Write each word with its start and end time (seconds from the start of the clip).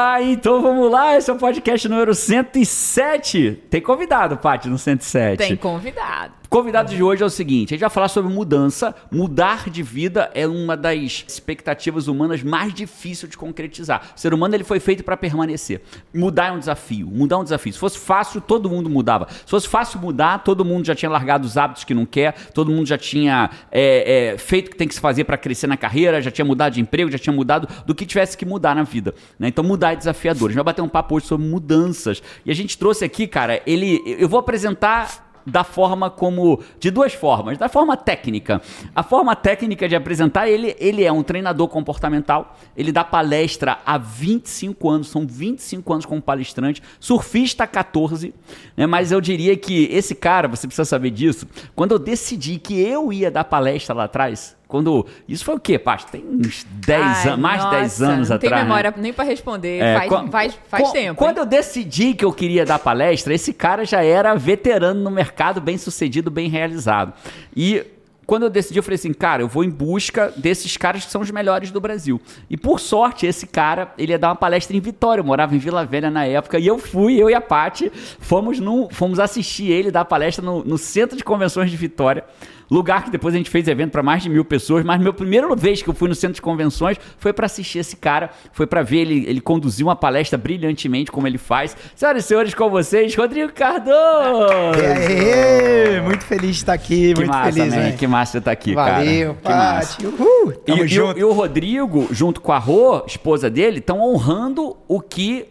Ah, 0.00 0.22
então 0.22 0.62
vamos 0.62 0.88
lá, 0.88 1.16
esse 1.16 1.28
é 1.28 1.32
o 1.32 1.36
podcast 1.36 1.88
número 1.88 2.14
107. 2.14 3.64
Tem 3.68 3.80
convidado, 3.80 4.36
Paty, 4.36 4.68
no 4.68 4.78
107. 4.78 5.38
Tem 5.38 5.56
convidado. 5.56 6.34
Convidado 6.48 6.94
de 6.94 7.02
hoje 7.02 7.22
é 7.22 7.26
o 7.26 7.30
seguinte: 7.30 7.74
a 7.74 7.76
gente 7.76 7.82
vai 7.82 7.90
falar 7.90 8.08
sobre 8.08 8.32
mudança. 8.32 8.94
Mudar 9.10 9.68
de 9.68 9.82
vida 9.82 10.30
é 10.34 10.46
uma 10.46 10.76
das 10.76 11.24
expectativas 11.28 12.08
humanas 12.08 12.42
mais 12.42 12.72
difíceis 12.72 13.30
de 13.30 13.36
concretizar. 13.36 14.14
O 14.16 14.18
ser 14.18 14.32
humano 14.32 14.54
ele 14.54 14.64
foi 14.64 14.80
feito 14.80 15.04
para 15.04 15.14
permanecer. 15.14 15.82
Mudar 16.14 16.46
é 16.46 16.52
um 16.52 16.58
desafio. 16.58 17.06
Mudar 17.06 17.36
é 17.36 17.38
um 17.40 17.44
desafio. 17.44 17.72
Se 17.74 17.78
fosse 17.78 17.98
fácil, 17.98 18.40
todo 18.40 18.70
mundo 18.70 18.88
mudava. 18.88 19.28
Se 19.30 19.50
fosse 19.50 19.68
fácil 19.68 20.00
mudar, 20.00 20.38
todo 20.38 20.64
mundo 20.64 20.86
já 20.86 20.94
tinha 20.94 21.10
largado 21.10 21.46
os 21.46 21.58
hábitos 21.58 21.84
que 21.84 21.92
não 21.92 22.06
quer, 22.06 22.34
todo 22.54 22.70
mundo 22.70 22.86
já 22.86 22.96
tinha 22.96 23.50
é, 23.70 24.32
é, 24.32 24.38
feito 24.38 24.68
o 24.68 24.70
que 24.70 24.76
tem 24.76 24.88
que 24.88 24.94
se 24.94 25.00
fazer 25.00 25.24
para 25.24 25.36
crescer 25.36 25.66
na 25.66 25.76
carreira, 25.76 26.22
já 26.22 26.30
tinha 26.30 26.46
mudado 26.46 26.72
de 26.72 26.80
emprego, 26.80 27.10
já 27.10 27.18
tinha 27.18 27.34
mudado 27.34 27.68
do 27.84 27.94
que 27.94 28.06
tivesse 28.06 28.38
que 28.38 28.46
mudar 28.46 28.74
na 28.74 28.84
vida. 28.84 29.14
Né? 29.38 29.48
Então 29.48 29.62
mudar 29.62 29.92
é 29.92 29.96
desafiador. 29.96 30.46
A 30.46 30.48
gente 30.52 30.56
vai 30.56 30.64
bater 30.64 30.80
um 30.80 30.88
papo 30.88 31.14
hoje 31.16 31.26
sobre 31.26 31.46
mudanças. 31.46 32.22
E 32.46 32.50
a 32.50 32.54
gente 32.54 32.78
trouxe 32.78 33.04
aqui, 33.04 33.26
cara, 33.26 33.60
ele. 33.66 34.02
Eu 34.18 34.28
vou 34.30 34.40
apresentar 34.40 35.27
da 35.46 35.64
forma 35.64 36.10
como. 36.10 36.60
De 36.78 36.90
duas 36.90 37.14
formas. 37.14 37.56
Da 37.58 37.68
forma 37.68 37.96
técnica. 37.96 38.60
A 38.94 39.02
forma 39.02 39.34
técnica 39.36 39.88
de 39.88 39.96
apresentar, 39.96 40.48
ele, 40.48 40.76
ele 40.78 41.04
é 41.04 41.12
um 41.12 41.22
treinador 41.22 41.68
comportamental. 41.68 42.56
Ele 42.76 42.92
dá 42.92 43.04
palestra 43.04 43.78
há 43.86 43.96
25 43.96 44.90
anos, 44.90 45.08
são 45.08 45.26
25 45.26 45.92
anos 45.92 46.06
como 46.06 46.20
palestrante. 46.20 46.82
Surfista 46.98 47.64
há 47.64 47.66
14. 47.66 48.34
Né? 48.76 48.86
Mas 48.86 49.12
eu 49.12 49.20
diria 49.20 49.56
que 49.56 49.88
esse 49.90 50.14
cara, 50.14 50.48
você 50.48 50.66
precisa 50.66 50.84
saber 50.84 51.10
disso. 51.10 51.46
Quando 51.74 51.92
eu 51.92 51.98
decidi 51.98 52.58
que 52.58 52.80
eu 52.80 53.12
ia 53.12 53.30
dar 53.30 53.44
palestra 53.44 53.94
lá 53.94 54.04
atrás, 54.04 54.57
quando. 54.68 55.06
Isso 55.26 55.44
foi 55.44 55.54
o 55.54 55.58
quê, 55.58 55.78
Paty? 55.78 56.06
Tem 56.06 56.24
uns 56.24 56.64
10 56.70 57.26
anos, 57.26 57.38
mais 57.40 57.64
de 57.64 57.70
10 57.70 58.02
anos 58.02 58.28
não 58.28 58.36
atrás. 58.36 58.52
Não 58.52 58.58
tem 58.58 58.66
memória 58.68 58.90
né? 58.90 58.96
nem 59.00 59.12
para 59.14 59.24
responder. 59.24 59.82
É, 59.82 59.98
faz, 59.98 60.30
faz, 60.30 60.58
faz 60.68 60.92
tempo. 60.92 61.16
Quando 61.16 61.38
hein? 61.38 61.42
eu 61.42 61.46
decidi 61.46 62.12
que 62.12 62.24
eu 62.24 62.32
queria 62.32 62.66
dar 62.66 62.78
palestra, 62.78 63.32
esse 63.32 63.54
cara 63.54 63.86
já 63.86 64.04
era 64.04 64.34
veterano 64.34 65.00
no 65.00 65.10
mercado, 65.10 65.58
bem 65.58 65.78
sucedido, 65.78 66.30
bem 66.30 66.50
realizado. 66.50 67.14
E 67.56 67.82
quando 68.26 68.42
eu 68.42 68.50
decidi, 68.50 68.78
eu 68.78 68.82
falei 68.82 68.96
assim, 68.96 69.14
cara, 69.14 69.42
eu 69.42 69.48
vou 69.48 69.64
em 69.64 69.70
busca 69.70 70.30
desses 70.36 70.76
caras 70.76 71.02
que 71.02 71.10
são 71.10 71.22
os 71.22 71.30
melhores 71.30 71.70
do 71.70 71.80
Brasil. 71.80 72.20
E 72.50 72.58
por 72.58 72.78
sorte, 72.78 73.24
esse 73.24 73.46
cara, 73.46 73.94
ele 73.96 74.12
ia 74.12 74.18
dar 74.18 74.28
uma 74.28 74.36
palestra 74.36 74.76
em 74.76 74.80
Vitória, 74.80 75.22
eu 75.22 75.24
morava 75.24 75.56
em 75.56 75.58
Vila 75.58 75.86
Velha 75.86 76.10
na 76.10 76.26
época, 76.26 76.58
e 76.58 76.66
eu 76.66 76.78
fui, 76.78 77.16
eu 77.16 77.30
e 77.30 77.34
a 77.34 77.40
Paty, 77.40 77.90
fomos, 78.20 78.60
no, 78.60 78.90
fomos 78.90 79.18
assistir 79.18 79.72
ele 79.72 79.90
dar 79.90 80.04
palestra 80.04 80.44
no, 80.44 80.62
no 80.62 80.76
Centro 80.76 81.16
de 81.16 81.24
Convenções 81.24 81.70
de 81.70 81.76
Vitória. 81.78 82.22
Lugar 82.70 83.04
que 83.04 83.10
depois 83.10 83.34
a 83.34 83.38
gente 83.38 83.50
fez 83.50 83.66
evento 83.66 83.92
para 83.92 84.02
mais 84.02 84.22
de 84.22 84.28
mil 84.28 84.44
pessoas, 84.44 84.84
mas 84.84 85.00
meu 85.00 85.14
primeiro 85.14 85.54
vez 85.56 85.82
que 85.82 85.88
eu 85.88 85.94
fui 85.94 86.08
no 86.08 86.14
centro 86.14 86.34
de 86.34 86.42
convenções 86.42 86.98
foi 87.18 87.32
para 87.32 87.46
assistir 87.46 87.78
esse 87.78 87.96
cara, 87.96 88.30
foi 88.52 88.66
para 88.66 88.82
ver 88.82 88.98
ele, 88.98 89.24
ele 89.26 89.40
conduzir 89.40 89.86
uma 89.86 89.96
palestra 89.96 90.38
brilhantemente 90.38 91.10
como 91.10 91.26
ele 91.26 91.38
faz. 91.38 91.76
Senhoras 91.94 92.24
e 92.24 92.28
senhores, 92.28 92.54
com 92.54 92.68
vocês, 92.68 93.14
Rodrigo 93.14 93.52
Cardoso! 93.52 94.78
E 94.78 95.94
aí, 95.94 96.00
muito 96.02 96.24
feliz 96.24 96.56
de 96.56 96.62
estar 96.62 96.74
aqui, 96.74 97.14
que 97.14 97.20
muito 97.20 97.28
massa, 97.28 97.52
feliz, 97.52 97.74
né? 97.74 97.92
Que 97.92 98.06
massa 98.06 98.32
você 98.32 98.38
estar 98.38 98.52
aqui, 98.52 98.74
Valeu, 98.74 99.34
cara. 99.36 99.86
Uhul, 100.02 100.52
tamo 100.52 100.84
e. 100.84 100.88
E, 100.88 101.20
e 101.20 101.24
o 101.24 101.32
Rodrigo, 101.32 102.08
junto 102.10 102.40
com 102.40 102.52
a 102.52 102.58
Rô, 102.58 103.04
esposa 103.06 103.48
dele, 103.48 103.78
estão 103.78 104.00
honrando 104.00 104.76
o 104.86 105.00
que 105.00 105.46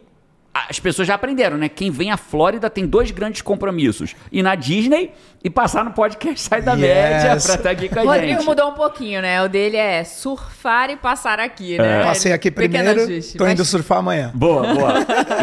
as 0.69 0.80
pessoas 0.80 1.08
já 1.08 1.16
aprenderam, 1.16 1.58
né? 1.58 1.69
Quem 1.69 1.91
vem 1.91 2.11
à 2.11 2.17
Flórida 2.17 2.69
tem 2.69 2.86
dois 2.88 3.11
grandes 3.11 3.41
compromissos: 3.41 4.16
ir 4.31 4.41
na 4.44 4.55
Disney 4.55 5.11
e 5.44 5.49
passar 5.49 5.86
no 5.86 5.91
podcast 5.91 6.39
Sai 6.41 6.61
da 6.61 6.73
Yes. 6.73 6.81
Média 6.81 7.30
pra 7.44 7.55
estar 7.55 7.69
aqui 7.69 7.89
com 7.89 7.99
a 7.99 8.03
O 8.03 8.05
Rodrigo 8.08 8.33
gente. 8.39 8.45
mudou 8.45 8.69
um 8.69 8.73
pouquinho, 8.73 9.22
né? 9.22 9.41
O 9.44 9.47
dele 9.47 9.77
é 9.77 10.03
surfar 10.03 10.89
e 10.89 10.95
passar 10.97 11.39
aqui, 11.39 11.77
né? 11.77 12.03
Passei 12.03 12.31
aqui 12.33 12.49
primeiro, 12.52 13.02
ajuste, 13.03 13.38
tô 13.38 13.44
mas- 13.44 13.53
indo 13.53 13.64
surfar 13.66 13.99
amanhã. 13.99 14.31
Boa, 14.33 14.73
boa. 14.73 14.94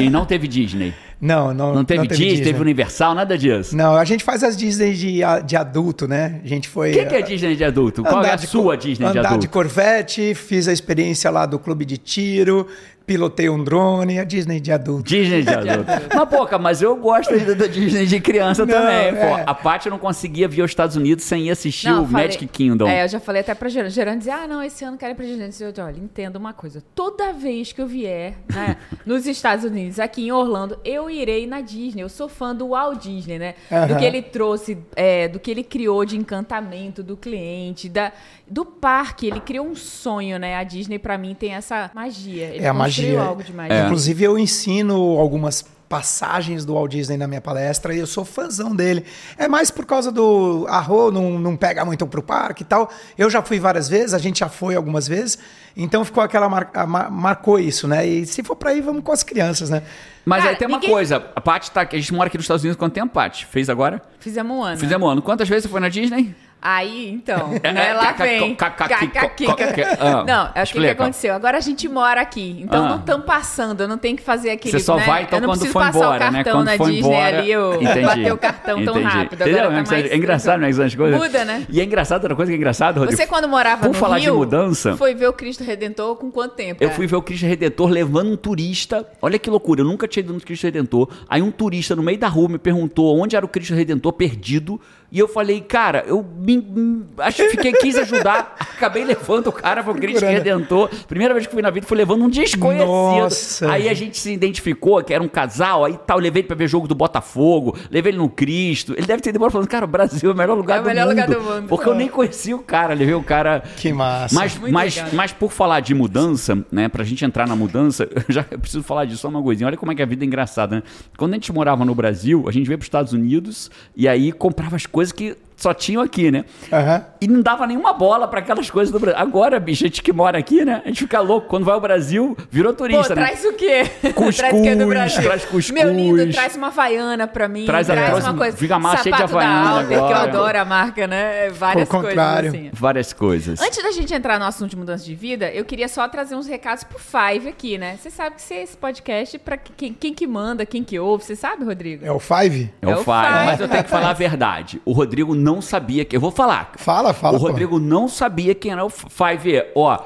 E 0.00 0.10
não 0.10 0.24
teve 0.26 0.48
Disney. 0.48 0.92
Não, 1.20 1.54
não, 1.54 1.74
Não 1.74 1.84
teve, 1.84 2.06
Disney, 2.06 2.42
teve 2.42 2.60
Universal, 2.60 3.14
nada 3.14 3.36
disso. 3.38 3.76
Não, 3.76 3.96
a 3.96 4.04
gente 4.04 4.22
faz 4.24 4.42
as 4.42 4.56
Disney 4.56 4.92
de, 4.94 5.20
de 5.46 5.56
adulto, 5.56 6.06
né? 6.06 6.40
A 6.44 6.46
gente 6.46 6.68
foi... 6.68 6.90
O 6.90 6.94
que, 6.94 7.06
que 7.06 7.14
é 7.14 7.22
Disney 7.22 7.56
de 7.56 7.64
adulto? 7.64 8.02
Qual 8.02 8.22
é 8.24 8.32
a 8.32 8.38
sua 8.38 8.76
Disney 8.76 9.10
de 9.10 9.18
andar 9.18 9.28
adulto? 9.28 9.42
de 9.42 9.48
Corvette, 9.48 10.34
fiz 10.34 10.68
a 10.68 10.72
experiência 10.72 11.30
lá 11.30 11.46
do 11.46 11.58
clube 11.58 11.84
de 11.84 11.96
tiro, 11.96 12.66
pilotei 13.06 13.50
um 13.50 13.62
drone, 13.62 14.18
a 14.18 14.24
Disney 14.24 14.60
de 14.60 14.72
adulto. 14.72 15.02
Disney 15.04 15.42
de 15.42 15.50
adulto. 15.50 15.84
mas, 16.14 16.28
pô, 16.28 16.58
mas 16.58 16.82
eu 16.82 16.96
gosto 16.96 17.38
da 17.38 17.54
da 17.54 17.66
Disney 17.66 18.06
de 18.06 18.18
criança 18.20 18.64
Não, 18.64 18.74
também. 18.74 19.12
Pô, 19.12 19.20
é. 19.38 19.44
a 19.46 19.54
Paty 19.54 19.90
não 19.90 19.98
conseguia 19.98 20.48
vir 20.48 20.62
aos 20.62 20.70
Estados 20.70 20.96
Unidos 20.96 21.24
sem 21.24 21.48
ir 21.48 21.50
assistir 21.50 21.88
Não, 21.88 22.04
o 22.04 22.06
falei- 22.06 22.26
Magic 22.26 22.46
Kingdom. 22.46 22.88
É, 22.88 23.04
eu 23.04 23.08
já 23.08 23.20
falei 23.20 23.42
até 23.42 23.54
pra 23.54 23.68
Gerando. 23.68 23.90
Gerando 23.90 24.18
dizia, 24.18 24.36
ah, 24.36 24.48
não, 24.48 24.62
esse 24.62 24.84
ano 24.84 24.96
quero 24.96 25.12
ir 25.12 25.14
pra 25.14 25.24
Disney. 25.24 25.44
Eu 25.44 25.48
disse, 25.48 25.80
olha, 25.80 25.98
entenda 25.98 26.38
uma 26.38 26.52
coisa. 26.52 26.82
Toda 26.94 27.32
vez 27.32 27.72
que 27.72 27.80
eu 27.80 27.86
vier 27.86 28.34
né, 28.52 28.76
nos 29.04 29.26
Estados 29.26 29.64
Unidos, 29.64 29.98
aqui 29.98 30.26
em 30.26 30.32
Orlando, 30.32 30.78
eu 30.84 31.03
irei 31.10 31.46
na 31.46 31.60
Disney. 31.60 32.02
Eu 32.02 32.08
sou 32.08 32.28
fã 32.28 32.54
do 32.54 32.68
Walt 32.68 33.02
Disney, 33.02 33.38
né? 33.38 33.54
Do 33.70 33.74
Aham. 33.74 33.96
que 33.98 34.04
ele 34.04 34.22
trouxe, 34.22 34.78
é, 34.96 35.28
do 35.28 35.38
que 35.38 35.50
ele 35.50 35.62
criou 35.64 36.04
de 36.04 36.16
encantamento 36.16 37.02
do 37.02 37.16
cliente, 37.16 37.88
da, 37.88 38.12
do 38.48 38.64
parque. 38.64 39.26
Ele 39.26 39.40
criou 39.40 39.66
um 39.66 39.74
sonho, 39.74 40.38
né? 40.38 40.56
A 40.56 40.64
Disney, 40.64 40.98
pra 40.98 41.16
mim, 41.18 41.34
tem 41.34 41.54
essa 41.54 41.90
magia. 41.94 42.46
Ele 42.46 42.64
É 42.64 42.68
a 42.68 42.74
magia. 42.74 43.20
algo 43.22 43.42
de 43.42 43.52
magia. 43.52 43.84
Inclusive, 43.84 44.24
eu 44.24 44.38
ensino 44.38 45.18
algumas 45.18 45.64
passagens 45.88 46.64
do 46.64 46.74
Walt 46.74 46.90
Disney 46.90 47.16
na 47.16 47.26
minha 47.26 47.40
palestra 47.40 47.94
e 47.94 47.98
eu 47.98 48.06
sou 48.06 48.24
fãzão 48.24 48.74
dele. 48.74 49.04
É 49.38 49.46
mais 49.48 49.70
por 49.70 49.84
causa 49.86 50.10
do 50.10 50.66
Arro 50.68 51.10
não, 51.10 51.38
não 51.38 51.56
pega 51.56 51.84
muito 51.84 52.06
pro 52.06 52.22
parque 52.22 52.62
e 52.62 52.66
tal. 52.66 52.90
Eu 53.16 53.30
já 53.30 53.42
fui 53.42 53.60
várias 53.60 53.88
vezes, 53.88 54.14
a 54.14 54.18
gente 54.18 54.40
já 54.40 54.48
foi 54.48 54.74
algumas 54.74 55.06
vezes, 55.06 55.38
então 55.76 56.04
ficou 56.04 56.22
aquela 56.22 56.48
mar, 56.48 56.70
a- 56.74 56.86
mar- 56.86 57.10
marcou 57.10 57.58
isso, 57.58 57.86
né? 57.86 58.06
E 58.06 58.26
se 58.26 58.42
for 58.42 58.56
pra 58.56 58.74
ir, 58.74 58.80
vamos 58.80 59.02
com 59.04 59.12
as 59.12 59.22
crianças, 59.22 59.70
né? 59.70 59.82
Mas 60.24 60.40
Cara, 60.40 60.50
aí 60.52 60.56
tem 60.56 60.66
uma 60.66 60.78
ninguém- 60.78 60.90
coisa. 60.90 61.16
A 61.36 61.40
Paty 61.40 61.70
tá. 61.70 61.82
A 61.82 61.96
gente 61.96 62.14
mora 62.14 62.28
aqui 62.28 62.38
nos 62.38 62.44
Estados 62.44 62.62
Unidos 62.64 62.78
quanto 62.78 62.94
tempo, 62.94 63.12
Paty? 63.12 63.44
Fez 63.46 63.68
agora? 63.68 64.00
Fizemos 64.18 64.56
um 64.56 64.62
ano. 64.62 64.78
Fizemos 64.78 65.06
um 65.06 65.10
ano. 65.10 65.20
Quantas 65.22 65.48
vezes 65.48 65.64
você 65.64 65.68
foi 65.68 65.80
na 65.80 65.88
Disney? 65.90 66.34
Aí, 66.66 67.10
então, 67.12 67.50
É, 67.62 67.72
né, 67.74 67.88
é, 67.90 67.92
lá 67.92 68.12
vem. 68.12 68.54
co- 68.54 68.56
ca- 68.56 68.70
que- 68.70 69.84
Não, 70.26 70.48
é 70.54 70.62
o 70.62 70.66
que 70.66 70.88
aconteceu. 70.88 71.34
Agora 71.34 71.58
a 71.58 71.60
gente 71.60 71.86
mora 71.88 72.22
aqui, 72.22 72.56
então 72.62 72.86
Ah. 72.86 72.88
não 72.88 72.96
estamos 73.00 73.26
passando, 73.26 73.82
eu 73.82 73.88
não 73.88 73.98
tenho 73.98 74.16
que 74.16 74.22
fazer 74.22 74.50
aquele. 74.50 74.72
Você 74.72 74.80
só 74.82 74.96
né? 74.96 75.04
vai 75.04 75.22
então 75.24 75.36
eu 75.38 75.42
não 75.42 75.48
quando 75.50 75.58
preciso 75.58 75.72
for 75.74 75.78
passar 75.80 75.98
embora, 75.98 76.14
o 76.28 76.30
né? 76.32 76.42
cartão 76.44 76.52
Quando 76.60 76.66
na 76.66 76.76
for 76.78 76.90
Disney 76.90 77.10
embora. 77.10 77.38
ali, 77.38 77.52
eu 77.52 77.74
Entendi. 77.82 78.00
bater 78.06 78.32
o 78.32 78.38
cartão 78.38 78.84
tão 78.84 79.02
rápido. 79.02 79.34
Entendeu? 79.42 79.64
Agora 79.64 79.84
tá 79.84 79.98
É 79.98 80.00
É 80.08 80.16
engraçado, 80.16 80.60
né? 80.60 80.70
Essas 80.70 80.94
coisas. 80.94 81.20
Muda, 81.20 81.44
né? 81.44 81.66
E 81.68 81.80
é 81.80 81.84
engraçado, 81.84 82.22
outra 82.22 82.34
coisa 82.34 82.50
que 82.50 82.54
é 82.56 82.58
engraçado, 82.58 82.98
Rodrigo. 82.98 83.20
Você, 83.20 83.26
quando 83.26 83.46
morava 83.46 83.82
Por 83.82 83.88
no 83.88 83.94
falar 83.94 84.18
de 84.18 84.24
Rio, 84.24 84.36
mudança- 84.36 84.96
foi 84.96 85.14
ver 85.14 85.28
o 85.28 85.32
Cristo 85.34 85.62
Redentor 85.62 86.16
com 86.16 86.30
quanto 86.30 86.54
tempo? 86.54 86.82
Eu 86.82 86.88
cara? 86.88 86.96
fui 86.96 87.06
ver 87.06 87.16
o 87.16 87.22
Cristo 87.22 87.44
Redentor 87.44 87.90
levando 87.90 88.30
um 88.32 88.36
turista. 88.36 89.06
Olha 89.20 89.38
que 89.38 89.50
loucura, 89.50 89.82
eu 89.82 89.84
nunca 89.84 90.08
tinha 90.08 90.22
ido 90.22 90.32
no 90.32 90.40
Cristo 90.40 90.64
Redentor. 90.64 91.08
Aí 91.28 91.42
um 91.42 91.50
turista 91.50 91.94
no 91.94 92.02
meio 92.02 92.16
da 92.18 92.28
rua 92.28 92.48
me 92.48 92.58
perguntou 92.58 93.18
onde 93.20 93.36
era 93.36 93.44
o 93.44 93.48
Cristo 93.48 93.74
Redentor 93.74 94.14
perdido. 94.14 94.80
E 95.14 95.18
eu 95.20 95.28
falei, 95.28 95.60
cara, 95.60 96.02
eu 96.08 96.26
me, 96.38 96.56
me- 96.58 97.04
acho 97.18 97.36
que 97.44 97.50
fiquei, 97.50 97.72
quis 97.74 97.94
ajudar. 97.96 98.56
Acabei 98.58 99.04
levando 99.04 99.46
o 99.46 99.52
cara 99.52 99.80
pro 99.84 99.94
Cristo. 99.94 100.24
Redentor. 100.24 100.90
Primeira 101.06 101.32
vez 101.32 101.46
que 101.46 101.52
fui 101.52 101.62
na 101.62 101.70
vida, 101.70 101.86
fui 101.86 101.96
levando 101.96 102.24
um 102.24 102.28
desconhecido. 102.28 102.88
Nossa. 102.88 103.70
Aí 103.70 103.88
a 103.88 103.94
gente 103.94 104.18
se 104.18 104.32
identificou 104.32 105.00
que 105.04 105.14
era 105.14 105.22
um 105.22 105.28
casal. 105.28 105.84
Aí 105.84 105.96
tal, 106.04 106.18
levei 106.18 106.40
ele 106.40 106.48
pra 106.48 106.56
ver 106.56 106.66
jogo 106.66 106.88
do 106.88 106.96
Botafogo. 106.96 107.76
Levei 107.92 108.10
ele 108.10 108.18
no 108.18 108.28
Cristo. 108.28 108.92
Ele 108.96 109.06
deve 109.06 109.22
ter 109.22 109.30
demorado 109.30 109.52
falando, 109.52 109.68
cara, 109.68 109.84
o 109.84 109.88
Brasil 109.88 110.30
é 110.30 110.34
o 110.34 110.36
melhor 110.36 110.56
lugar, 110.56 110.78
É 110.78 110.80
o 110.80 110.82
do, 110.82 110.86
melhor 110.88 111.06
mundo. 111.06 111.10
lugar 111.14 111.28
do 111.28 111.40
mundo. 111.40 111.68
Porque 111.68 111.88
eu 111.88 111.94
nem 111.94 112.08
conhecia 112.08 112.56
o 112.56 112.58
cara. 112.58 112.92
Levei 112.92 113.14
o 113.14 113.22
cara 113.22 113.62
Que 113.76 113.92
massa. 113.92 114.34
mas, 114.34 114.58
Muito 114.58 114.72
mas, 114.72 114.96
legal. 114.96 115.10
mas 115.14 115.32
por 115.32 115.52
falar 115.52 115.78
de 115.78 115.94
mudança, 115.94 116.58
né? 116.72 116.88
Pra 116.88 117.04
gente 117.04 117.24
entrar 117.24 117.46
na 117.46 117.54
mudança, 117.54 118.08
eu 118.16 118.24
já 118.34 118.42
preciso 118.42 118.82
falar 118.82 119.04
disso 119.04 119.18
só 119.22 119.28
uma 119.28 119.40
coisinha. 119.40 119.68
Olha 119.68 119.76
como 119.76 119.92
é 119.92 119.94
que 119.94 120.02
a 120.02 120.06
vida 120.06 120.24
é 120.24 120.26
engraçada, 120.26 120.74
né? 120.74 120.82
Quando 121.16 121.34
a 121.34 121.36
gente 121.36 121.52
morava 121.52 121.84
no 121.84 121.94
Brasil, 121.94 122.46
a 122.48 122.50
gente 122.50 122.66
veio 122.66 122.78
pros 122.78 122.86
Estados 122.86 123.12
Unidos 123.12 123.70
e 123.94 124.08
aí 124.08 124.32
comprava 124.32 124.74
as 124.74 124.86
coisas 124.86 125.03
que 125.12 125.36
só 125.64 125.74
tinham 125.74 126.02
aqui, 126.02 126.30
né? 126.30 126.44
Aham. 126.72 127.04
E 127.20 127.26
não 127.26 127.40
dava 127.40 127.66
nenhuma 127.66 127.92
bola 127.92 128.28
pra 128.28 128.40
aquelas 128.40 128.70
coisas 128.70 128.92
do 128.92 128.98
Brasil. 129.00 129.18
Agora, 129.20 129.58
bicho, 129.58 129.84
a 129.84 129.86
gente 129.88 130.02
que 130.02 130.12
mora 130.12 130.36
aqui, 130.38 130.64
né? 130.64 130.82
A 130.84 130.88
gente 130.88 130.98
fica 131.00 131.20
louco. 131.20 131.48
Quando 131.48 131.64
vai 131.64 131.74
ao 131.74 131.80
Brasil, 131.80 132.36
virou 132.50 132.72
Pô, 132.72 132.78
turista, 132.84 133.14
né? 133.14 133.22
traz 133.26 133.44
o 133.44 133.52
quê? 133.54 133.84
Cuscuz, 134.14 134.36
traz 134.38 134.54
o 134.54 134.62
quê 134.62 134.74
do 134.74 134.86
Brasil? 134.86 135.22
traz 135.22 135.42
cuscuz. 135.44 135.70
Meu 135.70 135.90
lindo, 135.92 136.30
traz 136.32 136.54
uma 136.56 136.66
Havaiana 136.68 137.26
pra 137.26 137.48
mim. 137.48 137.64
Traz 137.64 137.86
Traz, 137.86 138.02
a- 138.02 138.06
trouxe- 138.10 138.28
uma 138.28 138.36
coisa. 138.38 138.56
fica 138.56 138.76
a 138.76 138.78
mala 138.78 138.96
cheia 138.98 139.16
de 139.16 139.22
Havaiana 139.22 139.70
Alper, 139.70 139.88
que 139.88 139.94
eu 139.94 140.04
agora. 140.04 140.22
adoro 140.22 140.58
a 140.60 140.64
marca, 140.64 141.06
né? 141.06 141.48
Várias 141.50 141.90
Ao 141.92 142.00
contrário. 142.02 142.50
coisas 142.50 142.66
assim. 142.68 142.70
Várias 142.74 143.12
coisas. 143.12 143.60
Antes 143.62 143.82
da 143.82 143.90
gente 143.92 144.12
entrar 144.14 144.38
no 144.38 144.44
assunto 144.44 144.70
de 144.70 144.76
mudança 144.76 145.04
de 145.04 145.14
vida, 145.14 145.50
eu 145.50 145.64
queria 145.64 145.88
só 145.88 146.06
trazer 146.08 146.34
uns 146.34 146.46
recados 146.46 146.84
pro 146.84 146.98
Five 146.98 147.48
aqui, 147.48 147.78
né? 147.78 147.96
Você 148.00 148.10
sabe 148.10 148.36
que 148.36 148.42
se 148.42 148.54
esse 148.54 148.76
podcast, 148.76 149.38
pra 149.38 149.56
quem, 149.56 149.92
quem 149.94 150.12
que 150.12 150.26
manda, 150.26 150.66
quem 150.66 150.84
que 150.84 150.98
ouve, 150.98 151.24
você 151.24 151.34
sabe, 151.36 151.64
Rodrigo? 151.64 152.04
É 152.04 152.12
o 152.12 152.18
Five? 152.18 152.70
É 152.82 152.86
o 152.86 152.90
É 152.90 152.94
o 152.94 152.98
Five. 152.98 153.04
Five. 153.26 153.46
Mas 153.46 153.60
eu 153.60 153.68
tenho 153.68 153.84
que 153.84 153.90
falar 153.90 154.10
a 154.10 154.14
verdade. 154.14 154.80
O 154.84 154.92
Rodrigo 154.92 155.34
não 155.34 155.53
sabia 155.62 156.04
que. 156.04 156.16
Eu 156.16 156.20
vou 156.20 156.30
falar. 156.30 156.72
Fala, 156.76 157.12
fala. 157.12 157.36
o 157.36 157.40
pô. 157.40 157.46
Rodrigo 157.48 157.78
não 157.78 158.08
sabia 158.08 158.54
quem 158.54 158.72
era 158.72 158.84
o 158.84 158.90
Five. 158.90 159.64
Ó, 159.74 159.98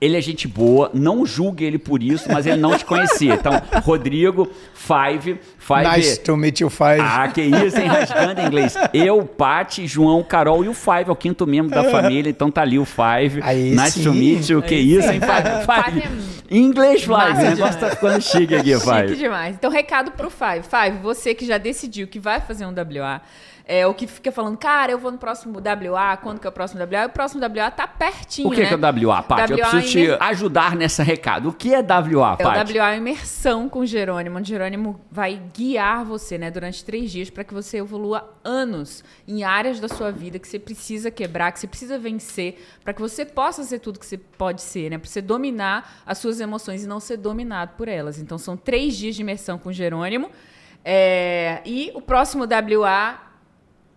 Ele 0.00 0.16
é 0.16 0.20
gente 0.20 0.48
boa, 0.48 0.90
não 0.92 1.24
julgue 1.24 1.64
ele 1.64 1.78
por 1.78 2.02
isso, 2.02 2.28
mas 2.32 2.44
ele 2.44 2.56
não 2.60 2.76
te 2.76 2.84
conhecia. 2.84 3.34
Então, 3.34 3.52
Rodrigo, 3.84 4.50
Five, 4.74 5.38
Five. 5.60 5.88
Nice 5.96 6.20
to 6.22 6.36
meet 6.36 6.58
you, 6.60 6.68
Five. 6.68 6.98
Ah, 7.00 7.28
que 7.32 7.40
isso, 7.40 7.78
hein? 7.78 7.86
Rasgando 7.86 8.40
em 8.40 8.46
inglês. 8.46 8.74
Eu, 8.92 9.24
Pati, 9.24 9.86
João, 9.86 10.20
Carol 10.24 10.64
e 10.64 10.68
o 10.68 10.74
Five, 10.74 11.04
é 11.08 11.12
o 11.12 11.14
quinto 11.14 11.46
membro 11.46 11.70
da 11.72 11.84
família, 11.84 12.28
então 12.28 12.50
tá 12.50 12.62
ali 12.62 12.80
o 12.80 12.84
Five. 12.84 13.40
Aí 13.44 13.70
nice 13.76 13.92
sim. 13.92 14.02
to 14.02 14.12
meet 14.12 14.48
you, 14.48 14.60
que 14.60 14.74
Aí 14.74 14.92
isso, 14.92 15.06
sim. 15.06 15.14
hein, 15.14 15.20
Five? 15.20 15.64
Five 15.64 16.00
Five. 16.00 16.18
é 16.50 16.56
Em 16.56 16.64
inglês, 16.64 17.02
Five. 17.02 17.12
massa 17.12 17.40
O 17.40 17.50
negócio 17.50 17.78
tá 17.80 17.90
ficando 17.90 18.20
chique 18.20 18.54
aqui, 18.56 18.74
Chique 18.74 18.84
Five. 18.90 19.16
demais. 19.16 19.54
Então, 19.54 19.70
recado 19.70 20.10
pro 20.10 20.28
Five. 20.30 20.62
Five, 20.68 20.98
você 21.00 21.32
que 21.32 21.46
já 21.46 21.58
decidiu 21.58 22.08
que 22.08 22.18
vai 22.18 22.40
fazer 22.40 22.66
um 22.66 22.72
WA, 22.72 23.20
é, 23.64 23.86
o 23.86 23.94
que 23.94 24.06
fica 24.06 24.32
falando, 24.32 24.56
cara, 24.56 24.90
eu 24.92 24.98
vou 24.98 25.10
no 25.12 25.18
próximo 25.18 25.58
WA, 25.58 26.16
quando 26.16 26.40
que 26.40 26.46
é 26.46 26.50
o 26.50 26.52
próximo 26.52 26.80
WA? 26.80 27.06
O 27.06 27.10
próximo 27.10 27.40
WA 27.42 27.70
tá 27.70 27.86
pertinho, 27.86 28.48
O 28.48 28.50
que, 28.50 28.60
né? 28.60 28.66
que 28.66 28.74
é 28.74 28.76
o 28.76 29.08
WA, 29.08 29.22
Paty? 29.22 29.52
Eu 29.52 29.58
preciso 29.58 29.82
te 29.92 29.98
imer- 30.00 30.18
ajudar 30.22 30.74
nessa 30.76 31.02
recado. 31.02 31.48
O 31.50 31.52
que 31.52 31.72
é 31.72 31.78
WA, 31.82 32.36
É 32.38 32.42
Paty? 32.42 32.72
o 32.78 32.82
WA 32.82 32.96
Imersão 32.96 33.68
com 33.68 33.86
Jerônimo, 33.86 34.38
onde 34.38 34.48
Jerônimo 34.48 35.00
vai 35.10 35.40
guiar 35.54 36.04
você, 36.04 36.36
né, 36.38 36.50
durante 36.50 36.84
três 36.84 37.10
dias 37.10 37.30
para 37.30 37.44
que 37.44 37.54
você 37.54 37.78
evolua 37.78 38.28
anos 38.44 39.04
em 39.28 39.44
áreas 39.44 39.78
da 39.78 39.88
sua 39.88 40.10
vida 40.10 40.38
que 40.38 40.48
você 40.48 40.58
precisa 40.58 41.10
quebrar, 41.10 41.52
que 41.52 41.60
você 41.60 41.66
precisa 41.66 41.98
vencer, 41.98 42.64
para 42.82 42.92
que 42.92 43.00
você 43.00 43.24
possa 43.24 43.62
ser 43.62 43.78
tudo 43.78 43.98
que 43.98 44.06
você 44.06 44.18
pode 44.18 44.60
ser, 44.62 44.90
né, 44.90 44.98
para 44.98 45.08
você 45.08 45.22
dominar 45.22 46.02
as 46.04 46.18
suas 46.18 46.40
emoções 46.40 46.82
e 46.84 46.86
não 46.86 46.98
ser 46.98 47.16
dominado 47.16 47.72
por 47.76 47.86
elas. 47.88 48.18
Então 48.18 48.36
são 48.38 48.56
três 48.56 48.96
dias 48.96 49.14
de 49.14 49.22
imersão 49.22 49.56
com 49.58 49.70
Jerônimo. 49.72 50.30
É, 50.84 51.60
e 51.64 51.92
o 51.94 52.00
próximo 52.00 52.44
WA 52.44 53.31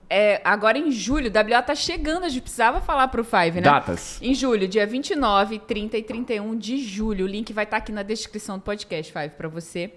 é 0.09 0.41
agora 0.43 0.77
em 0.77 0.91
julho. 0.91 1.29
O 1.29 1.53
WA 1.53 1.61
tá 1.61 1.75
chegando, 1.75 2.25
a 2.25 2.29
gente 2.29 2.43
precisava 2.43 2.81
falar 2.81 3.07
pro 3.07 3.23
Five, 3.23 3.55
né? 3.55 3.61
Datas. 3.61 4.19
Em 4.21 4.33
julho, 4.33 4.67
dia 4.67 4.85
29, 4.85 5.59
30 5.59 5.97
e 5.97 6.03
31 6.03 6.57
de 6.57 6.77
julho. 6.77 7.25
O 7.25 7.27
link 7.27 7.51
vai 7.53 7.63
estar 7.63 7.77
aqui 7.77 7.91
na 7.91 8.03
descrição 8.03 8.57
do 8.57 8.61
podcast, 8.61 9.11
Five, 9.11 9.29
para 9.29 9.47
você. 9.47 9.91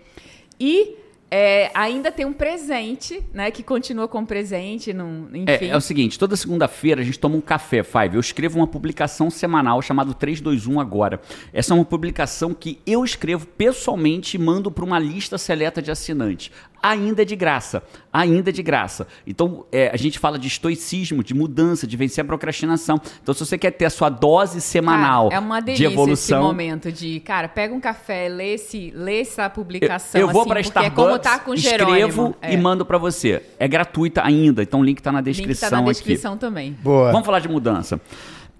E 0.58 0.96
é, 1.30 1.70
ainda 1.74 2.10
tem 2.10 2.24
um 2.24 2.32
presente, 2.32 3.22
né? 3.34 3.50
Que 3.50 3.62
continua 3.62 4.08
com 4.08 4.24
presente, 4.24 4.94
num, 4.94 5.28
enfim. 5.34 5.66
É, 5.66 5.68
é 5.68 5.76
o 5.76 5.80
seguinte, 5.80 6.18
toda 6.18 6.34
segunda-feira 6.36 7.02
a 7.02 7.04
gente 7.04 7.18
toma 7.18 7.36
um 7.36 7.40
café, 7.40 7.82
Five. 7.82 8.14
Eu 8.14 8.20
escrevo 8.20 8.58
uma 8.58 8.66
publicação 8.66 9.30
semanal 9.30 9.82
chamada 9.82 10.14
321 10.14 10.80
Agora. 10.80 11.20
Essa 11.52 11.74
é 11.74 11.76
uma 11.76 11.84
publicação 11.84 12.54
que 12.54 12.80
eu 12.86 13.04
escrevo 13.04 13.46
pessoalmente 13.46 14.36
e 14.36 14.40
mando 14.40 14.70
para 14.70 14.84
uma 14.84 14.98
lista 14.98 15.36
seleta 15.36 15.82
de 15.82 15.90
assinantes. 15.90 16.50
Ainda 16.82 17.22
é 17.22 17.24
de 17.24 17.34
graça. 17.36 17.82
Ainda 18.12 18.50
é 18.50 18.52
de 18.52 18.62
graça. 18.62 19.06
Então, 19.26 19.66
é, 19.72 19.90
a 19.92 19.96
gente 19.96 20.18
fala 20.18 20.38
de 20.38 20.46
estoicismo, 20.48 21.22
de 21.24 21.34
mudança, 21.34 21.86
de 21.86 21.96
vencer 21.96 22.22
a 22.22 22.24
procrastinação. 22.24 23.00
Então, 23.22 23.34
se 23.34 23.44
você 23.44 23.58
quer 23.58 23.72
ter 23.72 23.84
a 23.84 23.90
sua 23.90 24.08
dose 24.08 24.60
semanal 24.60 25.28
Cara, 25.28 25.36
é 25.36 25.44
uma 25.44 25.60
de 25.60 25.66
delícia 25.66 25.86
evolução. 25.86 26.38
esse 26.38 26.46
momento 26.46 26.92
de, 26.92 27.20
cara, 27.20 27.48
pega 27.48 27.74
um 27.74 27.80
café, 27.80 28.28
lê, 28.28 28.54
esse, 28.54 28.92
lê 28.94 29.20
essa 29.20 29.48
publicação. 29.50 30.20
Eu 30.20 30.28
vou 30.28 30.42
assim, 30.42 30.48
para 30.50 30.62
porque 30.62 30.78
é 30.78 30.90
como 30.90 31.16
Starbucks, 31.16 31.30
tá 31.32 31.38
com 31.38 31.56
Jerônimo. 31.56 31.96
escrevo 31.96 32.36
É. 32.40 32.54
e 32.54 32.56
mando 32.56 32.84
para 32.86 32.98
você. 32.98 33.42
É 33.58 33.66
gratuita 33.68 34.22
ainda, 34.24 34.62
então 34.62 34.80
o 34.80 34.84
link 34.84 35.00
tá 35.02 35.10
na 35.12 35.20
Link 35.20 35.26
descrição 35.26 35.70
tá 35.70 35.76
na 35.76 35.82
aqui. 35.82 35.90
descrição 35.92 36.36
também. 36.36 36.76
Boa. 36.82 37.10
Vamos 37.12 37.26
falar 37.26 37.40
de 37.40 37.48
mudança. 37.48 38.00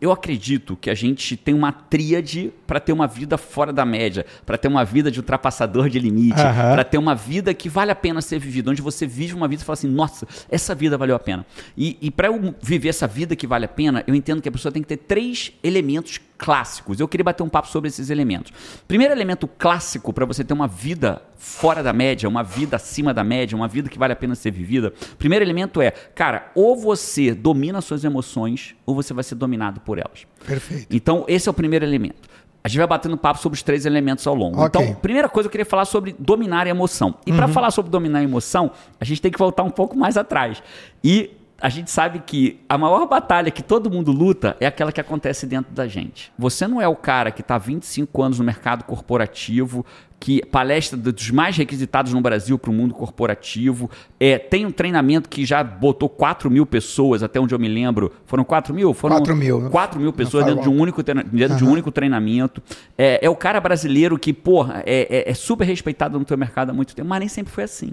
Eu 0.00 0.12
acredito 0.12 0.76
que 0.76 0.90
a 0.90 0.94
gente 0.94 1.36
tem 1.36 1.54
uma 1.54 1.72
tríade 1.72 2.52
para 2.66 2.78
ter 2.78 2.92
uma 2.92 3.06
vida 3.06 3.36
fora 3.36 3.72
da 3.72 3.84
média, 3.84 4.24
para 4.46 4.56
ter 4.56 4.68
uma 4.68 4.84
vida 4.84 5.10
de 5.10 5.18
ultrapassador 5.18 5.88
de 5.88 5.98
limite, 5.98 6.40
Aham. 6.40 6.72
para 6.74 6.84
ter 6.84 6.98
uma 6.98 7.14
vida 7.14 7.52
que 7.52 7.68
vale 7.68 7.90
a 7.90 7.96
pena 7.96 8.20
ser 8.20 8.38
vivida, 8.38 8.70
onde 8.70 8.80
você 8.80 9.06
vive 9.06 9.34
uma 9.34 9.48
vida 9.48 9.62
e 9.62 9.64
fala 9.64 9.74
assim: 9.74 9.88
nossa, 9.88 10.26
essa 10.48 10.74
vida 10.74 10.96
valeu 10.96 11.16
a 11.16 11.18
pena. 11.18 11.44
E, 11.76 11.98
e 12.00 12.10
para 12.10 12.28
eu 12.28 12.54
viver 12.62 12.90
essa 12.90 13.06
vida 13.06 13.34
que 13.34 13.46
vale 13.46 13.64
a 13.64 13.68
pena, 13.68 14.04
eu 14.06 14.14
entendo 14.14 14.40
que 14.40 14.48
a 14.48 14.52
pessoa 14.52 14.70
tem 14.70 14.82
que 14.82 14.88
ter 14.88 14.98
três 14.98 15.52
elementos 15.62 16.20
clássicos. 16.38 17.00
Eu 17.00 17.08
queria 17.08 17.24
bater 17.24 17.42
um 17.42 17.48
papo 17.48 17.68
sobre 17.68 17.88
esses 17.88 18.08
elementos. 18.08 18.52
Primeiro 18.86 19.12
elemento 19.12 19.48
clássico 19.48 20.12
para 20.12 20.24
você 20.24 20.44
ter 20.44 20.54
uma 20.54 20.68
vida 20.68 21.20
fora 21.36 21.82
da 21.82 21.92
média, 21.92 22.28
uma 22.28 22.44
vida 22.44 22.76
acima 22.76 23.12
da 23.12 23.24
média, 23.24 23.56
uma 23.56 23.66
vida 23.66 23.88
que 23.88 23.98
vale 23.98 24.12
a 24.12 24.16
pena 24.16 24.34
ser 24.36 24.52
vivida. 24.52 24.92
Primeiro 25.18 25.44
elemento 25.44 25.82
é, 25.82 25.90
cara, 25.90 26.50
ou 26.54 26.76
você 26.76 27.34
domina 27.34 27.80
suas 27.80 28.04
emoções, 28.04 28.76
ou 28.86 28.94
você 28.94 29.12
vai 29.12 29.24
ser 29.24 29.34
dominado 29.34 29.80
por 29.80 29.98
elas. 29.98 30.26
Perfeito. 30.46 30.86
Então, 30.94 31.24
esse 31.26 31.48
é 31.48 31.50
o 31.50 31.54
primeiro 31.54 31.84
elemento. 31.84 32.28
A 32.62 32.68
gente 32.68 32.78
vai 32.78 32.86
batendo 32.86 33.16
papo 33.16 33.40
sobre 33.40 33.56
os 33.56 33.62
três 33.62 33.86
elementos 33.86 34.26
ao 34.26 34.34
longo. 34.34 34.60
Ok. 34.60 34.82
Então, 34.82 34.94
primeira 34.96 35.28
coisa, 35.28 35.46
eu 35.46 35.50
queria 35.50 35.64
falar 35.64 35.84
sobre 35.84 36.14
dominar 36.18 36.66
a 36.66 36.70
emoção. 36.70 37.14
E 37.26 37.32
para 37.32 37.48
falar 37.48 37.70
sobre 37.70 37.90
dominar 37.90 38.18
a 38.18 38.22
emoção, 38.22 38.70
a 39.00 39.04
gente 39.04 39.22
tem 39.22 39.30
que 39.30 39.38
voltar 39.38 39.62
um 39.62 39.70
pouco 39.70 39.96
mais 39.96 40.16
atrás. 40.16 40.62
E 41.02 41.30
a 41.60 41.68
gente 41.68 41.90
sabe 41.90 42.20
que 42.20 42.60
a 42.68 42.78
maior 42.78 43.06
batalha 43.06 43.50
que 43.50 43.62
todo 43.62 43.90
mundo 43.90 44.12
luta 44.12 44.56
é 44.60 44.66
aquela 44.66 44.92
que 44.92 45.00
acontece 45.00 45.44
dentro 45.44 45.72
da 45.74 45.88
gente. 45.88 46.32
Você 46.38 46.68
não 46.68 46.80
é 46.80 46.86
o 46.86 46.94
cara 46.94 47.32
que 47.32 47.40
está 47.40 47.56
há 47.56 47.58
25 47.58 48.22
anos 48.22 48.38
no 48.38 48.44
mercado 48.44 48.84
corporativo, 48.84 49.84
que 50.20 50.44
palestra 50.46 50.98
dos 50.98 51.30
mais 51.30 51.56
requisitados 51.56 52.12
no 52.12 52.20
Brasil 52.20 52.58
para 52.58 52.70
o 52.70 52.74
mundo 52.74 52.92
corporativo, 52.92 53.88
é, 54.18 54.36
tem 54.36 54.66
um 54.66 54.70
treinamento 54.72 55.28
que 55.28 55.44
já 55.46 55.62
botou 55.62 56.08
4 56.08 56.50
mil 56.50 56.66
pessoas, 56.66 57.22
até 57.22 57.38
onde 57.38 57.54
eu 57.54 57.58
me 57.58 57.68
lembro. 57.68 58.12
Foram 58.26 58.42
4 58.42 58.74
mil? 58.74 58.92
Foram 58.92 59.16
4 59.18 59.36
mil. 59.36 59.70
4 59.70 60.00
mil 60.00 60.12
pessoas 60.12 60.44
dentro 60.44 60.62
de 60.62 60.68
um 60.76 60.80
único, 60.82 61.02
dentro 61.02 61.56
de 61.56 61.64
um 61.64 61.70
único 61.70 61.92
treinamento. 61.92 62.60
É, 62.96 63.24
é 63.24 63.30
o 63.30 63.36
cara 63.36 63.60
brasileiro 63.60 64.18
que, 64.18 64.32
porra, 64.32 64.82
é, 64.84 65.06
é- 65.28 65.30
é 65.30 65.34
super 65.34 65.64
respeitado 65.64 66.18
no 66.18 66.24
teu 66.24 66.36
mercado 66.36 66.70
há 66.70 66.72
muito 66.74 66.96
tempo, 66.96 67.08
mas 67.08 67.20
nem 67.20 67.28
sempre 67.28 67.52
foi 67.52 67.62
assim. 67.64 67.92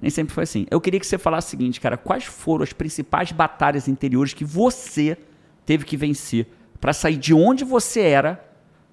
Nem 0.00 0.10
sempre 0.10 0.32
foi 0.32 0.44
assim. 0.44 0.66
Eu 0.70 0.80
queria 0.80 0.98
que 0.98 1.06
você 1.06 1.18
falasse 1.18 1.48
o 1.48 1.50
seguinte, 1.50 1.80
cara, 1.80 1.98
quais 1.98 2.24
foram 2.24 2.62
as 2.62 2.72
principais 2.72 3.30
batalhas 3.30 3.88
interiores 3.88 4.32
que 4.32 4.44
você 4.44 5.18
teve 5.66 5.84
que 5.84 5.98
vencer 5.98 6.46
para 6.80 6.92
sair 6.94 7.16
de 7.16 7.34
onde 7.34 7.62
você 7.62 8.00
era 8.00 8.42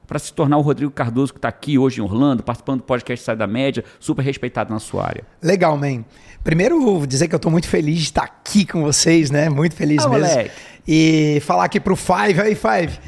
para 0.09 0.17
se 0.17 0.33
tornar 0.33 0.57
o 0.57 0.61
Rodrigo 0.61 0.91
Cardoso 0.91 1.31
que 1.31 1.37
está 1.37 1.47
aqui 1.49 1.77
hoje 1.77 2.01
em 2.01 2.03
Orlando, 2.03 2.41
participando 2.41 2.79
do 2.79 2.83
podcast 2.83 3.23
Sai 3.23 3.35
da 3.35 3.45
Média, 3.45 3.85
super 3.99 4.23
respeitado 4.23 4.73
na 4.73 4.79
sua 4.79 5.05
área. 5.05 5.23
Legal, 5.39 5.77
man. 5.77 6.03
Primeiro, 6.43 6.81
vou 6.81 7.05
dizer 7.05 7.27
que 7.27 7.35
eu 7.35 7.39
tô 7.39 7.51
muito 7.51 7.67
feliz 7.67 7.97
de 7.99 8.05
estar 8.05 8.23
aqui 8.23 8.65
com 8.65 8.81
vocês, 8.81 9.29
né? 9.29 9.49
Muito 9.49 9.75
feliz 9.75 10.03
Ah, 10.03 10.09
mesmo. 10.09 10.25
moleque. 10.27 10.51
E 10.87 11.39
falar 11.45 11.65
aqui 11.65 11.79
pro 11.79 11.95
Five, 11.95 12.41
aí 12.41 12.55
Five. 12.55 12.99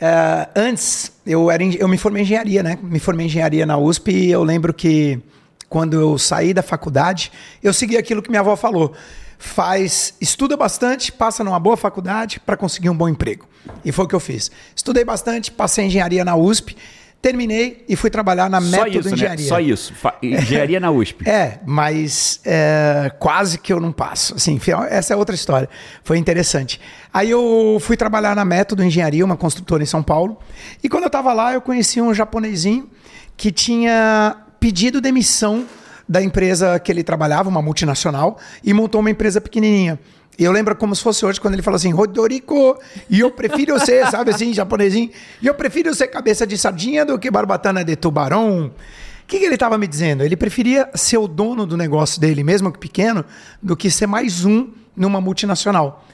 É, 0.00 0.48
antes, 0.56 1.12
eu, 1.24 1.48
era, 1.48 1.62
eu 1.62 1.86
me 1.86 1.96
formei 1.96 2.22
em 2.22 2.24
engenharia, 2.24 2.62
né? 2.62 2.76
Me 2.82 2.98
formei 2.98 3.26
em 3.26 3.28
engenharia 3.28 3.64
na 3.64 3.78
USP 3.78 4.10
e 4.10 4.30
eu 4.32 4.42
lembro 4.42 4.74
que 4.74 5.20
quando 5.68 5.94
eu 5.94 6.18
saí 6.18 6.52
da 6.52 6.62
faculdade, 6.62 7.30
eu 7.62 7.72
segui 7.72 7.96
aquilo 7.96 8.20
que 8.20 8.30
minha 8.30 8.40
avó 8.40 8.56
falou. 8.56 8.92
Faz, 9.38 10.14
estuda 10.20 10.56
bastante, 10.56 11.12
passa 11.12 11.44
numa 11.44 11.60
boa 11.60 11.76
faculdade 11.76 12.40
para 12.40 12.56
conseguir 12.56 12.90
um 12.90 12.96
bom 12.96 13.08
emprego. 13.08 13.46
E 13.84 13.92
foi 13.92 14.04
o 14.04 14.08
que 14.08 14.14
eu 14.14 14.20
fiz. 14.20 14.50
Estudei 14.74 15.04
bastante, 15.04 15.50
passei 15.52 15.84
em 15.84 15.86
engenharia 15.86 16.24
na 16.24 16.34
USP, 16.34 16.76
terminei 17.22 17.84
e 17.88 17.96
fui 17.96 18.10
trabalhar 18.10 18.48
na 18.48 18.60
Só 18.60 18.70
Método 18.70 18.98
isso, 18.98 19.08
né? 19.08 19.14
Engenharia. 19.14 19.48
Só 19.48 19.60
isso. 19.60 19.94
Engenharia 20.22 20.80
na 20.80 20.90
USP. 20.90 21.28
É, 21.28 21.60
mas 21.64 22.40
é, 22.44 23.12
quase 23.18 23.58
que 23.58 23.72
eu 23.72 23.80
não 23.80 23.92
passo. 23.92 24.34
Assim, 24.34 24.60
essa 24.90 25.14
é 25.14 25.16
outra 25.16 25.34
história. 25.34 25.68
Foi 26.02 26.18
interessante. 26.18 26.80
Aí 27.12 27.30
eu 27.30 27.78
fui 27.80 27.96
trabalhar 27.96 28.34
na 28.34 28.44
Método 28.44 28.82
Engenharia, 28.82 29.24
uma 29.24 29.36
construtora 29.36 29.82
em 29.82 29.86
São 29.86 30.02
Paulo. 30.02 30.38
E 30.82 30.88
quando 30.88 31.04
eu 31.04 31.08
estava 31.08 31.32
lá, 31.32 31.52
eu 31.52 31.60
conheci 31.60 32.00
um 32.00 32.12
japonesinho 32.12 32.88
que 33.36 33.52
tinha 33.52 34.36
pedido 34.58 35.00
demissão 35.00 35.64
da 36.08 36.22
empresa 36.22 36.78
que 36.78 36.90
ele 36.90 37.02
trabalhava, 37.02 37.48
uma 37.48 37.60
multinacional, 37.60 38.38
e 38.64 38.72
montou 38.72 39.00
uma 39.00 39.10
empresa 39.10 39.40
pequenininha. 39.40 39.98
E 40.38 40.44
eu 40.44 40.52
lembro 40.52 40.74
como 40.76 40.94
se 40.94 41.02
fosse 41.02 41.26
hoje, 41.26 41.40
quando 41.40 41.54
ele 41.54 41.62
falou 41.62 41.76
assim, 41.76 41.92
Rodorico, 41.92 42.78
e 43.10 43.20
eu 43.20 43.30
prefiro 43.30 43.78
ser, 43.78 44.06
sabe 44.10 44.30
assim, 44.30 44.54
japonesinho, 44.54 45.10
e 45.42 45.46
eu 45.46 45.54
prefiro 45.54 45.92
ser 45.94 46.06
cabeça 46.08 46.46
de 46.46 46.56
sardinha 46.56 47.04
do 47.04 47.18
que 47.18 47.30
barbatana 47.30 47.84
de 47.84 47.96
tubarão. 47.96 48.66
O 48.66 49.26
que, 49.26 49.38
que 49.38 49.44
ele 49.44 49.54
estava 49.54 49.76
me 49.76 49.86
dizendo? 49.86 50.22
Ele 50.22 50.36
preferia 50.36 50.88
ser 50.94 51.18
o 51.18 51.28
dono 51.28 51.66
do 51.66 51.76
negócio 51.76 52.20
dele, 52.20 52.42
mesmo 52.42 52.72
que 52.72 52.78
pequeno, 52.78 53.24
do 53.60 53.76
que 53.76 53.90
ser 53.90 54.06
mais 54.06 54.44
um 54.44 54.70
numa 54.96 55.20
multinacional. 55.20 56.06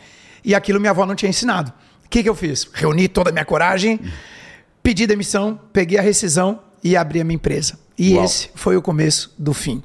E 0.44 0.54
aquilo 0.54 0.80
minha 0.80 0.90
avó 0.90 1.06
não 1.06 1.14
tinha 1.14 1.30
ensinado. 1.30 1.72
O 2.04 2.08
que, 2.08 2.22
que 2.22 2.28
eu 2.28 2.34
fiz? 2.34 2.68
Reuni 2.72 3.08
toda 3.08 3.30
a 3.30 3.32
minha 3.32 3.44
coragem, 3.44 4.00
pedi 4.82 5.06
demissão, 5.06 5.60
peguei 5.72 5.98
a 5.98 6.02
rescisão 6.02 6.60
e 6.82 6.96
abri 6.96 7.20
a 7.20 7.24
minha 7.24 7.36
empresa. 7.36 7.83
E 7.98 8.14
Uau. 8.14 8.24
esse 8.24 8.50
foi 8.54 8.76
o 8.76 8.82
começo 8.82 9.32
do 9.38 9.52
fim. 9.54 9.82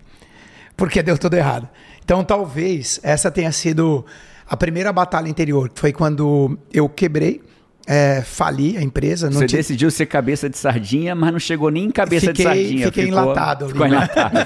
Porque 0.75 1.01
deu 1.03 1.17
tudo 1.17 1.35
errado. 1.35 1.67
Então 2.03 2.23
talvez 2.23 2.99
essa 3.03 3.29
tenha 3.29 3.51
sido 3.51 4.05
a 4.49 4.57
primeira 4.57 4.91
batalha 4.91 5.27
interior. 5.29 5.69
que 5.69 5.79
Foi 5.79 5.91
quando 5.93 6.57
eu 6.73 6.89
quebrei, 6.89 7.41
é, 7.85 8.21
fali 8.21 8.77
a 8.77 8.81
empresa. 8.81 9.29
Não 9.29 9.39
Você 9.39 9.45
decidiu 9.47 9.91
ser 9.91 10.05
cabeça 10.07 10.49
de 10.49 10.57
sardinha, 10.57 11.13
mas 11.13 11.31
não 11.31 11.39
chegou 11.39 11.69
nem 11.69 11.85
em 11.85 11.91
cabeça 11.91 12.27
Fiquei- 12.27 12.33
de 12.33 12.43
sardinha. 12.43 12.85
fiquei 12.87 13.05
ficou, 13.05 13.21
enlatado 13.23 13.67
Ficou 13.67 13.87
né? 13.87 13.95
enlatado. 13.97 14.37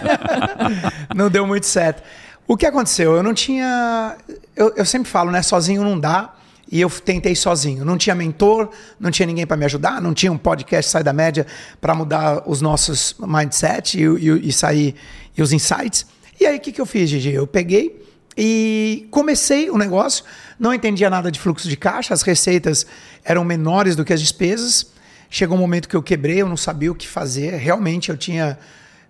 não 1.16 1.30
deu 1.30 1.46
muito 1.48 1.66
certo. 1.66 2.04
O 2.48 2.58
que 2.58 2.66
aconteceu? 2.66 3.16
Eu 3.16 3.24
não 3.24 3.34
tinha. 3.34 4.18
Eu, 4.56 4.74
eu 4.76 4.86
sempre 4.86 5.10
falo, 5.10 5.32
né? 5.32 5.42
Sozinho 5.42 5.82
não 5.84 5.98
dá. 5.98 6.34
E 6.74 6.82
eu 6.82 6.90
tentei 6.90 7.36
sozinho. 7.36 7.86
Não 7.86 8.00
tinha 8.00 8.16
mentor, 8.16 8.68
não 9.00 9.12
tinha 9.12 9.28
ninguém 9.28 9.46
para 9.46 9.56
me 9.56 9.64
ajudar, 9.64 10.02
não 10.02 10.12
tinha 10.12 10.32
um 10.32 10.38
podcast 10.40 10.90
Sai 10.90 11.04
da 11.04 11.14
Média 11.14 11.46
para 11.80 11.94
mudar 11.94 12.42
os 12.48 12.62
nossos 12.62 13.16
mindset 13.20 13.96
e, 14.00 14.02
e- 14.04 14.48
e 14.50 14.52
sair 14.52 14.96
e 15.38 15.42
os 15.44 15.54
insights. 15.54 16.08
E 16.42 16.48
aí 16.48 16.58
o 16.58 16.60
que, 16.60 16.72
que 16.72 16.82
eu 16.82 16.86
fiz, 16.88 17.12
Gigi? 17.12 17.30
Eu 17.32 17.46
peguei 17.46 18.04
e 18.36 19.08
comecei 19.12 19.70
o 19.70 19.78
negócio, 19.78 20.24
não 20.58 20.74
entendia 20.74 21.12
nada 21.12 21.32
de 21.32 21.40
fluxo 21.40 21.70
de 21.70 21.78
caixa, 21.78 22.12
as 22.12 22.24
receitas 22.24 22.88
eram 23.24 23.46
menores 23.46 23.96
do 23.96 24.04
que 24.04 24.12
as 24.12 24.20
despesas. 24.20 24.88
Chegou 25.30 25.56
um 25.56 25.62
momento 25.62 25.88
que 25.88 25.96
eu 25.96 26.02
quebrei, 26.02 26.42
eu 26.42 26.50
não 26.50 26.58
sabia 26.58 26.92
o 26.92 26.96
que 26.96 27.08
fazer. 27.08 27.52
Realmente 27.54 28.10
eu 28.10 28.18
tinha 28.18 28.58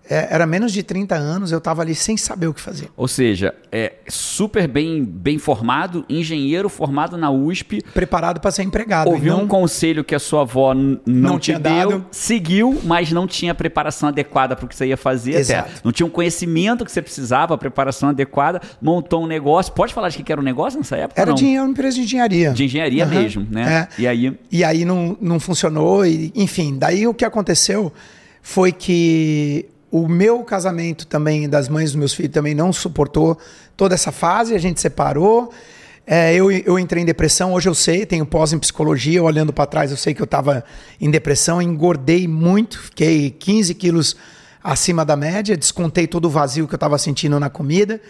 é, 0.08 0.28
era 0.30 0.46
menos 0.46 0.72
de 0.72 0.82
30 0.82 1.14
anos, 1.14 1.50
eu 1.52 1.58
estava 1.58 1.82
ali 1.82 1.94
sem 1.94 2.16
saber 2.16 2.46
o 2.46 2.54
que 2.54 2.60
fazer. 2.60 2.88
Ou 2.96 3.08
seja, 3.08 3.54
é 3.72 3.94
super 4.08 4.68
bem, 4.68 5.02
bem 5.04 5.38
formado, 5.38 6.04
engenheiro 6.08 6.68
formado 6.68 7.16
na 7.16 7.30
USP. 7.30 7.82
Preparado 7.94 8.40
para 8.40 8.50
ser 8.50 8.62
empregado. 8.64 9.08
Ouviu 9.10 9.36
não, 9.36 9.44
um 9.44 9.48
conselho 9.48 10.04
que 10.04 10.14
a 10.14 10.18
sua 10.18 10.42
avó 10.42 10.74
não, 10.74 11.00
não 11.06 11.38
te 11.38 11.44
tinha 11.46 11.58
deu, 11.58 11.72
dado. 11.90 12.06
seguiu, 12.10 12.80
mas 12.84 13.10
não 13.12 13.26
tinha 13.26 13.54
preparação 13.54 14.08
adequada 14.08 14.54
para 14.54 14.66
o 14.66 14.68
que 14.68 14.76
você 14.76 14.86
ia 14.86 14.96
fazer. 14.96 15.36
Exato. 15.36 15.70
Até. 15.70 15.80
Não 15.82 15.92
tinha 15.92 16.06
um 16.06 16.10
conhecimento 16.10 16.84
que 16.84 16.92
você 16.92 17.00
precisava, 17.00 17.54
a 17.54 17.58
preparação 17.58 18.10
adequada, 18.10 18.60
montou 18.80 19.24
um 19.24 19.26
negócio. 19.26 19.72
Pode 19.72 19.94
falar 19.94 20.10
de 20.10 20.22
que 20.22 20.30
era 20.32 20.40
um 20.40 20.44
negócio 20.44 20.78
nessa 20.78 20.96
época? 20.96 21.20
Era 21.20 21.32
de 21.32 21.44
uma 21.58 21.70
empresa 21.70 21.96
de 21.96 22.02
engenharia. 22.02 22.50
De 22.52 22.64
engenharia 22.64 23.04
Uhum. 23.04 23.10
mesmo, 23.10 23.46
né? 23.50 23.88
É. 23.98 24.02
E 24.02 24.06
aí. 24.06 24.38
E 24.52 24.62
aí 24.64 24.84
não, 24.84 25.16
não 25.20 25.40
funcionou, 25.40 26.04
e, 26.06 26.30
enfim. 26.34 26.76
Daí 26.78 27.06
o 27.06 27.14
que 27.14 27.24
aconteceu 27.24 27.92
foi 28.42 28.72
que 28.72 29.66
o 29.94 30.08
meu 30.08 30.42
casamento 30.42 31.06
também, 31.06 31.48
das 31.48 31.68
mães 31.68 31.92
dos 31.92 31.94
meus 31.94 32.12
filhos, 32.12 32.32
também 32.32 32.52
não 32.52 32.72
suportou 32.72 33.38
toda 33.76 33.94
essa 33.94 34.10
fase, 34.10 34.52
a 34.52 34.58
gente 34.58 34.80
separou. 34.80 35.52
É, 36.04 36.34
eu, 36.34 36.50
eu 36.50 36.80
entrei 36.80 37.04
em 37.04 37.06
depressão, 37.06 37.52
hoje 37.52 37.68
eu 37.68 37.76
sei, 37.76 38.04
tenho 38.04 38.26
pós 38.26 38.52
em 38.52 38.58
psicologia, 38.58 39.22
olhando 39.22 39.52
para 39.52 39.66
trás 39.66 39.92
eu 39.92 39.96
sei 39.96 40.12
que 40.12 40.20
eu 40.20 40.24
estava 40.24 40.64
em 41.00 41.08
depressão, 41.08 41.62
engordei 41.62 42.26
muito, 42.26 42.76
fiquei 42.80 43.30
15 43.30 43.72
quilos 43.76 44.16
acima 44.64 45.04
da 45.04 45.14
média, 45.14 45.56
descontei 45.56 46.08
todo 46.08 46.24
o 46.24 46.28
vazio 46.28 46.66
que 46.66 46.74
eu 46.74 46.76
estava 46.76 46.98
sentindo 46.98 47.38
na 47.38 47.48
comida. 47.48 48.00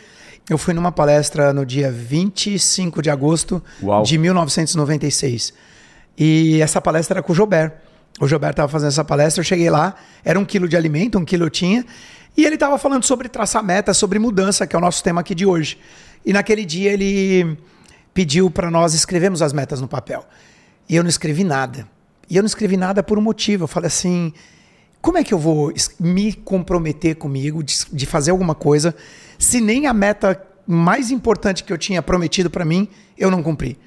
Eu 0.48 0.56
fui 0.56 0.72
numa 0.72 0.90
palestra 0.90 1.52
no 1.52 1.66
dia 1.66 1.92
25 1.92 3.02
de 3.02 3.10
agosto 3.10 3.62
Uau. 3.82 4.02
de 4.02 4.16
1996. 4.16 5.52
E 6.16 6.62
essa 6.62 6.80
palestra 6.80 7.18
era 7.18 7.22
com 7.22 7.32
o 7.34 7.36
Jober. 7.36 7.74
O 8.20 8.28
Jober 8.28 8.50
estava 8.50 8.68
fazendo 8.68 8.88
essa 8.88 9.04
palestra, 9.04 9.40
eu 9.40 9.44
cheguei 9.44 9.68
lá, 9.68 9.94
era 10.24 10.38
um 10.38 10.44
quilo 10.44 10.68
de 10.68 10.76
alimento, 10.76 11.18
um 11.18 11.24
quilo 11.24 11.44
eu 11.44 11.50
tinha, 11.50 11.84
e 12.36 12.44
ele 12.44 12.54
estava 12.54 12.78
falando 12.78 13.04
sobre 13.04 13.28
traçar 13.28 13.62
metas, 13.62 13.96
sobre 13.96 14.18
mudança, 14.18 14.66
que 14.66 14.74
é 14.74 14.78
o 14.78 14.82
nosso 14.82 15.02
tema 15.02 15.20
aqui 15.20 15.34
de 15.34 15.44
hoje. 15.44 15.78
E 16.24 16.32
naquele 16.32 16.64
dia 16.64 16.92
ele 16.92 17.56
pediu 18.12 18.50
para 18.50 18.70
nós 18.70 18.94
escrevermos 18.94 19.42
as 19.42 19.52
metas 19.52 19.80
no 19.80 19.88
papel. 19.88 20.24
E 20.88 20.96
eu 20.96 21.02
não 21.02 21.10
escrevi 21.10 21.44
nada. 21.44 21.86
E 22.28 22.36
eu 22.36 22.42
não 22.42 22.46
escrevi 22.46 22.76
nada 22.76 23.02
por 23.02 23.18
um 23.18 23.22
motivo. 23.22 23.64
Eu 23.64 23.68
falei 23.68 23.88
assim: 23.88 24.32
como 25.00 25.18
é 25.18 25.24
que 25.24 25.34
eu 25.34 25.38
vou 25.38 25.72
me 26.00 26.32
comprometer 26.32 27.16
comigo 27.16 27.62
de, 27.62 27.84
de 27.92 28.06
fazer 28.06 28.30
alguma 28.30 28.54
coisa 28.54 28.94
se 29.38 29.60
nem 29.60 29.86
a 29.86 29.92
meta 29.92 30.40
mais 30.66 31.10
importante 31.10 31.62
que 31.62 31.72
eu 31.72 31.76
tinha 31.78 32.00
prometido 32.00 32.48
para 32.48 32.64
mim 32.64 32.88
eu 33.16 33.30
não 33.30 33.42
cumpri? 33.42 33.78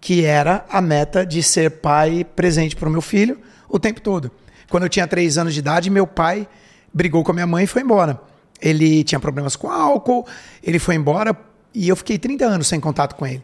Que 0.00 0.24
era 0.24 0.64
a 0.68 0.80
meta 0.80 1.24
de 1.24 1.42
ser 1.42 1.70
pai 1.80 2.24
presente 2.36 2.76
para 2.76 2.88
o 2.88 2.92
meu 2.92 3.00
filho 3.00 3.38
o 3.68 3.78
tempo 3.78 4.00
todo. 4.00 4.30
Quando 4.70 4.84
eu 4.84 4.88
tinha 4.88 5.06
três 5.06 5.38
anos 5.38 5.54
de 5.54 5.60
idade, 5.60 5.90
meu 5.90 6.06
pai 6.06 6.48
brigou 6.92 7.22
com 7.22 7.30
a 7.30 7.34
minha 7.34 7.46
mãe 7.46 7.64
e 7.64 7.66
foi 7.66 7.82
embora. 7.82 8.20
Ele 8.60 9.04
tinha 9.04 9.20
problemas 9.20 9.56
com 9.56 9.70
álcool, 9.70 10.26
ele 10.62 10.78
foi 10.78 10.94
embora 10.94 11.36
e 11.74 11.88
eu 11.88 11.96
fiquei 11.96 12.18
30 12.18 12.44
anos 12.44 12.66
sem 12.66 12.80
contato 12.80 13.14
com 13.14 13.26
ele. 13.26 13.42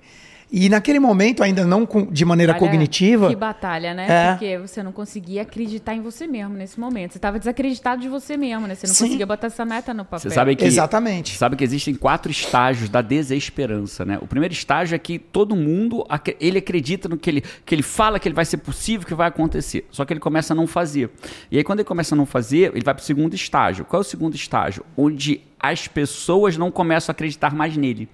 E 0.52 0.68
naquele 0.68 1.00
momento, 1.00 1.42
ainda 1.42 1.64
não 1.66 1.84
com- 1.84 2.06
de 2.06 2.24
maneira 2.24 2.52
Olha, 2.52 2.58
cognitiva. 2.60 3.28
Que 3.28 3.34
batalha, 3.36 3.92
né? 3.92 4.06
É. 4.08 4.30
Porque 4.32 4.58
você 4.58 4.82
não 4.82 4.92
conseguia 4.92 5.42
acreditar 5.42 5.94
em 5.94 6.00
você 6.00 6.26
mesmo 6.26 6.54
nesse 6.54 6.78
momento. 6.78 7.12
Você 7.12 7.18
estava 7.18 7.38
desacreditado 7.38 8.00
de 8.02 8.08
você 8.08 8.36
mesmo, 8.36 8.66
né? 8.66 8.74
Você 8.74 8.86
não 8.86 8.94
Sim. 8.94 9.04
conseguia 9.06 9.26
botar 9.26 9.48
essa 9.48 9.64
meta 9.64 9.92
no 9.92 10.04
papel. 10.04 10.20
Você 10.20 10.30
sabe 10.30 10.54
que, 10.54 10.64
Exatamente. 10.64 11.36
Sabe 11.36 11.56
que 11.56 11.64
existem 11.64 11.94
quatro 11.94 12.30
estágios 12.30 12.88
da 12.88 13.00
desesperança, 13.02 14.04
né? 14.04 14.18
O 14.20 14.26
primeiro 14.26 14.52
estágio 14.54 14.94
é 14.94 14.98
que 14.98 15.18
todo 15.18 15.56
mundo 15.56 16.06
ele 16.38 16.58
acredita 16.58 17.08
no 17.08 17.16
que 17.16 17.28
ele, 17.30 17.42
que 17.64 17.74
ele 17.74 17.82
fala 17.82 18.18
que 18.20 18.28
ele 18.28 18.34
vai 18.34 18.44
ser 18.44 18.58
possível, 18.58 19.06
que 19.06 19.14
vai 19.14 19.28
acontecer. 19.28 19.86
Só 19.90 20.04
que 20.04 20.12
ele 20.12 20.20
começa 20.20 20.54
a 20.54 20.56
não 20.56 20.66
fazer. 20.66 21.10
E 21.50 21.56
aí 21.58 21.64
quando 21.64 21.80
ele 21.80 21.88
começa 21.88 22.14
a 22.14 22.16
não 22.16 22.26
fazer, 22.26 22.70
ele 22.74 22.84
vai 22.84 22.94
para 22.94 23.02
o 23.02 23.04
segundo 23.04 23.34
estágio. 23.34 23.84
Qual 23.84 24.00
é 24.00 24.04
o 24.04 24.08
segundo 24.08 24.34
estágio? 24.36 24.84
Onde 24.96 25.40
as 25.58 25.88
pessoas 25.88 26.56
não 26.56 26.70
começam 26.70 27.10
a 27.10 27.14
acreditar 27.14 27.54
mais 27.54 27.76
nele. 27.76 28.08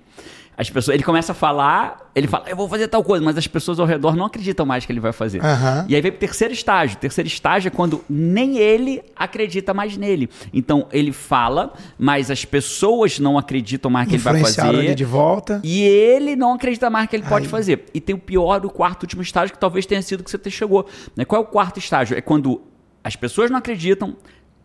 As 0.61 0.69
pessoas, 0.69 0.95
ele 0.95 1.02
começa 1.02 1.33
a 1.33 1.35
falar, 1.35 2.11
ele 2.14 2.26
fala, 2.26 2.45
eu 2.47 2.55
vou 2.55 2.69
fazer 2.69 2.87
tal 2.87 3.02
coisa, 3.02 3.25
mas 3.25 3.38
as 3.38 3.47
pessoas 3.47 3.81
ao 3.81 3.87
redor 3.87 4.14
não 4.14 4.26
acreditam 4.26 4.67
mais 4.67 4.85
que 4.85 4.93
ele 4.93 5.00
vai 5.00 5.11
fazer. 5.11 5.43
Aham. 5.43 5.87
E 5.88 5.95
aí 5.95 6.02
vem 6.02 6.12
pro 6.12 6.21
terceiro 6.21 6.52
estágio. 6.52 6.99
O 6.99 7.00
terceiro 7.00 7.26
estágio 7.26 7.69
é 7.69 7.71
quando 7.71 8.05
nem 8.11 8.59
ele 8.59 9.02
acredita 9.17 9.73
mais 9.73 9.97
nele. 9.97 10.29
Então 10.52 10.87
ele 10.93 11.12
fala, 11.12 11.73
mas 11.99 12.31
as 12.31 12.45
pessoas 12.45 13.19
não 13.19 13.38
acreditam 13.38 13.90
mais 13.90 14.07
que 14.07 14.17
ele 14.17 14.23
vai 14.23 14.38
fazer. 14.43 14.75
ele 14.75 14.95
de 14.95 15.05
volta. 15.07 15.62
E 15.64 15.81
ele 15.83 16.37
não 16.37 16.52
acredita 16.52 16.90
mais 16.90 17.09
que 17.09 17.17
ele 17.17 17.25
pode 17.25 17.47
Aí. 17.47 17.50
fazer. 17.50 17.87
E 17.95 17.99
tem 17.99 18.14
o 18.14 18.19
pior, 18.19 18.62
o 18.67 18.69
quarto 18.69 19.05
último 19.05 19.23
estágio, 19.23 19.55
que 19.55 19.59
talvez 19.59 19.87
tenha 19.87 20.02
sido 20.02 20.23
que 20.23 20.31
você 20.31 20.50
chegou. 20.50 20.87
Né? 21.17 21.25
Qual 21.25 21.40
é 21.40 21.43
o 21.43 21.49
quarto 21.49 21.79
estágio? 21.79 22.19
É 22.19 22.21
quando 22.21 22.61
as 23.02 23.17
pessoas 23.17 23.50
não 23.50 23.57
acreditam, 23.57 24.14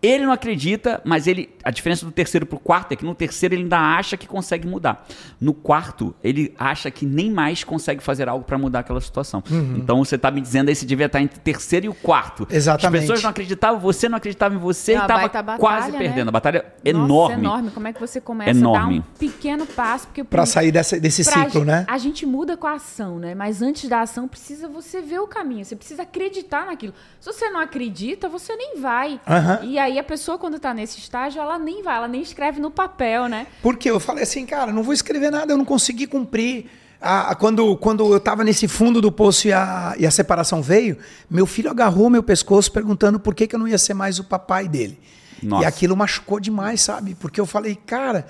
ele 0.05 0.25
não 0.25 0.31
acredita, 0.31 1.01
mas 1.03 1.27
ele. 1.27 1.49
A 1.63 1.71
diferença 1.71 2.05
do 2.05 2.11
terceiro 2.11 2.45
pro 2.45 2.59
quarto 2.59 2.91
é 2.91 2.95
que 2.95 3.03
no 3.05 3.15
terceiro 3.15 3.55
ele 3.55 3.63
ainda 3.63 3.79
acha 3.79 4.15
que 4.15 4.27
consegue 4.27 4.67
mudar. 4.67 5.05
No 5.41 5.53
quarto, 5.53 6.13
ele 6.23 6.53
acha 6.57 6.91
que 6.91 7.05
nem 7.05 7.31
mais 7.31 7.63
consegue 7.63 8.01
fazer 8.03 8.29
algo 8.29 8.45
para 8.45 8.57
mudar 8.57 8.79
aquela 8.79 9.01
situação. 9.01 9.43
Então 9.75 10.03
você 10.03 10.17
tá 10.17 10.29
me 10.29 10.39
dizendo 10.41 10.69
aí 10.69 10.75
se 10.75 10.85
devia 10.85 11.07
estar 11.07 11.21
entre 11.21 11.37
o 11.37 11.41
terceiro 11.41 11.85
e 11.87 11.89
o 11.89 11.93
quarto. 11.93 12.41
Uhum. 12.41 12.47
Exatamente. 12.51 12.95
As 12.95 13.01
pessoas 13.03 13.23
não 13.23 13.29
acreditavam, 13.29 13.79
você 13.79 14.07
não 14.09 14.17
acreditava 14.17 14.53
em 14.55 14.57
você 14.57 14.93
É 14.93 14.95
e 14.97 15.07
tava 15.07 15.27
batalha, 15.27 15.57
quase 15.59 15.91
né? 15.91 15.97
perdendo. 15.97 16.29
A 16.29 16.31
batalha 16.31 16.65
Nossa, 16.65 16.89
enorme. 16.89 17.35
enorme. 17.45 17.71
Como 17.71 17.87
é 17.87 17.93
que 17.93 17.99
você 17.99 18.21
começa 18.21 18.51
a 18.51 18.53
Enorme. 18.53 18.99
dar 18.99 19.05
um 19.07 19.17
pequeno 19.17 19.65
passo? 19.65 20.07
Porque 20.07 20.23
Para 20.23 20.45
sair 20.45 20.71
dessa- 20.71 20.99
desse 20.99 21.23
pra 21.23 21.33
ciclo, 21.33 21.61
gente- 21.61 21.65
né? 21.65 21.85
A 21.87 21.97
gente 21.97 22.25
muda 22.25 22.55
com 22.57 22.67
a 22.67 22.73
ação, 22.73 23.17
né? 23.19 23.33
Mas 23.35 23.61
antes 23.61 23.89
da 23.89 24.01
ação, 24.01 24.27
precisa 24.27 24.67
você 24.67 25.01
ver 25.01 25.19
o 25.19 25.27
caminho. 25.27 25.65
Você 25.65 25.75
precisa 25.75 26.03
acreditar 26.03 26.65
naquilo. 26.67 26.93
Se 27.19 27.31
você 27.31 27.49
não 27.49 27.59
acredita, 27.59 28.29
você 28.29 28.55
nem 28.55 28.79
vai. 28.79 29.19
Aham. 29.27 29.59
E 29.63 29.77
aí 29.79 29.94
a 29.99 30.03
pessoa, 30.03 30.37
quando 30.37 30.59
tá 30.59 30.73
nesse 30.73 30.99
estágio, 30.99 31.41
ela 31.41 31.57
nem 31.59 31.81
vai, 31.83 31.97
ela 31.97 32.07
nem 32.07 32.21
escreve 32.21 32.59
no 32.59 32.69
papel, 32.71 33.27
né? 33.27 33.47
Porque 33.61 33.89
eu 33.89 33.99
falei 33.99 34.23
assim, 34.23 34.45
cara, 34.45 34.71
não 34.71 34.83
vou 34.83 34.93
escrever 34.93 35.31
nada, 35.31 35.53
eu 35.53 35.57
não 35.57 35.65
consegui 35.65 36.07
cumprir. 36.07 36.65
A- 37.01 37.31
a- 37.31 37.35
quando, 37.35 37.75
quando 37.77 38.11
eu 38.13 38.19
tava 38.19 38.43
nesse 38.43 38.67
fundo 38.67 39.01
do 39.01 39.11
poço 39.11 39.47
e 39.47 39.53
a, 39.53 39.93
e 39.97 40.05
a 40.07 40.11
separação 40.11 40.61
veio, 40.61 40.97
meu 41.29 41.45
filho 41.45 41.69
agarrou 41.69 42.09
meu 42.09 42.23
pescoço 42.23 42.71
perguntando 42.71 43.19
por 43.19 43.35
que, 43.35 43.45
que 43.47 43.55
eu 43.55 43.59
não 43.59 43.67
ia 43.67 43.77
ser 43.77 43.93
mais 43.93 44.17
o 44.17 44.23
papai 44.23 44.67
dele. 44.67 44.99
Nossa. 45.43 45.63
E 45.63 45.67
aquilo 45.67 45.95
machucou 45.95 46.39
demais, 46.39 46.81
sabe? 46.81 47.13
Porque 47.15 47.39
eu 47.39 47.45
falei, 47.45 47.75
cara, 47.85 48.25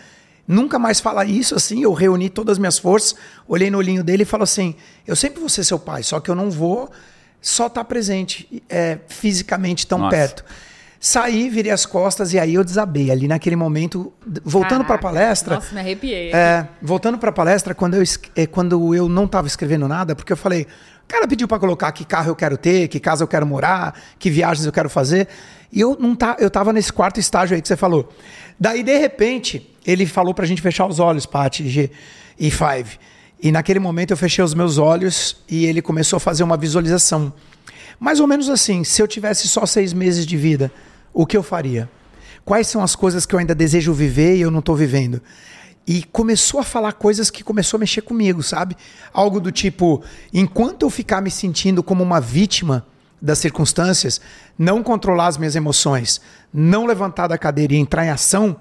nunca 0.48 0.77
mais 0.79 1.00
falar 1.00 1.25
isso 1.25 1.55
assim. 1.55 1.81
Eu 1.84 1.93
reuni 1.93 2.29
todas 2.29 2.53
as 2.53 2.57
minhas 2.57 2.77
forças, 2.79 3.15
olhei 3.48 3.69
no 3.72 3.77
olhinho 3.77 4.03
dele 4.03 4.24
e 4.24 4.25
falou 4.25 4.43
assim: 4.43 4.75
eu 5.07 5.15
sempre 5.15 5.39
vou 5.39 5.48
ser 5.48 5.63
seu 5.63 5.79
pai, 5.79 6.01
só 6.03 6.19
que 6.19 6.29
eu 6.29 6.36
não 6.36 6.50
vou 6.51 6.91
só 7.39 7.67
estar 7.67 7.84
presente 7.86 8.62
é, 8.67 8.98
fisicamente 9.07 9.86
tão 9.86 10.00
Nossa. 10.00 10.10
perto. 10.17 10.43
Saí, 11.07 11.50
virei 11.50 11.71
as 11.71 11.85
costas 11.85 12.33
e 12.33 12.39
aí 12.39 12.55
eu 12.55 12.63
desabei. 12.63 13.12
Ali 13.12 13.27
naquele 13.27 13.55
momento, 13.55 14.12
voltando 14.43 14.83
para 14.83 14.95
a 14.95 14.97
palestra, 14.97 15.53
Nossa, 15.57 15.71
me 15.71 15.79
arrepiei. 15.79 16.33
é, 16.33 16.67
voltando 16.81 17.19
para 17.19 17.29
a 17.29 17.31
palestra, 17.31 17.75
quando 17.75 17.93
eu, 17.93 18.03
é, 18.35 18.47
quando 18.47 18.95
eu 18.95 19.07
não 19.07 19.25
estava 19.25 19.45
escrevendo 19.45 19.88
nada, 19.88 20.15
porque 20.15 20.33
eu 20.33 20.38
falei, 20.38 20.63
o 20.63 21.07
cara 21.07 21.27
pediu 21.27 21.47
para 21.47 21.59
colocar 21.59 21.91
que 21.91 22.03
carro 22.03 22.31
eu 22.31 22.35
quero 22.35 22.57
ter, 22.57 22.88
que 22.88 23.00
casa 23.00 23.24
eu 23.24 23.27
quero 23.27 23.45
morar, 23.45 23.93
que 24.17 24.31
viagens 24.31 24.65
eu 24.65 24.71
quero 24.71 24.89
fazer, 24.89 25.27
e 25.71 25.79
eu 25.79 25.95
não 26.00 26.15
tá, 26.15 26.38
eu 26.39 26.50
tava 26.50 26.74
nesse 26.74 26.91
quarto 26.91 27.19
estágio 27.19 27.53
aí 27.53 27.62
que 27.62 27.67
você 27.67 27.77
falou. 27.77 28.12
Daí 28.59 28.81
de 28.81 28.97
repente 28.97 29.75
ele 29.85 30.07
falou 30.07 30.33
para 30.33 30.45
a 30.45 30.47
gente 30.47 30.59
fechar 30.59 30.88
os 30.88 31.00
olhos, 31.00 31.27
Paty 31.27 31.69
G 31.69 31.91
e 32.39 32.50
Five. 32.50 32.97
E 33.39 33.51
naquele 33.51 33.77
momento 33.77 34.09
eu 34.09 34.17
fechei 34.17 34.43
os 34.43 34.55
meus 34.55 34.79
olhos 34.79 35.38
e 35.47 35.67
ele 35.67 35.83
começou 35.83 36.17
a 36.17 36.19
fazer 36.19 36.41
uma 36.41 36.57
visualização. 36.57 37.31
Mais 38.00 38.19
ou 38.19 38.25
menos 38.25 38.50
assim, 38.50 38.83
se 38.83 39.03
eu 39.03 39.07
tivesse 39.07 39.47
só 39.47 39.67
seis 39.67 39.93
meses 39.93 40.25
de 40.25 40.35
vida, 40.35 40.71
o 41.15 41.25
que 41.25 41.38
eu 41.38 41.41
faria? 41.41 41.89
Quais 42.43 42.67
são 42.67 42.84
as 42.84 42.93
coisas 42.93 43.25
que 43.25 43.34
eu 43.34 43.39
ainda 43.39 43.55
desejo 43.55 43.93
viver 43.93 44.36
e 44.36 44.41
eu 44.41 44.51
não 44.51 44.60
estou 44.60 44.75
vivendo? 44.75 45.22
E 45.88 46.03
começou 46.03 46.60
a 46.60 46.63
falar 46.63 46.91
coisas 46.91 47.29
que 47.29 47.43
começou 47.43 47.77
a 47.77 47.79
mexer 47.79 48.01
comigo, 48.01 48.43
sabe? 48.43 48.75
Algo 49.13 49.39
do 49.39 49.51
tipo, 49.51 50.03
enquanto 50.34 50.84
eu 50.84 50.89
ficar 50.89 51.22
me 51.22 51.31
sentindo 51.31 51.81
como 51.81 52.03
uma 52.03 52.19
vítima 52.19 52.86
das 53.22 53.39
circunstâncias, 53.39 54.19
não 54.60 54.84
controlar 54.84 55.27
as 55.27 55.38
minhas 55.38 55.55
emoções, 55.55 56.19
não 56.53 56.86
levantar 56.86 57.27
da 57.27 57.38
cadeira 57.38 57.74
e 57.74 57.77
entrar 57.77 58.05
em 58.05 58.10
ação, 58.10 58.57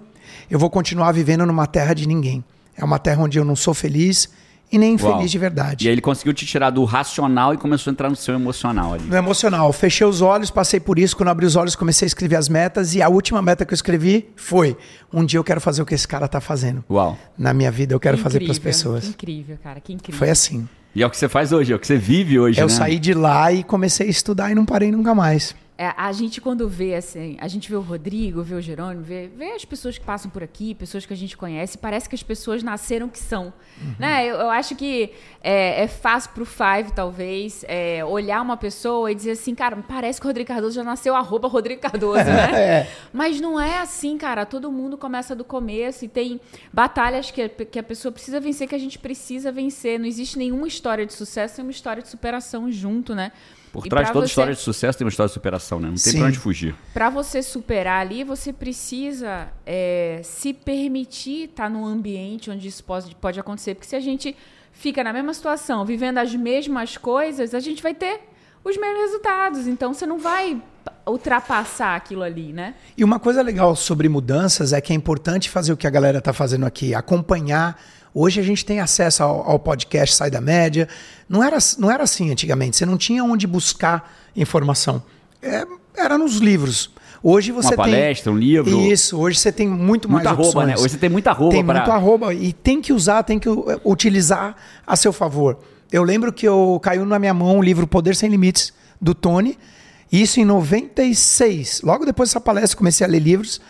eu 0.48 0.58
vou 0.58 0.70
continuar 0.70 1.10
vivendo 1.10 1.44
numa 1.44 1.66
terra 1.66 1.92
de 1.92 2.06
ninguém. 2.06 2.44
É 2.76 2.84
uma 2.84 3.00
terra 3.00 3.22
onde 3.22 3.36
eu 3.36 3.44
não 3.44 3.56
sou 3.56 3.74
feliz 3.74 4.28
e 4.70 4.78
nem 4.78 4.96
Uau. 5.00 5.16
feliz 5.16 5.30
de 5.30 5.38
verdade. 5.38 5.84
E 5.84 5.88
aí 5.88 5.94
ele 5.94 6.00
conseguiu 6.00 6.32
te 6.32 6.44
tirar 6.44 6.70
do 6.70 6.84
racional 6.84 7.54
e 7.54 7.56
começou 7.56 7.90
a 7.90 7.92
entrar 7.92 8.10
no 8.10 8.16
seu 8.16 8.34
emocional 8.34 8.94
ali. 8.94 9.04
No 9.04 9.16
emocional, 9.16 9.72
fechei 9.72 10.06
os 10.06 10.20
olhos, 10.20 10.50
passei 10.50 10.80
por 10.80 10.98
isso. 10.98 11.16
Quando 11.16 11.28
abri 11.28 11.46
os 11.46 11.54
olhos, 11.56 11.76
comecei 11.76 12.06
a 12.06 12.08
escrever 12.08 12.36
as 12.36 12.48
metas. 12.48 12.94
E 12.94 13.02
a 13.02 13.08
última 13.08 13.40
meta 13.40 13.64
que 13.64 13.72
eu 13.72 13.76
escrevi 13.76 14.28
foi: 14.36 14.76
um 15.12 15.24
dia 15.24 15.38
eu 15.38 15.44
quero 15.44 15.60
fazer 15.60 15.82
o 15.82 15.86
que 15.86 15.94
esse 15.94 16.08
cara 16.08 16.26
tá 16.26 16.40
fazendo. 16.40 16.84
Uau. 16.90 17.16
Na 17.38 17.54
minha 17.54 17.70
vida, 17.70 17.94
eu 17.94 18.00
quero 18.00 18.16
Que 18.16 18.22
fazer 18.22 18.40
para 18.40 18.52
as 18.52 18.58
pessoas. 18.58 19.04
Que 19.04 19.10
incrível, 19.10 19.58
cara, 19.62 19.80
que 19.80 19.92
incrível. 19.92 20.18
Foi 20.18 20.30
assim. 20.30 20.68
E 20.94 21.02
é 21.02 21.06
o 21.06 21.10
que 21.10 21.16
você 21.16 21.28
faz 21.28 21.50
hoje, 21.50 21.72
é 21.72 21.76
o 21.76 21.78
que 21.78 21.86
você 21.86 21.96
vive 21.96 22.38
hoje, 22.38 22.60
Eu 22.60 22.68
né? 22.68 22.72
saí 22.72 23.00
de 23.00 23.14
lá 23.14 23.52
e 23.52 23.64
comecei 23.64 24.06
a 24.06 24.10
estudar 24.10 24.52
e 24.52 24.54
não 24.54 24.64
parei 24.64 24.92
nunca 24.92 25.12
mais. 25.12 25.54
É, 25.76 25.92
a 25.96 26.12
gente 26.12 26.40
quando 26.40 26.68
vê 26.68 26.94
assim, 26.94 27.36
a 27.40 27.48
gente 27.48 27.68
vê 27.68 27.74
o 27.74 27.80
Rodrigo, 27.80 28.44
vê 28.44 28.54
o 28.54 28.60
Jerônimo, 28.60 29.02
vê, 29.02 29.26
vê 29.26 29.52
as 29.52 29.64
pessoas 29.64 29.98
que 29.98 30.04
passam 30.04 30.30
por 30.30 30.40
aqui, 30.40 30.72
pessoas 30.72 31.04
que 31.04 31.12
a 31.12 31.16
gente 31.16 31.36
conhece, 31.36 31.76
parece 31.76 32.08
que 32.08 32.14
as 32.14 32.22
pessoas 32.22 32.62
nasceram 32.62 33.08
que 33.08 33.18
são. 33.18 33.52
Uhum. 33.82 33.94
Né? 33.98 34.24
Eu, 34.24 34.36
eu, 34.36 34.50
acho 34.50 34.76
que 34.76 35.10
é, 35.42 35.82
é 35.82 35.88
fácil 35.88 36.30
pro 36.30 36.46
Five, 36.46 36.92
talvez, 36.94 37.64
é, 37.66 38.04
olhar 38.04 38.40
uma 38.40 38.56
pessoa 38.56 39.10
e 39.10 39.16
dizer 39.16 39.32
assim, 39.32 39.52
cara, 39.52 39.76
parece 39.88 40.20
que 40.20 40.26
o 40.26 40.28
Rodrigo 40.28 40.46
Cardoso 40.46 40.76
já 40.76 40.84
nasceu 40.84 41.16
arroba 41.16 41.48
Rodrigo 41.48 41.80
Cardoso, 41.80 42.24
né? 42.24 42.52
é. 42.54 42.90
Mas 43.12 43.40
não 43.40 43.60
é 43.60 43.78
assim, 43.78 44.16
cara. 44.16 44.46
Todo 44.46 44.70
mundo 44.70 44.96
começa 44.96 45.34
do 45.34 45.42
começo 45.42 46.04
e 46.04 46.08
tem 46.08 46.40
batalhas 46.72 47.32
que, 47.32 47.48
que 47.48 47.78
a 47.80 47.82
pessoa 47.82 48.12
precisa 48.12 48.38
vencer, 48.38 48.68
que 48.68 48.76
a 48.76 48.78
gente 48.78 48.98
precisa 48.98 49.50
vencer. 49.50 49.98
Não 49.98 50.06
existe 50.06 50.38
nenhuma 50.38 50.68
história 50.68 51.04
de 51.04 51.12
sucesso 51.12 51.56
sem 51.56 51.64
uma 51.64 51.72
história 51.72 52.00
de 52.00 52.08
superação 52.08 52.70
junto, 52.70 53.12
né? 53.12 53.32
Por 53.82 53.88
trás 53.88 54.06
de 54.06 54.12
toda 54.12 54.26
você... 54.26 54.30
história 54.30 54.54
de 54.54 54.60
sucesso 54.60 54.98
tem 54.98 55.04
uma 55.04 55.10
história 55.10 55.28
de 55.28 55.34
superação, 55.34 55.80
né? 55.80 55.88
Não 55.88 55.94
tem 55.94 56.12
Sim. 56.12 56.18
pra 56.18 56.28
onde 56.28 56.38
fugir. 56.38 56.74
Para 56.92 57.10
você 57.10 57.42
superar 57.42 58.00
ali, 58.00 58.22
você 58.22 58.52
precisa 58.52 59.48
é, 59.66 60.20
se 60.22 60.52
permitir 60.52 61.50
estar 61.50 61.64
tá 61.64 61.68
num 61.68 61.84
ambiente 61.84 62.50
onde 62.50 62.68
isso 62.68 62.84
pode, 62.84 63.14
pode 63.16 63.40
acontecer. 63.40 63.74
Porque 63.74 63.88
se 63.88 63.96
a 63.96 64.00
gente 64.00 64.36
fica 64.72 65.02
na 65.02 65.12
mesma 65.12 65.34
situação, 65.34 65.84
vivendo 65.84 66.18
as 66.18 66.34
mesmas 66.34 66.96
coisas, 66.96 67.54
a 67.54 67.60
gente 67.60 67.82
vai 67.82 67.94
ter 67.94 68.20
os 68.62 68.76
mesmos 68.76 69.00
resultados. 69.00 69.66
Então 69.66 69.92
você 69.92 70.06
não 70.06 70.18
vai 70.18 70.60
ultrapassar 71.06 71.96
aquilo 71.96 72.22
ali, 72.22 72.52
né? 72.52 72.74
E 72.96 73.04
uma 73.04 73.18
coisa 73.18 73.42
legal 73.42 73.76
sobre 73.76 74.08
mudanças 74.08 74.72
é 74.72 74.80
que 74.80 74.92
é 74.92 74.96
importante 74.96 75.50
fazer 75.50 75.72
o 75.72 75.76
que 75.76 75.86
a 75.86 75.90
galera 75.90 76.18
está 76.18 76.32
fazendo 76.32 76.64
aqui, 76.64 76.94
acompanhar 76.94 77.78
Hoje 78.16 78.38
a 78.38 78.44
gente 78.44 78.64
tem 78.64 78.78
acesso 78.78 79.24
ao, 79.24 79.50
ao, 79.50 79.58
podcast 79.58 80.14
Sai 80.14 80.30
da 80.30 80.40
Média. 80.40 80.88
Não 81.28 81.42
era, 81.42 81.58
não 81.76 81.90
era 81.90 82.04
assim 82.04 82.30
antigamente. 82.30 82.76
Você 82.76 82.86
não 82.86 82.96
tinha 82.96 83.24
onde 83.24 83.44
buscar 83.44 84.14
informação. 84.36 85.02
É, 85.42 85.66
era 85.96 86.16
nos 86.16 86.36
livros. 86.36 86.92
Hoje 87.20 87.50
você 87.50 87.70
Uma 87.70 87.76
palestra, 87.76 88.24
tem... 88.24 88.32
um 88.32 88.36
livro. 88.38 88.70
Isso, 88.82 89.18
hoje 89.18 89.40
você 89.40 89.50
tem 89.50 89.66
muito 89.66 90.08
mais 90.08 90.22
muita 90.22 90.32
opções. 90.32 90.54
Arroba, 90.54 90.66
né? 90.66 90.74
Hoje 90.74 90.90
você 90.90 90.98
tem 90.98 91.10
muita 91.10 91.30
arroba. 91.30 91.50
Tem 91.50 91.64
pra... 91.64 91.74
muito 91.74 91.90
arroba 91.90 92.32
e 92.32 92.52
tem 92.52 92.80
que 92.80 92.92
usar, 92.92 93.24
tem 93.24 93.38
que 93.38 93.48
utilizar 93.84 94.54
a 94.86 94.94
seu 94.94 95.12
favor. 95.12 95.58
Eu 95.90 96.04
lembro 96.04 96.32
que 96.32 96.46
eu 96.46 96.78
caiu 96.82 97.04
na 97.04 97.18
minha 97.18 97.34
mão 97.34 97.58
o 97.58 97.62
livro 97.62 97.84
Poder 97.84 98.14
Sem 98.14 98.30
Limites, 98.30 98.72
do 99.00 99.12
Tony. 99.12 99.58
Isso 100.12 100.38
em 100.38 100.44
96. 100.44 101.82
Logo 101.82 102.04
depois 102.04 102.28
dessa 102.28 102.40
palestra, 102.40 102.78
comecei 102.78 103.04
a 103.04 103.10
ler 103.10 103.18
livros. 103.18 103.60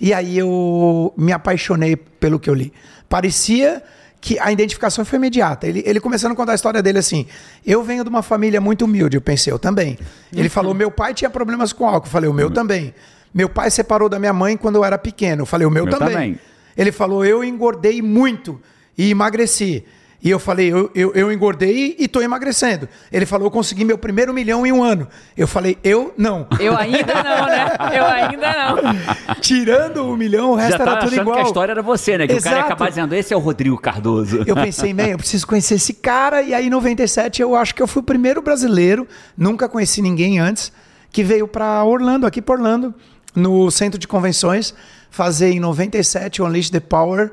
E 0.00 0.12
aí 0.12 0.36
eu 0.36 1.14
me 1.16 1.32
apaixonei 1.32 1.94
pelo 1.94 2.40
que 2.40 2.50
eu 2.50 2.54
li. 2.54 2.72
Parecia 3.12 3.82
que 4.22 4.38
a 4.38 4.50
identificação 4.50 5.04
foi 5.04 5.18
imediata. 5.18 5.66
Ele, 5.66 5.82
ele 5.84 6.00
começando 6.00 6.32
a 6.32 6.34
contar 6.34 6.52
a 6.52 6.54
história 6.54 6.82
dele 6.82 6.98
assim: 6.98 7.26
eu 7.66 7.82
venho 7.82 8.02
de 8.02 8.08
uma 8.08 8.22
família 8.22 8.58
muito 8.58 8.86
humilde. 8.86 9.18
Eu 9.18 9.20
pensei, 9.20 9.52
eu 9.52 9.58
também. 9.58 9.98
Ele 10.32 10.44
uhum. 10.44 10.48
falou: 10.48 10.72
meu 10.72 10.90
pai 10.90 11.12
tinha 11.12 11.28
problemas 11.28 11.74
com 11.74 11.86
álcool. 11.86 12.06
Eu 12.06 12.10
falei, 12.10 12.30
o 12.30 12.32
meu 12.32 12.46
uhum. 12.46 12.54
também. 12.54 12.94
Meu 13.34 13.50
pai 13.50 13.70
separou 13.70 14.08
da 14.08 14.18
minha 14.18 14.32
mãe 14.32 14.56
quando 14.56 14.76
eu 14.76 14.84
era 14.84 14.96
pequeno. 14.96 15.42
Eu 15.42 15.46
falei, 15.46 15.66
o 15.66 15.70
meu, 15.70 15.84
meu 15.84 15.92
também. 15.92 16.14
também. 16.14 16.40
Ele 16.74 16.90
falou: 16.90 17.22
eu 17.22 17.44
engordei 17.44 18.00
muito 18.00 18.58
e 18.96 19.10
emagreci. 19.10 19.84
E 20.24 20.30
eu 20.30 20.38
falei, 20.38 20.72
eu, 20.72 20.88
eu, 20.94 21.12
eu 21.14 21.32
engordei 21.32 21.96
e 21.98 22.04
estou 22.04 22.22
emagrecendo. 22.22 22.88
Ele 23.10 23.26
falou, 23.26 23.48
eu 23.48 23.50
consegui 23.50 23.84
meu 23.84 23.98
primeiro 23.98 24.32
milhão 24.32 24.64
em 24.64 24.70
um 24.70 24.80
ano. 24.80 25.08
Eu 25.36 25.48
falei, 25.48 25.76
eu 25.82 26.14
não. 26.16 26.46
Eu 26.60 26.76
ainda 26.76 27.14
não, 27.14 27.46
né? 27.46 27.72
Eu 27.92 28.06
ainda 28.06 28.52
não. 28.52 29.34
Tirando 29.42 30.04
o 30.04 30.12
um 30.12 30.16
milhão, 30.16 30.52
o 30.52 30.54
resto 30.54 30.78
Já 30.78 30.84
era 30.84 30.96
tudo 30.98 31.16
igual. 31.16 31.34
que 31.34 31.42
a 31.42 31.44
história 31.44 31.72
era 31.72 31.82
você, 31.82 32.16
né? 32.16 32.28
Que 32.28 32.34
Exato. 32.34 32.46
o 32.46 32.50
cara 32.50 32.56
ia 32.56 32.64
acabar 32.66 32.88
dizendo, 32.88 33.14
esse 33.16 33.34
é 33.34 33.36
o 33.36 33.40
Rodrigo 33.40 33.76
Cardoso. 33.76 34.44
Eu 34.46 34.54
pensei, 34.54 34.94
man, 34.94 35.08
eu 35.08 35.18
preciso 35.18 35.44
conhecer 35.44 35.74
esse 35.74 35.92
cara. 35.92 36.40
E 36.40 36.54
aí, 36.54 36.68
em 36.68 36.70
97, 36.70 37.42
eu 37.42 37.56
acho 37.56 37.74
que 37.74 37.82
eu 37.82 37.88
fui 37.88 38.00
o 38.00 38.04
primeiro 38.04 38.40
brasileiro, 38.40 39.08
nunca 39.36 39.68
conheci 39.68 40.00
ninguém 40.00 40.38
antes, 40.38 40.70
que 41.10 41.24
veio 41.24 41.48
para 41.48 41.82
Orlando, 41.82 42.28
aqui 42.28 42.40
para 42.40 42.54
Orlando, 42.54 42.94
no 43.34 43.68
centro 43.72 43.98
de 43.98 44.06
convenções, 44.06 44.72
fazer 45.10 45.50
em 45.50 45.58
97 45.58 46.40
o 46.40 46.46
Unleash 46.46 46.70
the 46.70 46.78
Power 46.78 47.32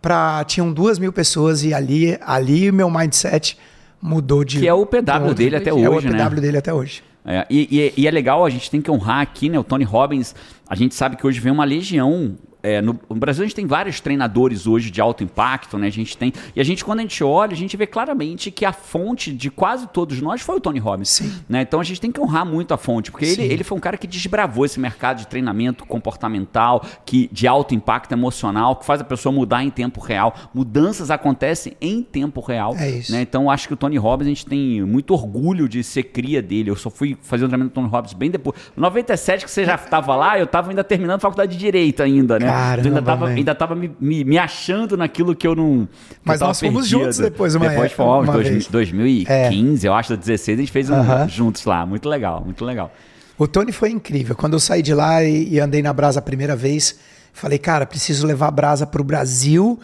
para 0.00 0.44
tinham 0.44 0.72
duas 0.72 0.98
mil 0.98 1.12
pessoas 1.12 1.64
e 1.64 1.74
ali, 1.74 2.18
ali 2.20 2.70
meu 2.70 2.90
mindset 2.90 3.58
mudou 4.00 4.44
de. 4.44 4.60
Que 4.60 4.68
é 4.68 4.74
o 4.74 4.86
PW 4.86 5.34
dele 5.34 5.56
até 5.56 5.72
hoje, 5.72 6.08
né? 6.08 6.20
É 6.20 6.26
o 6.26 6.28
PW 6.28 6.34
né? 6.36 6.40
dele 6.40 6.58
até 6.58 6.72
hoje. 6.72 7.02
É, 7.24 7.46
e, 7.50 7.92
e, 7.96 8.02
e, 8.02 8.06
é 8.06 8.10
legal, 8.10 8.44
a 8.44 8.50
gente 8.50 8.70
tem 8.70 8.80
que 8.80 8.90
honrar 8.90 9.20
aqui, 9.20 9.50
né? 9.50 9.58
O 9.58 9.64
Tony 9.64 9.84
Robbins, 9.84 10.34
a 10.68 10.74
gente 10.74 10.94
sabe 10.94 11.16
que 11.16 11.26
hoje 11.26 11.40
vem 11.40 11.52
uma 11.52 11.64
legião 11.64 12.36
é, 12.68 12.82
no, 12.82 12.98
no, 13.08 13.16
Brasil 13.16 13.44
a 13.44 13.46
gente 13.46 13.56
tem 13.56 13.66
vários 13.66 14.00
treinadores 14.00 14.66
hoje 14.66 14.90
de 14.90 15.00
alto 15.00 15.24
impacto, 15.24 15.78
né? 15.78 15.86
A 15.86 15.90
gente 15.90 16.16
tem. 16.16 16.32
E 16.54 16.60
a 16.60 16.64
gente, 16.64 16.84
quando 16.84 16.98
a 16.98 17.02
gente 17.02 17.22
olha, 17.24 17.52
a 17.52 17.56
gente 17.56 17.76
vê 17.76 17.86
claramente 17.86 18.50
que 18.50 18.64
a 18.64 18.72
fonte 18.72 19.32
de 19.32 19.50
quase 19.50 19.86
todos 19.88 20.20
nós 20.20 20.40
foi 20.40 20.56
o 20.56 20.60
Tony 20.60 20.78
Robbins. 20.78 21.08
Sim. 21.08 21.32
Né? 21.48 21.62
Então 21.62 21.80
a 21.80 21.84
gente 21.84 22.00
tem 22.00 22.12
que 22.12 22.20
honrar 22.20 22.44
muito 22.44 22.74
a 22.74 22.76
fonte, 22.76 23.10
porque 23.10 23.24
ele, 23.24 23.42
ele 23.42 23.64
foi 23.64 23.78
um 23.78 23.80
cara 23.80 23.96
que 23.96 24.06
desbravou 24.06 24.64
esse 24.64 24.78
mercado 24.78 25.18
de 25.18 25.26
treinamento 25.26 25.86
comportamental, 25.86 26.84
que, 27.06 27.28
de 27.32 27.46
alto 27.46 27.74
impacto 27.74 28.12
emocional, 28.12 28.76
que 28.76 28.84
faz 28.84 29.00
a 29.00 29.04
pessoa 29.04 29.32
mudar 29.32 29.62
em 29.62 29.70
tempo 29.70 30.00
real. 30.00 30.34
Mudanças 30.52 31.10
acontecem 31.10 31.74
em 31.80 32.02
tempo 32.02 32.40
real. 32.40 32.74
É 32.76 32.90
isso. 32.90 33.12
Né? 33.12 33.22
Então 33.22 33.50
acho 33.50 33.66
que 33.68 33.74
o 33.74 33.76
Tony 33.76 33.96
Robbins, 33.96 34.26
a 34.26 34.30
gente 34.30 34.46
tem 34.46 34.82
muito 34.82 35.14
orgulho 35.14 35.68
de 35.68 35.82
ser 35.82 36.04
cria 36.04 36.42
dele. 36.42 36.70
Eu 36.70 36.76
só 36.76 36.90
fui 36.90 37.16
fazer 37.22 37.44
o 37.44 37.48
treinamento 37.48 37.72
do 37.72 37.74
Tony 37.74 37.88
Robbins 37.88 38.12
bem 38.12 38.30
depois. 38.30 38.56
Em 38.76 38.80
97, 38.80 39.44
que 39.44 39.50
você 39.50 39.64
já 39.64 39.76
estava 39.76 40.14
lá, 40.16 40.38
eu 40.38 40.44
estava 40.44 40.70
ainda 40.70 40.84
terminando 40.84 41.16
a 41.16 41.20
faculdade 41.20 41.52
de 41.52 41.58
Direito 41.58 42.02
ainda, 42.02 42.38
né? 42.38 42.48
Caramba, 42.58 42.88
ainda 42.88 43.02
tava, 43.02 43.28
ainda 43.28 43.54
tava 43.54 43.74
me, 43.74 43.90
me, 44.00 44.24
me, 44.24 44.38
achando 44.38 44.96
naquilo 44.96 45.34
que 45.34 45.46
eu 45.46 45.54
não. 45.54 45.86
Que 45.86 46.16
Mas 46.24 46.40
eu 46.40 46.46
nós 46.46 46.60
fomos 46.60 46.88
perdido. 46.88 47.00
juntos 47.00 47.18
depois, 47.18 47.54
uma 47.54 47.68
Depois 47.68 47.92
fomos, 47.92 48.30
dois, 48.30 48.66
2015, 48.66 49.86
é. 49.86 49.88
eu 49.88 49.94
acho, 49.94 50.16
16, 50.16 50.58
a 50.58 50.60
gente 50.60 50.72
fez 50.72 50.90
um, 50.90 50.94
uh 50.94 51.04
-huh. 51.04 51.28
juntos 51.28 51.64
lá. 51.64 51.86
Muito 51.86 52.08
legal, 52.08 52.44
muito 52.44 52.64
legal. 52.64 52.92
O 53.38 53.46
Tony 53.46 53.70
foi 53.70 53.90
incrível. 53.90 54.34
Quando 54.34 54.54
eu 54.54 54.60
saí 54.60 54.82
de 54.82 54.92
lá 54.92 55.22
e, 55.22 55.54
e 55.54 55.60
andei 55.60 55.80
na 55.80 55.92
Brasa 55.92 56.18
a 56.18 56.22
primeira 56.22 56.56
vez, 56.56 56.98
falei, 57.32 57.58
cara, 57.58 57.86
preciso 57.86 58.26
levar 58.26 58.48
a 58.48 58.50
Brasa 58.50 58.86
para 58.86 59.00
o 59.00 59.04
Brasil. 59.04 59.78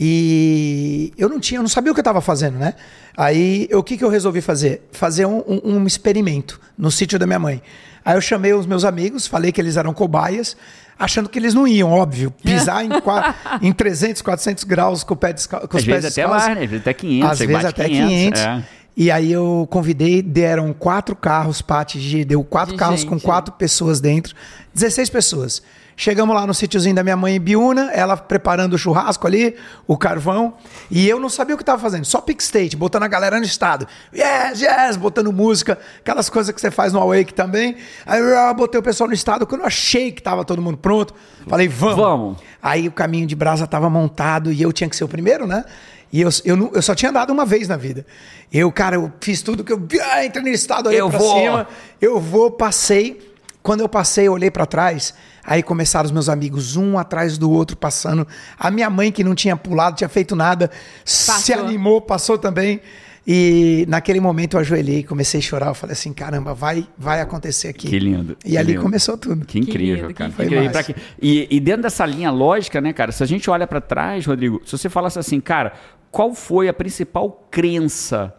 E 0.00 1.12
eu 1.18 1.28
não 1.28 1.40
tinha, 1.40 1.58
eu 1.58 1.62
não 1.62 1.68
sabia 1.68 1.90
o 1.90 1.94
que 1.94 2.00
eu 2.00 2.02
estava 2.02 2.20
fazendo, 2.20 2.58
né? 2.58 2.74
Aí 3.16 3.68
o 3.72 3.82
que, 3.82 3.96
que 3.96 4.04
eu 4.04 4.08
resolvi 4.08 4.40
fazer? 4.40 4.88
Fazer 4.92 5.26
um, 5.26 5.42
um, 5.46 5.76
um 5.76 5.86
experimento 5.86 6.60
no 6.76 6.90
sítio 6.90 7.18
da 7.18 7.26
minha 7.26 7.38
mãe. 7.38 7.60
Aí 8.04 8.16
eu 8.16 8.20
chamei 8.20 8.54
os 8.54 8.64
meus 8.64 8.84
amigos, 8.84 9.26
falei 9.26 9.50
que 9.50 9.60
eles 9.60 9.76
eram 9.76 9.92
cobaias 9.92 10.56
achando 10.98 11.28
que 11.28 11.38
eles 11.38 11.54
não 11.54 11.66
iam, 11.66 11.90
óbvio. 11.90 12.30
Pisar 12.42 12.84
em, 12.84 12.90
em 13.62 13.72
300, 13.72 14.20
400 14.22 14.64
graus 14.64 15.04
com, 15.04 15.14
o 15.14 15.16
pé 15.16 15.32
descal 15.32 15.66
com 15.68 15.76
os 15.76 15.84
pés 15.84 16.02
vezes 16.02 16.18
até 16.18 16.26
mais, 16.26 16.46
né? 16.54 16.64
Às 16.64 16.70
vezes 16.70 16.80
até 16.80 16.94
500. 16.94 17.30
Às 17.30 17.38
vezes 17.38 17.64
até 17.64 17.84
500. 17.84 18.08
500 18.08 18.40
é. 18.40 18.64
E 18.96 19.12
aí 19.12 19.30
eu 19.30 19.68
convidei, 19.70 20.20
deram 20.20 20.72
quatro 20.72 21.14
carros, 21.14 21.62
Paty, 21.62 22.24
deu 22.24 22.42
quatro 22.42 22.72
de 22.72 22.78
carros 22.78 23.02
gente. 23.02 23.08
com 23.08 23.20
quatro 23.20 23.54
pessoas 23.54 24.00
dentro, 24.00 24.34
16 24.74 25.08
pessoas. 25.08 25.62
Chegamos 26.00 26.32
lá 26.32 26.46
no 26.46 26.54
sítiozinho 26.54 26.94
da 26.94 27.02
minha 27.02 27.16
mãe 27.16 27.34
em 27.34 27.40
Biúna, 27.40 27.90
ela 27.92 28.16
preparando 28.16 28.74
o 28.74 28.78
churrasco 28.78 29.26
ali, 29.26 29.56
o 29.84 29.98
carvão, 29.98 30.54
e 30.88 31.08
eu 31.08 31.18
não 31.18 31.28
sabia 31.28 31.56
o 31.56 31.58
que 31.58 31.62
estava 31.62 31.82
fazendo, 31.82 32.04
só 32.04 32.20
pick 32.20 32.40
state, 32.40 32.76
botando 32.76 33.02
a 33.02 33.08
galera 33.08 33.36
no 33.36 33.44
estado. 33.44 33.84
Yes, 34.14 34.60
yes, 34.60 34.96
botando 34.96 35.32
música, 35.32 35.76
aquelas 35.98 36.30
coisas 36.30 36.54
que 36.54 36.60
você 36.60 36.70
faz 36.70 36.92
no 36.92 37.00
Awake 37.00 37.34
também. 37.34 37.74
Aí 38.06 38.20
eu 38.20 38.54
botei 38.54 38.78
o 38.78 38.82
pessoal 38.82 39.08
no 39.08 39.12
estado, 39.12 39.44
quando 39.44 39.62
eu 39.62 39.66
achei 39.66 40.12
que 40.12 40.20
estava 40.20 40.44
todo 40.44 40.62
mundo 40.62 40.78
pronto, 40.78 41.12
falei, 41.48 41.66
vamos. 41.66 41.96
Vamos. 41.96 42.38
Aí 42.62 42.86
o 42.86 42.92
caminho 42.92 43.26
de 43.26 43.34
brasa 43.34 43.64
estava 43.64 43.90
montado 43.90 44.52
e 44.52 44.62
eu 44.62 44.72
tinha 44.72 44.88
que 44.88 44.94
ser 44.94 45.02
o 45.02 45.08
primeiro, 45.08 45.48
né? 45.48 45.64
E 46.12 46.20
eu, 46.20 46.30
eu, 46.44 46.70
eu, 46.74 46.80
só 46.80 46.94
tinha 46.94 47.10
dado 47.10 47.32
uma 47.32 47.44
vez 47.44 47.66
na 47.66 47.76
vida. 47.76 48.06
Eu, 48.52 48.70
cara, 48.70 48.94
eu 48.94 49.12
fiz 49.20 49.42
tudo 49.42 49.64
que 49.64 49.72
eu 49.72 49.88
ah, 50.12 50.24
entrei 50.24 50.44
no 50.44 50.48
estado, 50.50 50.92
eu 50.92 51.10
pra 51.10 51.18
vou. 51.18 51.40
cima. 51.40 51.66
Eu 52.00 52.20
vou, 52.20 52.52
passei. 52.52 53.27
Quando 53.68 53.80
eu 53.80 53.88
passei, 53.88 54.26
eu 54.26 54.32
olhei 54.32 54.50
para 54.50 54.64
trás. 54.64 55.12
Aí 55.44 55.62
começaram 55.62 56.06
os 56.06 56.10
meus 56.10 56.30
amigos, 56.30 56.74
um 56.74 56.96
atrás 56.96 57.36
do 57.36 57.50
outro, 57.50 57.76
passando. 57.76 58.26
A 58.58 58.70
minha 58.70 58.88
mãe, 58.88 59.12
que 59.12 59.22
não 59.22 59.34
tinha 59.34 59.58
pulado, 59.58 59.94
tinha 59.94 60.08
feito 60.08 60.34
nada, 60.34 60.70
passou. 61.04 61.34
se 61.34 61.52
animou, 61.52 62.00
passou 62.00 62.38
também. 62.38 62.80
E 63.26 63.84
naquele 63.86 64.20
momento 64.20 64.54
eu 64.54 64.60
ajoelhei, 64.60 65.02
comecei 65.02 65.38
a 65.38 65.42
chorar. 65.42 65.66
Eu 65.66 65.74
falei 65.74 65.92
assim: 65.92 66.14
caramba, 66.14 66.54
vai, 66.54 66.88
vai 66.96 67.20
acontecer 67.20 67.68
aqui. 67.68 67.88
Que 67.88 67.98
lindo. 67.98 68.38
E 68.42 68.52
que 68.52 68.56
ali 68.56 68.72
lindo. 68.72 68.82
começou 68.82 69.18
tudo. 69.18 69.44
Que 69.44 69.58
incrível, 69.58 69.96
que 69.96 70.02
lindo, 70.02 70.14
cara. 70.14 70.30
Que 70.30 70.44
incrível. 70.44 70.96
E, 71.20 71.46
e, 71.50 71.60
dentro 71.60 71.82
dessa 71.82 72.06
linha 72.06 72.30
lógica, 72.30 72.80
né, 72.80 72.94
cara, 72.94 73.12
se 73.12 73.22
a 73.22 73.26
gente 73.26 73.50
olha 73.50 73.66
para 73.66 73.82
trás, 73.82 74.24
Rodrigo, 74.24 74.62
se 74.64 74.72
você 74.72 74.88
falasse 74.88 75.18
assim, 75.18 75.40
cara, 75.40 75.74
qual 76.10 76.34
foi 76.34 76.70
a 76.70 76.72
principal 76.72 77.46
crença 77.50 78.34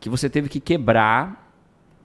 que 0.00 0.08
você 0.08 0.30
teve 0.30 0.48
que 0.48 0.60
quebrar 0.60 1.41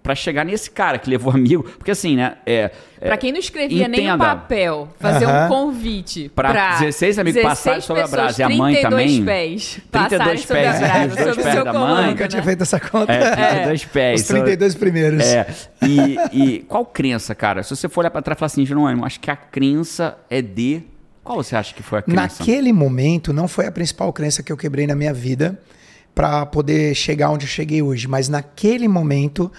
para 0.07 0.15
chegar 0.15 0.45
nesse 0.45 0.71
cara 0.71 0.97
que 0.97 1.09
levou 1.09 1.33
amigo. 1.35 1.63
Porque 1.63 1.91
assim, 1.91 2.15
né? 2.15 2.35
É, 2.45 2.71
é, 3.01 3.07
para 3.07 3.17
quem 3.17 3.33
não 3.33 3.39
escrevia 3.39 3.87
entenda, 3.87 3.97
nem 3.97 4.13
um 4.13 4.17
papel, 4.17 4.87
fazer 4.97 5.25
uh 5.25 5.29
-huh. 5.29 5.45
um 5.45 5.49
convite 5.49 6.31
para 6.33 6.79
16 6.79 7.19
amigos 7.19 7.35
16 7.43 7.43
passarem 7.43 7.81
sobre 7.81 8.03
a 8.03 8.07
brasa 8.07 8.41
e 8.41 8.43
a 8.43 8.49
mãe 8.49 8.81
também. 8.81 9.25
Pés, 9.25 9.81
32 9.91 10.45
pés. 10.45 10.47
Sobre 10.47 10.65
a 10.65 10.79
brasa, 10.79 11.33
sobre 11.33 11.41
o 11.41 11.51
seu 11.51 11.63
da 11.65 11.73
mãe. 11.73 12.07
Nunca 12.07 12.23
né? 12.23 12.27
tinha 12.29 12.43
feito 12.43 12.63
essa 12.63 12.79
conta. 12.79 13.11
É, 13.11 13.65
32 13.65 13.83
é. 13.83 13.85
pés. 13.87 14.21
Os 14.21 14.27
32 14.27 14.75
primeiros. 14.75 15.25
É. 15.25 15.53
E, 15.85 16.17
e 16.31 16.59
qual 16.59 16.85
crença, 16.85 17.35
cara? 17.35 17.61
Se 17.63 17.75
você 17.75 17.89
for 17.89 17.99
olhar 17.99 18.11
para 18.11 18.21
trás 18.21 18.37
e 18.37 18.39
falar 18.39 18.47
assim, 18.47 18.65
Jerônimo, 18.65 19.05
acho 19.05 19.19
que 19.19 19.29
a 19.29 19.35
crença 19.35 20.17
é 20.29 20.41
de. 20.41 20.83
Qual 21.21 21.43
você 21.43 21.53
acha 21.53 21.73
que 21.75 21.83
foi 21.83 21.99
a 21.99 22.01
crença? 22.01 22.21
Naquele 22.21 22.71
momento, 22.71 23.33
não 23.33 23.49
foi 23.49 23.67
a 23.67 23.71
principal 23.73 24.13
crença 24.13 24.41
que 24.41 24.53
eu 24.53 24.55
quebrei 24.55 24.87
na 24.87 24.95
minha 24.95 25.13
vida 25.13 25.59
para 26.15 26.47
poder 26.47 26.95
chegar 26.95 27.29
onde 27.29 27.45
eu 27.45 27.49
cheguei 27.49 27.79
hoje, 27.79 28.07
mas 28.07 28.27
naquele 28.27 28.87
momento 28.87 29.51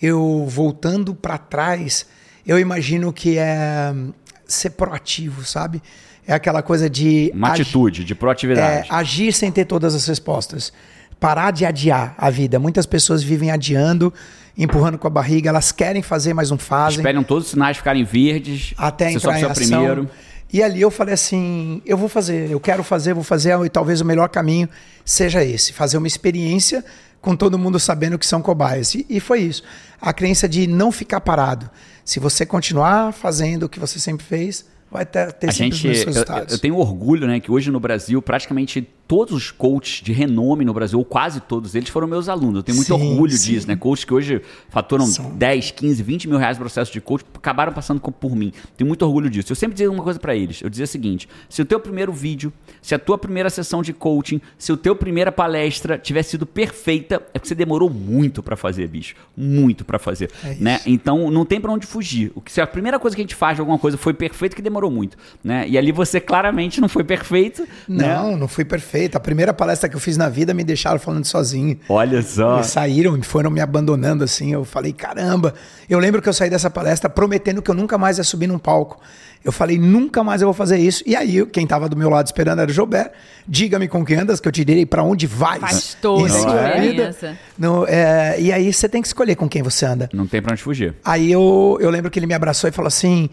eu 0.00 0.46
voltando 0.48 1.14
para 1.14 1.38
trás, 1.38 2.06
eu 2.46 2.58
imagino 2.58 3.12
que 3.12 3.38
é 3.38 3.92
hum, 3.94 4.12
ser 4.46 4.70
proativo, 4.70 5.44
sabe? 5.44 5.82
É 6.26 6.32
aquela 6.32 6.62
coisa 6.62 6.88
de. 6.88 7.30
Uma 7.34 7.48
atitude 7.48 8.04
de 8.04 8.14
proatividade. 8.14 8.88
é, 8.88 8.94
agir 8.94 9.32
sem 9.32 9.50
ter 9.52 9.64
todas 9.64 9.94
as 9.94 10.06
respostas. 10.06 10.72
Parar 11.20 11.50
de 11.50 11.64
adiar 11.64 12.14
a 12.18 12.28
vida. 12.28 12.58
Muitas 12.58 12.86
pessoas 12.86 13.22
vivem 13.22 13.50
adiando, 13.50 14.12
empurrando 14.56 14.98
com 14.98 15.06
a 15.06 15.10
barriga, 15.10 15.48
elas 15.48 15.72
querem 15.72 16.02
fazer, 16.02 16.34
mas 16.34 16.50
não 16.50 16.58
fazem. 16.58 16.98
Esperam 16.98 17.22
todos 17.22 17.44
os 17.44 17.50
sinais 17.50 17.76
ficarem 17.76 18.04
verdes. 18.04 18.74
até 18.76 19.12
você 19.12 19.20
só 19.20 19.30
entrar 19.32 19.38
em 19.38 19.52
precisa 19.52 19.76
ação. 19.76 19.86
primeiro. 19.86 20.10
E 20.52 20.62
ali 20.62 20.80
eu 20.80 20.90
falei 20.90 21.14
assim, 21.14 21.82
eu 21.84 21.96
vou 21.96 22.08
fazer, 22.08 22.48
eu 22.48 22.60
quero 22.60 22.84
fazer, 22.84 23.12
vou 23.12 23.24
fazer, 23.24 23.58
e 23.64 23.68
talvez 23.68 24.00
o 24.00 24.04
melhor 24.04 24.28
caminho 24.28 24.68
seja 25.04 25.42
esse, 25.42 25.72
fazer 25.72 25.98
uma 25.98 26.06
experiência 26.06 26.84
com 27.24 27.34
todo 27.34 27.58
mundo 27.58 27.80
sabendo 27.80 28.18
que 28.18 28.26
são 28.26 28.42
cobaias. 28.42 28.94
E, 28.94 29.06
e 29.08 29.18
foi 29.18 29.40
isso. 29.40 29.62
A 29.98 30.12
crença 30.12 30.46
de 30.46 30.66
não 30.66 30.92
ficar 30.92 31.20
parado. 31.22 31.70
Se 32.04 32.20
você 32.20 32.44
continuar 32.44 33.12
fazendo 33.14 33.62
o 33.62 33.68
que 33.68 33.80
você 33.80 33.98
sempre 33.98 34.24
fez, 34.24 34.66
vai 34.90 35.06
ter, 35.06 35.32
ter 35.32 35.48
A 35.48 35.52
sempre 35.52 35.76
gente, 35.78 35.88
os 35.88 36.00
eu, 36.00 36.06
resultados. 36.06 36.52
eu 36.52 36.58
tenho 36.58 36.76
orgulho, 36.76 37.26
né, 37.26 37.40
que 37.40 37.50
hoje 37.50 37.70
no 37.70 37.80
Brasil, 37.80 38.20
praticamente 38.20 38.86
todos 39.06 39.34
os 39.34 39.50
coaches 39.50 40.02
de 40.02 40.12
renome 40.12 40.64
no 40.64 40.72
Brasil, 40.72 40.98
ou 40.98 41.04
quase 41.04 41.40
todos 41.40 41.74
eles, 41.74 41.88
foram 41.88 42.06
meus 42.06 42.28
alunos. 42.28 42.56
Eu 42.56 42.62
tenho 42.62 42.76
muito 42.76 42.86
Sim, 42.96 43.10
orgulho 43.10 43.32
sim. 43.32 43.52
disso, 43.52 43.68
né? 43.68 43.76
Coaches 43.76 44.04
que 44.04 44.14
hoje 44.14 44.40
faturam 44.68 45.06
São. 45.06 45.30
10, 45.36 45.70
15, 45.72 46.02
20 46.02 46.28
mil 46.28 46.38
reais 46.38 46.56
no 46.56 46.62
processo 46.62 46.92
de 46.92 47.00
coach, 47.00 47.24
acabaram 47.34 47.72
passando 47.72 48.00
por 48.00 48.34
mim. 48.34 48.52
Tenho 48.76 48.88
muito 48.88 49.04
orgulho 49.04 49.28
disso. 49.28 49.52
Eu 49.52 49.56
sempre 49.56 49.74
dizia 49.74 49.90
uma 49.90 50.02
coisa 50.02 50.18
pra 50.18 50.34
eles. 50.34 50.62
Eu 50.62 50.70
dizia 50.70 50.84
o 50.84 50.88
seguinte: 50.88 51.28
se 51.48 51.60
o 51.60 51.64
teu 51.64 51.78
primeiro 51.78 52.12
vídeo, 52.12 52.52
se 52.80 52.94
a 52.94 52.98
tua 52.98 53.18
primeira 53.18 53.50
sessão 53.50 53.82
de 53.82 53.92
coaching, 53.92 54.40
se 54.58 54.72
o 54.72 54.76
teu 54.76 54.96
primeira 54.96 55.30
palestra 55.30 55.98
tiver 55.98 56.22
sido 56.22 56.46
perfeita, 56.46 57.16
é 57.34 57.38
porque 57.38 57.48
você 57.48 57.54
demorou 57.54 57.90
muito 57.90 58.42
pra 58.42 58.56
fazer, 58.56 58.88
bicho. 58.88 59.14
Muito 59.36 59.84
pra 59.84 59.98
fazer, 59.98 60.30
É 60.42 60.54
né? 60.54 60.80
Então 60.86 61.30
não 61.30 61.44
tem 61.44 61.60
pra 61.60 61.70
onde 61.70 61.86
fugir. 61.86 62.32
O 62.34 62.40
que 62.40 62.50
se 62.50 62.60
a 62.60 62.66
primeira 62.66 62.98
coisa 62.98 63.14
que 63.14 63.20
a 63.20 63.24
gente 63.24 63.34
faz 63.34 63.56
de 63.56 63.60
alguma 63.60 63.78
coisa 63.78 63.96
foi 63.98 64.14
perfeito, 64.14 64.56
que 64.56 64.62
demorou 64.62 64.90
muito, 64.90 65.16
né? 65.42 65.68
E 65.68 65.76
ali 65.76 65.92
você 65.92 66.20
claramente 66.20 66.80
não 66.80 66.88
foi 66.88 67.04
perfeito, 67.04 67.66
né? 67.88 68.14
Não, 68.14 68.36
não 68.36 68.48
fui 68.48 68.64
A 69.12 69.20
primeira 69.20 69.52
palestra 69.52 69.88
que 69.88 69.96
eu 69.96 70.00
fiz 70.00 70.16
na 70.16 70.28
vida 70.28 70.54
me 70.54 70.62
deixaram 70.62 70.98
falando 70.98 71.24
sozinho. 71.24 71.78
Olha 71.88 72.22
só. 72.22 72.56
Eles 72.56 72.66
saíram 72.68 73.16
e 73.16 73.22
foram 73.22 73.50
me 73.50 73.60
abandonando 73.60 74.22
assim. 74.22 74.52
Eu 74.52 74.64
falei, 74.64 74.92
caramba. 74.92 75.54
Eu 75.88 75.98
lembro 75.98 76.22
que 76.22 76.28
eu 76.28 76.32
saí 76.32 76.48
dessa 76.48 76.70
palestra 76.70 77.10
prometendo 77.10 77.60
que 77.60 77.70
eu 77.70 77.74
nunca 77.74 77.98
mais 77.98 78.18
ia 78.18 78.24
subir 78.24 78.46
num 78.46 78.58
palco. 78.58 79.00
Eu 79.44 79.52
falei, 79.52 79.78
nunca 79.78 80.24
mais 80.24 80.40
eu 80.40 80.46
vou 80.46 80.54
fazer 80.54 80.78
isso. 80.78 81.02
E 81.04 81.14
aí, 81.14 81.44
quem 81.46 81.64
estava 81.64 81.86
do 81.86 81.96
meu 81.96 82.08
lado 82.08 82.26
esperando 82.26 82.60
era 82.60 82.70
o 82.70 82.72
Jobert. 82.72 83.10
Diga-me 83.46 83.86
com 83.86 84.02
quem 84.02 84.16
andas, 84.16 84.40
que 84.40 84.48
eu 84.48 84.52
te 84.52 84.64
direi 84.64 84.86
para 84.86 85.02
onde 85.02 85.26
vais. 85.26 85.60
Faz 85.60 85.96
toda 86.00 86.22
em 86.22 86.26
a 86.26 86.28
sua 86.30 86.70
diferença. 86.70 87.38
No, 87.58 87.84
é, 87.86 88.40
e 88.40 88.50
aí 88.50 88.72
você 88.72 88.88
tem 88.88 89.02
que 89.02 89.08
escolher 89.08 89.34
com 89.34 89.46
quem 89.46 89.62
você 89.62 89.84
anda. 89.84 90.08
Não 90.14 90.26
tem 90.26 90.40
pra 90.40 90.52
onde 90.52 90.62
fugir. 90.62 90.94
Aí 91.04 91.30
eu, 91.30 91.76
eu 91.78 91.90
lembro 91.90 92.10
que 92.10 92.18
ele 92.18 92.26
me 92.26 92.32
abraçou 92.32 92.70
e 92.70 92.72
falou 92.72 92.88
assim: 92.88 93.28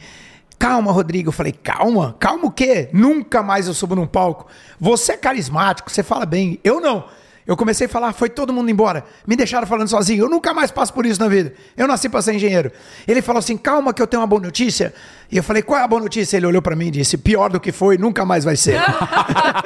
Calma, 0.62 0.91
Rodrigo. 0.91 1.30
Eu 1.30 1.34
falei: 1.34 1.54
Calma? 1.54 2.15
Calma 2.19 2.45
o 2.45 2.52
quê? 2.52 2.88
Nunca 2.93 3.41
mais 3.41 3.65
eu 3.65 3.74
subo 3.74 3.95
num 3.95 4.06
palco. 4.06 4.45
Você 4.80 5.13
é 5.13 5.17
carismático, 5.17 5.89
você 5.89 6.04
fala 6.04 6.24
bem. 6.24 6.60
Eu 6.63 6.80
não. 6.80 7.04
Eu 7.47 7.58
comecei 7.58 7.88
a 7.88 7.89
falar, 7.89 8.13
foi 8.13 8.30
todo 8.30 8.54
mundo 8.54 8.69
embora. 8.69 9.04
Me 9.26 9.36
deixaram 9.36 9.65
falando 9.65 9.88
sozinho. 9.88 10.26
Eu 10.26 10.30
nunca 10.30 10.54
mais 10.54 10.69
passo 10.69 10.93
por 10.93 11.04
isso 11.04 11.19
na 11.19 11.28
vida. 11.28 11.52
Eu 11.76 11.88
nasci 11.88 12.08
para 12.08 12.21
ser 12.21 12.36
engenheiro. 12.36 12.71
Ele 13.08 13.24
falou 13.24 13.39
assim: 13.39 13.58
calma, 13.58 13.91
que 13.91 14.00
eu 14.00 14.06
tenho 14.06 14.21
uma 14.21 14.28
boa 14.28 14.39
notícia. 14.39 14.93
E 15.32 15.38
eu 15.38 15.44
falei: 15.44 15.62
qual 15.62 15.80
é 15.80 15.84
a 15.84 15.88
boa 15.88 16.02
notícia? 16.02 16.36
Ele 16.38 16.46
olhou 16.46 16.62
para 16.62 16.76
mim 16.76 16.88
e 16.88 16.91
disse: 16.91 17.17
pior 17.17 17.50
do 17.50 17.60
que 17.60 17.72
foi, 17.72 17.98
nunca 17.98 18.26
mais 18.26 18.44
vai 18.44 18.56
ser. 18.56 18.80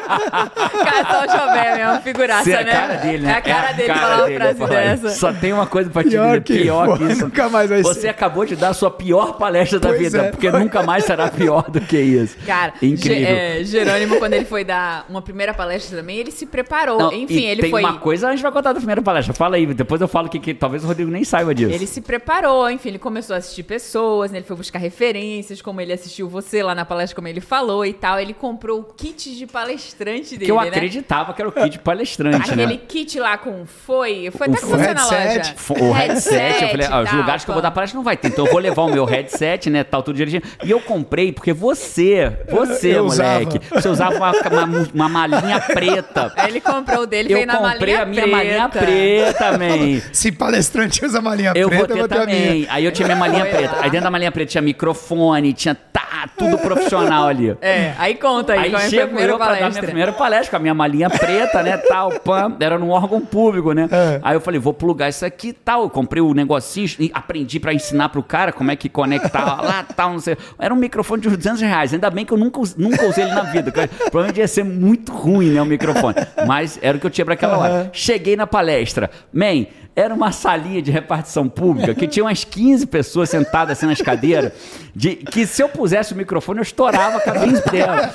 Cara, 0.06 1.06
só 1.12 1.26
o 1.26 1.32
Chobé 1.32 1.76
mesmo, 1.78 2.02
figuraça, 2.02 2.44
Cê- 2.44 2.64
né? 2.64 2.72
É 2.72 2.76
a 2.76 2.82
cara 2.82 2.94
dele, 2.96 3.18
né? 3.26 3.32
É 3.32 3.36
a 3.36 3.42
cara 3.42 3.72
dele 3.74 3.88
cara 3.88 4.00
falar 4.00 4.18
uma 4.28 4.36
frase 4.36 4.60
dessa. 4.68 5.10
Só 5.12 5.34
tem 5.34 5.54
uma 5.54 5.66
coisa 5.68 5.90
pra 5.90 6.04
te 6.04 6.10
Pior 6.10 6.28
dizer, 6.28 6.44
que 6.44 6.64
pior 6.64 6.86
foi, 6.86 6.98
que 7.08 7.14
isso. 7.14 7.26
nunca 7.26 7.50
mais 7.50 7.70
vai 7.70 7.82
Você 7.82 8.02
ser. 8.02 8.08
acabou 8.10 8.46
de 8.46 8.56
dar 8.56 8.70
a 8.70 8.74
sua 8.74 8.92
pior 8.92 9.34
palestra 9.38 9.80
da 9.80 9.90
Pois 9.90 10.00
vida, 10.00 10.18
é, 10.26 10.32
porque 10.32 10.50
foi. 10.50 10.60
nunca 10.60 10.84
mais 10.84 11.04
será 11.06 11.30
pior 11.30 11.70
do 11.70 11.82
que 11.82 11.98
isso. 12.00 12.36
Cara, 12.46 12.74
incrível. 12.82 13.18
Ge- 13.20 13.26
é, 13.26 13.64
Jerônimo, 13.64 14.18
quando 14.18 14.34
ele 14.34 14.46
foi 14.46 14.64
dar 14.64 15.06
uma 15.10 15.22
primeira 15.22 15.54
palestra 15.54 15.98
também, 15.98 16.18
ele 16.18 16.32
se 16.32 16.46
preparou. 16.46 16.98
Não, 17.00 17.14
Enfim, 17.14 17.46
ele 17.46 17.62
tem 17.62 17.72
foi. 17.72 17.82
uma 17.84 17.98
coisa, 17.98 18.28
a 18.28 18.32
gente 18.32 18.42
vai 18.44 18.52
contar 18.52 18.72
da 18.74 18.78
primeira 18.80 19.02
palestra. 19.02 19.34
Fala 19.34 19.56
aí, 19.56 19.66
depois 19.74 20.00
eu 20.02 20.08
falo 20.08 20.30
que, 20.30 20.40
que 20.40 20.54
talvez 20.54 20.84
o 20.84 20.88
Rodrigo 20.88 21.12
nem 21.12 21.24
saiba 21.24 21.54
disso. 21.54 21.74
Ele 21.74 21.88
se 21.88 22.02
preparou, 22.02 22.70
enfim, 22.70 22.90
ele 22.90 23.00
começou 23.00 23.36
a 23.36 23.40
assistir 23.40 23.64
pessoas, 23.64 24.32
né? 24.32 24.38
ele 24.40 24.46
foi 24.46 24.56
buscar 24.56 24.80
referências, 24.80 25.55
como 25.64 25.80
ele 25.82 25.94
assistiu 25.94 26.28
você 26.30 26.62
lá 26.64 26.74
na 26.76 26.86
palestra, 26.86 27.16
como 27.16 27.28
ele 27.28 27.42
falou 27.42 27.86
e 27.86 27.94
tal. 27.94 28.20
Ele 28.20 28.34
comprou 28.34 28.80
o 28.80 28.84
kit 28.84 29.36
de 29.36 29.46
palestrante 29.48 30.32
dele, 30.38 30.46
que 30.46 30.52
eu 30.52 30.60
né? 30.62 30.68
acreditava 30.68 31.34
que 31.34 31.42
era 31.42 31.50
o 31.50 31.52
kit 31.52 31.80
palestrante, 31.80 32.52
Aquele 32.52 32.66
né? 32.68 32.80
kit 32.88 33.20
lá 33.20 33.38
com 33.38 33.66
foi, 33.66 34.30
foi 34.36 34.48
O 34.48 34.52
até 34.52 34.62
com 34.62 34.68
você 34.68 34.94
na 34.94 35.10
headset. 35.10 35.56
loja. 35.70 35.84
O 35.86 35.92
headset, 35.94 36.64
eu 36.64 36.70
falei, 36.70 36.88
ah, 36.90 37.02
os 37.04 37.12
lugares 37.12 37.44
que 37.46 37.50
eu 37.52 37.54
vou 37.54 37.62
dar 37.62 37.72
palestra 37.72 37.98
não 37.98 38.04
vai 38.04 38.18
ter, 38.18 38.28
então 38.30 38.46
eu 38.46 38.52
vou 38.52 38.60
levar 38.60 38.84
o 38.84 38.90
meu 38.92 39.06
headset, 39.06 39.70
né, 39.70 39.84
tal, 39.84 40.02
tudo 40.04 40.16
direitinho. 40.16 40.42
E 40.64 40.72
eu 40.72 40.80
comprei 40.80 41.32
porque 41.32 41.54
você, 41.54 42.38
você, 42.50 42.96
Eu 42.98 43.06
moleque, 43.06 43.58
usava. 43.60 43.82
você 43.82 43.90
usava 43.90 44.16
uma, 44.16 44.32
uma, 44.32 44.88
uma 44.94 45.10
malinha 45.10 45.60
preta. 45.62 46.32
Aí 46.36 46.50
ele 46.50 46.62
comprou 46.62 47.02
o 47.04 47.06
dele, 47.08 47.32
Eu 47.34 47.38
veio 47.38 47.48
na 47.48 47.58
comprei 47.58 47.96
malinha 47.96 48.02
a 48.02 48.06
minha 48.06 48.22
preta. 48.24 48.38
malinha 48.38 48.70
preta, 48.70 49.52
man. 49.58 50.02
Se 50.14 50.32
palestrante 50.32 51.06
usa 51.06 51.22
malinha 51.22 51.52
Eu 51.56 51.70
preta, 51.70 51.88
vou 51.88 51.98
eu 51.98 52.08
ter 52.08 52.16
vou 52.16 52.26
ter 52.26 52.32
a 52.32 52.36
minha. 52.36 52.46
também. 52.48 52.68
Aí 52.70 52.86
eu 52.86 52.92
tinha 52.92 53.06
minha 53.08 53.18
malinha 53.18 53.46
preta. 53.46 53.76
Aí 53.82 53.90
dentro 53.90 54.04
da 54.06 54.12
malinha 54.12 54.32
preta 54.32 54.52
tinha 54.52 54.62
microfone, 54.62 55.45
tinha 55.54 55.76
tá, 55.76 56.30
tudo 56.38 56.58
profissional 56.58 57.28
ali. 57.28 57.46
É, 57.66 57.94
aí 57.98 58.16
conta 58.16 58.54
aí, 58.54 58.60
Aí 58.60 58.66
como 58.72 59.20
é 59.20 59.24
a 59.24 59.28
eu 59.28 59.38
pra 59.38 59.56
dar 59.56 59.70
minha 59.70 59.84
primeira 59.84 60.14
palestra 60.14 60.52
com 60.52 60.56
a 60.58 60.60
minha 60.60 60.74
malinha 60.74 61.10
preta, 61.10 61.64
né, 61.64 61.78
tal, 61.78 62.12
pam, 62.20 62.56
era 62.60 62.78
num 62.78 62.90
órgão 62.90 63.22
público, 63.22 63.72
né? 63.74 63.88
É. 63.92 64.20
Aí 64.22 64.36
eu 64.36 64.42
falei, 64.42 64.60
vou 64.60 64.74
plugar 64.74 65.10
isso 65.10 65.26
aqui, 65.26 65.52
tal, 65.52 65.84
eu 65.84 65.90
comprei 65.90 66.22
o 66.22 66.34
negocinho, 66.34 66.88
e 67.00 67.10
aprendi 67.14 67.60
pra 67.60 67.74
ensinar 67.74 68.10
pro 68.10 68.22
cara 68.22 68.52
como 68.52 68.72
é 68.72 68.76
que 68.76 68.88
conectava 68.88 69.62
lá, 69.66 69.84
tal, 69.84 70.12
não 70.12 70.20
sei. 70.20 70.38
Era 70.60 70.74
um 70.74 70.78
microfone 70.78 71.22
de 71.22 71.28
uns 71.30 71.38
200 71.38 71.62
reais, 71.62 71.94
ainda 71.94 72.10
bem 72.10 72.26
que 72.26 72.34
eu 72.34 72.38
nunca, 72.38 72.62
nunca 72.78 73.06
usei 73.08 73.24
ele 73.24 73.34
na 73.34 73.44
vida, 73.44 73.72
provavelmente 73.72 74.40
ia 74.40 74.48
ser 74.48 74.64
muito 74.64 75.12
ruim, 75.12 75.52
né, 75.52 75.62
o 75.62 75.66
microfone, 75.66 76.16
mas 76.46 76.78
era 76.82 76.98
o 76.98 77.00
que 77.00 77.06
eu 77.06 77.12
tinha 77.12 77.26
pra 77.26 77.34
aquela 77.34 77.58
hora. 77.58 77.90
Cheguei 77.94 78.36
na 78.36 78.46
palestra, 78.46 79.10
man, 79.34 79.66
era 79.96 80.14
uma 80.14 80.32
salinha 80.32 80.82
de 80.82 80.92
repartição 80.92 81.48
pública 81.48 81.96
que 81.96 82.06
tinha 82.08 82.24
umas 82.26 82.44
15 82.44 82.86
pessoas 82.88 83.30
sentadas 83.30 83.78
assim 83.78 83.86
nas 83.86 84.02
cadeiras, 84.02 84.52
de, 84.94 85.16
que 85.16 85.48
se 85.48 85.62
eu 85.64 85.70
pusesse 85.70 86.12
o 86.14 86.16
microfone 86.18 86.60
eu 86.60 86.64
estourava 86.64 87.18
a 87.18 87.22
cabeça 87.22 87.62
dela. 87.72 88.14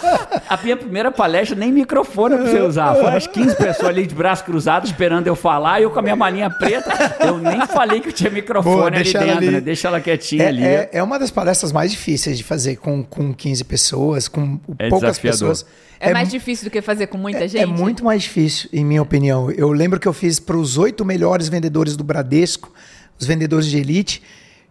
A 0.49 0.57
minha 0.59 0.77
primeira 0.77 1.11
palestra 1.11 1.57
nem 1.57 1.73
microfone 1.73 2.35
eu 2.35 2.39
precisei 2.41 2.63
usar. 2.67 2.95
Foram 2.97 3.17
as 3.17 3.27
15 3.27 3.57
pessoas 3.57 3.89
ali 3.89 4.07
de 4.07 4.15
braços 4.15 4.45
cruzados 4.45 4.91
esperando 4.91 5.27
eu 5.27 5.35
falar 5.37 5.81
e 5.81 5.85
eu 5.85 5.91
com 5.91 5.99
a 5.99 6.03
minha 6.03 6.17
malinha 6.17 6.51
preta. 6.51 6.91
Eu 7.27 7.39
nem 7.39 7.67
falei 7.67 8.01
que 8.01 8.09
eu 8.09 8.13
tinha 8.13 8.31
microfone 8.31 8.75
Boa, 8.77 8.87
ali 8.89 8.97
deixa 8.97 9.19
ela 9.19 9.27
dentro, 9.27 9.39
ali. 9.45 9.51
né? 9.53 9.61
Deixa 9.61 9.89
ela 9.89 10.01
quietinha 10.01 10.45
É, 10.45 10.49
ali. 10.49 10.63
é, 10.65 10.91
é 10.93 11.03
uma 11.03 11.19
das 11.19 11.31
palestras 11.31 11.73
mais 11.73 11.91
difíceis 11.91 12.37
de 12.37 12.45
fazer 12.45 12.77
com, 12.77 13.03
com 13.03 13.33
15 13.33 13.65
pessoas, 13.65 14.29
com 14.29 14.59
É 14.79 14.89
poucas 14.89 15.11
desafiador. 15.17 15.49
pessoas. 15.51 15.67
É, 16.03 16.15
mais 16.15 16.31
difícil 16.31 16.65
do 16.65 16.71
que 16.71 16.81
fazer 16.81 17.09
com 17.09 17.19
muita 17.19 17.45
É- 17.45 17.49
gente? 17.49 17.63
É 17.63 17.67
muito 17.67 18.03
mais 18.03 18.23
difícil, 18.23 18.71
em 18.73 18.83
minha 18.83 19.03
opinião. 19.03 19.51
Eu 19.51 19.71
lembro 19.71 20.01
que 20.01 20.09
eu 20.09 20.15
fiz 20.15 20.41
para 20.41 20.57
os 20.57 20.79
oito 20.79 21.05
melhores 21.05 21.47
vendedores 21.47 21.70
do 21.97 22.05
Bradesco, 22.05 22.73
os 23.19 23.27
vendedores 23.27 23.67
de 23.67 23.79
elite. 23.79 24.23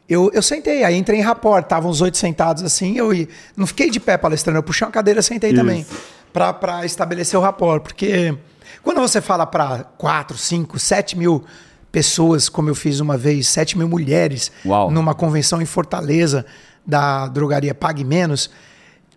Eu, 0.08 0.32
eu 0.34 0.42
sentei, 0.42 0.84
aí 0.84 0.96
entrei 0.96 1.20
em 1.20 1.22
rapport, 1.22 1.64
estavam 1.64 1.90
os 1.90 2.02
oito 2.02 2.18
sentados 2.18 2.64
assim, 2.64 2.98
eu 2.98 3.12
não 3.56 3.68
fiquei 3.68 3.92
de 3.92 4.00
pé 4.00 4.18
palestrando, 4.18 4.58
eu 4.58 4.64
puxei 4.64 4.86
uma 4.86 4.92
cadeira 4.92 5.22
sentei 5.22 5.54
também, 5.54 5.86
para 6.34 6.84
estabelecer 6.86 7.40
o 7.40 7.44
rapport. 7.44 7.82
Porque 7.82 8.36
quando 8.82 9.00
você 9.00 9.22
fala 9.22 9.46
para 9.46 9.84
quatro, 9.98 10.38
cinco, 10.38 10.80
sete 10.80 11.18
mil 11.18 11.44
pessoas, 11.92 12.50
como 12.50 12.70
eu 12.70 12.76
fiz 12.76 13.00
uma 13.00 13.18
vez, 13.18 13.48
sete 13.48 13.78
mil 13.78 13.88
mulheres, 13.88 14.52
Uau. 14.66 14.90
numa 14.90 15.14
convenção 15.14 15.62
em 15.62 15.66
Fortaleza 15.66 16.46
da 16.86 17.28
drogaria 17.28 17.76
Pague 17.76 18.04
Menos, 18.04 18.50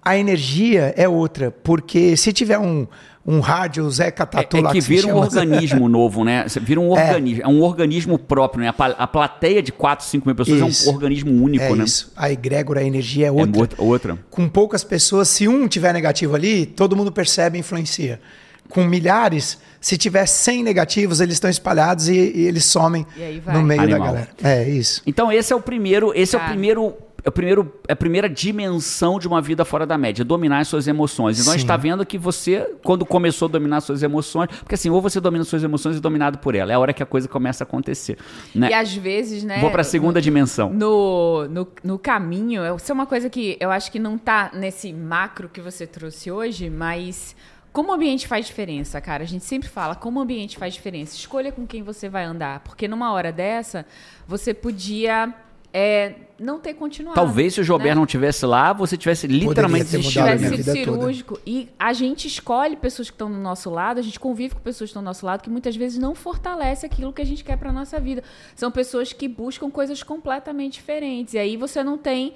a 0.04 0.16
energia 0.16 0.92
é 0.96 1.08
outra, 1.08 1.50
porque 1.50 2.16
se 2.16 2.32
tiver 2.32 2.58
um, 2.58 2.86
um 3.24 3.38
rádio 3.40 3.88
Zeca 3.90 4.24
É, 4.24 4.26
Tatu 4.26 4.56
é 4.56 4.60
lá 4.60 4.72
que 4.72 4.80
se 4.82 4.88
vira 4.88 5.06
um 5.06 5.16
organismo 5.16 5.88
novo, 5.88 6.24
né? 6.24 6.44
Você 6.48 6.58
Vira 6.58 6.80
um 6.80 6.90
organismo. 6.90 7.42
É, 7.44 7.48
um 7.48 7.62
organismo 7.62 8.18
próprio, 8.18 8.64
né? 8.64 8.74
A, 8.76 8.84
a 8.84 9.06
plateia 9.06 9.62
de 9.62 9.70
4, 9.70 10.04
5 10.04 10.26
mil 10.26 10.34
pessoas 10.34 10.60
Isso. 10.60 10.88
é 10.88 10.90
um 10.90 10.94
organismo 10.94 11.44
único, 11.44 11.64
É 11.64 11.74
né? 11.74 11.84
isso. 11.84 12.12
A 12.16 12.30
egrégora, 12.32 12.80
a 12.80 12.84
energia 12.84 13.26
é 13.26 13.28
É 13.28 13.32
outra. 13.32 13.60
outra. 13.60 13.82
outra. 13.82 14.18
Com 14.30 14.48
poucas 14.48 14.82
pessoas, 14.82 15.28
se 15.28 15.46
um 15.46 15.68
tiver 15.68 15.92
negativo 15.92 16.34
ali, 16.34 16.66
todo 16.66 16.96
mundo 16.96 17.12
percebe 17.12 17.58
e 17.58 17.60
influencia. 17.60 18.20
Com 18.68 18.84
milhares, 18.84 19.58
se 19.80 19.98
tiver 19.98 20.24
100 20.24 20.62
negativos, 20.62 21.20
eles 21.20 21.34
estão 21.34 21.50
espalhados 21.50 22.08
e, 22.08 22.14
e 22.14 22.46
eles 22.46 22.64
somem 22.64 23.06
E 23.16 23.42
no 23.52 23.62
meio 23.62 23.82
Animal. 23.82 24.00
da 24.00 24.06
galera. 24.06 24.28
É 24.42 24.68
isso. 24.68 25.02
Então 25.06 25.30
esse 25.30 25.52
é 25.52 25.56
o 25.56 25.60
primeiro, 25.60 26.12
esse 26.14 26.34
é 26.34 26.38
o 26.38 26.40
Cara. 26.40 26.52
primeiro, 26.52 26.94
é 27.24 27.28
o 27.28 27.32
primeiro, 27.32 27.72
é 27.86 27.92
a 27.92 27.96
primeira 27.96 28.28
dimensão 28.28 29.18
de 29.18 29.28
uma 29.28 29.40
vida 29.40 29.64
fora 29.64 29.86
da 29.86 29.96
média, 29.96 30.24
dominar 30.24 30.58
as 30.58 30.68
suas 30.68 30.88
emoções. 30.88 31.38
Então 31.38 31.52
a 31.52 31.56
gente 31.56 31.62
Sim. 31.62 31.66
está 31.66 31.76
vendo 31.76 32.04
que 32.04 32.18
você, 32.18 32.74
quando 32.82 33.06
começou 33.06 33.46
a 33.46 33.50
dominar 33.50 33.76
as 33.78 33.84
suas 33.84 34.02
emoções, 34.02 34.48
porque 34.58 34.74
assim, 34.74 34.90
ou 34.90 35.00
você 35.00 35.20
domina 35.20 35.42
as 35.42 35.48
suas 35.48 35.62
emoções 35.62 35.94
e 35.94 35.98
é 35.98 36.00
dominado 36.00 36.38
por 36.38 36.54
ela, 36.54 36.72
é 36.72 36.74
a 36.74 36.78
hora 36.78 36.92
que 36.92 37.02
a 37.02 37.06
coisa 37.06 37.28
começa 37.28 37.62
a 37.62 37.66
acontecer, 37.66 38.18
né? 38.54 38.70
E 38.70 38.74
às 38.74 38.94
vezes, 38.94 39.44
né? 39.44 39.60
Vou 39.60 39.70
para 39.70 39.82
a 39.82 39.84
segunda 39.84 40.18
no- 40.18 40.22
dimensão. 40.22 40.70
No, 40.72 41.46
no, 41.48 41.68
no 41.84 41.98
caminho, 41.98 42.62
isso 42.76 42.90
é 42.90 42.94
uma 42.94 43.06
coisa 43.06 43.30
que 43.30 43.56
eu 43.60 43.70
acho 43.70 43.92
que 43.92 43.98
não 43.98 44.18
tá 44.18 44.50
nesse 44.52 44.92
macro 44.92 45.48
que 45.48 45.60
você 45.60 45.86
trouxe 45.86 46.30
hoje, 46.30 46.68
mas 46.68 47.36
como 47.72 47.90
o 47.90 47.94
ambiente 47.94 48.26
faz 48.26 48.46
diferença, 48.46 49.00
cara. 49.00 49.22
A 49.22 49.26
gente 49.26 49.44
sempre 49.44 49.68
fala 49.68 49.94
como 49.94 50.18
o 50.18 50.22
ambiente 50.22 50.58
faz 50.58 50.74
diferença. 50.74 51.16
Escolha 51.16 51.50
com 51.50 51.66
quem 51.66 51.82
você 51.82 52.08
vai 52.08 52.24
andar, 52.24 52.60
porque 52.60 52.86
numa 52.86 53.12
hora 53.12 53.32
dessa, 53.32 53.86
você 54.26 54.52
podia 54.52 55.32
é 55.72 56.14
não 56.38 56.58
ter 56.58 56.74
continuado. 56.74 57.14
Talvez 57.14 57.54
se 57.54 57.60
o 57.60 57.64
Gilberto 57.64 57.94
né? 57.94 57.94
não 57.94 58.06
tivesse 58.06 58.44
lá, 58.44 58.72
você 58.72 58.96
tivesse 58.96 59.26
literalmente 59.26 59.86
ter 59.86 59.98
desistido. 59.98 60.24
tivesse 60.24 60.44
sido 60.44 60.56
vida 60.56 60.72
toda. 60.72 60.84
cirúrgico. 60.84 61.40
E 61.46 61.68
a 61.78 61.92
gente 61.92 62.26
escolhe 62.26 62.76
pessoas 62.76 63.08
que 63.08 63.14
estão 63.14 63.30
do 63.30 63.38
nosso 63.38 63.70
lado, 63.70 63.98
a 63.98 64.02
gente 64.02 64.18
convive 64.18 64.54
com 64.54 64.60
pessoas 64.60 64.88
que 64.88 64.92
estão 64.92 65.02
do 65.02 65.06
nosso 65.06 65.24
lado, 65.24 65.42
que 65.42 65.50
muitas 65.50 65.76
vezes 65.76 65.98
não 65.98 66.14
fortalece 66.14 66.84
aquilo 66.84 67.12
que 67.12 67.22
a 67.22 67.26
gente 67.26 67.44
quer 67.44 67.56
para 67.56 67.72
nossa 67.72 67.98
vida. 68.00 68.22
São 68.56 68.70
pessoas 68.70 69.12
que 69.12 69.28
buscam 69.28 69.70
coisas 69.70 70.02
completamente 70.02 70.74
diferentes. 70.74 71.34
E 71.34 71.38
aí 71.38 71.56
você 71.56 71.82
não 71.82 71.96
tem 71.96 72.34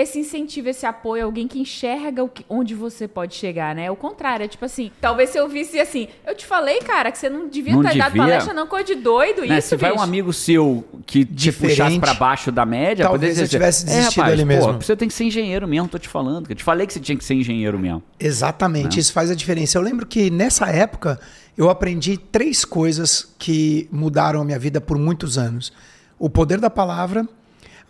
esse 0.00 0.18
incentivo, 0.20 0.68
esse 0.68 0.86
apoio, 0.86 1.24
alguém 1.24 1.48
que 1.48 1.58
enxerga 1.58 2.22
o 2.22 2.28
que- 2.28 2.44
onde 2.48 2.72
você 2.74 3.08
pode 3.08 3.34
chegar, 3.34 3.74
né? 3.74 3.86
É 3.86 3.90
o 3.90 3.96
contrário, 3.96 4.44
é 4.44 4.48
tipo 4.48 4.64
assim, 4.64 4.92
talvez 5.00 5.30
se 5.30 5.38
eu 5.38 5.48
visse 5.48 5.80
assim, 5.80 6.06
eu 6.24 6.36
te 6.36 6.46
falei, 6.46 6.78
cara, 6.80 7.10
que 7.10 7.18
você 7.18 7.28
não 7.28 7.48
devia 7.48 7.74
Não 7.74 7.82
ter 7.82 7.98
dado 7.98 8.12
devia. 8.12 8.26
palestra, 8.28 8.54
não, 8.54 8.66
coisa 8.68 8.84
de 8.84 8.94
doido 8.94 9.42
Né, 9.44 9.58
isso, 9.58 9.70
se 9.70 9.76
vai 9.76 9.92
um 9.92 10.00
amigo 10.00 10.32
seu 10.32 10.84
que 11.04 11.24
te 11.24 11.32
Diferente, 11.34 11.76
puxasse 11.78 11.98
pra 11.98 12.14
baixo 12.14 12.52
da 12.52 12.64
média, 12.64 13.04
talvez 13.04 13.32
poderia 13.32 13.44
eu 13.44 13.48
tivesse 13.48 13.84
dizer, 13.84 13.96
desistido 13.98 14.20
é, 14.20 14.24
rapaz, 14.24 14.40
ali 14.40 14.42
pô, 14.42 14.66
mesmo." 14.66 14.82
você 14.82 14.96
tem 14.96 15.08
que 15.08 15.14
ser 15.14 15.24
engenheiro 15.24 15.66
mesmo, 15.66 15.88
tô 15.88 15.98
te 15.98 16.08
falando. 16.08 16.48
Eu 16.48 16.54
te 16.54 16.62
falei 16.62 16.86
que 16.86 16.92
você 16.92 17.00
tinha 17.00 17.18
que 17.18 17.24
ser 17.24 17.34
engenheiro 17.34 17.76
mesmo. 17.78 18.00
Exatamente, 18.20 19.00
isso 19.00 19.12
faz 19.12 19.30
a 19.30 19.34
diferença. 19.34 19.76
Eu 19.78 19.82
lembro 19.82 20.06
que 20.06 20.30
nessa 20.30 20.66
época 20.66 21.18
eu 21.56 21.68
aprendi 21.68 22.16
três 22.16 22.64
coisas 22.64 23.34
que 23.36 23.88
mudaram 23.90 24.40
a 24.42 24.44
minha 24.44 24.58
vida 24.60 24.80
por 24.80 24.96
muitos 24.96 25.36
anos: 25.36 25.72
o 26.18 26.30
poder 26.30 26.60
da 26.60 26.70
palavra, 26.70 27.26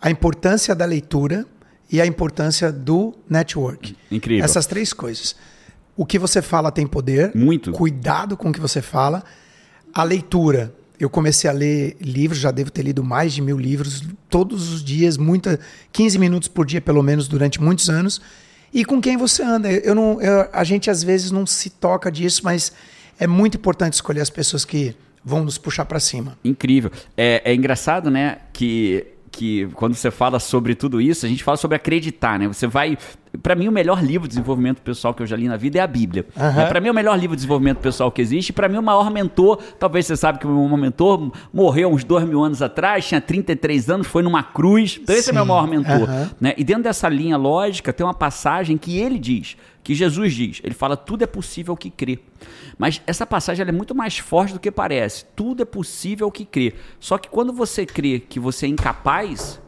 a 0.01 0.09
importância 0.09 0.73
da 0.73 0.85
leitura 0.85 1.45
e 1.91 1.99
a 1.99 2.05
importância 2.05 2.71
do 2.71 3.13
network. 3.29 3.95
Incrível. 4.11 4.43
Essas 4.45 4.65
três 4.65 4.93
coisas. 4.93 5.35
O 5.97 6.05
que 6.05 6.17
você 6.19 6.41
fala 6.41 6.71
tem 6.71 6.85
poder. 6.87 7.31
Muito. 7.35 7.71
Cuidado 7.71 8.37
com 8.37 8.49
o 8.49 8.53
que 8.53 8.59
você 8.59 8.81
fala. 8.81 9.23
A 9.93 10.03
leitura. 10.03 10.73
Eu 10.99 11.09
comecei 11.09 11.49
a 11.49 11.53
ler 11.53 11.95
livros, 12.01 12.39
já 12.39 12.51
devo 12.51 12.69
ter 12.69 12.81
lido 12.83 13.01
mais 13.03 13.33
de 13.33 13.41
mil 13.41 13.57
livros 13.57 14.03
todos 14.29 14.69
os 14.73 14.83
dias, 14.83 15.17
muita, 15.17 15.57
15 15.93 16.19
minutos 16.19 16.49
por 16.49 16.65
dia, 16.65 16.81
pelo 16.81 17.01
menos, 17.01 17.27
durante 17.27 17.61
muitos 17.61 17.89
anos. 17.89 18.19
E 18.73 18.83
com 18.83 18.99
quem 19.01 19.15
você 19.15 19.41
anda. 19.41 19.71
Eu 19.71 19.95
não, 19.95 20.21
eu- 20.21 20.49
a 20.51 20.63
gente 20.65 20.89
às 20.91 21.01
vezes 21.01 21.31
não 21.31 21.45
se 21.45 21.69
toca 21.69 22.11
disso, 22.11 22.41
mas 22.43 22.73
é 23.17 23.25
muito 23.25 23.55
importante 23.57 23.93
escolher 23.93 24.19
as 24.21 24.29
pessoas 24.29 24.65
que 24.65 24.93
vão 25.23 25.43
nos 25.43 25.57
puxar 25.57 25.85
para 25.85 25.99
cima. 26.01 26.37
Incrível. 26.43 26.91
É, 27.15 27.41
é 27.49 27.55
engraçado, 27.55 28.09
né, 28.11 28.39
que, 28.51 29.07
que 29.31 29.67
quando 29.73 29.93
você 29.93 30.11
fala 30.11 30.39
sobre 30.39 30.75
tudo 30.75 30.99
isso, 30.99 31.25
a 31.25 31.29
gente 31.29 31.43
fala 31.43 31.57
sobre 31.57 31.75
acreditar, 31.75 32.37
né? 32.39 32.47
Você 32.47 32.67
vai. 32.67 32.97
Pra 33.43 33.53
mim, 33.53 33.67
o 33.67 33.71
melhor 33.71 34.03
livro 34.03 34.27
de 34.27 34.29
desenvolvimento 34.29 34.81
pessoal 34.81 35.13
que 35.13 35.21
eu 35.21 35.27
já 35.27 35.35
li 35.35 35.47
na 35.47 35.55
vida 35.55 35.77
é 35.77 35.81
a 35.81 35.87
Bíblia. 35.87 36.25
Aham. 36.35 36.55
Né? 36.55 36.65
Pra 36.65 36.81
mim, 36.81 36.87
é 36.87 36.91
o 36.91 36.95
melhor 36.95 37.17
livro 37.17 37.35
de 37.35 37.41
desenvolvimento 37.41 37.77
pessoal 37.77 38.11
que 38.11 38.21
existe. 38.21 38.51
Pra 38.51 38.67
mim, 38.67 38.77
o 38.77 38.83
maior 38.83 39.11
mentor, 39.11 39.59
talvez 39.77 40.07
você 40.07 40.17
sabe 40.17 40.39
que 40.39 40.47
o 40.47 40.49
meu 40.49 40.63
maior 40.63 40.77
mentor 40.77 41.31
morreu 41.53 41.91
uns 41.91 42.03
dois 42.03 42.27
mil 42.27 42.43
anos 42.43 42.61
atrás, 42.61 43.07
tinha 43.07 43.21
33 43.21 43.89
anos, 43.89 44.07
foi 44.07 44.23
numa 44.23 44.41
cruz. 44.41 44.99
Então, 45.01 45.15
esse 45.15 45.29
é 45.29 45.31
Sim. 45.31 45.35
meu 45.35 45.45
maior 45.45 45.67
mentor. 45.67 46.09
Aham. 46.09 46.31
né? 46.41 46.53
E 46.57 46.63
dentro 46.63 46.83
dessa 46.83 47.07
linha 47.07 47.37
lógica, 47.37 47.93
tem 47.93 48.05
uma 48.05 48.15
passagem 48.15 48.77
que 48.77 48.97
ele 48.97 49.19
diz, 49.19 49.55
que 49.89 49.95
Jesus 49.95 50.35
diz. 50.35 50.61
Ele 50.63 50.75
fala: 50.75 50.95
tudo 50.95 51.23
é 51.23 51.25
possível 51.25 51.75
que 51.75 51.89
crê. 51.89 52.19
Mas 52.77 53.01
essa 53.07 53.25
passagem 53.25 53.63
ela 53.63 53.71
é 53.71 53.73
muito 53.73 53.95
mais 53.95 54.19
forte 54.19 54.53
do 54.53 54.59
que 54.59 54.69
parece. 54.69 55.25
Tudo 55.35 55.63
é 55.63 55.65
possível 55.65 56.29
que 56.29 56.45
crê. 56.45 56.75
Só 56.99 57.17
que 57.17 57.27
quando 57.27 57.51
você 57.51 57.87
crê 57.87 58.19
que 58.19 58.39
você 58.39 58.67
é 58.67 58.69
incapaz, 58.69 59.59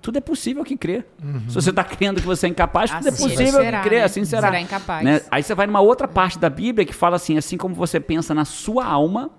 tudo 0.00 0.18
é 0.18 0.20
possível 0.20 0.62
que 0.62 0.76
crê. 0.76 1.04
Se 1.48 1.54
você 1.56 1.70
está 1.70 1.82
crendo 1.82 2.20
que 2.20 2.26
você 2.28 2.46
é 2.46 2.50
incapaz, 2.50 2.92
tudo 2.92 3.06
é 3.06 3.10
Assim 3.10 3.22
possível 3.24 3.60
será, 3.60 3.80
que 3.82 3.88
crê. 3.88 3.98
né? 3.98 4.04
Assim 4.04 4.24
será. 4.24 4.42
Será 4.48 4.60
incapaz. 4.60 5.04
Né? 5.04 5.20
Aí 5.32 5.42
você 5.42 5.52
vai 5.52 5.66
numa 5.66 5.80
outra 5.80 6.06
parte 6.06 6.38
da 6.38 6.48
Bíblia 6.48 6.86
que 6.86 6.94
fala 6.94 7.16
assim: 7.16 7.36
assim 7.36 7.56
como 7.56 7.74
você 7.74 7.98
pensa 7.98 8.32
na 8.32 8.44
sua 8.44 8.84
alma, 8.84 9.32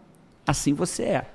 assim 0.45 0.73
você 0.73 1.03
é. 1.03 1.25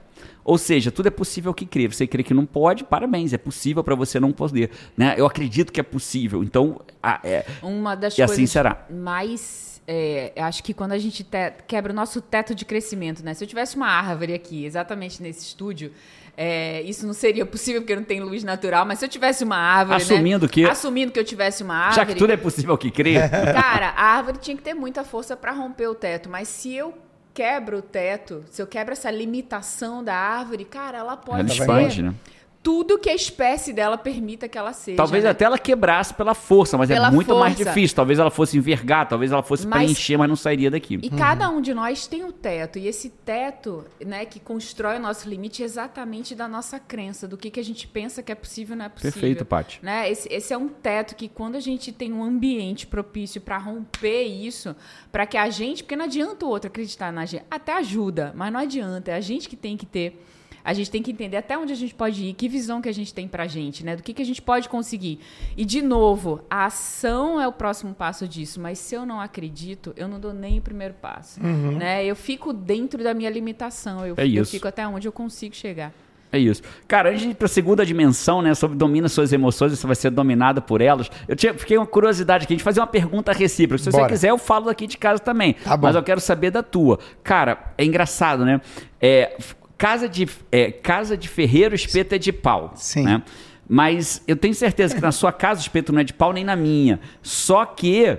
Ou 0.44 0.59
seja, 0.59 0.90
tudo 0.90 1.07
é 1.07 1.11
possível 1.11 1.55
que 1.55 1.64
crê. 1.66 1.87
Você 1.88 2.07
crê 2.07 2.22
que 2.22 2.35
não 2.35 2.44
pode, 2.46 2.85
parabéns, 2.85 3.33
é 3.33 3.38
possível 3.38 3.83
para 3.85 3.94
você 3.94 4.18
não 4.18 4.33
poder. 4.33 4.70
Né? 4.96 5.14
Eu 5.16 5.24
acredito 5.26 5.72
que 5.72 5.78
é 5.81 5.85
possível. 5.85 6.42
Então, 6.42 6.81
a- 7.02 7.20
é, 7.22 7.44
Uma 7.62 7.94
das 7.94 8.18
E 8.18 8.22
assim 8.22 8.35
coisas 8.35 8.50
será. 8.50 8.87
mais. 8.90 9.81
é, 9.87 10.33
acho 10.37 10.62
que 10.62 10.72
quando 10.72 10.92
a 10.92 10.98
gente 10.98 11.24
te- 11.24 11.52
quebra 11.66 11.92
o 11.92 11.96
nosso 11.96 12.20
teto 12.20 12.55
de 12.55 12.64
crescimento, 12.64 13.24
né? 13.24 13.35
Se 13.35 13.42
eu 13.42 13.48
tivesse 13.48 13.74
uma 13.76 13.88
árvore 13.88 14.33
aqui, 14.33 14.64
exatamente 14.64 15.20
nesse 15.20 15.44
estúdio, 15.44 15.90
é, 16.37 16.81
isso 16.83 17.05
não 17.05 17.12
seria 17.12 17.44
possível 17.44 17.81
porque 17.83 17.94
não 17.96 18.05
tem 18.05 18.20
luz 18.20 18.44
natural, 18.44 18.87
mas 18.87 19.00
se 19.00 19.05
eu 19.05 19.09
tivesse 19.09 19.42
uma 19.42 19.57
árvore. 19.57 19.98
né? 19.98 20.05
Assumindo 20.05 20.48
que- 20.48 20.64
Assumindo 20.64 21.11
que 21.12 21.18
eu 21.18 21.24
tivesse 21.24 21.62
uma 21.64 21.74
árvore. 21.74 21.96
já 21.96 22.07
que 22.07 22.14
tudo 22.14 22.33
é 22.33 22.37
possível 22.37 22.78
que 22.78 22.90
crê, 22.92 23.14
Cara, 23.52 23.88
a 23.96 24.05
árvore 24.05 24.38
tinha 24.38 24.57
que 24.57 24.62
ter 24.62 24.72
muita 24.74 25.02
força 25.05 25.37
para 25.37 25.50
romper 25.52 25.88
o 25.88 25.94
teto, 25.96 26.28
mas 26.31 26.46
se 26.48 26.72
eu 26.74 26.94
quebro 27.35 27.79
o 27.79 27.83
teto, 27.83 28.45
se 28.51 28.61
eu 28.61 28.66
quebro 28.66 28.92
essa 28.92 29.11
limitação 29.11 30.03
da 30.03 30.14
árvore, 30.14 30.64
cara, 30.64 30.99
ela 30.99 31.16
pode 31.16 31.40
ela 31.40 31.49
ser 31.49 31.61
expande, 31.61 32.03
né? 32.03 32.14
Tudo 32.62 32.96
que 32.96 33.11
a 33.11 33.14
espécie 33.14 33.72
dela 33.72 33.98
permita 33.98 34.46
que 34.46 34.57
ela 34.57 34.72
seja. 34.72 34.96
Talvez 34.96 35.25
né? 35.25 35.31
até 35.31 35.44
ela 35.44 35.59
quebrasse 35.59 36.14
pela 36.14 36.33
força, 36.33 36.79
mas 36.79 36.88
Pela 36.88 37.09
é 37.09 37.11
muito 37.11 37.35
mais 37.35 37.55
força. 37.57 37.70
difícil. 37.70 37.96
Talvez 37.96 38.18
ela 38.20 38.31
fosse 38.31 38.57
envergar, 38.57 39.09
talvez 39.09 39.33
ela 39.33 39.42
fosse 39.42 39.66
Mas- 39.66 39.83
preencher, 39.83 40.16
mas 40.16 40.29
não 40.29 40.37
sairia 40.37 40.70
daqui. 40.70 40.98
E 41.03 41.11
cada 41.11 41.51
um 41.51 41.61
de 41.61 41.75
nós 41.75 42.07
tem 42.07 42.22
um 42.22 42.31
teto, 42.31 42.79
e 42.79 42.87
esse 42.87 43.09
teto, 43.11 43.85
né, 44.05 44.25
que 44.25 44.38
constrói 44.38 44.96
o 44.96 45.01
nosso 45.01 45.29
limite 45.29 45.62
é 45.62 45.64
exatamente 45.64 46.35
da 46.37 46.46
nossa 46.46 46.79
crença, 46.79 47.27
do 47.27 47.37
que, 47.37 47.51
que 47.51 47.59
a 47.59 47.64
gente 47.64 47.88
pensa 47.88 48.22
que 48.22 48.31
é 48.31 48.35
possível 48.35 48.75
e 48.77 48.79
não 48.79 48.85
é 48.85 48.88
possível. 48.88 49.12
Perfeito, 49.12 49.44
Paty. 49.44 49.81
Né? 49.83 50.09
Esse, 50.09 50.33
esse 50.33 50.55
é 50.55 50.57
um 50.57 50.68
teto 50.68 51.16
que 51.16 51.29
quando 51.29 51.57
a 51.57 51.61
gente 51.61 51.90
tem 51.90 52.12
um 52.12 52.22
ambiente 52.22 52.87
propício 52.87 53.40
para 53.40 53.59
romper 53.59 54.22
isso, 54.22 54.77
para 55.11 55.27
que 55.27 55.37
a 55.37 55.51
gente, 55.51 55.83
porque 55.83 55.96
não 55.96 56.05
adianta 56.05 56.46
o 56.46 56.48
outro 56.48 56.68
acreditar 56.68 57.12
na 57.12 57.27
gente, 57.27 57.44
até 57.51 57.72
ajuda, 57.72 58.33
mas 58.37 58.53
não 58.53 58.61
adianta, 58.61 59.11
é 59.11 59.14
a 59.14 59.20
gente 59.20 59.48
que 59.48 59.57
tem 59.57 59.77
que 59.77 59.85
ter 59.85 60.25
a 60.64 60.72
gente 60.72 60.90
tem 60.90 61.03
que 61.03 61.11
entender 61.11 61.37
até 61.37 61.57
onde 61.57 61.72
a 61.72 61.77
gente 61.77 61.94
pode 61.94 62.25
ir, 62.25 62.35
que 62.35 62.48
visão 62.48 62.81
que 62.81 62.88
a 62.88 62.94
gente 62.94 63.12
tem 63.12 63.27
pra 63.27 63.46
gente, 63.46 63.85
né? 63.85 63.96
Do 63.96 64.03
que, 64.03 64.12
que 64.12 64.22
a 64.22 64.27
gente 64.27 64.40
pode 64.40 64.68
conseguir. 64.68 65.20
E, 65.57 65.64
de 65.64 65.83
novo, 65.83 66.40
a 66.48 66.66
ação 66.66 67.40
é 67.40 67.46
o 67.46 67.53
próximo 67.53 67.94
passo 67.94 68.27
disso, 68.29 68.61
mas 68.61 68.79
se 68.79 68.94
eu 68.94 69.05
não 69.05 69.20
acredito, 69.20 69.92
eu 69.96 70.09
não 70.09 70.20
dou 70.20 70.33
nem 70.33 70.59
o 70.59 70.62
primeiro 70.62 70.94
passo. 70.94 71.40
Né? 71.42 72.05
Eu 72.05 72.16
fico 72.16 72.53
dentro 72.53 73.03
da 73.03 73.14
minha 73.14 73.31
limitação, 73.31 74.07
eu, 74.07 74.14
É 74.16 74.27
eu 74.27 74.44
fico 74.44 74.68
até 74.68 74.87
onde 74.87 75.07
eu 75.09 75.12
consigo 75.12 75.55
chegar. 75.55 75.92
É 76.33 76.38
isso. 76.38 76.62
Cara, 76.88 77.11
antes 77.11 77.20
de 77.20 77.29
ir 77.29 77.35
pra 77.35 77.46
segunda 77.46 77.85
dimensão, 77.85 78.40
né? 78.40 78.55
Sobre 78.55 78.75
domina 78.75 79.07
suas 79.07 79.35
emoções, 79.35 79.79
você 79.79 79.87
vai 79.87 79.94
ser 79.94 80.09
dominada 80.09 80.62
por 80.62 80.81
elas. 80.81 81.11
Eu 81.29 81.37
tinha, 81.37 81.53
fiquei 81.53 81.77
uma 81.77 81.87
curiosidade 81.87 82.44
aqui, 82.44 82.55
a 82.55 82.57
gente 82.57 82.64
fazer 82.64 82.81
uma 82.81 82.87
pergunta 82.87 83.33
recíproca. 83.33 83.77
Se 83.77 83.90
você 83.90 83.98
Bora. 83.98 84.09
quiser, 84.09 84.31
eu 84.31 84.38
falo 84.38 84.64
daqui 84.64 84.87
de 84.87 84.96
casa 84.96 85.20
também. 85.20 85.53
Tá 85.53 85.77
bom. 85.77 85.87
Mas 85.87 85.94
eu 85.94 86.03
quero 86.03 86.22
saber 86.22 86.51
da 86.51 86.62
tua. 86.62 86.98
Cara, 87.22 87.75
é 87.77 87.85
engraçado, 87.85 88.46
né? 88.46 88.62
É, 88.98 89.37
casa, 89.83 90.09
de, 90.09 90.29
é, 90.53 90.71
casa 90.71 91.16
de 91.16 91.27
ferreiro, 91.27 91.75
espeto 91.75 92.14
é 92.14 92.18
de 92.18 92.33
pau. 92.33 92.71
Sim. 92.77 93.03
Né? 93.03 93.21
Mas 93.68 94.23
eu 94.29 94.37
tenho 94.37 94.55
certeza 94.55 94.95
que 94.95 95.01
na 95.01 95.11
sua 95.11 95.33
casa 95.33 95.59
o 95.59 95.62
espeto 95.62 95.92
não 95.92 96.01
é 96.01 96.05
de 96.05 96.12
pau 96.12 96.33
nem 96.33 96.45
na 96.45 96.55
minha. 96.55 97.01
Só 97.21 97.64
que 97.66 98.16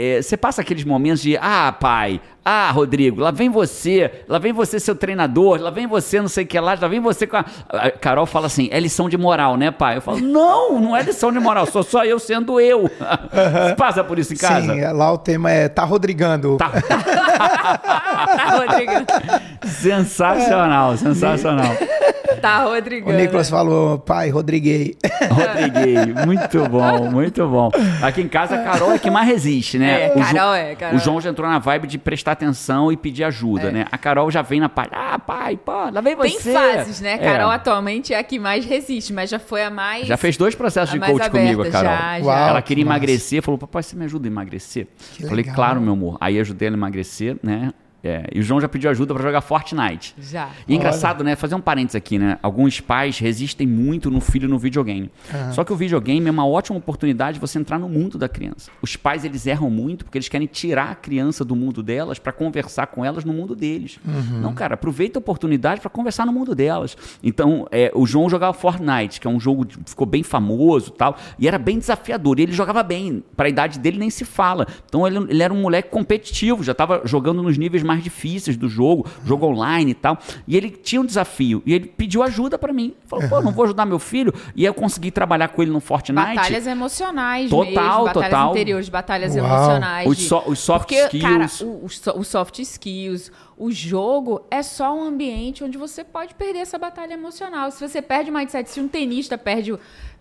é, 0.00 0.22
você 0.22 0.34
passa 0.36 0.62
aqueles 0.62 0.84
momentos 0.84 1.20
de, 1.20 1.36
ah, 1.36 1.70
pai, 1.78 2.20
ah, 2.42 2.70
Rodrigo, 2.70 3.20
lá 3.20 3.30
vem 3.30 3.50
você, 3.50 4.10
lá 4.26 4.38
vem 4.38 4.50
você, 4.50 4.80
seu 4.80 4.94
treinador, 4.94 5.60
lá 5.60 5.70
vem 5.70 5.86
você, 5.86 6.22
não 6.22 6.28
sei 6.28 6.44
o 6.44 6.46
que 6.46 6.58
lá, 6.58 6.76
lá 6.80 6.88
vem 6.88 6.98
você 6.98 7.26
com 7.26 7.36
a. 7.36 7.44
a 7.68 7.90
Carol 7.90 8.24
fala 8.24 8.46
assim, 8.46 8.68
é 8.72 8.80
lição 8.80 9.10
de 9.10 9.18
moral, 9.18 9.58
né, 9.58 9.70
pai? 9.70 9.98
Eu 9.98 10.00
falo, 10.00 10.20
não, 10.20 10.80
não 10.80 10.96
é 10.96 11.02
lição 11.02 11.30
de 11.30 11.38
moral, 11.38 11.66
sou 11.66 11.82
só 11.82 12.02
eu 12.02 12.18
sendo 12.18 12.58
eu. 12.58 12.84
Você 12.84 13.74
passa 13.76 14.02
por 14.02 14.18
isso 14.18 14.32
em 14.32 14.36
casa? 14.36 14.72
Sim, 14.72 14.80
lá 14.80 15.12
o 15.12 15.18
tema 15.18 15.50
é 15.50 15.68
tá 15.68 15.84
Rodrigando. 15.84 16.56
Tá. 16.56 16.70
Tá, 17.40 18.58
Rodrigo. 18.58 18.92
sensacional, 19.64 20.96
sensacional. 20.96 21.74
Tá, 22.40 22.66
O 22.66 22.74
Rodrigo. 22.74 23.12
Nicolas 23.12 23.50
falou, 23.50 23.98
pai, 23.98 24.30
Rodriguei. 24.30 24.96
Rodriguei, 25.30 26.14
muito 26.26 26.68
bom, 26.68 27.10
muito 27.10 27.46
bom. 27.46 27.70
Aqui 28.02 28.22
em 28.22 28.28
casa 28.28 28.56
a 28.56 28.64
Carol 28.64 28.92
é 28.92 28.98
que 28.98 29.10
mais 29.10 29.26
resiste, 29.26 29.78
né? 29.78 29.89
É, 29.90 30.12
O 30.14 30.18
Jo- 30.22 30.34
Carol 30.34 30.54
é, 30.54 30.74
Carol 30.74 30.96
O 30.96 30.98
João 30.98 31.20
já 31.20 31.30
entrou 31.30 31.48
na 31.48 31.58
vibe 31.58 31.86
de 31.86 31.98
prestar 31.98 32.32
atenção 32.32 32.90
e 32.92 32.96
pedir 32.96 33.24
ajuda, 33.24 33.68
É. 33.68 33.72
né? 33.72 33.84
A 33.90 33.98
Carol 33.98 34.30
já 34.30 34.42
vem 34.42 34.60
na 34.60 34.68
parte, 34.68 34.92
ah, 34.94 35.18
pai, 35.18 35.56
pô, 35.56 35.72
lá 35.90 36.00
vem 36.00 36.16
Tem 36.16 36.30
você. 36.38 36.52
fases, 36.52 37.00
né? 37.00 37.14
É. 37.14 37.18
Carol 37.18 37.50
atualmente 37.50 38.12
é 38.14 38.18
a 38.18 38.22
que 38.22 38.38
mais 38.38 38.64
resiste, 38.64 39.12
mas 39.12 39.28
já 39.30 39.38
foi 39.38 39.62
a 39.62 39.70
mais. 39.70 40.06
Já 40.06 40.16
fez 40.16 40.36
dois 40.36 40.54
processos 40.54 40.90
a 40.90 40.92
de 40.94 40.98
mais 41.00 41.12
coach 41.12 41.30
comigo, 41.30 41.62
a 41.62 41.70
Carol. 41.70 41.90
já, 41.92 42.18
já. 42.20 42.24
Uau. 42.26 42.48
Ela 42.48 42.62
queria 42.62 42.84
que 42.84 42.88
massa. 42.88 42.98
emagrecer, 42.98 43.42
falou, 43.42 43.58
papai, 43.58 43.82
você 43.82 43.96
me 43.96 44.04
ajuda 44.04 44.26
a 44.26 44.30
emagrecer? 44.30 44.86
Que 45.14 45.22
Falei, 45.22 45.36
legal. 45.36 45.54
claro, 45.54 45.80
meu 45.80 45.92
amor. 45.92 46.16
Aí 46.20 46.38
ajudei 46.40 46.68
ela 46.68 46.76
a 46.76 46.78
emagrecer, 46.78 47.36
né? 47.42 47.72
É, 48.02 48.26
e 48.34 48.40
o 48.40 48.42
João 48.42 48.60
já 48.60 48.68
pediu 48.68 48.90
ajuda 48.90 49.14
pra 49.14 49.22
jogar 49.22 49.40
Fortnite. 49.40 50.14
Já. 50.18 50.50
E 50.66 50.72
é 50.72 50.76
engraçado, 50.76 51.22
né? 51.22 51.36
Fazer 51.36 51.54
um 51.54 51.60
parênteses 51.60 51.96
aqui, 51.96 52.18
né? 52.18 52.38
Alguns 52.42 52.80
pais 52.80 53.18
resistem 53.18 53.66
muito 53.66 54.10
no 54.10 54.20
filho 54.20 54.48
no 54.48 54.58
videogame. 54.58 55.10
Só 55.52 55.64
que 55.64 55.72
o 55.72 55.76
videogame 55.76 56.26
é 56.26 56.30
uma 56.30 56.46
ótima 56.46 56.78
oportunidade 56.78 57.34
de 57.34 57.40
você 57.40 57.58
entrar 57.58 57.78
no 57.78 57.88
mundo 57.88 58.16
da 58.16 58.28
criança. 58.28 58.70
Os 58.80 58.96
pais, 58.96 59.24
eles 59.24 59.46
erram 59.46 59.70
muito 59.70 60.04
porque 60.04 60.18
eles 60.18 60.28
querem 60.28 60.46
tirar 60.46 60.90
a 60.90 60.94
criança 60.94 61.44
do 61.44 61.54
mundo 61.54 61.82
delas 61.82 62.18
para 62.18 62.32
conversar 62.32 62.86
com 62.86 63.04
elas 63.04 63.24
no 63.24 63.32
mundo 63.32 63.54
deles. 63.54 63.98
Não, 64.40 64.54
cara, 64.54 64.74
aproveita 64.74 65.18
a 65.18 65.20
oportunidade 65.20 65.80
para 65.80 65.90
conversar 65.90 66.24
no 66.26 66.32
mundo 66.32 66.54
delas. 66.54 66.96
Então, 67.22 67.66
é, 67.70 67.90
o 67.94 68.06
João 68.06 68.28
jogava 68.30 68.52
Fortnite, 68.52 69.20
que 69.20 69.26
é 69.26 69.30
um 69.30 69.40
jogo 69.40 69.66
que 69.66 69.78
ficou 69.86 70.06
bem 70.06 70.22
famoso 70.22 70.90
e 70.90 70.92
tal, 70.96 71.16
e 71.38 71.46
era 71.46 71.58
bem 71.58 71.78
desafiador. 71.78 72.38
E 72.38 72.42
ele 72.42 72.52
jogava 72.52 72.82
bem. 72.82 73.22
Para 73.36 73.46
a 73.46 73.50
idade 73.50 73.78
dele 73.78 73.98
nem 73.98 74.10
se 74.10 74.24
fala. 74.24 74.66
Então, 74.86 75.06
ele, 75.06 75.18
ele 75.28 75.42
era 75.42 75.52
um 75.52 75.60
moleque 75.60 75.90
competitivo, 75.90 76.62
já 76.62 76.72
estava 76.72 77.02
jogando 77.04 77.42
nos 77.42 77.58
níveis 77.58 77.82
mais 77.82 77.89
difíceis 77.98 78.56
do 78.56 78.68
jogo, 78.68 79.06
jogo 79.24 79.46
online 79.46 79.90
e 79.90 79.94
tal. 79.94 80.16
E 80.46 80.56
ele 80.56 80.70
tinha 80.70 81.00
um 81.00 81.04
desafio. 81.04 81.62
E 81.66 81.74
ele 81.74 81.86
pediu 81.86 82.22
ajuda 82.22 82.56
para 82.58 82.72
mim. 82.72 82.94
Falou, 83.06 83.28
pô, 83.28 83.40
não 83.42 83.52
vou 83.52 83.64
ajudar 83.64 83.84
meu 83.84 83.98
filho. 83.98 84.32
E 84.54 84.64
eu 84.64 84.72
consegui 84.72 85.10
trabalhar 85.10 85.48
com 85.48 85.62
ele 85.62 85.70
no 85.70 85.80
Fortnite. 85.80 86.34
Batalhas 86.36 86.66
emocionais 86.66 87.50
Total, 87.50 87.64
mesmo, 87.64 88.04
batalhas 88.04 88.30
total. 88.30 88.50
interiores, 88.50 88.88
batalhas 88.88 89.34
Uau. 89.36 89.44
emocionais. 89.46 90.08
Os 90.08 90.16
de- 90.16 90.22
so- 90.24 90.44
os 90.46 90.58
soft 90.60 90.88
Porque, 90.88 91.18
cara, 91.18 91.44
skills. 91.46 91.60
o, 91.82 91.84
o 91.84 91.88
so- 91.88 92.18
o 92.18 92.24
soft 92.24 92.58
skills, 92.60 93.32
o 93.58 93.70
jogo 93.72 94.42
é 94.50 94.62
só 94.62 94.94
um 94.94 95.02
ambiente 95.04 95.64
onde 95.64 95.76
você 95.76 96.04
pode 96.04 96.34
perder 96.34 96.60
essa 96.60 96.78
batalha 96.78 97.14
emocional. 97.14 97.70
Se 97.70 97.86
você 97.86 98.00
perde 98.00 98.30
o 98.30 98.34
mindset, 98.34 98.68
se 98.70 98.80
um 98.80 98.88
tenista 98.88 99.36
perde, 99.36 99.74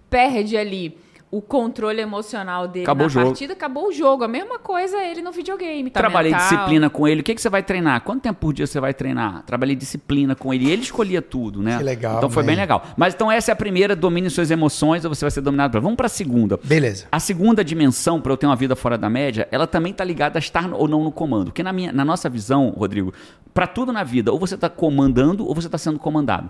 perde 0.09 0.57
ali 0.57 0.97
o 1.31 1.41
controle 1.41 2.01
emocional 2.01 2.67
dele 2.67 2.85
Acabou 2.85 3.03
na 3.03 3.07
o 3.07 3.09
jogo. 3.09 3.25
partida, 3.27 3.53
acabou 3.53 3.87
o 3.89 3.91
jogo. 3.91 4.23
A 4.23 4.27
mesma 4.27 4.57
coisa 4.57 4.97
ele 5.03 5.21
no 5.21 5.31
videogame, 5.31 5.91
tá 5.91 5.99
Trabalhei 5.99 6.31
mental. 6.31 6.47
disciplina 6.49 6.89
com 6.89 7.07
ele. 7.07 7.21
O 7.21 7.23
que, 7.23 7.35
que 7.35 7.41
você 7.41 7.49
vai 7.49 7.61
treinar? 7.61 8.01
Quanto 8.01 8.21
tempo 8.23 8.39
por 8.39 8.51
dia 8.53 8.65
você 8.65 8.79
vai 8.79 8.93
treinar? 8.95 9.43
Trabalhei 9.43 9.75
disciplina 9.75 10.35
com 10.35 10.51
ele. 10.51 10.65
E 10.65 10.71
ele 10.71 10.81
escolhia 10.81 11.21
tudo, 11.21 11.61
né? 11.61 11.77
Que 11.77 11.83
legal, 11.83 12.17
Então 12.17 12.29
foi 12.31 12.41
man. 12.41 12.47
bem 12.47 12.55
legal. 12.55 12.83
Mas 12.97 13.13
então 13.13 13.31
essa 13.31 13.51
é 13.51 13.53
a 13.53 13.55
primeira, 13.55 13.95
domine 13.95 14.27
suas 14.29 14.49
emoções 14.49 15.05
ou 15.05 15.13
você 15.13 15.23
vai 15.23 15.29
ser 15.31 15.41
dominado 15.41 15.71
por. 15.73 15.81
Vamos 15.81 15.97
para 15.97 16.07
a 16.07 16.09
segunda. 16.09 16.59
Beleza. 16.63 17.05
A 17.11 17.19
segunda 17.19 17.63
dimensão, 17.63 18.19
para 18.19 18.33
eu 18.33 18.37
ter 18.37 18.47
uma 18.47 18.55
vida 18.55 18.75
fora 18.75 18.97
da 18.97 19.09
média, 19.09 19.47
ela 19.51 19.67
também 19.67 19.91
está 19.91 20.03
ligada 20.03 20.37
a 20.37 20.41
estar 20.41 20.73
ou 20.73 20.87
não 20.87 21.03
no 21.03 21.11
comando. 21.11 21.45
Porque 21.45 21.61
na, 21.61 21.71
minha, 21.71 21.91
na 21.91 22.03
nossa 22.03 22.27
visão, 22.27 22.69
Rodrigo, 22.75 23.13
para 23.53 23.67
tudo 23.67 23.91
na 23.93 24.03
vida, 24.03 24.31
ou 24.31 24.39
você 24.39 24.55
está 24.55 24.69
comandando 24.69 25.45
ou 25.47 25.53
você 25.53 25.67
está 25.67 25.77
sendo 25.77 25.99
comandado. 25.99 26.49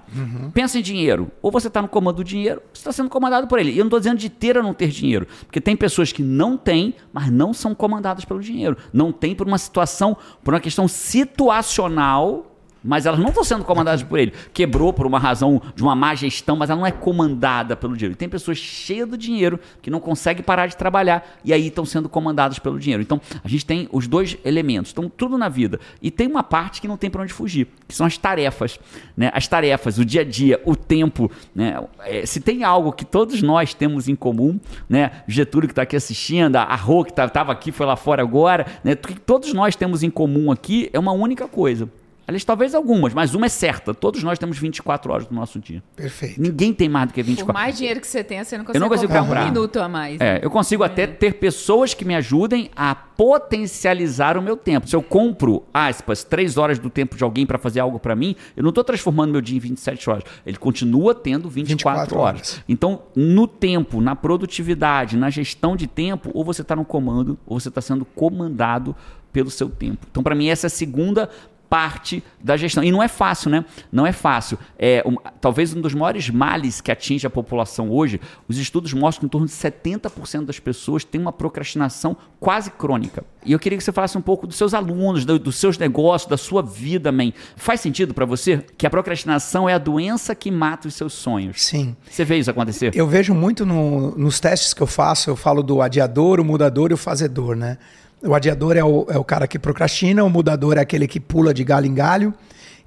Pensa 0.54 0.80
em 0.80 0.82
dinheiro. 0.82 1.30
Ou 1.42 1.52
você 1.52 1.68
está 1.68 1.82
no 1.82 1.88
comando 1.90 2.18
do 2.18 2.24
dinheiro, 2.24 2.62
ou 2.62 2.70
você 2.74 2.80
está 2.80 2.92
sendo 2.94 3.10
comandado 3.10 3.46
por 3.48 3.60
ele. 3.60 3.72
E 3.72 3.78
eu 3.78 3.84
não 3.84 3.88
estou 3.88 4.00
dizendo 4.00 4.18
de 4.18 4.30
ter 4.30 4.56
ou 4.58 4.69
não 4.70 4.74
ter 4.74 4.90
dinheiro. 4.90 5.28
Porque 5.46 5.60
tem 5.60 5.76
pessoas 5.76 6.12
que 6.12 6.24
não 6.24 6.58
têm, 6.58 6.96
mas 7.12 7.32
não 7.32 7.54
são 7.54 7.76
comandadas 7.76 8.24
pelo 8.26 8.40
dinheiro. 8.40 8.78
Não 8.94 9.12
tem 9.12 9.36
por 9.36 9.48
uma 9.48 9.58
situação, 9.58 10.16
por 10.44 10.54
uma 10.54 10.60
questão 10.60 10.88
situacional 10.88 12.46
mas 12.84 13.06
elas 13.06 13.20
não 13.20 13.30
estão 13.30 13.44
sendo 13.44 13.64
comandadas 13.64 14.04
por 14.04 14.20
ele. 14.20 14.34
Quebrou 14.54 14.94
por 14.94 15.06
uma 15.06 15.20
razão 15.20 15.62
de 15.76 15.84
uma 15.84 15.96
má 15.96 16.16
gestão, 16.16 16.56
mas 16.56 16.70
ela 16.70 16.80
não 16.80 16.88
é 16.88 16.92
comandada 16.92 17.76
pelo 17.76 17.96
dinheiro. 17.96 18.14
E 18.14 18.16
tem 18.16 18.30
pessoas 18.30 18.58
cheias 18.58 19.08
do 19.08 19.18
dinheiro 19.18 19.60
que 19.82 19.90
não 19.90 20.00
conseguem 20.00 20.44
parar 20.44 20.68
de 20.68 20.78
trabalhar 20.78 21.38
e 21.44 21.54
aí 21.54 21.68
estão 21.68 21.86
sendo 21.86 22.10
comandadas 22.10 22.60
pelo 22.60 22.80
dinheiro. 22.80 23.02
Então, 23.02 23.20
a 23.44 23.48
gente 23.48 23.66
tem 23.66 23.88
os 23.92 24.08
dois 24.08 24.38
elementos. 24.44 24.92
Então, 24.92 25.10
tudo 25.10 25.38
na 25.38 25.50
vida. 25.50 25.80
E 26.02 26.10
tem 26.10 26.28
uma 26.28 26.44
parte 26.44 26.82
que 26.82 26.88
não 26.88 26.98
tem 26.98 27.10
para 27.10 27.24
onde 27.24 27.34
fugir, 27.34 27.68
que 27.88 27.96
são 27.96 28.06
as 28.06 28.18
tarefas. 28.18 28.80
Né? 29.16 29.32
As 29.34 29.48
tarefas, 29.48 29.98
o 29.98 30.06
dia 30.06 30.22
a 30.22 30.26
dia, 30.26 30.62
o 30.66 30.76
tempo. 30.76 31.32
Né? 31.54 31.82
É, 32.02 32.26
se 32.26 32.40
tem 32.40 32.64
algo 32.64 32.92
que 32.92 33.06
todos 33.06 33.42
nós 33.42 33.74
temos 33.74 34.08
em 34.08 34.16
comum, 34.16 34.60
né? 34.88 35.12
Getúlio 35.28 35.68
que 35.68 35.72
está 35.72 35.84
aqui 35.84 35.96
assistindo, 35.96 36.56
a 36.56 36.76
Rô 36.76 37.04
que 37.04 37.12
estava 37.12 37.52
aqui, 37.52 37.72
foi 37.72 37.86
lá 37.86 37.96
fora 37.96 38.22
agora, 38.22 38.66
né? 38.84 38.96
Todos 38.96 39.54
nós 39.54 39.76
temos 39.76 40.04
em 40.04 40.10
comum 40.10 40.52
aqui 40.52 40.90
é 40.94 41.00
uma 41.00 41.12
única 41.12 41.48
coisa. 41.48 41.90
Aliás, 42.30 42.44
talvez 42.44 42.76
algumas, 42.76 43.12
mas 43.12 43.34
uma 43.34 43.48
é 43.48 43.50
certa. 43.50 43.92
Todos 43.92 44.22
nós 44.22 44.38
temos 44.38 44.60
24 44.60 45.12
horas 45.12 45.26
do 45.26 45.34
nosso 45.34 45.58
dia. 45.60 45.82
Perfeito. 45.96 46.40
Ninguém 46.40 46.72
tem 46.72 46.88
mais 46.88 47.08
do 47.08 47.14
que 47.16 47.24
Por 47.24 47.28
24. 47.28 47.52
mais 47.52 47.76
dinheiro 47.76 48.00
que 48.00 48.06
você 48.06 48.24
tenha, 48.24 48.46
você 48.46 48.56
não 48.56 48.62
Eu 48.62 48.66
consegue 48.68 48.82
não 48.84 48.88
consigo 48.88 49.08
comprar 49.12 49.24
comprar. 49.26 49.42
um 49.42 49.46
minuto 49.46 49.78
a 49.80 49.90
mais. 49.90 50.22
É, 50.22 50.40
eu 50.44 50.52
consigo 50.52 50.84
até 50.84 51.08
ter 51.08 51.40
pessoas 51.40 51.96
que 51.96 52.06
me 52.06 52.14
ajudem 52.14 52.70
a 52.76 52.94
potencializar 52.94 54.38
o 54.38 54.44
meu 54.44 54.56
tempo. 54.56 54.88
Se 54.88 54.96
eu 54.96 55.02
compro, 55.02 55.64
aspas, 55.74 56.24
3 56.24 56.56
horas 56.60 56.78
do 56.78 56.88
tempo 56.88 57.18
de 57.18 57.24
alguém 57.24 57.48
para 57.48 57.58
fazer 57.58 57.80
algo 57.80 57.98
para 58.00 58.16
mim, 58.16 58.36
eu 58.56 58.62
não 58.62 58.70
estou 58.70 58.84
transformando 58.84 59.32
meu 59.32 59.42
dia 59.42 59.58
em 59.58 59.60
27 59.60 60.08
horas. 60.08 60.24
Ele 60.46 60.58
continua 60.58 61.16
tendo 61.16 61.50
24, 61.50 62.02
24 62.04 62.20
horas. 62.20 62.36
horas. 62.36 62.64
Então, 62.70 63.02
no 63.16 63.48
tempo, 63.48 64.02
na 64.02 64.16
produtividade, 64.16 65.18
na 65.18 65.32
gestão 65.32 65.76
de 65.76 65.88
tempo, 65.88 66.30
ou 66.36 66.46
você 66.46 66.62
está 66.62 66.76
no 66.76 66.86
comando, 66.86 67.40
ou 67.48 67.60
você 67.60 67.70
está 67.70 67.82
sendo 67.82 68.06
comandado 68.06 68.96
pelo 69.34 69.50
seu 69.50 69.68
tempo. 69.68 70.06
Então, 70.12 70.22
para 70.22 70.36
mim, 70.36 70.48
essa 70.48 70.68
é 70.68 70.70
a 70.70 70.72
segunda 70.72 71.28
parte 71.70 72.24
da 72.44 72.58
gestão. 72.58 72.84
E 72.84 72.92
não 72.92 73.02
é 73.04 73.08
fácil, 73.08 73.50
né? 73.52 73.64
Não 73.92 74.06
é 74.08 74.12
fácil. 74.12 74.58
É, 74.78 75.04
um- 75.06 75.18
talvez 75.40 75.74
um 75.74 75.82
dos 75.82 75.94
maiores 75.94 76.30
males 76.30 76.82
que 76.82 76.92
atinge 76.92 77.28
a 77.28 77.30
população 77.30 77.92
hoje, 77.92 78.20
os 78.48 78.58
estudos 78.58 78.92
mostram 78.94 79.22
que 79.22 79.26
em 79.28 79.30
torno 79.30 79.46
de 79.48 79.54
70% 79.54 80.46
das 80.46 80.60
pessoas 80.60 81.04
têm 81.04 81.22
uma 81.22 81.32
procrastinação 81.32 82.18
quase 82.40 82.72
crônica. 82.72 83.24
E 83.46 83.52
eu 83.52 83.60
queria 83.60 83.78
que 83.78 83.84
você 83.84 83.92
falasse 83.92 84.18
um 84.18 84.22
pouco 84.22 84.48
dos 84.48 84.58
seus 84.58 84.74
alunos, 84.74 85.26
do- 85.26 85.38
dos 85.40 85.56
seus 85.58 85.78
negócios, 85.78 86.30
da 86.30 86.38
sua 86.38 86.62
vida, 86.62 87.12
man. 87.12 87.32
Faz 87.56 87.82
sentido 87.82 88.14
para 88.14 88.26
você 88.26 88.66
que 88.78 88.88
a 88.88 88.90
procrastinação 88.90 89.68
é 89.70 89.74
a 89.74 89.78
doença 89.78 90.34
que 90.34 90.50
mata 90.50 90.88
os 90.88 90.96
seus 90.96 91.14
sonhos? 91.14 91.62
Sim. 91.64 91.96
Você 92.10 92.26
vê 92.26 92.38
isso 92.38 92.50
acontecer? 92.50 92.92
Eu 92.96 93.08
vejo 93.08 93.34
muito 93.34 93.66
no- 93.66 94.12
nos 94.18 94.40
testes 94.40 94.74
que 94.74 94.82
eu 94.82 94.88
faço, 94.88 95.30
eu 95.30 95.36
falo 95.36 95.62
do 95.62 95.82
adiador, 95.82 96.40
o 96.40 96.44
mudador 96.46 96.92
e 96.92 96.94
o 96.94 96.98
fazedor, 96.98 97.56
né? 97.56 97.78
O 98.22 98.34
adiador 98.34 98.76
é 98.76 98.84
o, 98.84 99.08
é 99.10 99.18
o 99.18 99.24
cara 99.24 99.48
que 99.48 99.58
procrastina, 99.58 100.24
o 100.24 100.30
mudador 100.30 100.78
é 100.78 100.82
aquele 100.82 101.08
que 101.08 101.20
pula 101.20 101.54
de 101.54 101.64
galho 101.64 101.86
em 101.86 101.94
galho. 101.94 102.34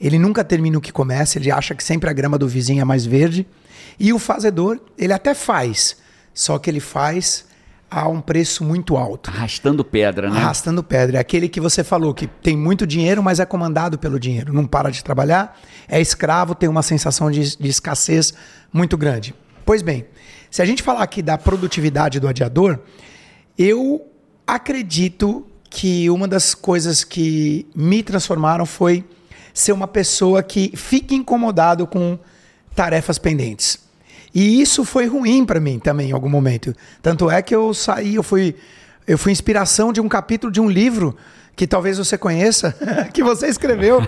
Ele 0.01 0.18
nunca 0.18 0.45
termina 0.45 0.77
o 0.77 0.81
que 0.81 0.92
começa, 0.92 1.38
ele 1.38 1.51
acha 1.51 1.75
que 1.75 1.83
sempre 1.83 2.11
a 2.11 2.12
grama 2.12 2.37
do 2.37 2.49
vizinho 2.49 2.81
é 2.81 2.85
mais 2.85 3.07
verde. 3.07 3.47
E 3.99 4.12
o 4.12 4.18
fazedor, 4.18 4.81
ele 4.99 5.12
até 5.12 5.35
faz, 5.35 5.97
só 6.35 6.59
que 6.59 6.68
ele 6.68 6.81
faz 6.81 7.47
a 7.90 8.09
um 8.09 8.21
preço 8.21 8.64
muito 8.64 8.97
alto. 8.97 9.31
Arrastando 9.31 9.85
pedra, 9.85 10.31
né? 10.31 10.38
Arrastando 10.38 10.83
pedra. 10.83 11.18
É 11.18 11.21
aquele 11.21 11.49
que 11.49 11.61
você 11.61 11.85
falou 11.85 12.14
que 12.14 12.27
tem 12.27 12.57
muito 12.57 12.87
dinheiro, 12.87 13.23
mas 13.23 13.38
é 13.38 13.45
comandado 13.45 13.99
pelo 13.99 14.18
dinheiro. 14.18 14.53
Não 14.53 14.66
para 14.66 14.90
de 14.90 15.05
trabalhar, 15.05 15.59
é 15.87 16.01
escravo, 16.01 16.55
tem 16.55 16.68
uma 16.68 16.83
sensação 16.83 17.31
de, 17.31 17.57
de 17.57 17.68
escassez 17.68 18.33
muito 18.73 18.97
grande. 18.97 19.35
Pois 19.64 19.83
bem, 19.83 20.07
se 20.51 20.62
a 20.62 20.64
gente 20.64 20.83
falar 20.83 21.03
aqui 21.03 21.23
da 21.23 21.37
produtividade 21.37 22.18
do 22.18 22.27
adiador, 22.27 22.81
eu 23.59 24.12
acredito 24.47 25.47
que 25.71 26.11
uma 26.11 26.29
das 26.29 26.55
coisas 26.55 27.03
que 27.05 27.67
me 27.75 28.03
transformaram 28.03 28.67
foi 28.67 29.05
ser 29.55 29.73
uma 29.73 29.89
pessoa 29.89 30.43
que 30.43 30.73
fica 30.77 31.15
incomodado 31.15 31.87
com 31.87 32.19
tarefas 32.75 33.19
pendentes. 33.19 33.79
E 34.35 34.61
isso 34.63 34.85
foi 34.85 35.07
ruim 35.07 35.45
para 35.45 35.61
mim 35.61 35.79
também 35.79 36.11
em 36.11 36.13
algum 36.13 36.29
momento. 36.29 36.75
Tanto 37.03 37.31
é 37.31 37.43
que 37.43 37.55
eu 37.55 37.73
saí, 37.75 38.15
eu 38.15 38.23
fui, 38.23 38.55
eu 39.07 39.19
fui 39.19 39.31
inspiração 39.33 39.93
de 39.93 40.01
um 40.01 40.09
capítulo 40.09 40.51
de 40.53 40.61
um 40.61 40.69
livro 40.71 41.15
que 41.55 41.67
talvez 41.67 41.99
você 41.99 42.17
conheça, 42.17 42.75
que 43.13 43.23
você 43.23 43.47
escreveu. 43.49 44.01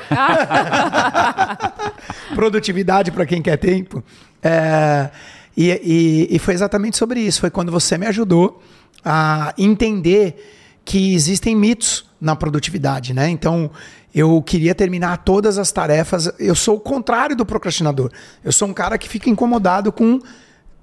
Produtividade 2.35 3.11
para 3.11 3.27
quem 3.27 3.43
quer 3.43 3.59
tempo. 3.59 4.03
É, 4.43 5.11
e, 5.57 5.71
e- 5.71 6.29
e 6.37 6.39
foi 6.39 6.55
exatamente 6.55 6.97
sobre 6.97 7.21
isso. 7.21 7.41
Foi 7.41 7.51
quando 7.51 7.71
você 7.71 7.99
me 7.99 8.07
ajudou 8.07 8.63
a 9.05 9.53
entender 9.59 10.81
que 10.85 11.15
existem 11.15 11.55
mitos 11.57 12.05
na 12.21 12.35
produtividade, 12.37 13.13
né? 13.15 13.29
Então, 13.29 13.71
eu 14.15 14.41
queria 14.43 14.75
terminar 14.75 15.19
todas 15.19 15.59
as 15.59 15.73
tarefas. 15.73 16.33
Eu 16.39 16.55
sou 16.55 16.77
o 16.77 16.81
contrário 16.81 17.35
do 17.35 17.45
procrastinador. 17.45 18.11
Eu 18.45 18.53
sou 18.53 18.69
um 18.69 18.73
cara 18.73 18.97
que 18.97 19.09
fica 19.09 19.29
incomodado 19.29 19.91
com 19.93 20.21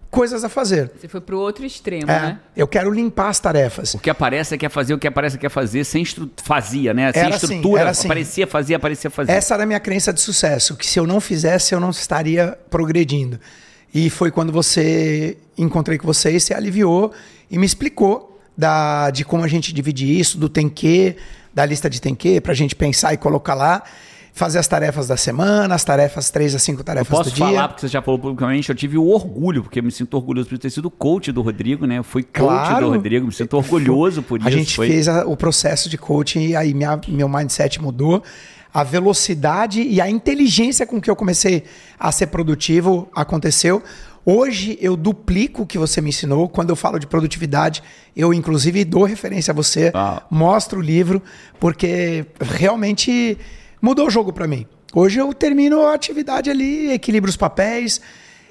coisas 0.10 0.44
a 0.44 0.50
fazer. 0.50 0.92
Você 1.00 1.08
foi 1.08 1.22
pro 1.22 1.40
outro 1.40 1.66
extremo, 1.66 2.12
É, 2.12 2.20
né? 2.22 2.40
eu 2.56 2.68
quero 2.68 2.92
limpar 2.92 3.30
as 3.30 3.40
tarefas. 3.40 3.94
O 3.94 4.00
que 4.00 4.10
aparece 4.10 4.54
é 4.54 4.58
quer 4.58 4.70
fazer, 4.70 4.94
o 4.94 5.00
que 5.00 5.08
aparece 5.08 5.38
é 5.38 5.40
quer 5.40 5.50
fazer, 5.50 5.86
sem 5.86 6.04
estru... 6.04 6.30
fazia, 6.44 6.94
né? 6.94 7.14
Sem 7.14 7.22
Era 7.22 7.36
assim, 7.36 7.46
estrutura, 7.46 7.82
era 7.82 7.90
assim. 7.92 8.08
aparecia, 8.08 8.46
fazia, 8.46 8.76
aparecia, 8.76 9.10
fazia. 9.10 9.34
Essa 9.34 9.54
era 9.54 9.64
a 9.64 9.66
minha 9.66 9.80
crença 9.80 10.12
de 10.12 10.20
sucesso, 10.20 10.76
que 10.76 10.86
se 10.86 11.00
eu 11.00 11.08
não 11.08 11.22
fizesse, 11.22 11.74
eu 11.74 11.80
não 11.80 11.92
estaria 11.92 12.58
progredindo. 12.70 13.40
E 13.94 14.10
foi 14.10 14.32
quando 14.32 14.52
você 14.52 15.38
encontrei 15.58 15.98
com 15.98 16.08
você 16.08 16.32
e 16.32 16.40
você 16.40 16.54
aliviou 16.54 17.12
e 17.50 17.58
me 17.58 17.66
explicou 17.66 18.40
da, 18.58 19.10
de 19.10 19.24
como 19.26 19.44
a 19.44 19.48
gente 19.48 19.74
divide 19.74 20.20
isso, 20.20 20.38
do 20.38 20.48
tem 20.48 20.70
que, 20.70 21.16
da 21.54 21.66
lista 21.66 21.90
de 21.90 22.00
tem 22.02 22.16
que, 22.16 22.40
pra 22.40 22.54
gente 22.54 22.76
pensar 22.76 23.14
e 23.14 23.18
colocar 23.18 23.54
lá, 23.54 23.84
fazer 24.34 24.60
as 24.60 24.68
tarefas 24.68 25.08
da 25.10 25.18
semana, 25.18 25.76
as 25.76 25.84
tarefas, 25.84 26.30
três 26.30 26.56
a 26.56 26.60
cinco 26.60 26.84
tarefas 26.86 27.10
Posso 27.18 27.32
do 27.32 27.36
falar, 27.36 27.52
dia. 27.52 27.68
porque 27.68 27.82
você 27.82 27.88
já 27.90 28.02
falou 28.02 28.18
publicamente, 28.18 28.70
eu 28.70 28.76
tive 28.76 28.98
o 28.98 29.06
orgulho, 29.08 29.64
porque 29.64 29.80
eu 29.80 29.84
me 29.84 29.92
sinto 29.92 30.14
orgulhoso 30.16 30.48
por 30.48 30.58
ter 30.58 30.70
sido 30.70 30.90
coach 30.90 31.32
do 31.34 31.42
Rodrigo, 31.42 31.86
né? 31.86 31.98
Eu 31.98 32.04
fui 32.04 32.24
coach 32.24 32.34
Claro. 32.38 32.86
do 32.86 32.92
Rodrigo, 32.94 33.26
me 33.28 33.34
sinto 33.34 33.58
orgulhoso 33.58 34.24
por 34.24 34.40
a 34.42 34.48
isso. 34.48 34.58
gente 34.58 34.76
foi... 34.78 34.88
fez 34.88 35.10
a- 35.10 35.26
o 35.26 35.36
processo 35.36 35.90
de 35.90 35.98
coaching 35.98 36.48
e 36.48 36.56
aí 36.56 36.74
minha, 36.74 36.98
meu 37.10 37.28
mindset 37.28 37.82
mudou. 37.82 38.24
A 38.74 38.84
velocidade 38.84 39.82
e 39.82 40.00
a 40.00 40.10
inteligência 40.10 40.86
com 40.86 41.02
que 41.02 41.10
eu 41.10 41.16
comecei 41.16 41.64
a 42.00 42.12
ser 42.12 42.28
produtivo 42.28 43.10
aconteceu. 43.14 43.84
Hoje 44.26 44.78
eu 44.82 44.96
duplico 44.96 45.64
o 45.64 45.66
que 45.68 45.78
você 45.78 46.00
me 46.00 46.10
ensinou. 46.10 46.48
Quando 46.48 46.70
eu 46.70 46.76
falo 46.76 46.98
de 47.00 47.06
produtividade, 47.08 47.84
eu 48.16 48.34
inclusive 48.34 48.86
dou 48.86 49.04
referência 49.04 49.52
a 49.52 49.56
você, 49.56 49.92
Ah. 49.94 50.24
mostro 50.30 50.80
o 50.80 50.82
livro, 50.82 51.22
porque 51.60 52.26
realmente 52.40 53.38
mudou 53.82 54.08
o 54.08 54.10
jogo 54.10 54.32
para 54.32 54.48
mim. 54.48 54.66
Hoje 54.94 55.20
eu 55.20 55.34
termino 55.34 55.82
a 55.88 55.94
atividade 55.94 56.50
ali, 56.50 56.92
equilibro 56.92 57.30
os 57.30 57.38
papéis, 57.38 58.00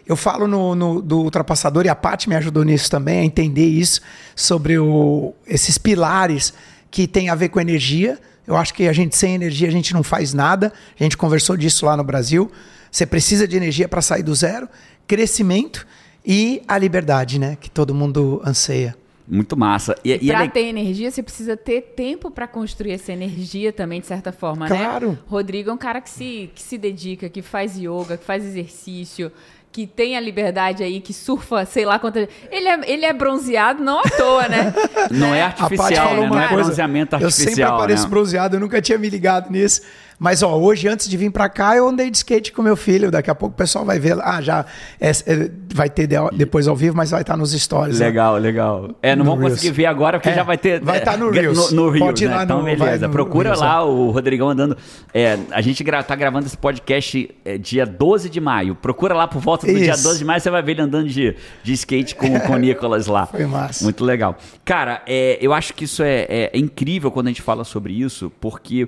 eu 0.07 0.17
falo 0.17 0.47
no, 0.49 0.75
no- 0.75 1.01
do 1.01 1.21
ultrapassador 1.21 1.87
e 1.87 1.89
a 1.89 1.95
Paty 1.95 2.29
me 2.29 2.35
ajudou 2.35 2.65
nisso 2.65 2.91
também, 2.91 3.21
a 3.21 3.25
entender 3.25 3.67
isso, 3.67 4.01
sobre 4.35 4.77
o- 4.79 5.33
esses 5.47 5.79
pilares 5.79 6.53
que 6.91 7.07
tem 7.07 7.29
a 7.31 7.35
ver 7.35 7.49
com 7.51 7.61
energia. 7.61 8.19
Eu 8.51 8.57
acho 8.57 8.75
que 8.75 8.89
a 8.89 8.93
gente 8.93 9.17
sem 9.17 9.35
energia 9.35 9.69
a 9.69 9.71
gente 9.71 9.95
não 9.95 10.03
faz 10.03 10.35
nada. 10.35 10.73
A 10.99 11.03
gente 11.03 11.17
conversou 11.17 11.57
disso 11.57 11.87
lá 11.87 11.97
no 11.97 12.03
Brasil. 12.03 12.51
Você 12.91 13.07
precisa 13.07 13.47
de 13.47 13.57
energia 13.57 13.89
para 13.89 14.03
sair 14.03 14.25
do 14.25 14.35
zero, 14.35 14.69
crescimento 15.07 15.87
e 16.27 16.61
a 16.67 16.77
liberdade, 16.77 17.39
né? 17.39 17.57
Que 17.61 17.71
todo 17.71 17.95
mundo 17.95 18.43
anseia. 18.45 18.97
Muito 19.29 19.57
massa. 19.57 19.95
E, 20.05 20.13
e 20.13 20.27
Pra 20.27 20.43
ele- 20.43 20.51
ter 20.51 20.65
energia, 20.65 21.09
você 21.09 21.23
precisa 21.23 21.57
ter 21.57 21.81
tempo 21.95 22.29
pra 22.33 22.49
construir 22.49 22.91
essa 22.93 23.13
energia 23.13 23.73
também, 23.73 24.01
de 24.01 24.07
certa 24.09 24.33
forma, 24.33 24.67
Claro. 24.67 25.11
né? 25.13 25.19
Rodrigo 25.29 25.71
é 25.71 25.73
um 25.73 25.79
cara 25.79 26.01
que 26.01 26.11
se, 26.11 26.51
que 26.53 26.61
se 26.61 26.77
dedica, 26.77 27.29
que 27.29 27.41
faz 27.41 27.77
yoga, 27.77 28.17
que 28.17 28.25
faz 28.25 28.45
exercício, 28.45 29.31
que 29.73 29.87
tem 29.87 30.17
a 30.17 30.21
liberdade 30.21 30.83
aí, 30.83 31.01
que 31.01 31.13
surfa, 31.15 31.65
sei 31.65 31.85
lá 31.85 31.99
quantas... 31.99 32.29
Ele 32.51 32.69
é, 32.69 32.81
ele 32.91 33.05
é 33.05 33.13
bronzeado 33.13 33.83
não 33.83 34.01
à 34.01 34.03
toa, 34.03 34.49
né? 34.49 34.75
não 35.11 35.33
é 35.35 35.43
artificial, 35.43 36.17
né? 36.17 36.29
Não 36.29 36.41
é 36.41 36.49
bronzeamento 36.49 37.15
Eu 37.17 37.31
sempre 37.31 37.43
artificial. 37.43 37.77
apareço 37.77 38.03
né? 38.05 38.09
bronzeado, 38.09 38.57
eu 38.57 38.61
nunca 38.61 38.83
tinha 38.83 38.99
me 38.99 39.09
ligado 39.09 39.51
nisso. 39.51 39.83
Mas, 40.23 40.43
ó, 40.43 40.55
hoje, 40.59 40.87
antes 40.87 41.09
de 41.09 41.17
vir 41.17 41.31
pra 41.31 41.49
cá, 41.49 41.75
eu 41.75 41.89
andei 41.89 42.11
de 42.11 42.19
skate 42.19 42.53
com 42.53 42.61
meu 42.61 42.77
filho. 42.77 43.11
Daqui 43.11 43.31
a 43.31 43.35
pouco 43.35 43.55
o 43.55 43.57
pessoal 43.57 43.87
vai 43.87 43.99
ver. 43.99 44.19
Ah, 44.21 44.43
já 44.43 44.67
é- 45.01 45.11
é- 45.11 45.51
vai 45.73 45.89
ter 45.89 46.07
de- 46.07 46.17
depois 46.37 46.69
ao 46.69 46.77
vivo, 46.77 46.95
mas 46.95 47.11
vai 47.11 47.23
estar 47.23 47.39
nos 47.39 47.53
stories. 47.53 47.99
né? 47.99 48.05
Legal, 48.07 48.37
legal. 48.37 48.91
É, 49.03 49.17
não 49.17 49.25
No 49.25 49.31
vamos 49.31 49.45
conseguir 49.49 49.69
Reels. 49.69 49.77
ver 49.79 49.87
agora, 49.87 50.19
porque 50.19 50.29
É, 50.29 50.35
já 50.35 50.43
vai 50.43 50.59
ter. 50.59 50.79
vai 50.81 50.99
é, 50.99 51.01
tá 51.01 51.17
no 51.17 51.31
Reels. 51.31 51.73
No, 51.73 51.91
no 51.91 51.99
Pode 51.99 52.23
ir 52.25 52.29
né? 52.29 52.37
lá 52.37 52.45
Então, 52.45 52.59
no- 52.59 52.65
beleza. 52.65 53.09
Procura 53.09 53.49
Reels, 53.49 53.61
lá 53.63 53.83
o 53.83 54.11
Rodrigão 54.11 54.51
andando. 54.51 54.77
É, 55.15 55.39
a 55.53 55.63
gente 55.63 55.83
gra 55.83 56.03
tá 56.03 56.15
gravando 56.15 56.45
esse 56.47 56.57
podcast 56.59 57.35
é, 57.43 57.57
dia 57.57 57.87
12 57.87 58.29
de 58.29 58.43
maio. 58.43 58.75
Procura 58.75 59.15
lá 59.15 59.27
por 59.27 59.41
volta 59.41 59.67
do 59.67 59.73
dia 59.75 59.93
Isso. 59.95 60.03
12 60.03 60.19
de 60.19 60.25
maio, 60.27 60.39
você 60.41 60.51
vai 60.51 60.63
ver 60.63 60.73
ele 60.73 60.83
andando 60.83 61.09
de, 61.09 61.35
de 61.63 61.73
skate 61.73 62.15
com, 62.15 62.39
com 62.41 62.53
o 62.53 62.59
Nicolas 62.61 63.07
lá. 63.07 63.25
Foi 63.25 63.47
massa. 63.47 63.83
Muito 63.85 64.05
legal. 64.05 64.37
Cara, 64.67 65.01
é, 65.07 65.39
eu 65.41 65.55
acho 65.55 65.73
que 65.73 65.85
isso 65.85 66.03
é, 66.03 66.27
é- 66.29 66.51
é 66.53 66.59
incrível 66.59 67.11
quando 67.11 67.29
a 67.29 67.31
gente 67.31 67.41
fala 67.41 67.65
sobre 67.65 67.95
isso, 67.95 68.31
porque 68.39 68.87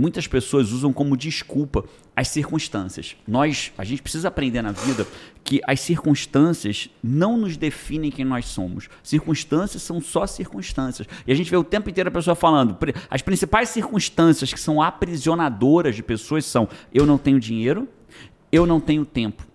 muitas 0.00 0.26
pessoas 0.26 0.72
usam 0.72 0.92
como 0.92 1.16
desculpa 1.16 1.84
as 2.16 2.28
circunstâncias. 2.28 3.16
Nós, 3.28 3.72
a 3.76 3.84
gente 3.84 4.02
precisa 4.02 4.28
aprender 4.28 4.62
na 4.62 4.72
vida 4.72 5.06
que 5.44 5.60
as 5.66 5.80
circunstâncias 5.80 6.88
não 7.02 7.36
nos 7.36 7.56
definem 7.56 8.10
quem 8.10 8.24
nós 8.24 8.46
somos. 8.46 8.88
Circunstâncias 9.02 9.82
são 9.82 10.00
só 10.00 10.26
circunstâncias. 10.26 11.06
E 11.26 11.32
a 11.32 11.34
gente 11.34 11.50
vê 11.50 11.56
o 11.56 11.64
tempo 11.64 11.90
inteiro 11.90 12.08
a 12.08 12.12
pessoa 12.12 12.34
falando, 12.34 12.76
as 13.10 13.22
principais 13.22 13.68
circunstâncias 13.68 14.52
que 14.52 14.60
são 14.60 14.80
aprisionadoras 14.82 15.94
de 15.94 16.02
pessoas 16.02 16.44
são 16.44 16.68
eu 16.92 17.04
não 17.04 17.18
tenho 17.18 17.38
dinheiro, 17.38 17.88
eu 18.50 18.66
não 18.66 18.80
tenho 18.80 19.04
tempo. 19.04 19.46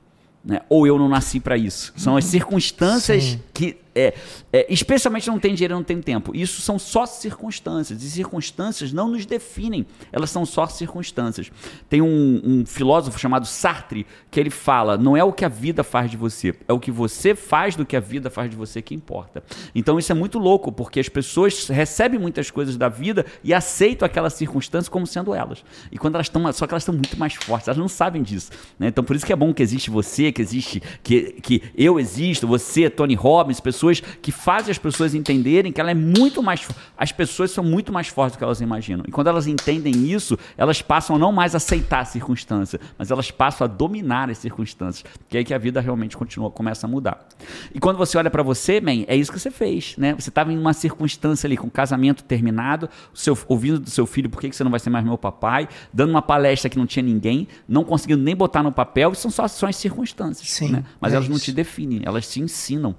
né? 0.44 0.62
Ou 0.70 0.86
eu 0.86 0.98
não 1.00 1.10
nasci 1.10 1.40
para 1.40 1.58
isso. 1.58 1.92
São 1.98 2.16
as 2.16 2.26
circunstâncias 2.26 3.24
Sim. 3.24 3.42
que, 3.54 3.78
é, 3.96 4.14
é, 4.52 4.66
especialmente 4.70 5.28
não 5.28 5.40
tem 5.40 5.56
dinheiro 5.56 5.74
não 5.74 5.84
tem 5.84 6.02
tempo. 6.02 6.36
Isso 6.36 6.62
são 6.62 6.78
só 6.78 7.06
circunstâncias. 7.06 8.04
E 8.04 8.12
circunstâncias 8.12 8.92
não 8.92 9.08
nos 9.08 9.26
definem. 9.26 9.86
Elas 10.12 10.30
são 10.30 10.46
só 10.46 10.68
circunstâncias. 10.68 11.50
Tem 11.88 12.02
um, 12.02 12.42
um 12.44 12.66
filósofo 12.66 13.18
chamado 13.18 13.46
Sartre 13.46 14.06
que 14.30 14.40
ele 14.40 14.50
fala: 14.50 14.98
não 14.98 15.16
é 15.16 15.24
o 15.24 15.32
que 15.32 15.46
a 15.46 15.50
vida 15.50 15.84
faz 15.84 16.12
de 16.12 16.18
você, 16.18 16.54
é 16.68 16.74
o 16.74 16.80
que 16.80 16.92
você 16.92 17.34
faz 17.34 17.76
do 17.76 17.86
que 17.86 17.96
a 17.96 18.00
vida 18.00 18.30
faz 18.30 18.50
de 18.50 18.56
você 18.56 18.82
que 18.82 18.94
importa. 18.94 19.44
Então 19.74 19.98
isso 19.98 20.12
é 20.12 20.16
muito 20.16 20.38
louco, 20.38 20.72
porque 20.72 21.00
as 21.00 21.08
pessoas 21.08 21.68
recebem 21.68 22.20
muitas 22.20 22.52
coisas 22.52 22.76
da 22.76 22.90
vida 22.90 23.26
e 23.44 23.54
aceitam 23.54 24.06
aquelas 24.06 24.34
circunstâncias 24.34 24.90
como 24.90 25.08
sendo 25.08 25.34
elas. 25.34 25.64
E 25.92 25.98
quando 25.98 26.16
elas 26.16 26.28
estão, 26.28 26.52
só 26.52 26.68
que 26.68 26.74
elas 26.74 26.84
estão 26.84 26.94
muito 26.94 27.18
mais 27.18 27.34
fortes, 27.34 27.68
elas 27.68 27.78
não 27.78 27.88
sabem 27.88 28.22
disso. 28.22 28.52
né? 28.78 28.88
Então 28.88 29.04
por 29.04 29.16
isso 29.16 29.26
que 29.26 29.32
é 29.32 29.36
bom 29.36 29.54
que 29.54 29.64
existe 29.64 29.90
você, 29.90 30.32
que 30.32 30.42
existe, 30.42 30.82
que, 31.02 31.34
que 31.42 31.64
eu 31.78 32.00
existo, 32.00 32.46
você, 32.46 32.90
Tony 32.90 33.16
Robbins, 33.16 33.60
pessoas 33.60 33.85
que 34.22 34.32
fazem 34.32 34.72
as 34.72 34.78
pessoas 34.78 35.14
entenderem 35.14 35.72
que 35.72 35.80
ela 35.80 35.92
é 35.92 35.96
muito 35.96 36.42
mais. 36.42 36.68
As 36.98 37.12
pessoas 37.12 37.52
são 37.52 37.64
muito 37.64 37.92
mais 37.92 38.08
fortes 38.08 38.36
do 38.36 38.38
que 38.38 38.44
elas 38.44 38.62
imaginam. 38.62 39.06
E 39.08 39.12
quando 39.12 39.28
elas 39.28 39.48
entendem 39.48 40.12
isso, 40.12 40.38
elas 40.58 40.82
passam 40.82 41.16
a 41.16 41.20
não 41.20 41.32
mais 41.32 41.56
aceitar 41.56 42.02
a 42.02 42.06
circunstância, 42.06 42.80
mas 42.98 43.12
elas 43.12 43.32
passam 43.32 43.66
a 43.66 43.68
dominar 43.68 44.30
as 44.30 44.38
circunstâncias. 44.38 45.06
Que 45.30 45.38
é 45.38 45.40
aí 45.40 45.46
que 45.46 45.54
a 45.54 45.58
vida 45.58 45.80
realmente 45.80 46.18
continua, 46.18 46.52
começa 46.52 46.86
a 46.86 46.90
mudar. 46.90 47.28
E 47.74 47.80
quando 47.80 47.98
você 47.98 48.18
olha 48.18 48.30
pra 48.30 48.44
você, 48.44 48.80
man, 48.82 49.04
é 49.08 49.16
isso 49.16 49.32
que 49.32 49.40
você 49.40 49.52
fez, 49.52 49.96
né? 49.98 50.14
Você 50.16 50.30
estava 50.30 50.52
em 50.52 50.58
uma 50.58 50.74
circunstância 50.74 51.48
ali 51.48 51.58
com 51.58 51.68
o 51.68 51.72
casamento 51.72 52.24
terminado, 52.24 52.90
seu, 53.14 53.38
ouvindo 53.48 53.80
do 53.80 53.90
seu 53.90 54.06
filho, 54.06 54.30
por 54.30 54.42
que 54.42 54.50
que 54.50 54.56
você 54.56 54.64
não 54.64 54.72
vai 54.72 54.80
ser 54.80 54.90
mais 54.90 55.04
meu 55.04 55.18
papai, 55.18 55.68
dando 55.94 56.10
uma 56.10 56.22
palestra 56.22 56.70
que 56.70 56.78
não 56.78 56.86
tinha 56.86 57.04
ninguém, 57.04 57.48
não 57.68 57.84
conseguindo 57.84 58.24
nem 58.24 58.36
botar 58.36 58.64
no 58.64 58.72
papel, 58.72 59.14
são 59.16 59.32
só 59.32 59.48
são 59.48 59.70
as 59.70 59.76
circunstâncias. 59.76 60.50
Sim, 60.50 60.70
né? 60.70 60.84
Mas 61.00 61.14
é 61.14 61.16
elas 61.16 61.28
não 61.28 61.36
isso. 61.36 61.46
te 61.46 61.52
definem, 61.52 62.02
elas 62.04 62.30
te 62.30 62.40
ensinam. 62.42 62.96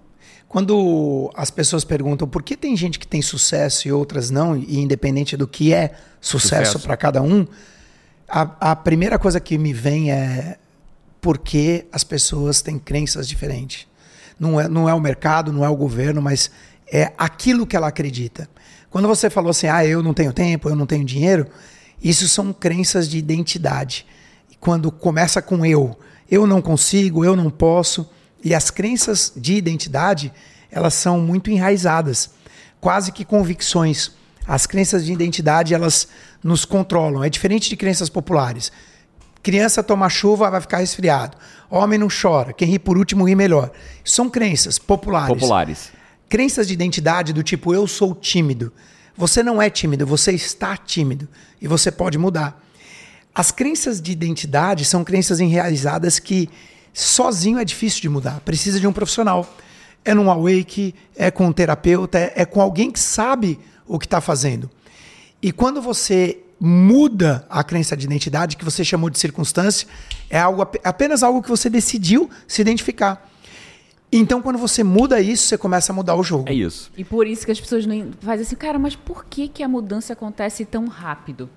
Quando 0.49 1.31
as 1.35 1.51
pessoas 1.51 1.85
perguntam 1.85 2.27
por 2.29 2.43
que 2.43 2.57
tem 2.57 2.77
gente 2.77 2.99
que 2.99 3.07
tem 3.07 3.21
sucesso 3.21 3.89
e 3.89 3.93
outras 3.93 4.31
não, 4.31 4.57
e 4.57 4.79
independente 4.79 5.37
do 5.37 5.47
que 5.47 5.73
é 5.73 5.95
sucesso 6.21 6.73
Sucesso. 6.73 6.87
para 6.87 6.97
cada 6.97 7.21
um, 7.21 7.47
a, 8.29 8.73
a 8.73 8.77
primeira 8.77 9.19
coisa 9.19 9.41
que 9.41 9.59
me 9.59 9.73
vem 9.73 10.11
é 10.11 10.59
por 11.21 11.39
que 11.39 11.87
as 11.93 12.05
pessoas 12.05 12.63
têm 12.63 12.79
crenças 12.79 13.27
diferentes. 13.29 13.87
Não 14.39 14.61
é, 14.61 14.69
não 14.69 14.89
é 14.89 14.95
o 14.95 15.01
mercado, 15.01 15.53
não 15.53 15.65
é 15.65 15.69
o 15.69 15.77
governo, 15.77 16.23
mas 16.23 16.51
é 16.91 17.13
aquilo 17.19 17.67
que 17.67 17.77
ela 17.77 17.89
acredita. 17.89 18.49
Quando 18.91 19.09
você 19.09 19.29
falou 19.29 19.51
assim, 19.51 19.67
ah, 19.67 19.85
eu 19.85 20.03
não 20.03 20.15
tenho 20.15 20.33
tempo, 20.33 20.69
eu 20.69 20.77
não 20.77 20.87
tenho 20.87 21.05
dinheiro, 21.05 21.47
isso 22.03 22.29
são 22.29 22.53
crenças 22.53 23.09
de 23.09 23.19
identidade. 23.19 24.07
E 24.51 24.55
Quando 24.57 24.93
começa 24.93 25.43
com 25.43 25.67
eu, 25.67 25.99
eu 26.31 26.47
não 26.47 26.63
consigo, 26.63 27.25
eu 27.25 27.35
não 27.35 27.51
posso, 27.51 28.09
e 28.47 28.55
as 28.55 28.71
crenças 28.71 29.33
de 29.35 29.55
identidade, 29.55 30.33
elas 30.71 30.95
são 30.95 31.19
muito 31.19 31.51
enraizadas, 31.51 32.31
quase 32.81 33.11
que 33.11 33.25
convicções. 33.25 34.13
As 34.47 34.69
crenças 34.69 35.05
de 35.05 35.13
identidade, 35.13 35.75
elas 35.75 36.07
nos 36.45 36.65
controlam. 36.65 37.25
É 37.25 37.29
diferente 37.29 37.69
de 37.69 37.77
crenças 37.77 38.09
populares. 38.09 38.71
Criança 39.43 39.83
toma 39.83 40.09
chuva, 40.09 40.49
vai 40.49 40.61
ficar 40.61 40.79
resfriado. 40.79 41.37
Homem 41.69 41.99
não 41.99 42.07
chora. 42.07 42.53
Quem 42.53 42.69
ri 42.69 42.79
por 42.79 42.97
último 42.97 43.29
ri 43.29 43.35
melhor. 43.35 43.73
São 44.05 44.31
crenças 44.31 44.79
populares. 44.79 45.35
Populares. 45.35 45.91
Crenças 46.29 46.69
de 46.69 46.75
identidade 46.75 47.33
do 47.33 47.43
tipo 47.43 47.75
eu 47.75 47.85
sou 47.89 48.15
tímido. 48.15 48.73
Você 49.17 49.43
não 49.43 49.61
é 49.61 49.69
tímido, 49.69 50.07
você 50.07 50.31
está 50.31 50.77
tímido 50.77 51.27
e 51.61 51.67
você 51.67 51.91
pode 51.91 52.17
mudar. 52.17 52.65
As 53.35 53.51
crenças 53.51 54.01
de 54.01 54.13
identidade 54.13 54.85
são 54.85 55.03
crenças 55.03 55.41
enraizadas 55.41 56.21
que 56.21 56.49
sozinho 57.01 57.59
é 57.59 57.65
difícil 57.65 58.01
de 58.01 58.09
mudar, 58.09 58.41
precisa 58.41 58.81
de 58.81 58.87
um 58.87 58.93
profissional. 58.93 59.47
É 60.05 60.15
num 60.15 60.31
awake, 60.31 60.95
é 61.17 61.31
com 61.31 61.47
um 61.47 61.53
terapeuta, 61.53 62.19
é, 62.19 62.33
é 62.37 62.45
com 62.45 62.61
alguém 62.61 62.91
que 62.91 62.99
sabe 63.01 63.59
o 63.87 63.99
que 63.99 64.07
está 64.07 64.21
fazendo. 64.21 64.71
E 65.43 65.51
quando 65.53 65.83
você 65.83 66.39
muda 66.59 67.45
a 67.51 67.63
crença 67.63 67.97
de 67.97 68.07
identidade, 68.07 68.57
que 68.57 68.65
você 68.65 68.85
chamou 68.85 69.11
de 69.11 69.19
circunstância, 69.19 69.87
é 70.31 70.39
algo, 70.39 70.63
ap- 70.63 70.77
apenas 70.85 71.23
algo 71.23 71.43
que 71.43 71.49
você 71.49 71.69
decidiu 71.69 72.31
se 72.47 72.63
identificar. 72.63 73.29
Então, 74.11 74.41
quando 74.41 74.57
você 74.59 74.85
muda 74.85 75.21
isso, 75.21 75.49
você 75.49 75.59
começa 75.59 75.93
a 75.93 75.95
mudar 75.95 76.15
o 76.15 76.23
jogo. 76.23 76.49
É 76.49 76.55
isso. 76.55 76.91
E 76.97 77.05
por 77.05 77.27
isso 77.27 77.45
que 77.45 77.51
as 77.51 77.61
pessoas 77.61 77.85
não 77.85 78.11
fazem 78.21 78.47
assim, 78.47 78.55
cara, 78.57 78.79
mas 78.79 78.95
por 78.95 79.25
que, 79.25 79.49
que 79.49 79.63
a 79.63 79.69
mudança 79.69 80.13
acontece 80.13 80.65
tão 80.65 80.87
rápido? 80.87 81.51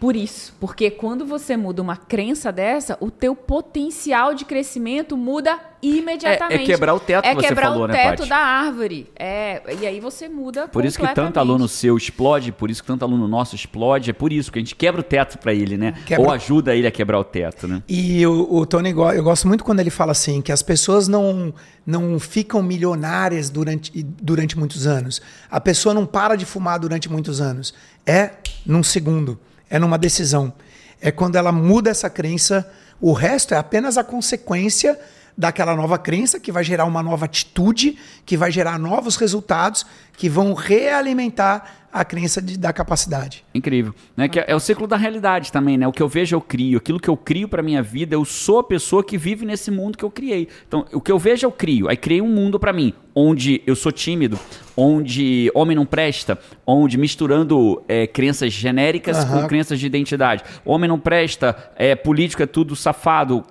Por 0.00 0.16
isso, 0.16 0.54
porque 0.58 0.90
quando 0.90 1.26
você 1.26 1.58
muda 1.58 1.82
uma 1.82 1.94
crença 1.94 2.50
dessa, 2.50 2.96
o 3.00 3.10
teu 3.10 3.36
potencial 3.36 4.32
de 4.32 4.46
crescimento 4.46 5.14
muda 5.14 5.58
imediatamente. 5.82 6.60
É- 6.60 6.62
é 6.62 6.66
quebrar 6.66 6.94
o 6.94 7.00
teto 7.00 7.24
É 7.26 7.34
que 7.34 7.42
você 7.42 7.48
quebrar 7.48 7.68
falou, 7.68 7.84
o 7.84 7.86
né, 7.88 7.92
teto 7.94 8.26
da 8.26 8.36
árvore. 8.38 9.10
É, 9.14 9.62
e 9.80 9.86
aí 9.86 10.00
você 10.00 10.26
muda 10.26 10.66
Por 10.68 10.86
isso 10.86 10.98
que 10.98 11.06
tanto 11.14 11.38
aluno 11.38 11.68
seu 11.68 11.98
explode, 11.98 12.50
por 12.50 12.70
isso 12.70 12.82
que 12.82 12.86
tanto 12.86 13.04
aluno 13.04 13.28
nosso 13.28 13.54
explode, 13.54 14.08
é 14.08 14.12
por 14.14 14.32
isso 14.32 14.50
que 14.50 14.58
a 14.58 14.62
gente 14.62 14.74
quebra 14.74 15.02
o 15.02 15.04
teto 15.04 15.36
pra 15.38 15.52
ele, 15.52 15.76
né? 15.76 15.94
Quebra- 16.06 16.24
Ou 16.24 16.32
ajuda 16.32 16.74
ele 16.74 16.86
a 16.86 16.90
quebrar 16.90 17.18
o 17.18 17.24
teto, 17.24 17.68
né? 17.68 17.82
E 17.86 18.26
o, 18.26 18.54
o 18.56 18.64
Tony, 18.64 18.90
eu 18.90 19.22
gosto 19.22 19.46
muito 19.46 19.62
quando 19.62 19.80
ele 19.80 19.90
fala 19.90 20.12
assim, 20.12 20.40
que 20.40 20.50
as 20.50 20.62
pessoas 20.62 21.08
não, 21.08 21.52
não 21.86 22.18
ficam 22.18 22.62
milionárias 22.62 23.50
durante, 23.50 24.02
durante 24.02 24.58
muitos 24.58 24.86
anos. 24.86 25.20
A 25.50 25.60
pessoa 25.60 25.94
não 25.94 26.06
para 26.06 26.36
de 26.36 26.46
fumar 26.46 26.78
durante 26.78 27.10
muitos 27.10 27.38
anos. 27.38 27.74
É 28.06 28.30
num 28.64 28.82
segundo, 28.82 29.38
é 29.70 29.78
numa 29.78 29.96
decisão. 29.96 30.52
É 31.00 31.10
quando 31.10 31.36
ela 31.36 31.52
muda 31.52 31.88
essa 31.88 32.10
crença, 32.10 32.70
o 33.00 33.12
resto 33.12 33.54
é 33.54 33.56
apenas 33.56 33.96
a 33.96 34.04
consequência 34.04 34.98
daquela 35.38 35.74
nova 35.74 35.96
crença 35.96 36.38
que 36.38 36.52
vai 36.52 36.62
gerar 36.62 36.84
uma 36.84 37.02
nova 37.02 37.24
atitude, 37.24 37.96
que 38.26 38.36
vai 38.36 38.50
gerar 38.50 38.78
novos 38.78 39.16
resultados, 39.16 39.86
que 40.16 40.28
vão 40.28 40.52
realimentar 40.52 41.79
a 41.92 42.04
crença 42.04 42.40
de- 42.40 42.56
da 42.58 42.72
capacidade. 42.72 43.44
Incrível. 43.54 43.94
Né? 44.16 44.28
Que 44.28 44.40
é, 44.40 44.54
o 44.54 44.60
ciclo 44.60 44.86
da 44.86 44.96
realidade 44.96 45.50
também, 45.50 45.76
né? 45.76 45.86
O 45.88 45.92
que 45.92 46.02
eu 46.02 46.08
vejo, 46.08 46.36
eu 46.36 46.40
crio. 46.40 46.78
Aquilo 46.78 47.00
que 47.00 47.08
eu 47.10 47.16
crio 47.16 47.48
pra 47.48 47.62
minha 47.62 47.82
vida, 47.82 48.14
eu 48.14 48.24
sou 48.24 48.58
a 48.60 48.64
pessoa 48.64 49.02
que 49.02 49.18
vive 49.18 49.44
nesse 49.44 49.70
mundo 49.70 49.98
que 49.98 50.04
eu 50.04 50.10
criei. 50.10 50.48
Então, 50.68 50.84
o 50.92 51.00
que 51.00 51.10
eu 51.10 51.18
vejo, 51.18 51.46
eu 51.46 51.52
crio. 51.52 51.88
Aí 51.88 51.96
criei 51.96 52.20
um 52.22 52.28
mundo 52.28 52.58
pra 52.60 52.72
mim, 52.72 52.92
onde 53.14 53.62
eu 53.66 53.74
sou 53.74 53.90
tímido, 53.90 54.38
onde 54.76 55.50
homem 55.54 55.76
não 55.76 55.84
presta, 55.86 56.38
onde 56.66 56.96
misturando 56.96 57.82
é, 57.88 58.06
crenças 58.06 58.52
genéricas 58.52 59.18
Aham. 59.18 59.42
com 59.42 59.48
crenças 59.48 59.78
de 59.80 59.86
identidade. 59.86 60.42
Homem 60.64 60.88
não 60.88 60.98
presta, 60.98 61.72
é, 61.76 61.94
político 61.94 62.42
é 62.42 62.46
tudo 62.46 62.74
safado, 62.76 63.44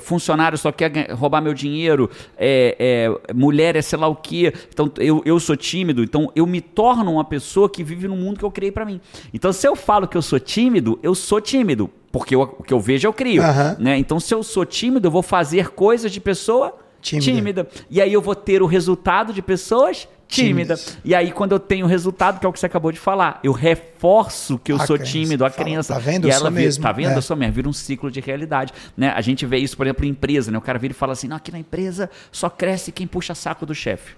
funcionário 0.00 0.56
só 0.56 0.72
quer 0.72 1.10
roubar 1.12 1.40
meu 1.42 1.52
dinheiro, 1.54 2.08
é, 2.36 2.76
é, 3.28 3.32
mulher 3.34 3.76
é 3.76 3.82
sei 3.82 3.98
lá 3.98 4.08
o 4.08 4.16
quê. 4.16 4.52
Então 4.72 4.90
eu, 4.98 5.22
eu 5.24 5.38
sou 5.38 5.56
tímido, 5.56 6.02
então 6.02 6.30
eu 6.34 6.46
me 6.46 6.60
torno 6.60 7.12
uma 7.12 7.24
pessoa 7.24 7.68
que 7.68 7.82
vive 7.84 8.08
no 8.08 8.16
mundo 8.16 8.38
que 8.38 8.44
eu 8.44 8.50
criei 8.50 8.72
pra 8.72 8.84
mim. 8.84 9.00
Então 9.32 9.52
se 9.52 9.66
eu 9.68 9.76
falo 9.76 10.08
que 10.08 10.16
eu 10.16 10.22
sou 10.22 10.40
tímido, 10.40 10.98
eu 11.02 11.14
sou 11.14 11.40
tímido, 11.40 11.90
porque 12.10 12.34
eu- 12.34 12.42
o 12.58 12.62
que 12.62 12.72
eu 12.72 12.80
vejo 12.80 13.06
eu 13.06 13.12
crio. 13.12 13.42
Aham. 13.42 13.76
Né? 13.78 13.98
Então 13.98 14.18
se 14.18 14.32
eu 14.34 14.42
sou 14.42 14.64
tímido, 14.64 15.06
eu 15.08 15.10
vou 15.10 15.22
fazer 15.22 15.70
coisas 15.70 16.10
de 16.12 16.20
pessoa 16.20 16.76
Tímida. 17.02 17.24
tímida. 17.32 17.68
E 17.90 18.00
aí 18.00 18.12
eu 18.12 18.22
vou 18.22 18.34
ter 18.34 18.62
o 18.62 18.66
resultado 18.66 19.32
de 19.32 19.42
pessoas 19.42 20.08
tímida. 20.28 20.76
E 21.04 21.14
aí, 21.14 21.30
quando 21.32 21.52
eu 21.52 21.58
tenho 21.60 21.86
resultado, 21.86 22.40
que 22.40 22.46
é 22.46 22.48
o 22.48 22.52
que 22.52 22.58
você 22.60 22.66
acabou 22.66 22.90
de 22.92 22.98
falar, 22.98 23.40
eu 23.42 23.52
reforço 23.52 24.58
que 24.58 24.72
eu 24.72 24.76
A 24.76 24.86
sou 24.86 24.96
crença. 24.96 25.12
tímido, 25.12 25.44
a 25.44 25.50
Fala, 25.50 25.64
crença. 25.68 25.94
tá 25.94 25.98
vendo? 26.00 26.26
E 26.26 26.30
ela 26.30 26.50
vira- 26.50 26.62
mesmo. 26.62 26.82
Tá 26.82 26.92
vendo? 26.92 27.12
É. 27.12 27.16
Eu 27.16 27.22
sou 27.22 27.36
mesmo. 27.36 27.52
Vira 27.54 27.68
um 27.68 27.72
ciclo 27.72 28.10
de 28.10 28.20
realidade. 28.20 28.72
Né? 28.96 29.10
A 29.14 29.20
gente 29.20 29.44
vê 29.46 29.58
isso, 29.58 29.76
por 29.76 29.86
exemplo, 29.86 30.04
em 30.04 30.08
empresa, 30.08 30.50
né? 30.50 30.58
O 30.58 30.60
cara 30.60 30.78
vira 30.78 30.92
e 30.92 30.96
fala 30.96 31.12
assim: 31.12 31.28
não, 31.28 31.36
aqui 31.36 31.52
na 31.52 31.58
empresa 31.58 32.10
só 32.32 32.48
cresce 32.50 32.90
quem 32.92 33.06
puxa 33.06 33.34
saco 33.34 33.64
do 33.66 33.74
chefe 33.74 34.14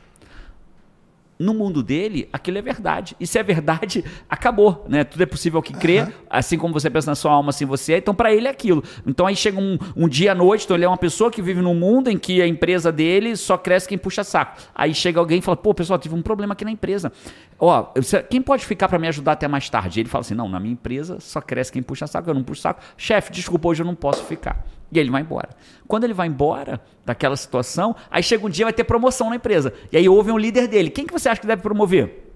no 1.39 1.55
mundo 1.55 1.82
dele, 1.82 2.28
aquilo 2.32 2.59
é 2.59 2.62
verdade. 2.62 3.16
E 3.20 3.26
se 3.26 3.39
é 3.39 3.43
verdade, 3.43 4.05
acabou, 4.28 4.84
né? 4.89 5.05
Tudo 5.05 5.22
é 5.22 5.26
possível 5.26 5.61
que 5.62 5.72
crê, 5.72 6.07
assim 6.28 6.59
como 6.59 6.72
você 6.72 6.89
pensa 6.89 7.11
na 7.11 7.14
sua 7.14 7.32
alma, 7.32 7.51
assim 7.51 7.64
você 7.64 7.95
é. 7.95 7.99
Então, 7.99 8.14
para 8.14 8.32
ele 8.32 8.47
é 8.47 8.51
aquilo. 8.51 8.82
Então, 9.07 9.26
aí 9.26 9.37
chega 9.37 9.59
um, 9.59 9.78
um 9.97 10.09
dia 10.09 10.32
à 10.32 10.34
noite, 10.34 10.64
então 10.64 10.76
ele 10.76 10.84
é 10.84 10.89
uma 10.89 10.97
pessoa 10.97 11.30
que 11.30 11.43
vive 11.43 11.61
num 11.61 11.74
mundo 11.74 12.09
em 12.09 12.18
que 12.18 12.41
a 12.41 12.47
empresa 12.47 12.91
dele 12.91 13.37
só 13.37 13.57
cresce 13.57 13.89
quem 13.89 13.99
puxa 13.99 14.24
saco. 14.24 14.61
Aí 14.74 14.95
chega 14.95 15.20
alguém 15.20 15.39
e 15.39 15.43
fala, 15.43 15.57
pô, 15.57 15.74
pessoal, 15.74 15.99
tive 15.99 16.14
um 16.14 16.22
problema 16.22 16.55
aqui 16.55 16.64
na 16.64 16.70
empresa. 16.70 17.12
Ó, 17.59 17.93
quem 18.28 18.43
pode 18.43 18.64
ficar 18.64 18.89
para 18.89 18.99
me 18.99 19.09
ajudar 19.09 19.32
até 19.32 19.49
mais 19.49 19.68
tarde? 19.68 20.01
Ele 20.01 20.09
fala 20.09 20.22
assim, 20.22 20.34
não, 20.34 20.49
na 20.49 20.61
minha 20.61 20.72
empresa 20.72 21.18
só 21.20 21.41
cresce 21.41 21.72
quem 21.72 21.82
puxa 21.82 22.07
saco, 22.07 22.28
eu 22.28 22.34
não 22.34 22.43
puxo 22.43 22.62
saco. 22.62 22.80
Chefe, 22.97 23.32
desculpa, 23.32 23.68
hoje 23.68 23.82
eu 23.82 23.87
não 23.87 23.95
posso 23.95 24.24
ficar. 24.24 24.64
E 24.91 24.99
ele 24.99 25.11
vai 25.11 25.22
embora. 25.22 25.51
Quando 25.87 26.05
ele 26.05 26.14
vai 26.14 26.28
embora 26.28 26.80
daquela 27.05 27.37
situação, 27.37 27.95
aí 28.11 28.22
chega 28.22 28.47
um 28.47 28.51
dia 28.51 28.66
vai 28.66 28.72
ter 28.72 28.84
promoção 28.84 29.30
na 29.30 29.37
empresa. 29.37 29.72
E 29.91 29.97
aí 29.97 30.09
houve 30.09 30.30
um 30.30 30.39
líder 30.39 30.68
dele. 30.68 30.91
Quem 30.91 31.07
que 31.07 31.12
você 31.12 31.28
acha 31.28 31.41
que 31.41 31.47
deve 31.47 31.62
promover? 31.62 32.32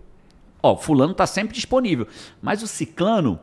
Ó, 0.62 0.76
fulano 0.76 1.14
tá 1.14 1.26
sempre 1.26 1.54
disponível. 1.54 2.06
Mas 2.42 2.62
o 2.62 2.66
ciclano, 2.66 3.38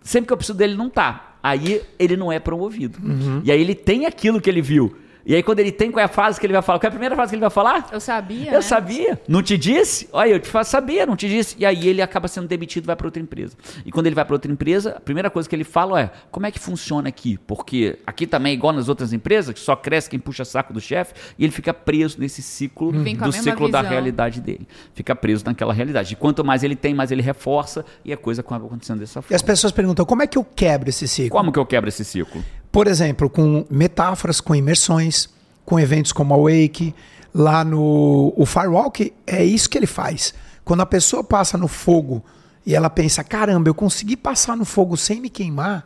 sempre 0.00 0.28
que 0.28 0.32
eu 0.32 0.36
preciso 0.36 0.56
dele, 0.56 0.74
não 0.74 0.88
tá. 0.88 1.36
Aí 1.42 1.82
ele 1.98 2.16
não 2.16 2.30
é 2.30 2.38
promovido. 2.38 2.98
E 3.44 3.50
aí 3.50 3.60
ele 3.60 3.74
tem 3.74 4.06
aquilo 4.06 4.40
que 4.40 4.48
ele 4.48 4.62
viu. 4.62 4.96
E 5.24 5.34
aí 5.34 5.42
quando 5.42 5.60
ele 5.60 5.70
tem, 5.72 5.90
qual 5.90 6.00
é 6.00 6.04
a 6.04 6.08
frase 6.08 6.38
que 6.40 6.46
ele 6.46 6.52
vai 6.52 6.62
falar? 6.62 6.78
Qual 6.78 6.86
é 6.86 6.88
a 6.88 6.90
primeira 6.90 7.14
frase 7.14 7.30
que 7.30 7.34
ele 7.36 7.40
vai 7.40 7.50
falar? 7.50 7.88
Eu 7.92 8.00
sabia, 8.00 8.48
Eu 8.48 8.52
né? 8.54 8.60
sabia. 8.60 9.20
Não 9.28 9.42
te 9.42 9.56
disse? 9.56 10.08
Olha, 10.12 10.30
eu 10.30 10.40
te 10.40 10.48
faço 10.48 10.70
sabia, 10.70 11.06
não 11.06 11.14
te 11.16 11.28
disse. 11.28 11.54
E 11.58 11.64
aí 11.66 11.86
ele 11.88 12.02
acaba 12.02 12.26
sendo 12.28 12.48
demitido 12.48 12.84
e 12.84 12.86
vai 12.86 12.96
para 12.96 13.06
outra 13.06 13.22
empresa. 13.22 13.56
E 13.84 13.92
quando 13.92 14.06
ele 14.06 14.14
vai 14.14 14.24
para 14.24 14.34
outra 14.34 14.50
empresa, 14.50 14.94
a 14.96 15.00
primeira 15.00 15.30
coisa 15.30 15.48
que 15.48 15.54
ele 15.54 15.64
fala 15.64 16.00
é: 16.00 16.10
como 16.30 16.46
é 16.46 16.50
que 16.50 16.58
funciona 16.58 17.08
aqui? 17.08 17.38
Porque 17.46 17.98
aqui 18.06 18.26
também 18.26 18.50
é 18.52 18.54
igual 18.54 18.72
nas 18.72 18.88
outras 18.88 19.12
empresas, 19.12 19.54
que 19.54 19.60
só 19.60 19.76
cresce 19.76 20.08
quem 20.10 20.18
puxa 20.18 20.44
saco 20.44 20.72
do 20.72 20.80
chefe, 20.80 21.14
e 21.38 21.44
ele 21.44 21.52
fica 21.52 21.72
preso 21.72 22.18
nesse 22.18 22.42
ciclo 22.42 22.88
a 22.90 23.26
do 23.26 23.32
ciclo 23.32 23.68
da 23.70 23.80
visão. 23.80 23.92
realidade 23.92 24.40
dele. 24.40 24.66
Fica 24.94 25.14
preso 25.14 25.44
naquela 25.44 25.72
realidade. 25.72 26.12
E 26.14 26.16
quanto 26.16 26.44
mais 26.44 26.62
ele 26.64 26.74
tem, 26.76 26.94
mais 26.94 27.10
ele 27.12 27.22
reforça, 27.22 27.84
e 28.04 28.12
a 28.12 28.16
coisa 28.16 28.40
acaba 28.40 28.66
acontecendo 28.66 28.98
dessa 29.00 29.18
E 29.20 29.34
as 29.34 29.40
forma. 29.40 29.46
pessoas 29.46 29.72
perguntam, 29.72 30.04
como 30.04 30.22
é 30.22 30.26
que 30.26 30.36
eu 30.38 30.44
quebro 30.44 30.88
esse 30.88 31.06
ciclo? 31.06 31.30
Como 31.30 31.52
que 31.52 31.58
eu 31.58 31.66
quebro 31.66 31.88
esse 31.88 32.04
ciclo? 32.04 32.42
Por 32.72 32.88
exemplo, 32.88 33.28
com 33.28 33.66
metáforas, 33.70 34.40
com 34.40 34.54
imersões, 34.54 35.28
com 35.64 35.78
eventos 35.78 36.10
como 36.10 36.32
a 36.32 36.36
Wake, 36.38 36.94
lá 37.34 37.62
no 37.62 38.32
o 38.36 38.46
Firewalk, 38.46 39.12
é 39.26 39.44
isso 39.44 39.68
que 39.68 39.78
ele 39.78 39.86
faz. 39.86 40.32
Quando 40.64 40.80
a 40.80 40.86
pessoa 40.86 41.22
passa 41.22 41.58
no 41.58 41.68
fogo 41.68 42.24
e 42.64 42.74
ela 42.74 42.88
pensa, 42.88 43.22
caramba, 43.22 43.68
eu 43.68 43.74
consegui 43.74 44.16
passar 44.16 44.56
no 44.56 44.64
fogo 44.64 44.96
sem 44.96 45.20
me 45.20 45.28
queimar, 45.28 45.84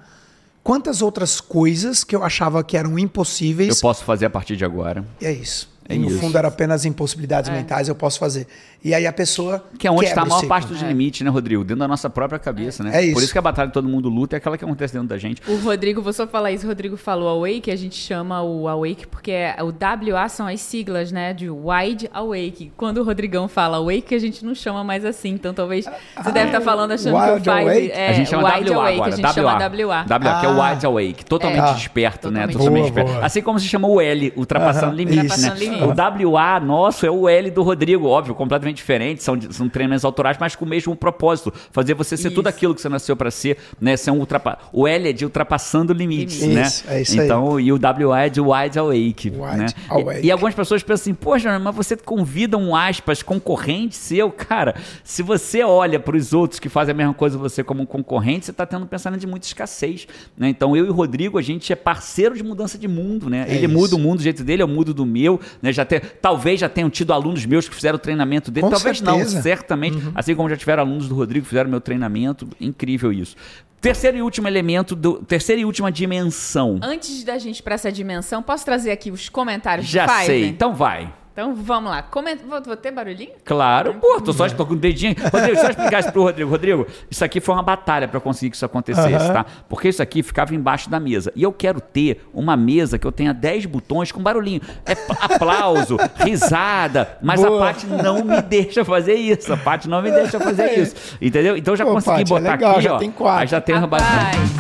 quantas 0.63 1.03
outras 1.03 1.41
coisas 1.41 2.05
que 2.05 2.15
eu 2.15 2.23
achava 2.23 2.63
que 2.63 2.77
eram 2.77 2.93
Eu 2.93 2.99
impossíveis, 3.01 3.81
posso 3.81 4.05
fazer 4.05 4.27
a 4.27 4.31
partir 4.31 4.57
de 4.57 4.65
agora. 4.65 5.05
e 5.21 5.27
é 5.27 5.33
isso. 5.33 5.76
É 5.89 5.95
e 5.95 5.99
no 5.99 6.09
isso. 6.09 6.19
fundo 6.19 6.37
era 6.37 6.49
apenas 6.49 6.85
impossibilidades 6.85 7.51
mentais, 7.51 7.89
eu 7.89 7.95
posso 7.95 8.19
fazer. 8.19 8.47
E 8.85 8.95
aí 8.95 9.07
a 9.07 9.13
pessoa 9.13 9.65
Que 9.79 9.87
é 9.87 9.91
onde 9.91 10.05
está 10.05 10.23
a 10.23 10.25
maior 10.25 10.37
ciclo. 10.37 10.49
parte 10.49 10.69
dos 10.69 10.81
limites, 10.83 11.23
né, 11.23 11.31
Rodrigo? 11.31 11.63
Dentro 11.65 11.81
da 11.81 11.89
nossa 11.89 12.09
própria 12.11 12.39
cabeça, 12.39 12.83
né? 12.85 12.91
É 12.95 13.03
isso. 13.05 13.15
Por 13.15 13.23
isso 13.23 13.33
que 13.33 13.39
a 13.39 13.43
batalha 13.43 13.71
todo 13.71 13.89
mundo 13.89 14.09
luta 14.09 14.37
é 14.37 14.39
aquela 14.39 14.57
que 14.57 14.65
acontece 14.65 14.93
dentro 14.95 15.09
da 15.09 15.19
gente. 15.19 15.41
O 15.49 15.57
Rodrigo, 15.57 16.01
vou 16.03 16.13
só 16.13 16.27
falar 16.27 16.53
isso, 16.53 16.65
o 16.67 16.69
Rodrigo 16.69 16.97
falou 16.97 17.29
Awake, 17.29 17.71
a 17.71 17.77
gente 17.77 17.97
chama 17.97 18.43
o 18.43 18.69
Awake 18.69 19.07
porque 19.07 19.31
é, 19.33 19.57
o 19.63 19.69
WA 20.13 20.29
são 20.29 20.47
as 20.47 20.61
siglas, 20.61 21.11
né, 21.11 21.33
de 21.33 21.49
Wide 21.51 22.09
Awake. 22.13 22.73
Quando 22.77 22.99
o 22.99 23.05
Rodrigão 23.05 23.49
fala 23.49 23.79
Awake, 23.79 24.15
a 24.15 24.19
gente 24.19 24.45
não 24.45 24.55
chama 24.55 24.85
mais 24.85 25.05
assim, 25.05 25.31
então 25.31 25.53
talvez 25.55 25.85
você 26.23 26.33
deve 26.33 26.47
estar 26.47 26.61
falando 26.61 26.93
achando 26.93 27.17
Wild 27.17 27.41
que 27.43 27.49
o 27.49 27.53
Awake? 27.53 27.91
é 27.93 28.09
a 28.09 28.13
gente 28.13 28.31
chama 28.31 28.55
Wide 28.57 28.71
WA 28.71 28.77
Awake, 28.77 28.95
agora. 28.95 29.13
a 29.13 29.17
gente 29.17 29.25
WA. 29.27 29.33
chama 29.33 29.53
WA. 29.53 30.05
WA, 30.09 30.41
que 30.41 30.47
é 30.47 30.49
o 30.49 30.61
Ah. 30.63 30.71
Wide 30.71 30.87
Awake. 30.87 31.25
Totalmente 31.25 31.71
É. 31.71 31.75
desperto, 31.75 32.31
né? 32.31 32.47
Totalmente 32.47 32.57
Totalmente 32.57 32.83
Boa, 32.83 32.85
desperto. 32.95 33.13
boa. 33.13 33.27
Assim 33.27 33.43
como 33.43 33.59
se 33.59 33.67
chama 33.67 33.89
o 33.89 34.01
L, 34.01 34.33
ultrapassando 34.37 34.95
limites, 34.95 35.43
né? 35.43 35.51
O 35.85 36.33
WA 36.33 36.61
nosso 36.61 37.07
é 37.07 37.11
o 37.11 37.29
L 37.29 37.51
do 37.51 37.63
Rodrigo, 37.63 38.07
óbvio, 38.07 38.35
completamente 38.35 38.77
diferente. 38.77 39.23
São, 39.23 39.39
são 39.51 39.69
treinamentos 39.69 40.05
autorais, 40.05 40.37
mas 40.39 40.55
com 40.57 40.65
o 40.65 40.69
mesmo 40.69 40.95
propósito. 40.97 41.53
Fazer 41.71 41.95
você 41.95 42.17
ser 42.17 42.29
Isso. 42.29 42.35
tudo 42.35 42.47
aquilo 42.47 42.75
que 42.75 42.81
você 42.81 42.89
nasceu 42.89 43.17
para 43.17 43.31
ser, 43.31 43.59
né? 43.81 43.97
Ser 43.97 44.11
um 44.11 44.19
ultrapa... 44.19 44.59
O 44.73 44.87
L 44.87 45.09
é 45.09 45.13
de 45.13 45.25
ultrapassando 45.25 45.93
limites, 45.93 46.47
né? 46.47 46.63
Isso, 46.63 46.85
é 46.89 47.03
isso 47.03 47.21
aí. 47.21 47.27
então, 47.27 47.61
e 47.61 47.73
o 47.73 47.77
WA 47.77 48.23
é 48.23 48.29
de 48.29 48.41
Wide 48.41 48.79
Awake, 48.79 49.31
Wide 49.31 49.57
né? 49.57 49.67
Awake. 49.89 50.21
E, 50.23 50.27
e 50.27 50.31
algumas 50.31 50.55
pessoas 50.55 50.83
pensam 50.83 51.03
assim, 51.03 51.15
poxa, 51.15 51.59
mas 51.59 51.75
você 51.75 51.97
convida 51.97 52.57
um 52.57 52.75
aspas 52.75 53.23
concorrente 53.23 53.97
seu, 53.97 54.31
cara. 54.31 54.77
Se 55.03 55.23
você 55.23 55.63
olha 55.63 55.99
para 55.99 56.17
os 56.17 56.33
outros 56.33 56.61
que 56.61 56.69
fazem 56.69 56.93
a 56.93 56.97
mesma 56.97 57.15
coisa 57.15 57.37
você 57.39 57.63
como 57.63 57.83
um 57.83 57.87
concorrente, 57.87 58.47
você 58.47 58.51
está 58.51 58.67
tendo 58.67 58.85
um 58.85 58.87
pensamento 58.87 59.21
de 59.21 59.27
muita 59.27 59.47
escassez, 59.47 60.07
né? 60.37 60.49
Então 60.49 60.77
eu 60.77 60.87
e 60.87 60.91
o 60.91 60.93
Rodrigo, 60.93 61.39
a 61.39 61.43
gente 61.43 61.73
é 61.73 61.77
parceiro 61.77 62.35
de 62.35 62.43
mudança 62.43 62.79
de 62.79 62.89
mundo, 62.89 63.29
né? 63.29 63.47
É 63.49 63.55
Ele 63.55 63.67
isso. 63.67 63.75
muda 63.75 63.97
o 63.97 63.99
mundo 63.99 64.19
do 64.19 64.23
jeito 64.23 64.45
dele, 64.45 64.63
eu 64.63 64.69
mudo 64.69 64.95
do 64.95 65.05
meu, 65.05 65.41
né? 65.61 65.66
Já 65.73 65.85
te, 65.85 66.01
talvez 66.01 66.61
já 66.61 66.69
tenham 66.69 66.89
tido 66.91 67.13
alunos 67.13 67.45
meus 67.47 67.69
que 67.69 67.75
fizeram 67.75 67.97
o 67.97 67.99
treinamento 67.99 68.51
dele, 68.51 68.65
Com 68.67 68.71
talvez 68.71 68.99
certeza. 68.99 69.35
não, 69.37 69.43
certamente, 69.43 69.99
assim 70.15 70.35
como 70.35 70.49
já 70.49 70.57
tiveram 70.57 70.83
alunos 70.83 71.09
do 71.09 71.15
Rodrigo 71.15 71.45
que 71.45 71.49
fizeram 71.49 71.71
meu 71.71 71.81
treinamento, 71.81 72.49
incrível 72.61 73.13
isso. 73.13 73.37
Terceiro 73.81 74.17
e 74.17 74.23
último 74.23 74.49
elemento 74.49 74.97
do 74.97 75.23
terceira 75.23 75.61
e 75.61 75.65
última 75.65 75.93
dimensão. 75.93 76.79
Antes 76.83 77.23
da 77.23 77.39
gente 77.39 77.59
ir 77.61 77.63
pra 77.63 77.75
essa 77.75 77.93
dimensão, 77.93 78.43
posso 78.43 78.65
trazer 78.65 78.91
aqui 78.91 79.11
os 79.11 79.29
comentários 79.29 79.87
Já 79.87 80.09
Five? 80.09 80.27
sei, 80.27 80.47
então 80.47 80.75
vai. 80.75 81.13
Então 81.37 81.55
vamos 81.55 81.91
lá. 81.91 82.03
Vou, 82.49 82.63
vou 82.63 82.77
ter 82.79 82.91
barulhinho? 82.91 83.33
Claro, 83.45 83.93
pô, 84.01 84.19
tô 84.23 84.33
só 84.33 84.49
tô 84.49 84.65
com 84.65 84.73
o 84.73 84.77
dedinho. 84.77 85.15
Rodrigo, 85.31 85.61
só 85.61 85.69
explicar 85.69 86.01
isso 86.01 86.11
pro 86.11 86.23
Rodrigo. 86.23 86.51
Rodrigo, 86.51 86.87
isso 87.11 87.23
aqui 87.23 87.41
foi 87.43 87.55
uma 87.55 87.63
batalha 87.63 88.09
para 88.09 88.19
conseguir 88.21 88.49
que 88.49 88.57
isso 88.57 88.65
acontecesse, 88.65 89.13
Aham. 89.13 89.33
tá? 89.35 89.47
Porque 89.69 89.91
isso 89.91 90.03
aqui 90.03 90.23
ficava 90.23 90.55
embaixo 90.55 90.89
da 90.89 90.99
mesa. 90.99 91.31
E 91.37 91.43
eu 91.43 91.53
quero 91.53 91.79
ter 91.79 92.27
uma 92.33 92.57
mesa 92.57 92.99
que 92.99 93.07
eu 93.07 93.13
tenha 93.13 93.35
10 93.35 93.67
botões 93.67 94.11
com 94.11 94.23
barulhinho. 94.23 94.63
É 94.87 94.97
aplauso, 95.21 95.99
risada, 96.25 97.19
mas 97.21 97.43
Boa. 97.43 97.65
a 97.65 97.67
Paty 97.67 97.87
não 97.87 98.25
me 98.25 98.41
deixa 98.41 98.83
fazer 98.83 99.17
isso. 99.17 99.53
A 99.53 99.59
Paty 99.59 99.91
não 99.91 100.01
me 100.01 100.11
deixa 100.11 100.41
fazer 100.41 100.79
isso. 100.79 101.19
Entendeu? 101.21 101.55
Então 101.55 101.75
eu 101.75 101.77
já 101.77 101.85
Pô, 101.85 101.93
consegui 101.93 102.23
é 102.23 102.25
botar 102.25 102.53
legal, 102.53 102.73
aqui, 102.73 102.81
já 102.81 102.95
ó. 102.95 102.99
tem 102.99 103.11
quatro. 103.11 103.41
Aí 103.43 103.47
já 103.47 103.61
tem 103.61 103.77
um 103.77 103.87
barulhinho. 103.87 104.51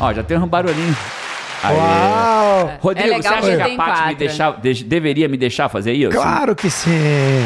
Ó, 0.00 0.12
já 0.12 0.22
tem 0.22 0.38
um 0.38 0.46
barulhinho. 0.46 0.96
Aê. 1.62 1.76
Uau! 1.76 2.70
Rodrigo, 2.80 3.08
É 3.08 3.16
legal 3.16 3.42
você 3.42 3.52
acha 3.52 3.56
que 3.64 3.72
a 3.72 3.76
Paty 3.76 4.08
me 4.08 4.14
deixar, 4.14 4.60
de- 4.60 4.84
deveria 4.84 5.28
me 5.28 5.36
deixar 5.36 5.68
fazer 5.68 5.92
isso? 5.92 6.10
Claro 6.10 6.54
que 6.56 6.70
sim. 6.70 6.90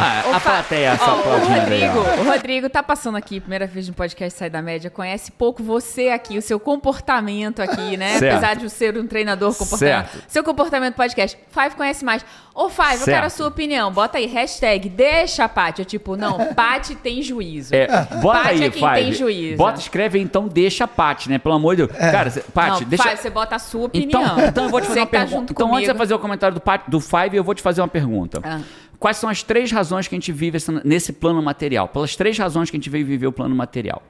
Ah, 0.01 0.37
a 0.37 0.41
plateia 0.41 0.89
essa 0.91 1.05
Ó, 1.11 1.17
o 1.17 1.19
aplaudindo 1.21 1.53
aí, 1.53 1.87
Rodrigo, 1.87 2.21
o 2.21 2.25
Rodrigo 2.33 2.69
tá 2.71 2.83
passando 2.83 3.17
aqui, 3.17 3.41
primeira 3.41 3.67
vez 3.67 3.89
no 3.89 3.95
podcast 3.95 4.39
Sai 4.39 4.51
da 4.51 4.63
Média, 4.63 4.91
conhece 4.91 5.33
pouco 5.33 5.63
você 5.63 6.09
aqui, 6.11 6.39
o 6.39 6.43
seu 6.43 6.59
comportamento 6.61 7.61
aqui, 7.61 7.97
né? 7.97 8.19
Certo. 8.19 8.33
Apesar 8.37 8.55
de 8.57 8.71
ser 8.71 8.97
um 8.97 9.07
treinador 9.07 9.55
comportamental. 9.55 10.05
Certo. 10.11 10.25
Seu 10.29 10.45
comportamento 10.45 10.95
podcast. 10.95 11.37
Five 11.51 11.75
conhece 11.77 12.05
mais. 12.05 12.25
Ô, 12.55 12.69
Five, 12.69 12.93
eu 12.93 12.99
Certo. 12.99 13.05
quero 13.17 13.27
a 13.27 13.31
sua 13.31 13.49
opinião. 13.49 13.91
Bota 13.93 14.19
aí, 14.19 14.27
hashtag, 14.27 14.89
deixa 14.89 15.45
a 15.45 15.49
Paty. 15.49 15.81
Eu, 15.83 15.85
tipo, 15.85 16.17
não, 16.17 16.55
Paty 16.55 16.95
tem 16.95 17.21
juízo. 17.21 17.75
É, 17.75 17.87
bota 18.23 18.39
Paty 18.45 18.49
aí, 18.51 18.65
é 18.65 18.71
quem 18.71 18.89
Five. 18.89 18.95
tem 18.95 19.13
juízo. 19.13 19.57
Bota, 19.57 19.81
escreve 19.81 20.21
então, 20.21 20.47
deixa 20.47 20.85
a 20.85 20.89
Paty, 20.89 21.29
né? 21.31 21.39
Pelo 21.39 21.55
amor 21.57 21.75
de 21.75 21.87
Deus. 21.87 21.99
Cara, 21.99 22.31
cê- 22.31 22.45
Paty, 22.55 22.83
não, 22.83 22.89
deixa... 22.89 23.03
Five, 23.09 23.17
você 23.23 23.31
bota 23.31 23.57
a 23.57 23.59
sua 23.59 23.87
Então, 23.93 24.04
opinião. 24.07 24.49
então 24.49 24.65
eu 24.65 24.71
vou 24.71 24.81
te 24.81 24.87
fazer 24.87 25.01
Você 25.01 25.01
uma 25.01 25.07
tá 25.07 25.19
pergunta. 25.19 25.53
Então, 25.53 25.67
antes 25.69 25.81
de 25.81 25.87
comigo. 25.87 25.99
fazer 25.99 26.15
o 26.15 26.19
comentário 26.19 26.61
do, 26.61 26.91
do 26.91 27.01
Five, 27.01 27.37
eu 27.37 27.45
vou 27.45 27.55
te 27.55 27.63
fazer 27.63 27.81
uma 27.81 27.89
pergunta. 27.89 28.41
Ah. 28.43 28.61
Quais 28.99 29.17
são 29.17 29.29
as 29.29 29.43
três 29.43 29.71
razões 29.71 30.09
que 30.09 30.15
a 30.15 30.19
gente 30.19 30.33
vive 30.33 30.59
nesse 30.85 31.13
plano 31.13 31.43
material? 31.43 31.89
Pelas 31.89 32.17
três 32.17 32.39
razões 32.39 32.71
que 32.71 32.77
a 32.77 32.79
gente 32.79 32.89
veio 32.91 33.05
viver 33.05 33.27
o 33.27 33.33
plano 33.33 33.55
material. 33.55 34.03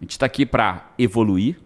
A 0.00 0.04
gente 0.04 0.10
está 0.12 0.26
aqui 0.26 0.44
para 0.44 0.90
evoluir, 0.98 1.56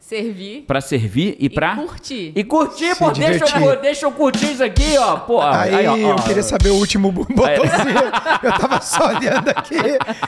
Servir 0.00 0.64
para 0.66 0.80
servir 0.80 1.36
e 1.38 1.48
para 1.48 1.76
curtir. 1.76 2.32
E 2.34 2.42
curtir, 2.42 2.96
pô, 2.96 3.10
deixa 3.12 3.58
eu, 3.58 3.80
deixa 3.80 4.06
eu 4.06 4.10
curtir 4.10 4.52
isso 4.52 4.64
aqui, 4.64 4.96
ó. 4.98 5.18
Pô, 5.18 5.40
Aí, 5.40 5.86
ó, 5.86 5.92
ó. 5.92 5.96
eu 5.96 6.16
queria 6.16 6.42
saber 6.42 6.70
o 6.70 6.76
último 6.76 7.12
bo- 7.12 7.24
botãozinho. 7.30 8.10
Eu 8.42 8.52
tava 8.58 8.80
só 8.80 9.08
olhando 9.08 9.48
aqui. 9.50 9.76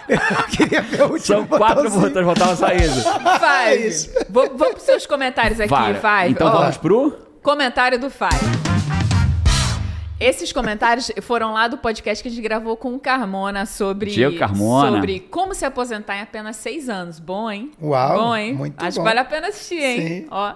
Eu 0.08 0.44
queria 0.56 0.82
ver 0.82 1.00
o 1.02 1.12
último 1.12 1.20
São 1.20 1.46
quatro 1.46 1.90
botões, 1.90 2.24
voltavam 2.24 2.54
saindo. 2.54 2.84
É 3.00 3.72
Five. 3.74 3.88
isso. 3.88 4.10
Vou, 4.30 4.46
vamos 4.56 4.74
pros 4.74 4.84
seus 4.84 5.06
comentários 5.06 5.58
aqui, 5.58 5.70
Vai. 5.70 5.94
Five. 5.94 6.30
Então 6.32 6.46
Ó, 6.48 6.50
vamos 6.58 6.76
pro... 6.76 7.18
Comentário 7.42 7.98
do 7.98 8.08
Five. 8.08 8.71
Esses 10.22 10.52
comentários 10.52 11.10
foram 11.22 11.52
lá 11.52 11.66
do 11.68 11.76
podcast 11.78 12.22
que 12.22 12.28
a 12.28 12.32
gente 12.32 12.42
gravou 12.42 12.76
com 12.76 12.94
o 12.94 12.98
Carmona 12.98 13.66
sobre, 13.66 14.10
Diego 14.10 14.38
Carmona. 14.38 14.90
sobre 14.96 15.20
como 15.20 15.54
se 15.54 15.64
aposentar 15.64 16.16
em 16.16 16.20
apenas 16.22 16.56
seis 16.56 16.88
anos. 16.88 17.18
Bom, 17.18 17.50
hein? 17.50 17.72
Uau, 17.82 18.18
Bom, 18.18 18.36
hein? 18.36 18.54
muito 18.54 18.74
Acho 18.82 18.98
bom. 18.98 19.02
que 19.02 19.08
vale 19.08 19.20
a 19.20 19.24
pena 19.24 19.48
assistir, 19.48 19.82
hein? 19.82 20.00
Sim. 20.22 20.26
Ó. 20.30 20.54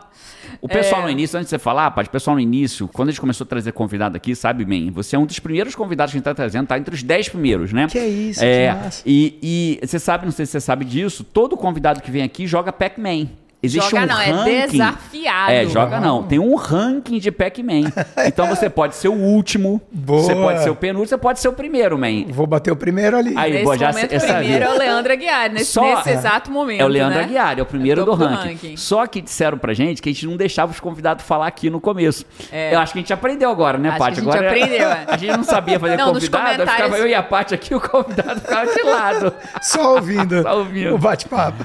O 0.60 0.68
pessoal 0.68 1.00
É. 1.02 1.04
no 1.04 1.10
início, 1.10 1.36
antes 1.36 1.46
de 1.48 1.50
você 1.50 1.58
falar, 1.58 1.90
Paty, 1.90 2.08
o 2.08 2.12
pessoal 2.12 2.34
no 2.36 2.40
início, 2.40 2.88
quando 2.88 3.08
a 3.08 3.12
gente 3.12 3.20
começou 3.20 3.44
a 3.44 3.48
trazer 3.48 3.72
convidado 3.72 4.16
aqui, 4.16 4.34
sabe 4.36 4.64
bem, 4.64 4.90
você 4.90 5.16
é 5.16 5.18
um 5.18 5.26
dos 5.26 5.38
primeiros 5.38 5.74
convidados 5.74 6.12
que 6.12 6.16
a 6.16 6.18
gente 6.18 6.24
tá 6.24 6.34
trazendo, 6.34 6.66
tá 6.66 6.78
entre 6.78 6.94
os 6.94 7.02
dez 7.02 7.28
primeiros, 7.28 7.72
né? 7.72 7.88
Que 7.90 7.98
isso, 7.98 8.44
é, 8.44 8.68
que 8.72 8.80
massa. 8.84 9.02
E, 9.04 9.38
e 9.82 9.86
você 9.86 9.98
sabe, 9.98 10.24
não 10.24 10.32
sei 10.32 10.46
se 10.46 10.52
você 10.52 10.60
sabe 10.60 10.84
disso, 10.84 11.24
todo 11.24 11.56
convidado 11.56 12.00
que 12.00 12.10
vem 12.10 12.22
aqui 12.22 12.46
joga 12.46 12.72
Pac-Man. 12.72 13.28
Existe 13.62 13.90
Joga 13.90 14.04
um 14.04 14.06
não, 14.06 14.20
é 14.20 14.30
ranking. 14.30 14.70
desafiado. 14.72 15.50
É, 15.52 15.66
joga 15.66 15.98
não. 15.98 16.22
Tem 16.22 16.38
um 16.38 16.54
ranking 16.54 17.18
de 17.18 17.32
Pac-Man. 17.32 17.90
Então 18.26 18.46
você 18.48 18.68
pode 18.68 18.94
ser 18.96 19.08
o 19.08 19.14
último, 19.14 19.80
Boa. 19.90 20.22
você 20.22 20.34
pode 20.34 20.62
ser 20.62 20.70
o 20.70 20.76
penúltimo, 20.76 21.08
você 21.08 21.16
pode 21.18 21.40
ser 21.40 21.48
o 21.48 21.52
primeiro, 21.52 21.96
man. 21.98 22.24
Vou 22.28 22.46
bater 22.46 22.70
o 22.70 22.76
primeiro 22.76 23.16
ali. 23.16 23.34
Aí, 23.36 23.52
Nesse 23.52 23.64
boa, 23.64 23.78
já 23.78 23.88
momento, 23.88 24.12
eu 24.12 24.20
sabia. 24.20 24.36
primeiro 24.36 24.64
é 24.64 24.70
o 24.74 24.78
Leandro 24.78 25.12
Aguiar, 25.12 25.50
nesse, 25.50 25.72
Só- 25.72 25.96
nesse 25.96 26.10
exato 26.10 26.50
momento. 26.50 26.80
É 26.80 26.84
o 26.84 26.88
Leandro 26.88 27.18
né? 27.18 27.24
Aguiar, 27.24 27.58
é 27.58 27.62
o 27.62 27.66
primeiro 27.66 28.02
É 28.02 28.04
do 28.04 28.10
topo 28.10 28.24
ranking. 28.24 28.76
Só 28.76 29.06
que 29.06 29.20
disseram 29.20 29.56
pra 29.58 29.72
gente 29.72 30.02
que 30.02 30.08
a 30.10 30.12
gente 30.12 30.26
não 30.26 30.36
deixava 30.36 30.70
os 30.72 30.78
convidados 30.80 31.24
falar 31.24 31.46
aqui 31.46 31.70
no 31.70 31.80
começo. 31.80 32.24
É. 32.52 32.74
Eu 32.74 32.78
acho 32.78 32.92
que 32.92 32.98
a 32.98 33.02
gente 33.02 33.12
aprendeu 33.12 33.50
agora, 33.50 33.78
né, 33.78 33.96
Paty? 33.98 34.20
que 34.20 34.20
a 34.20 34.24
gente 34.24 34.36
Agora 34.36 34.48
aprendeu, 34.50 34.88
é. 34.90 35.04
A 35.08 35.16
gente 35.16 35.36
não 35.36 35.44
sabia 35.44 35.80
fazer 35.80 35.96
Não, 35.96 36.12
convidado, 36.12 36.44
comentários- 36.44 36.72
ficava 36.76 36.98
eu 36.98 37.06
e 37.06 37.14
a 37.14 37.22
Paty 37.22 37.54
aqui, 37.54 37.74
o 37.74 37.80
convidado 37.80 38.40
ficava 38.40 38.72
de 38.74 38.82
lado. 38.82 39.34
Só 39.62 39.94
ouvindo, 39.94 40.42
Só 40.42 40.58
ouvindo. 40.58 40.94
o 40.94 40.98
bate-papo. 40.98 41.64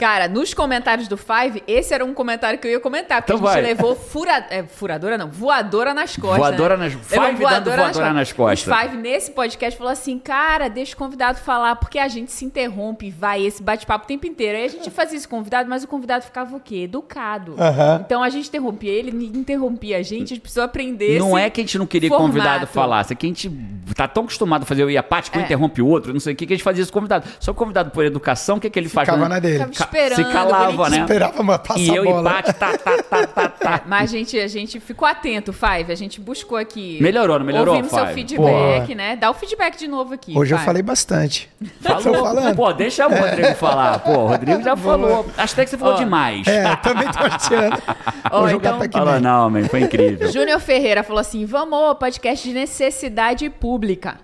Cara, 0.00 0.28
nos 0.28 0.52
comentários 0.52 1.06
do 1.08 1.16
Five, 1.28 1.62
esse 1.66 1.92
era 1.92 2.04
um 2.04 2.14
comentário 2.14 2.58
que 2.58 2.66
eu 2.66 2.70
ia 2.72 2.80
comentar, 2.80 3.20
porque 3.20 3.32
Então 3.34 3.46
a 3.46 3.52
gente 3.54 3.62
vai. 3.62 3.74
levou 3.74 3.94
fura... 3.94 4.46
é, 4.48 4.62
furadora, 4.62 5.18
não, 5.18 5.28
voadora 5.28 5.92
nas 5.92 6.16
costas. 6.16 6.38
Voadora 6.38 6.76
né? 6.76 6.84
nas- 6.86 6.94
Levou 7.10 7.26
Five 7.28 7.44
dando 7.44 7.64
voadora 7.76 8.12
nas 8.14 8.32
costas. 8.32 8.66
Os 8.66 8.80
Five, 8.82 8.96
nesse 8.96 9.30
podcast, 9.32 9.76
falou 9.76 9.92
assim: 9.92 10.18
cara, 10.18 10.68
deixa 10.68 10.94
o 10.94 10.96
convidado 10.96 11.38
falar, 11.38 11.76
porque 11.76 11.98
a 11.98 12.08
gente 12.08 12.32
se 12.32 12.44
interrompe, 12.44 13.10
vai 13.10 13.44
esse 13.44 13.62
bate-papo 13.62 14.04
o 14.04 14.08
tempo 14.08 14.26
inteiro. 14.26 14.56
Aí 14.58 14.64
a 14.64 14.68
gente 14.68 14.90
fazia 14.90 15.16
esse 15.18 15.28
convidado, 15.28 15.68
mas 15.68 15.84
o 15.84 15.88
convidado 15.88 16.24
ficava 16.24 16.56
o 16.56 16.60
quê? 16.60 16.76
Educado. 16.84 17.56
Então 18.04 18.22
a 18.22 18.28
gente 18.30 18.48
interrompia 18.48 18.90
ele, 18.90 19.08
ele 19.10 19.26
interrompia 19.38 19.98
a 19.98 20.02
gente, 20.02 20.24
a 20.24 20.28
gente 20.28 20.40
precisou 20.40 20.64
aprender. 20.64 21.18
Não 21.18 21.36
esse 21.38 21.46
é 21.46 21.50
que 21.50 21.60
a 21.60 21.64
gente 21.64 21.78
não 21.78 21.86
queria 21.86 22.08
formato. 22.08 22.28
convidado 22.32 22.66
falasse, 22.66 23.12
é 23.12 23.16
que 23.16 23.26
a 23.26 23.28
gente 23.28 23.50
tá 23.94 24.08
tão 24.08 24.22
acostumado 24.24 24.62
a 24.62 24.66
fazer 24.66 24.82
eu 24.82 24.90
e 24.90 24.96
a 24.96 25.02
Paty, 25.02 25.30
que 25.30 25.38
um 25.38 25.40
É. 25.42 25.44
interrompe 25.44 25.82
o 25.82 25.86
outro, 25.86 26.12
não 26.12 26.20
sei 26.20 26.32
o 26.32 26.36
que, 26.36 26.46
que 26.46 26.52
a 26.52 26.56
gente 26.56 26.64
fazia 26.64 26.82
isso 26.82 26.92
com 26.92 26.98
o 26.98 27.02
convidado. 27.02 27.26
Só 27.40 27.50
o 27.50 27.54
convidado 27.54 27.90
por 27.90 28.04
educação, 28.04 28.56
o 28.56 28.60
que, 28.60 28.70
que 28.70 28.78
ele 28.78 28.88
faz? 28.88 29.06
Ficava 29.06 29.22
Quando- 29.24 29.30
na 29.32 29.38
dele. 29.38 29.54
Ficava 29.54 29.72
Ca- 29.72 29.84
esperando. 29.84 30.16
Se 30.16 30.32
calava, 30.32 30.72
bonitinho. 30.72 31.00
né? 31.02 31.06
Esperava 31.26 31.42
uma 31.42 31.58
passar 31.58 31.80
E 31.80 31.94
eu 31.94 32.04
bola. 32.04 32.30
e 32.30 32.34
Paty, 32.34 32.52
tá, 32.54 32.78
tá, 32.78 33.02
tá, 33.02 33.26
tá, 33.26 33.48
tá. 33.48 33.82
Mas 33.86 34.10
a 34.10 34.16
gente, 34.16 34.38
a 34.38 34.48
gente 34.48 34.80
ficou 34.80 35.06
atento, 35.06 35.52
Five. 35.52 35.90
A 35.90 35.94
gente 35.94 36.20
buscou 36.20 36.56
aqui. 36.58 36.98
Melhorou, 37.00 37.38
não 37.38 37.46
melhorou, 37.46 37.74
Ouvimos 37.74 37.92
seu 37.92 38.04
Five? 38.06 38.14
feedback, 38.14 38.86
Boa. 38.86 38.94
né? 38.94 39.16
Dá 39.16 39.30
o 39.30 39.34
feedback 39.34 39.76
de 39.78 39.88
novo 39.88 40.14
aqui. 40.14 40.36
Hoje 40.36 40.52
eu 40.54 40.58
Five. 40.58 40.66
falei 40.66 40.82
bastante. 40.82 41.48
Tô 41.82 42.00
Falou. 42.00 42.24
falando. 42.24 42.56
Pô, 42.56 42.72
deixa 42.72 43.06
o 43.06 43.10
Rodrigo 43.10 43.54
falar. 43.54 43.98
Pô, 44.00 44.12
o 44.12 44.26
Rodrigo 44.28 44.62
já 44.62 44.76
falou. 44.76 45.26
Acho 45.36 45.52
até 45.54 45.64
que 45.64 45.70
você 45.70 45.78
falou 45.78 45.94
Ó. 45.94 45.98
demais. 45.98 46.46
É, 46.46 46.76
também 46.76 47.08
tô 47.10 47.18
achando. 47.18 47.82
Ó, 48.30 48.40
Vou 48.40 48.48
jogar 48.48 48.70
então- 48.70 48.78
Pac-Man. 48.80 49.04
Falou, 49.04 49.20
não, 49.20 49.50
man, 49.50 49.64
foi 49.68 49.80
incrível. 49.80 50.30
Júnior 50.32 50.60
Ferreira 50.60 51.02
falou 51.02 51.20
assim: 51.20 51.44
vamos, 51.44 51.94
podcast 51.98 52.46
de 52.48 52.54
necessidade 52.54 53.48
pública. 53.50 54.16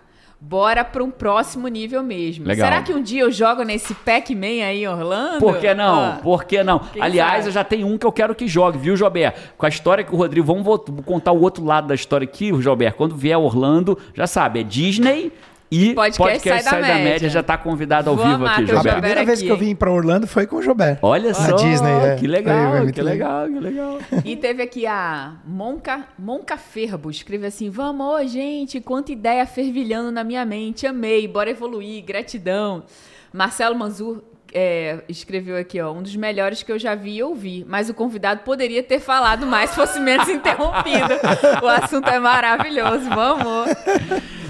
Bora 0.46 0.84
para 0.84 1.02
um 1.02 1.10
próximo 1.10 1.66
nível 1.68 2.02
mesmo. 2.02 2.46
Legal. 2.46 2.68
Será 2.68 2.82
que 2.82 2.92
um 2.92 3.02
dia 3.02 3.22
eu 3.22 3.32
jogo 3.32 3.62
nesse 3.62 3.94
Pac-Man 3.94 4.62
aí 4.66 4.84
em 4.84 4.88
Orlando? 4.88 5.38
Por 5.38 5.56
que 5.56 5.72
não? 5.72 6.04
Ah. 6.04 6.20
Por 6.22 6.44
que 6.44 6.62
não? 6.62 6.80
Quem 6.80 7.00
Aliás, 7.00 7.36
sabe? 7.36 7.46
eu 7.46 7.52
já 7.52 7.64
tenho 7.64 7.86
um 7.86 7.96
que 7.96 8.04
eu 8.04 8.12
quero 8.12 8.34
que 8.34 8.46
jogue, 8.46 8.76
viu, 8.76 8.94
Jobert? 8.94 9.34
Com 9.56 9.64
a 9.64 9.70
história 9.70 10.04
que 10.04 10.14
o 10.14 10.18
Rodrigo. 10.18 10.46
Vamos 10.46 10.82
contar 11.06 11.32
o 11.32 11.40
outro 11.40 11.64
lado 11.64 11.86
da 11.86 11.94
história 11.94 12.26
aqui, 12.26 12.52
Jobert. 12.60 12.94
Quando 12.94 13.16
vier 13.16 13.38
Orlando, 13.38 13.98
já 14.12 14.26
sabe, 14.26 14.60
é 14.60 14.62
Disney 14.62 15.32
e 15.74 15.94
Podcast 15.94 16.62
Sai 16.62 16.82
da 16.82 16.94
Média. 16.94 17.28
já 17.28 17.42
tá 17.42 17.58
convidado 17.58 18.10
ao 18.10 18.16
Vou 18.16 18.26
vivo 18.26 18.46
aqui, 18.46 18.64
teu 18.66 18.78
A 18.78 18.82
primeira 18.82 19.24
vez 19.24 19.38
aqui, 19.38 19.46
que 19.46 19.52
eu 19.52 19.56
vim 19.56 19.74
pra 19.74 19.90
Orlando 19.90 20.26
foi 20.26 20.46
com 20.46 20.56
o 20.56 20.62
Jobert. 20.62 20.98
Olha 21.02 21.28
Na 21.28 21.34
só, 21.34 21.56
Disney, 21.56 21.90
é. 21.90 22.16
que 22.16 22.26
legal, 22.26 22.86
que 22.92 23.02
legal, 23.02 23.46
que 23.48 23.58
legal. 23.58 23.98
E 24.24 24.36
teve 24.36 24.62
aqui 24.62 24.86
a 24.86 25.34
Monca, 25.44 26.06
Monca 26.18 26.56
Ferbo, 26.56 27.10
escreve 27.10 27.46
assim: 27.46 27.70
Vamos, 27.70 28.06
ô, 28.06 28.26
gente, 28.26 28.80
quanta 28.80 29.12
ideia 29.12 29.44
fervilhando 29.46 30.10
na 30.12 30.22
minha 30.22 30.44
mente, 30.44 30.86
amei, 30.86 31.26
bora 31.26 31.50
evoluir, 31.50 32.04
gratidão. 32.04 32.84
Marcelo 33.32 33.74
Manzur 33.74 34.22
é, 34.52 35.00
escreveu 35.08 35.56
aqui, 35.56 35.80
ó, 35.80 35.90
um 35.92 36.00
dos 36.00 36.14
melhores 36.14 36.62
que 36.62 36.70
eu 36.70 36.78
já 36.78 36.94
vi 36.94 37.16
e 37.16 37.22
ouvi, 37.24 37.66
mas 37.68 37.90
o 37.90 37.94
convidado 37.94 38.42
poderia 38.44 38.84
ter 38.84 39.00
falado 39.00 39.44
mais 39.44 39.70
se 39.70 39.76
fosse 39.76 39.98
menos 39.98 40.28
interrompido. 40.30 41.14
O 41.60 41.66
assunto 41.66 42.08
é 42.08 42.20
maravilhoso, 42.20 43.08
vamos. 43.10 43.70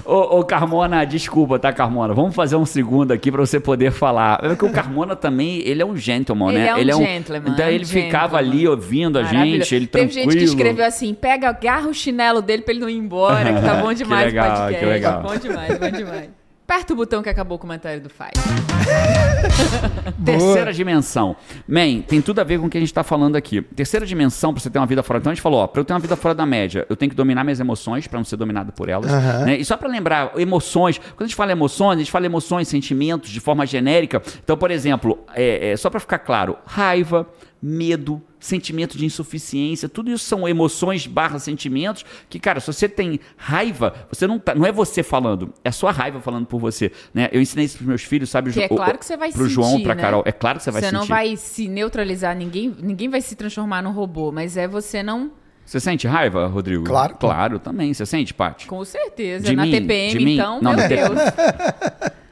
Ô, 0.05 0.38
ô, 0.40 0.44
Carmona, 0.44 1.05
desculpa, 1.05 1.59
tá, 1.59 1.72
Carmona? 1.72 2.12
Vamos 2.12 2.34
fazer 2.34 2.57
um 2.57 2.66
segundo 2.66 3.12
aqui 3.12 3.30
pra 3.32 3.40
você 3.40 3.59
poder 3.59 3.90
falar. 3.90 4.38
É 4.42 4.55
que 4.55 4.64
o 4.64 4.70
Carmona 4.70 5.16
também, 5.16 5.61
ele 5.66 5.80
é 5.80 5.86
um 5.86 5.96
gentleman, 5.96 6.50
Ele 6.50 6.59
né? 6.59 6.68
é 6.68 6.74
um 6.96 6.98
gentleman, 7.05 7.52
Então 7.52 7.64
é 7.64 7.68
um 7.68 7.72
ele 7.72 7.84
ficava 7.86 8.36
ali 8.36 8.68
ouvindo 8.68 9.18
a 9.18 9.22
gente, 9.24 9.74
ele 9.74 9.86
Teve 9.86 10.07
tranquilo. 10.12 10.30
gente 10.32 10.38
que 10.38 10.44
escreveu 10.44 10.84
assim: 10.84 11.14
pega, 11.14 11.48
agarra 11.48 11.88
o 11.88 11.94
chinelo 11.94 12.42
dele 12.42 12.62
pra 12.62 12.72
ele 12.72 12.80
não 12.80 12.88
ir 12.90 12.96
embora, 12.96 13.52
que 13.55 13.61
tá 13.62 13.74
bom 13.76 13.88
Que 13.94 13.94
demais 13.94 14.26
legal, 14.26 14.46
o 14.46 14.50
podcast. 14.59 14.78
que 14.80 14.86
legal. 14.86 15.22
Bom 15.22 15.36
demais, 15.36 15.78
bom 15.78 15.90
demais. 15.90 16.43
Aperta 16.67 16.95
o 16.95 16.97
botão 16.97 17.23
que 17.23 17.29
acabou 17.29 17.57
o 17.57 17.59
comentário 17.59 18.01
do 18.01 18.09
Fai. 18.09 18.31
Terceira 20.25 20.73
dimensão. 20.73 21.37
Man, 21.69 22.01
tem 22.01 22.23
tudo 22.23 22.41
a 22.41 22.45
ver 22.45 22.59
com 22.59 22.67
o 22.67 22.71
que 22.71 22.79
a 22.79 22.81
gente 22.81 22.93
tá 22.93 23.05
falando 23.05 23.37
aqui. 23.37 23.61
Terceira 23.61 24.07
dimensão, 24.07 24.55
pra 24.55 24.62
você 24.62 24.71
ter 24.71 24.79
uma 24.79 24.87
vida 24.87 25.03
fora. 25.03 25.19
Então 25.19 25.31
a 25.31 25.35
gente 25.35 25.43
falou, 25.43 25.61
ó, 25.61 25.67
pra 25.67 25.83
eu 25.83 25.85
ter 25.85 25.93
uma 25.93 25.99
vida 26.01 26.17
fora 26.17 26.35
da 26.35 26.47
média, 26.47 26.87
eu 26.89 26.97
tenho 26.97 27.11
que 27.11 27.17
dominar 27.17 27.45
minhas 27.45 27.61
emoções 27.61 28.07
pra 28.07 28.19
não 28.19 28.25
ser 28.25 28.37
dominado 28.39 28.73
por 28.73 28.89
elas. 28.89 29.12
Aham. 29.12 29.45
né? 29.45 29.59
E 29.59 29.65
só 29.65 29.77
pra 29.77 29.89
lembrar, 29.89 30.33
emoções. 30.39 30.97
Quando 30.97 31.23
a 31.23 31.27
gente 31.27 31.37
fala 31.37 31.53
emoções, 31.53 31.97
a 31.97 31.99
gente 31.99 32.11
fala 32.11 32.25
emoções, 32.25 32.67
sentimentos 32.67 33.29
de 33.31 33.41
forma 33.41 33.67
genérica. 33.67 34.23
Então, 34.43 34.57
por 34.57 34.71
exemplo, 34.71 35.19
é, 35.35 35.73
é, 35.73 35.77
só 35.77 35.91
pra 35.91 36.01
ficar 36.01 36.19
claro, 36.21 36.57
raiva, 36.65 37.29
medo, 37.61 38.23
sentimento 38.45 38.99
de 38.99 39.07
insuficiência, 39.07 39.88
tudo 39.88 40.11
isso 40.11 40.24
são 40.24 40.47
emoções 40.49 41.07
barra 41.07 41.38
sentimentos 41.38 42.05
que, 42.28 42.38
cara, 42.38 42.61
se 42.61 42.66
você 42.66 42.88
tem 42.88 43.18
raiva, 43.36 43.95
você 44.11 44.26
não 44.26 44.38
tá, 44.38 44.55
não 44.55 44.66
é 44.66 44.70
você 44.72 45.03
falando, 45.03 45.53
é 45.64 45.70
a 45.70 45.72
sua 45.72 45.90
raiva 45.92 46.20
falando 46.20 46.47
por 46.47 46.61
você, 46.61 46.92
né? 47.12 47.28
Eu 47.32 47.40
ensinei 47.40 47.64
isso 47.64 47.76
pros 47.76 47.88
meus 47.88 48.03
filhos, 48.03 48.28
sabe? 48.28 48.53
Que 48.53 48.62
é 48.62 48.66
o- 48.66 48.76
claro 48.76 48.99
que 48.99 49.07
você 49.07 49.16
vai 49.16 49.30
pro 49.32 49.42
sentir, 49.42 49.55
João, 49.55 49.80
pra 49.82 49.95
né? 49.95 50.03
Carol, 50.03 50.22
é 50.26 50.32
claro 50.32 50.59
que 50.59 50.64
você 50.64 50.70
vai 50.70 50.82
Você 50.82 50.88
sentir. 50.90 50.99
não 50.99 51.07
vai 51.07 51.36
se 51.36 51.68
neutralizar, 51.68 52.36
ninguém, 52.36 52.74
ninguém 52.80 53.09
vai 53.09 53.20
se 53.20 53.34
transformar 53.34 53.82
num 53.82 53.92
robô, 53.92 54.30
mas 54.30 54.57
é 54.57 54.68
você 54.68 55.03
não. 55.03 55.32
Você 55.64 55.80
sente 55.80 56.07
raiva, 56.07 56.47
Rodrigo? 56.47 56.84
Claro. 56.84 57.14
Claro, 57.16 57.59
também. 57.59 57.95
Você 57.95 58.05
sente, 58.05 58.34
Paty? 58.34 58.66
Com 58.66 58.84
certeza. 58.84 59.47
De 59.47 59.57
na 59.57 59.64
mim? 59.64 59.70
TPM, 59.70 60.18
De 60.18 60.24
mim? 60.24 60.34
então, 60.34 60.61
Não, 60.61 60.74
meu 60.74 60.86
Deus. 60.86 61.18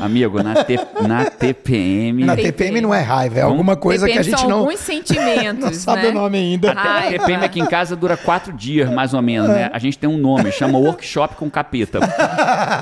Amigo, 0.00 0.42
na, 0.42 0.64
T- 0.64 0.78
na 1.06 1.24
TPM... 1.26 2.24
Na 2.24 2.34
TPM. 2.36 2.52
TPM 2.52 2.80
não 2.80 2.94
é 2.94 3.00
raiva, 3.00 3.38
é 3.38 3.42
alguma 3.42 3.76
coisa 3.76 4.06
que 4.06 4.12
a 4.12 4.16
TPM 4.16 4.30
gente 4.30 4.40
são 4.40 4.48
não, 4.48 4.58
alguns 4.60 4.80
sentimentos. 4.80 5.64
não 5.64 5.72
sabe 5.72 6.02
né? 6.02 6.08
o 6.08 6.14
nome 6.14 6.38
ainda. 6.38 6.72
Ah, 6.76 6.98
A 6.98 7.02
TPM 7.10 7.44
aqui 7.44 7.60
em 7.60 7.66
casa 7.66 7.96
dura 7.96 8.16
quatro 8.16 8.52
dias, 8.52 8.90
mais 8.90 9.14
ou 9.14 9.22
menos, 9.22 9.48
né? 9.48 9.70
A 9.72 9.78
gente 9.78 9.98
tem 9.98 10.08
um 10.08 10.16
nome, 10.18 10.52
chama 10.52 10.78
Workshop 10.78 11.36
com 11.36 11.50
Capeta. 11.50 12.00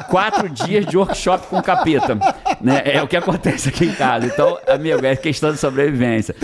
Quatro 0.08 0.48
dias 0.48 0.86
de 0.86 0.96
workshop 0.96 1.46
com 1.48 1.60
capeta. 1.62 2.18
Né? 2.60 2.82
É 2.84 3.02
o 3.02 3.08
que 3.08 3.16
acontece 3.16 3.68
aqui 3.68 3.86
em 3.86 3.92
casa. 3.92 4.26
Então, 4.26 4.58
amigo, 4.68 5.04
é 5.04 5.16
questão 5.16 5.52
de 5.52 5.58
sobrevivência. 5.58 6.34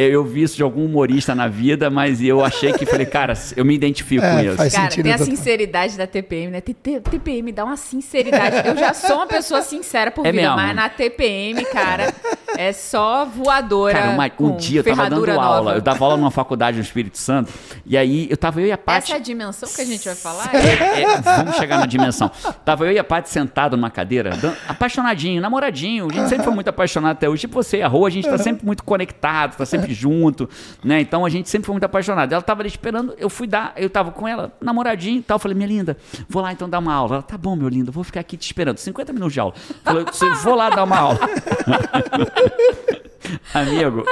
Eu, 0.00 0.10
eu 0.12 0.24
vi 0.24 0.42
isso 0.42 0.56
de 0.56 0.62
algum 0.62 0.84
humorista 0.84 1.34
na 1.34 1.48
vida, 1.48 1.90
mas 1.90 2.22
eu 2.22 2.44
achei 2.44 2.72
que 2.72 2.86
falei, 2.86 3.06
cara, 3.06 3.34
eu 3.56 3.64
me 3.64 3.74
identifico 3.74 4.24
É, 4.24 4.32
com 4.34 4.40
isso. 4.40 4.56
faz 4.56 4.72
Cara, 4.74 4.88
tem 4.90 5.12
a 5.12 5.18
sinceridade 5.18 5.96
da 5.96 6.06
TPM, 6.06 6.50
né? 6.52 6.60
TPM 6.60 7.52
dá 7.52 7.64
uma 7.64 7.76
sinceridade. 7.76 8.66
Eu 8.68 8.76
já 8.76 8.94
sou 8.94 9.16
uma 9.16 9.26
pessoa 9.26 9.62
sincera 9.62 10.10
por 10.10 10.24
É 10.26 10.30
vida, 10.32 10.42
mesmo? 10.42 10.56
mas 10.56 10.74
na 10.76 10.88
TPM, 10.88 11.64
cara, 11.66 12.12
é 12.56 12.72
só 12.72 13.24
voadora. 13.24 13.94
Cara, 13.98 14.10
uma- 14.12 14.26
um 14.26 14.30
com 14.30 14.56
dia 14.56 14.80
eu 14.80 14.84
tava 14.84 14.96
dando 15.08 15.24
ferradura 15.24 15.34
aula, 15.34 15.56
nova. 15.64 15.76
eu 15.76 15.80
dava 15.80 16.04
aula 16.04 16.16
numa 16.16 16.30
faculdade 16.30 16.76
no 16.76 16.82
Espírito 16.82 17.18
Santo, 17.18 17.52
e 17.84 17.96
aí 17.96 18.26
eu 18.30 18.36
tava 18.36 18.60
eu 18.60 18.66
e 18.66 18.72
a 18.72 18.78
Paty... 18.78 18.98
Essa 19.04 19.12
é 19.14 19.16
a 19.16 19.20
dimensão 19.20 19.68
que 19.68 19.80
a 19.80 19.84
gente 19.84 20.04
vai 20.04 20.14
falar? 20.14 20.50
É, 20.54 21.02
é, 21.02 21.20
vamos 21.20 21.56
chegar 21.56 21.78
na 21.78 21.86
dimensão. 21.86 22.30
Tava 22.64 22.86
eu 22.86 22.92
e 22.92 22.98
a 22.98 23.04
Paty 23.04 23.28
sentado 23.28 23.76
numa 23.76 23.90
cadeira, 23.90 24.30
apaixonadinho, 24.68 25.40
namoradinho. 25.42 26.08
A 26.10 26.14
gente 26.14 26.28
sempre 26.28 26.44
foi 26.44 26.54
muito 26.54 26.68
apaixonado 26.68 27.12
até 27.12 27.28
hoje. 27.28 27.40
Tipo 27.42 27.62
você 27.62 27.78
e 27.78 27.82
a 27.82 27.88
Rô, 27.88 28.06
a 28.06 28.10
gente 28.10 28.28
tá 28.28 28.38
sempre 28.38 28.64
muito 28.64 28.82
conectado, 28.84 29.56
tá 29.56 29.66
sempre 29.66 29.89
junto, 29.94 30.48
né? 30.84 31.00
Então 31.00 31.24
a 31.24 31.28
gente 31.28 31.48
sempre 31.48 31.66
foi 31.66 31.72
muito 31.74 31.84
apaixonado. 31.84 32.32
Ela 32.32 32.42
tava 32.42 32.62
ali 32.62 32.68
esperando, 32.68 33.14
eu 33.18 33.28
fui 33.30 33.46
dar, 33.46 33.72
eu 33.76 33.90
tava 33.90 34.10
com 34.12 34.26
ela, 34.26 34.52
namoradinho 34.60 35.18
e 35.18 35.22
tal. 35.22 35.38
Falei, 35.38 35.56
minha 35.56 35.68
linda, 35.68 35.96
vou 36.28 36.42
lá 36.42 36.52
então 36.52 36.68
dar 36.68 36.78
uma 36.78 36.92
aula. 36.94 37.16
Ela, 37.16 37.22
tá 37.22 37.36
bom, 37.38 37.56
meu 37.56 37.68
lindo, 37.68 37.90
vou 37.92 38.04
ficar 38.04 38.20
aqui 38.20 38.36
te 38.36 38.46
esperando. 38.46 38.78
50 38.78 39.12
minutos 39.12 39.32
de 39.34 39.40
aula. 39.40 39.54
Falei, 39.84 40.04
"Você- 40.04 40.28
vou 40.42 40.54
lá 40.54 40.70
dar 40.70 40.84
uma 40.84 40.98
aula. 40.98 41.18
Amigo, 43.52 44.04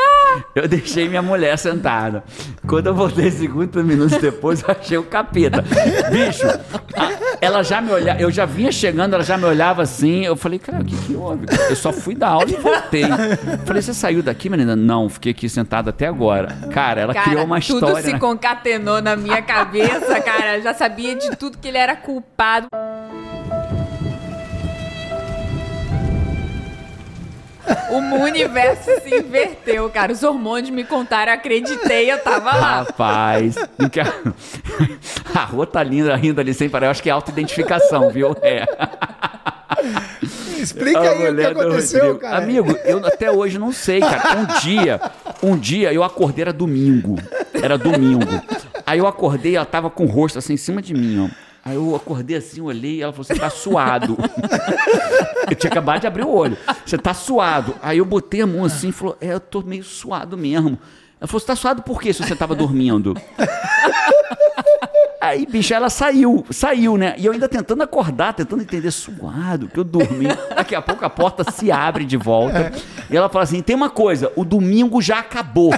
eu 0.55 0.69
deixei 0.69 1.09
minha 1.09 1.23
mulher 1.23 1.57
sentada. 1.59 2.23
Quando 2.67 2.89
eu 2.89 2.95
voltei 2.95 3.31
50 3.31 3.83
minutos 3.83 4.19
depois, 4.19 4.63
eu 4.63 4.71
achei 4.79 4.99
o 4.99 5.05
capeta. 5.05 5.63
Bicho, 6.11 6.47
a- 6.97 7.19
ela 7.41 7.63
já 7.63 7.81
me 7.81 7.91
olhava, 7.93 8.21
eu 8.21 8.31
já 8.31 8.45
vinha 8.45 8.71
chegando, 8.73 9.15
ela 9.15 9.23
já 9.25 9.37
me 9.37 9.45
olhava 9.45 9.83
assim. 9.83 10.25
Eu 10.25 10.37
falei, 10.37 10.59
cara, 10.59 10.83
o 10.83 10.85
que 10.85 10.97
que 10.97 11.15
houve? 11.15 11.47
Eu 11.71 11.77
só 11.77 11.93
fui 11.93 12.15
dar 12.15 12.29
aula 12.31 12.51
e 12.51 12.57
voltei. 12.57 13.05
Falei, 13.65 13.81
você 13.83 13.95
saiu 13.95 14.23
daqui, 14.23 14.49
menina? 14.51 14.75
Não, 14.77 15.09
fiquei 15.09 15.33
aqui 15.33 15.49
sentado 15.49 15.89
até 15.91 16.07
agora. 16.07 16.49
Cara, 16.73 17.01
ela 17.01 17.15
Cara, 17.15 17.27
criou 17.31 17.45
uma 17.45 17.61
tudo 17.61 17.87
história. 17.87 18.03
se 18.07 18.13
né? 18.13 18.19
concatenou 18.19 19.01
na 19.01 19.17
minha 19.17 19.41
cabeça, 19.43 20.21
cara. 20.21 20.57
Eu 20.59 20.63
já 20.63 20.75
sabia 20.75 21.15
de 21.15 21.31
tudo 21.37 21.59
que 21.59 21.69
ele 21.69 21.79
era 21.79 21.95
culpado. 21.97 22.67
O 27.91 28.23
universo 28.23 28.91
se 29.03 29.15
inverteu, 29.15 29.89
cara. 29.91 30.13
Os 30.13 30.23
hormônios 30.23 30.71
me 30.71 30.85
contaram, 30.85 31.33
eu 31.33 31.39
acreditei, 31.39 32.11
eu 32.11 32.19
tava 32.19 32.53
lá. 32.53 32.83
Rapaz, 32.83 33.55
a 35.35 35.45
rua 35.45 35.67
tá 35.67 35.83
linda 35.83 36.15
ainda 36.15 36.41
ali 36.41 36.53
sem 36.55 36.69
parar. 36.69 36.87
Eu 36.87 36.91
acho 36.91 37.03
que 37.03 37.09
é 37.09 37.13
autoidentificação, 37.13 38.11
viu? 38.11 38.37
É. 38.43 38.65
Explica 40.59 40.99
A 40.99 41.11
aí 41.11 41.31
o 41.31 41.37
que 41.37 41.45
aconteceu, 41.45 42.01
Rodrigo. 42.01 42.21
cara. 42.21 42.39
Amigo, 42.39 42.77
eu 42.85 43.07
até 43.07 43.31
hoje 43.31 43.59
não 43.59 43.73
sei, 43.73 44.01
cara. 44.01 44.39
Um 44.39 44.61
dia, 44.61 45.01
um 45.43 45.57
dia 45.57 45.93
eu 45.93 46.03
acordei, 46.03 46.43
era 46.43 46.53
domingo. 46.53 47.17
Era 47.55 47.79
domingo. 47.79 48.27
Aí 48.85 48.99
eu 48.99 49.07
acordei, 49.07 49.57
ela 49.57 49.65
tava 49.67 49.89
com 49.89 50.05
o 50.05 50.09
rosto 50.09 50.39
assim 50.39 50.55
em 50.55 50.59
cima 50.59 50.83
de 50.83 50.95
mim, 50.95 51.27
ó. 51.31 51.48
Aí 51.69 51.75
eu 51.75 51.95
acordei 51.95 52.35
assim, 52.35 52.63
olhei, 52.63 53.03
ela 53.03 53.13
falou: 53.13 53.25
Você 53.25 53.35
tá 53.35 53.51
suado. 53.51 54.17
eu 55.51 55.55
tinha 55.55 55.71
acabado 55.71 56.01
de 56.01 56.07
abrir 56.07 56.25
o 56.25 56.31
olho. 56.31 56.57
Você 56.85 56.97
tá 56.97 57.13
suado. 57.13 57.75
Aí 57.83 57.99
eu 57.99 58.07
botei 58.07 58.41
a 58.41 58.47
mão 58.47 58.65
assim 58.65 58.89
e 58.89 58.93
falou: 58.93 59.19
É, 59.21 59.35
eu 59.35 59.41
tô 59.41 59.61
meio 59.61 59.85
suado 59.85 60.35
mesmo. 60.35 60.79
Ela 61.21 61.29
falou: 61.29 61.41
Você 61.41 61.47
tá 61.47 61.55
suado 61.55 61.83
por 61.83 62.01
quê 62.01 62.11
se 62.11 62.25
você 62.25 62.35
tava 62.35 62.55
dormindo? 62.55 63.15
Aí, 65.29 65.45
bicho, 65.45 65.75
ela 65.75 65.91
saiu, 65.91 66.47
saiu, 66.51 66.97
né? 66.97 67.15
E 67.19 67.27
eu 67.27 67.33
ainda 67.33 67.47
tentando 67.47 67.83
acordar, 67.83 68.33
tentando 68.33 68.63
entender, 68.63 68.91
suado, 68.91 69.69
que 69.69 69.79
eu 69.79 69.85
dormi. 69.85 70.29
Daqui 70.57 70.75
a 70.75 70.81
pouco 70.81 71.05
a 71.05 71.11
porta 71.11 71.45
se 71.51 71.71
abre 71.71 72.07
de 72.07 72.17
volta. 72.17 72.73
E 73.11 73.17
ela 73.17 73.29
fala 73.29 73.45
assim: 73.45 73.61
tem 73.61 73.77
uma 73.77 73.91
coisa, 73.91 74.33
o 74.37 74.45
domingo 74.45 75.03
já 75.03 75.19
acabou. 75.19 75.71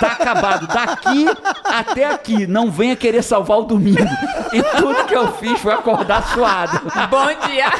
Tá 0.00 0.12
acabado. 0.12 0.66
Daqui 0.66 1.26
até 1.64 2.06
aqui. 2.06 2.46
Não 2.46 2.70
venha 2.70 2.96
querer 2.96 3.22
salvar 3.22 3.58
o 3.58 3.64
domingo. 3.64 4.08
E 4.52 4.62
tudo 4.62 5.04
que 5.04 5.14
eu 5.14 5.32
fiz 5.32 5.60
foi 5.60 5.72
acordar 5.72 6.26
suado. 6.32 6.80
Bom 7.10 7.26
dia. 7.46 7.70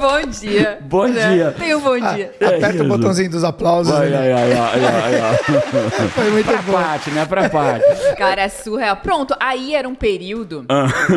Bom 0.00 0.20
dia. 0.30 0.78
Bom 0.82 1.06
né? 1.08 1.34
dia. 1.34 1.54
Tem 1.58 1.74
um 1.74 1.80
bom 1.80 1.98
dia. 1.98 2.32
É 2.40 2.46
Aperta 2.46 2.74
isso. 2.74 2.84
o 2.84 2.88
botãozinho 2.88 3.30
dos 3.30 3.44
aplausos. 3.44 3.92
Ai, 3.94 4.08
né? 4.10 4.16
ai, 4.18 4.32
ai, 4.32 4.52
ai, 4.52 4.84
ai, 4.84 5.20
ai. 5.20 6.08
Foi 6.10 6.30
muito 6.30 6.46
Pra 6.46 6.62
bom. 6.62 6.72
parte, 6.72 7.10
né? 7.10 7.26
Pra 7.26 7.48
parte. 7.48 7.84
Cara, 8.16 8.42
é 8.42 8.48
surreal. 8.48 8.96
Pronto, 8.98 9.34
aí 9.40 9.74
era 9.74 9.88
um 9.88 9.94
período 9.94 10.64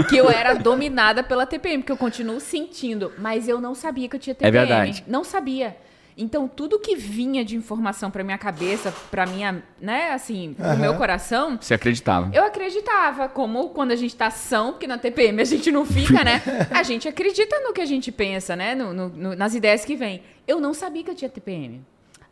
que 0.09 0.17
eu 0.17 0.29
era 0.29 0.53
dominada 0.55 1.23
pela 1.23 1.45
TPM, 1.45 1.79
porque 1.79 1.91
eu 1.91 1.97
continuo 1.97 2.39
sentindo, 2.39 3.11
mas 3.17 3.47
eu 3.47 3.59
não 3.61 3.73
sabia 3.75 4.07
que 4.07 4.15
eu 4.15 4.19
tinha 4.19 4.35
TPM. 4.35 4.51
verdade. 4.51 5.03
Não 5.07 5.23
sabia. 5.23 5.75
Então, 6.21 6.47
tudo 6.47 6.77
que 6.79 6.95
vinha 6.95 7.43
de 7.43 7.55
informação 7.55 8.11
pra 8.11 8.23
minha 8.23 8.37
cabeça, 8.37 8.93
pra 9.09 9.25
minha, 9.25 9.63
né, 9.81 10.11
assim, 10.11 10.53
pro 10.57 10.77
meu 10.77 10.93
coração, 10.95 11.57
Você 11.59 11.73
acreditava? 11.73 12.29
eu 12.33 12.43
acreditava, 12.45 13.27
como 13.27 13.69
quando 13.69 13.91
a 13.91 13.95
gente 13.95 14.15
tá 14.15 14.29
são, 14.29 14.71
porque 14.73 14.85
na 14.87 14.97
TPM 14.97 15.41
a 15.41 15.45
gente 15.45 15.71
não 15.71 15.85
fica, 15.85 16.23
né? 16.23 16.41
A 16.71 16.83
gente 16.83 17.07
acredita 17.07 17.59
no 17.61 17.73
que 17.73 17.81
a 17.81 17.85
gente 17.85 18.11
pensa, 18.11 18.55
né? 18.55 18.75
No- 18.75 18.93
no- 18.93 19.09
no- 19.09 19.35
nas 19.35 19.55
ideias 19.55 19.83
que 19.83 19.95
vem. 19.95 20.21
Eu 20.47 20.59
não 20.59 20.73
sabia 20.73 21.03
que 21.03 21.09
eu 21.11 21.15
tinha 21.15 21.29
TPM. 21.29 21.81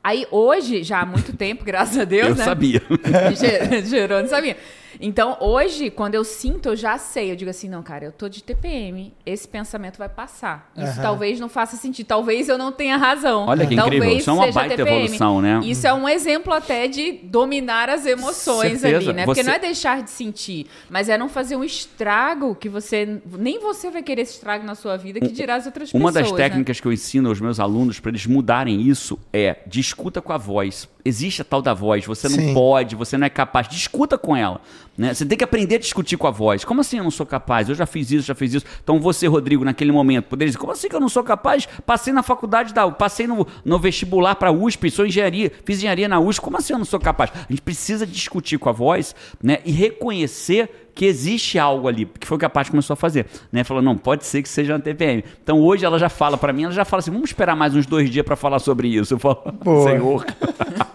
Aí 0.03 0.25
hoje, 0.31 0.81
já 0.83 1.01
há 1.01 1.05
muito 1.05 1.35
tempo, 1.35 1.63
graças 1.65 1.97
a 1.97 2.03
Deus, 2.05 2.29
Eu 2.29 2.35
né? 2.35 2.45
sabia. 2.45 2.81
Ge- 3.35 3.81
Gerou, 3.85 4.21
não 4.21 4.29
sabia. 4.29 4.55
Então, 4.99 5.37
hoje, 5.39 5.89
quando 5.89 6.15
eu 6.15 6.23
sinto, 6.23 6.69
eu 6.69 6.75
já 6.75 6.97
sei. 6.97 7.31
Eu 7.31 7.35
digo 7.35 7.49
assim, 7.49 7.67
não, 7.69 7.81
cara, 7.83 8.05
eu 8.05 8.11
tô 8.11 8.27
de 8.29 8.43
TPM. 8.43 9.13
Esse 9.25 9.47
pensamento 9.47 9.97
vai 9.97 10.09
passar. 10.09 10.71
Isso 10.75 10.85
Aham. 10.93 11.01
talvez 11.01 11.39
não 11.39 11.49
faça 11.49 11.75
sentido. 11.77 12.07
Talvez 12.07 12.49
eu 12.49 12.57
não 12.57 12.71
tenha 12.71 12.97
razão. 12.97 13.45
Olha 13.47 13.65
que 13.65 13.75
talvez 13.75 13.97
incrível. 14.01 14.17
Isso 14.19 14.29
é 14.29 14.33
uma 14.33 14.43
seja 14.45 14.59
baita 14.59 14.75
TPM. 14.75 14.97
evolução, 15.03 15.41
né? 15.41 15.59
Isso 15.63 15.85
é 15.87 15.93
um 15.93 16.07
exemplo 16.07 16.53
até 16.53 16.87
de 16.87 17.11
dominar 17.11 17.89
as 17.89 18.05
emoções 18.05 18.79
Certeza. 18.81 19.09
ali, 19.11 19.13
né? 19.17 19.25
Porque 19.25 19.41
Você- 19.43 19.47
não 19.49 19.53
é 19.55 19.59
deixar 19.59 20.01
de 20.03 20.09
sentir, 20.09 20.67
mas 20.89 21.09
é 21.09 21.17
não 21.17 21.29
fazer 21.29 21.55
um 21.55 21.63
estrago 21.63 22.55
que 22.55 22.69
você... 22.69 23.21
Nem 23.37 23.59
você 23.59 23.89
vai 23.89 24.01
querer 24.03 24.21
esse 24.23 24.33
estrago 24.33 24.65
na 24.65 24.75
sua 24.75 24.97
vida, 24.97 25.19
que 25.19 25.29
dirá 25.31 25.55
as 25.55 25.65
outras 25.65 25.93
Uma 25.93 26.09
pessoas, 26.11 26.13
das 26.25 26.31
né? 26.31 26.37
técnicas 26.37 26.79
que 26.79 26.87
eu 26.87 26.93
ensino 26.93 27.29
aos 27.29 27.39
meus 27.41 27.59
alunos 27.59 27.99
para 27.99 28.09
eles 28.11 28.25
mudarem 28.25 28.81
isso 28.81 29.17
é 29.33 29.57
discuta 29.67 30.21
com 30.21 30.33
a 30.33 30.37
voz. 30.37 30.87
Existe 31.03 31.41
a 31.41 31.45
tal 31.45 31.61
da 31.61 31.73
voz, 31.73 32.05
você 32.05 32.27
não 32.27 32.35
Sim. 32.35 32.53
pode, 32.53 32.95
você 32.95 33.17
não 33.17 33.25
é 33.25 33.29
capaz. 33.29 33.67
Discuta 33.67 34.17
com 34.17 34.35
ela. 34.35 34.59
Né? 34.97 35.13
Você 35.13 35.25
tem 35.25 35.37
que 35.37 35.43
aprender 35.45 35.75
a 35.75 35.79
discutir 35.79 36.17
com 36.17 36.27
a 36.27 36.31
voz. 36.31 36.65
Como 36.65 36.81
assim 36.81 36.97
eu 36.97 37.03
não 37.05 37.11
sou 37.11 37.25
capaz? 37.25 37.69
Eu 37.69 37.75
já 37.75 37.85
fiz 37.85 38.11
isso, 38.11 38.27
já 38.27 38.35
fiz 38.35 38.53
isso. 38.53 38.65
Então 38.83 38.99
você, 38.99 39.27
Rodrigo, 39.27 39.63
naquele 39.63 39.93
momento, 39.93 40.25
poderia 40.25 40.49
dizer: 40.49 40.59
como 40.59 40.73
assim 40.73 40.89
que 40.89 40.95
eu 40.95 40.99
não 40.99 41.07
sou 41.07 41.23
capaz? 41.23 41.67
Passei 41.85 42.11
na 42.11 42.21
faculdade 42.21 42.73
da 42.73 42.89
passei 42.91 43.25
no, 43.25 43.47
no 43.63 43.79
vestibular 43.79 44.35
para 44.35 44.51
USP, 44.51 44.91
sou 44.91 45.05
engenharia, 45.05 45.51
fiz 45.63 45.77
engenharia 45.77 46.09
na 46.09 46.19
USP. 46.19 46.41
Como 46.41 46.57
assim 46.57 46.73
eu 46.73 46.79
não 46.79 46.85
sou 46.85 46.99
capaz? 46.99 47.31
A 47.33 47.49
gente 47.49 47.61
precisa 47.61 48.05
discutir 48.05 48.57
com 48.57 48.67
a 48.67 48.73
voz 48.73 49.15
né? 49.41 49.59
e 49.63 49.71
reconhecer 49.71 50.69
que 50.99 51.05
existe 51.05 51.57
algo 51.57 51.87
ali, 51.87 52.05
que 52.05 52.27
foi 52.27 52.35
o 52.35 52.39
que 52.39 52.45
a 52.45 52.49
Paty 52.49 52.71
começou 52.71 52.93
a 52.93 52.97
fazer, 52.97 53.25
né? 53.53 53.63
Falou, 53.63 53.81
não, 53.81 53.97
pode 53.97 54.25
ser 54.25 54.41
que 54.41 54.49
seja 54.49 54.73
uma 54.73 54.81
TPM. 54.81 55.23
Então 55.41 55.61
hoje 55.61 55.85
ela 55.85 55.97
já 55.97 56.09
fala 56.09 56.37
pra 56.37 56.51
mim, 56.51 56.63
ela 56.63 56.73
já 56.73 56.83
fala 56.83 56.99
assim, 56.99 57.09
vamos 57.09 57.29
esperar 57.29 57.55
mais 57.55 57.73
uns 57.73 57.85
dois 57.85 58.09
dias 58.09 58.25
pra 58.25 58.35
falar 58.35 58.59
sobre 58.59 58.89
isso. 58.89 59.13
Eu 59.13 59.17
falo, 59.19 59.41
Boa. 59.63 59.89
Senhor, 59.89 60.25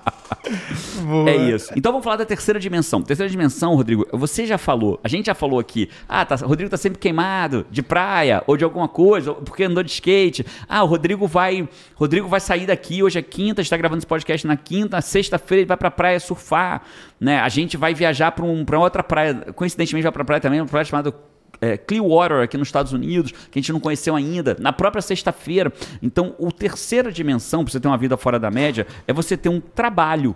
Boa. 1.02 1.30
é 1.30 1.36
isso. 1.36 1.72
Então 1.76 1.92
vamos 1.92 2.04
falar 2.04 2.16
da 2.16 2.24
terceira 2.24 2.58
dimensão. 2.60 3.02
Terceira 3.02 3.30
dimensão, 3.30 3.74
Rodrigo, 3.74 4.06
você 4.12 4.46
já 4.46 4.58
falou, 4.58 5.00
a 5.02 5.08
gente 5.08 5.26
já 5.26 5.34
falou 5.34 5.58
aqui, 5.58 5.88
ah, 6.08 6.24
tá, 6.24 6.36
o 6.44 6.48
Rodrigo 6.48 6.70
tá 6.70 6.76
sempre 6.76 6.98
queimado 6.98 7.66
de 7.70 7.82
praia 7.82 8.42
ou 8.46 8.56
de 8.56 8.64
alguma 8.64 8.88
coisa, 8.88 9.34
porque 9.34 9.64
andou 9.64 9.82
de 9.82 9.90
skate. 9.90 10.44
Ah, 10.68 10.82
o 10.82 10.86
Rodrigo 10.86 11.26
vai, 11.26 11.68
Rodrigo 11.94 12.28
vai 12.28 12.40
sair 12.40 12.66
daqui, 12.66 13.02
hoje 13.02 13.18
é 13.18 13.22
quinta, 13.22 13.60
está 13.60 13.76
gravando 13.76 13.98
esse 13.98 14.06
podcast 14.06 14.46
na 14.46 14.56
quinta, 14.56 15.00
sexta-feira 15.00 15.62
ele 15.62 15.68
vai 15.68 15.76
pra 15.76 15.90
praia 15.90 16.18
surfar, 16.20 16.82
né? 17.20 17.38
A 17.40 17.48
gente 17.48 17.76
vai 17.76 17.94
viajar 17.94 18.32
pra, 18.32 18.44
um, 18.44 18.64
pra 18.64 18.78
outra 18.78 19.02
praia, 19.02 19.34
coincidentemente 19.54 20.02
vai 20.02 20.12
pra 20.12 20.24
praia 20.24 20.40
também, 20.40 20.60
uma 20.60 20.66
praia 20.66 20.84
chamada 20.84 21.14
é, 21.60 21.76
Clearwater 21.76 22.42
aqui 22.42 22.56
nos 22.56 22.68
Estados 22.68 22.92
Unidos, 22.92 23.32
que 23.32 23.58
a 23.58 23.62
gente 23.62 23.72
não 23.72 23.80
conheceu 23.80 24.14
ainda, 24.14 24.56
na 24.58 24.72
própria 24.72 25.02
sexta-feira. 25.02 25.72
Então, 26.02 26.34
o 26.38 26.52
terceira 26.52 27.10
dimensão 27.10 27.64
para 27.64 27.72
você 27.72 27.80
ter 27.80 27.88
uma 27.88 27.98
vida 27.98 28.16
fora 28.16 28.38
da 28.38 28.50
média 28.50 28.86
é 29.06 29.12
você 29.12 29.36
ter 29.36 29.48
um 29.48 29.60
trabalho, 29.60 30.34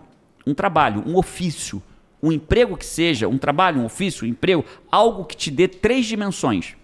um 0.49 0.55
trabalho, 0.55 1.03
um 1.07 1.16
ofício, 1.16 1.82
um 2.22 2.32
emprego 2.32 2.76
que 2.76 2.86
seja, 2.86 3.28
um 3.28 3.38
trabalho, 3.38 3.80
um 3.80 3.84
ofício, 3.84 4.26
um 4.26 4.30
emprego, 4.30 4.64
algo 4.90 5.24
que 5.24 5.36
te 5.36 5.51
dê 5.51 5.68
três 5.68 6.07
dimensões. 6.07 6.74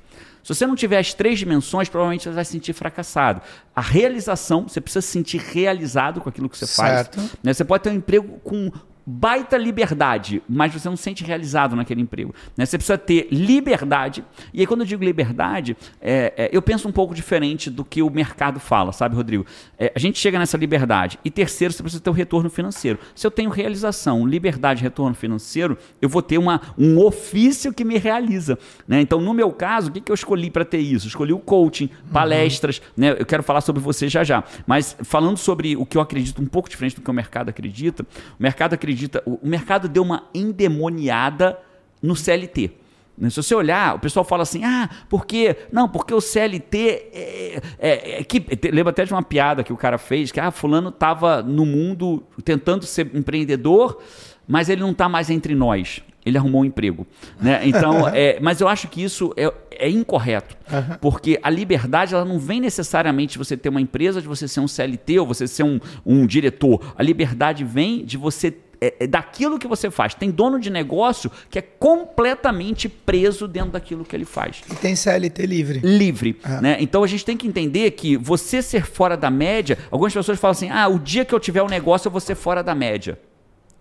Se 0.43 0.55
você 0.55 0.67
não 0.67 0.77
tiver 0.77 0.99
as 0.99 1.15
três 1.15 1.39
dimensões, 1.39 1.89
provavelmente 1.89 2.25
você 2.25 2.31
vai 2.31 2.45
se 2.45 2.53
sentir 2.53 2.75
fracassado. 2.75 3.41
A 3.75 3.81
realização, 3.81 4.69
você 4.69 4.79
precisa 4.79 5.01
se 5.01 5.09
sentir 5.09 5.39
realizado 5.39 6.21
com 6.21 6.29
aquilo 6.29 6.51
que 6.51 6.59
você 6.59 6.67
Certo. 6.67 7.17
faz. 7.17 7.33
Né? 7.43 7.55
Você 7.55 7.65
pode 7.65 7.83
ter 7.83 7.91
um 7.91 7.95
emprego 7.95 8.39
com 8.45 8.71
baita 9.07 9.57
liberdade, 9.57 10.43
mas 10.49 10.73
você 10.73 10.89
não 10.89 10.97
se 10.97 11.03
sente 11.03 11.25
realizado 11.25 11.77
naquele 11.77 12.01
emprego. 12.01 12.35
né? 12.57 12.65
Você 12.65 12.79
precisa 12.79 12.99
ter 12.99 13.29
liberdade. 13.31 14.25
E 14.53 14.61
aí, 14.61 14.67
quando 14.67 14.81
eu 14.81 14.87
digo 14.87 15.05
liberdade, 15.05 15.77
é, 16.01 16.33
é, 16.37 16.51
eu 16.53 16.63
penso 16.63 16.89
um 16.89 16.93
pouco 16.93 17.15
diferente 17.15 17.69
do 17.71 17.85
que 17.85 18.03
o 18.03 18.11
mercado 18.11 18.59
fala, 18.59 18.93
sabe, 18.93 19.15
Rodrigo? 19.15 19.45
É, 19.79 19.93
a 19.95 19.99
gente 19.99 20.19
chega 20.19 20.39
nessa 20.39 20.57
liberdade. 20.57 21.19
E 21.25 21.31
terceiro, 21.31 21.73
você 21.73 21.83
precisa 21.83 22.03
ter 22.03 22.11
o 22.11 22.13
retorno 22.13 22.49
financeiro. 22.49 22.99
Se 23.15 23.27
eu 23.27 23.31
tenho 23.31 23.51
realização, 23.51 24.27
liberdade 24.27 24.81
e 24.81 24.83
retorno 24.83 25.15
financeiro, 25.15 25.77
eu 26.01 26.09
vou 26.09 26.23
ter 26.23 26.39
uma, 26.39 26.61
um 26.79 26.99
ofício 26.99 27.73
que 27.73 27.85
me 27.85 27.99
realiza. 27.99 28.59
né? 28.89 29.01
Então, 29.01 29.21
no 29.21 29.35
meu 29.35 29.53
caso, 29.53 29.91
o 29.91 29.93
que, 29.93 30.01
que 30.01 30.11
eu 30.11 30.15
escolhi 30.15 30.51
para 30.51 30.65
ter 30.65 30.79
isso? 30.79 31.07
Eu 31.07 31.09
escolhi 31.09 31.33
o 31.33 31.39
coaching, 31.39 31.91
palestras, 32.13 32.81
né? 32.97 33.17
eu 33.19 33.27
quero 33.27 33.43
falar 33.43 33.61
sobre 33.61 33.83
você 33.83 34.09
já 34.09 34.25
já. 34.25 34.43
Mas 34.67 34.97
falando 35.03 35.37
sobre 35.37 35.77
o 35.77 35.85
que 35.85 35.97
eu 35.97 36.01
acredito 36.01 36.41
um 36.41 36.47
pouco 36.47 36.69
diferente 36.69 36.97
do 36.97 37.03
que 37.03 37.11
o 37.11 37.15
mercado 37.15 37.51
acredita, 37.51 38.03
o 38.39 38.43
mercado 38.43 38.75
acredita, 38.75 38.94
o, 39.27 39.35
o 39.43 39.49
mercado 39.49 39.89
deu 39.89 40.03
uma 40.03 40.25
endemoniada 40.35 41.59
no 42.03 42.15
CLT. 42.15 42.71
né? 43.17 43.31
Se 43.31 43.37
você 43.37 43.55
olhar, 43.55 43.97
o 43.97 43.99
pessoal 43.99 44.25
fala 44.25 44.43
assim: 44.43 44.65
ah, 44.65 44.89
porque. 45.09 45.57
Não, 45.73 45.89
porque 45.89 46.13
o 46.15 46.21
CLT. 46.21 46.79
É, 47.13 47.63
é, 47.79 48.21
é 48.21 48.25
que, 48.25 48.41
te- 48.41 48.71
lembro 48.71 48.91
até 48.91 49.05
de 49.05 49.13
uma 49.13 49.23
piada 49.23 49.63
que 49.65 49.73
o 49.73 49.77
cara 49.77 49.99
fez: 49.99 50.31
que 50.33 50.41
ah, 50.41 50.51
Fulano 50.51 50.89
estava 50.91 51.43
no 51.43 51.65
mundo 51.65 52.23
tentando 52.45 52.85
ser 52.85 53.11
empreendedor, 53.15 54.01
mas 54.47 54.69
ele 54.69 54.81
não 54.83 54.91
está 54.91 55.09
mais 55.09 55.31
entre 55.31 55.55
nós. 55.55 56.01
Ele 56.27 56.39
arrumou 56.39 56.63
um 56.63 56.65
emprego. 56.65 57.07
Né? 57.39 57.61
Então, 57.69 58.09
é, 58.13 58.39
mas 58.41 58.59
eu 58.59 58.67
acho 58.67 58.89
que 58.89 59.03
isso 59.03 59.35
é, 59.37 59.53
é 59.73 59.91
incorreto. 59.91 60.57
Porque 60.99 61.39
a 61.43 61.51
liberdade 61.51 62.15
ela 62.15 62.25
não 62.25 62.39
vem 62.39 62.63
necessariamente 62.63 63.33
de 63.33 63.39
você 63.39 63.59
ter 63.59 63.69
uma 63.69 63.81
empresa, 63.81 64.23
de 64.23 64.27
você 64.27 64.49
ser 64.49 64.61
um 64.61 64.67
CLT 64.69 65.19
ou 65.19 65.27
você 65.27 65.47
ser 65.47 65.65
um, 65.65 65.79
um 66.05 66.27
diretor. 66.27 66.81
A 66.97 67.03
liberdade 67.03 67.63
vem 67.63 68.07
de 68.07 68.17
você 68.17 68.51
é, 68.85 68.95
é 69.01 69.07
daquilo 69.07 69.59
que 69.59 69.67
você 69.67 69.91
faz. 69.91 70.15
Tem 70.15 70.31
dono 70.31 70.59
de 70.61 70.71
negócio 70.71 71.31
que 71.51 71.59
é 71.59 71.63
completamente 71.63 72.89
preso 72.89 73.49
dentro 73.49 73.73
daquilo 73.73 74.05
que 74.05 74.15
ele 74.15 74.25
faz. 74.25 74.63
E 74.71 74.75
tem 74.75 74.95
CLT 74.95 75.47
livre. 75.47 75.79
Livre. 75.81 76.39
Ah. 76.45 76.61
Né? 76.61 76.77
Então 76.81 77.03
a 77.03 77.07
gente 77.07 77.25
tem 77.25 77.37
que 77.37 77.47
entender 77.47 77.91
que 77.93 78.17
você 78.17 78.61
ser 78.61 78.85
fora 78.85 79.17
da 79.17 79.31
média, 79.31 79.79
algumas 79.91 80.13
pessoas 80.13 80.39
falam 80.39 80.53
assim: 80.53 80.71
ah, 80.71 80.89
o 80.89 80.99
dia 80.99 81.25
que 81.25 81.35
eu 81.35 81.41
tiver 81.41 81.63
um 81.63 81.69
negócio 81.69 82.09
eu 82.09 82.13
vou 82.13 82.21
ser 82.21 82.35
fora 82.35 82.63
da 82.63 82.75
média. 82.75 83.19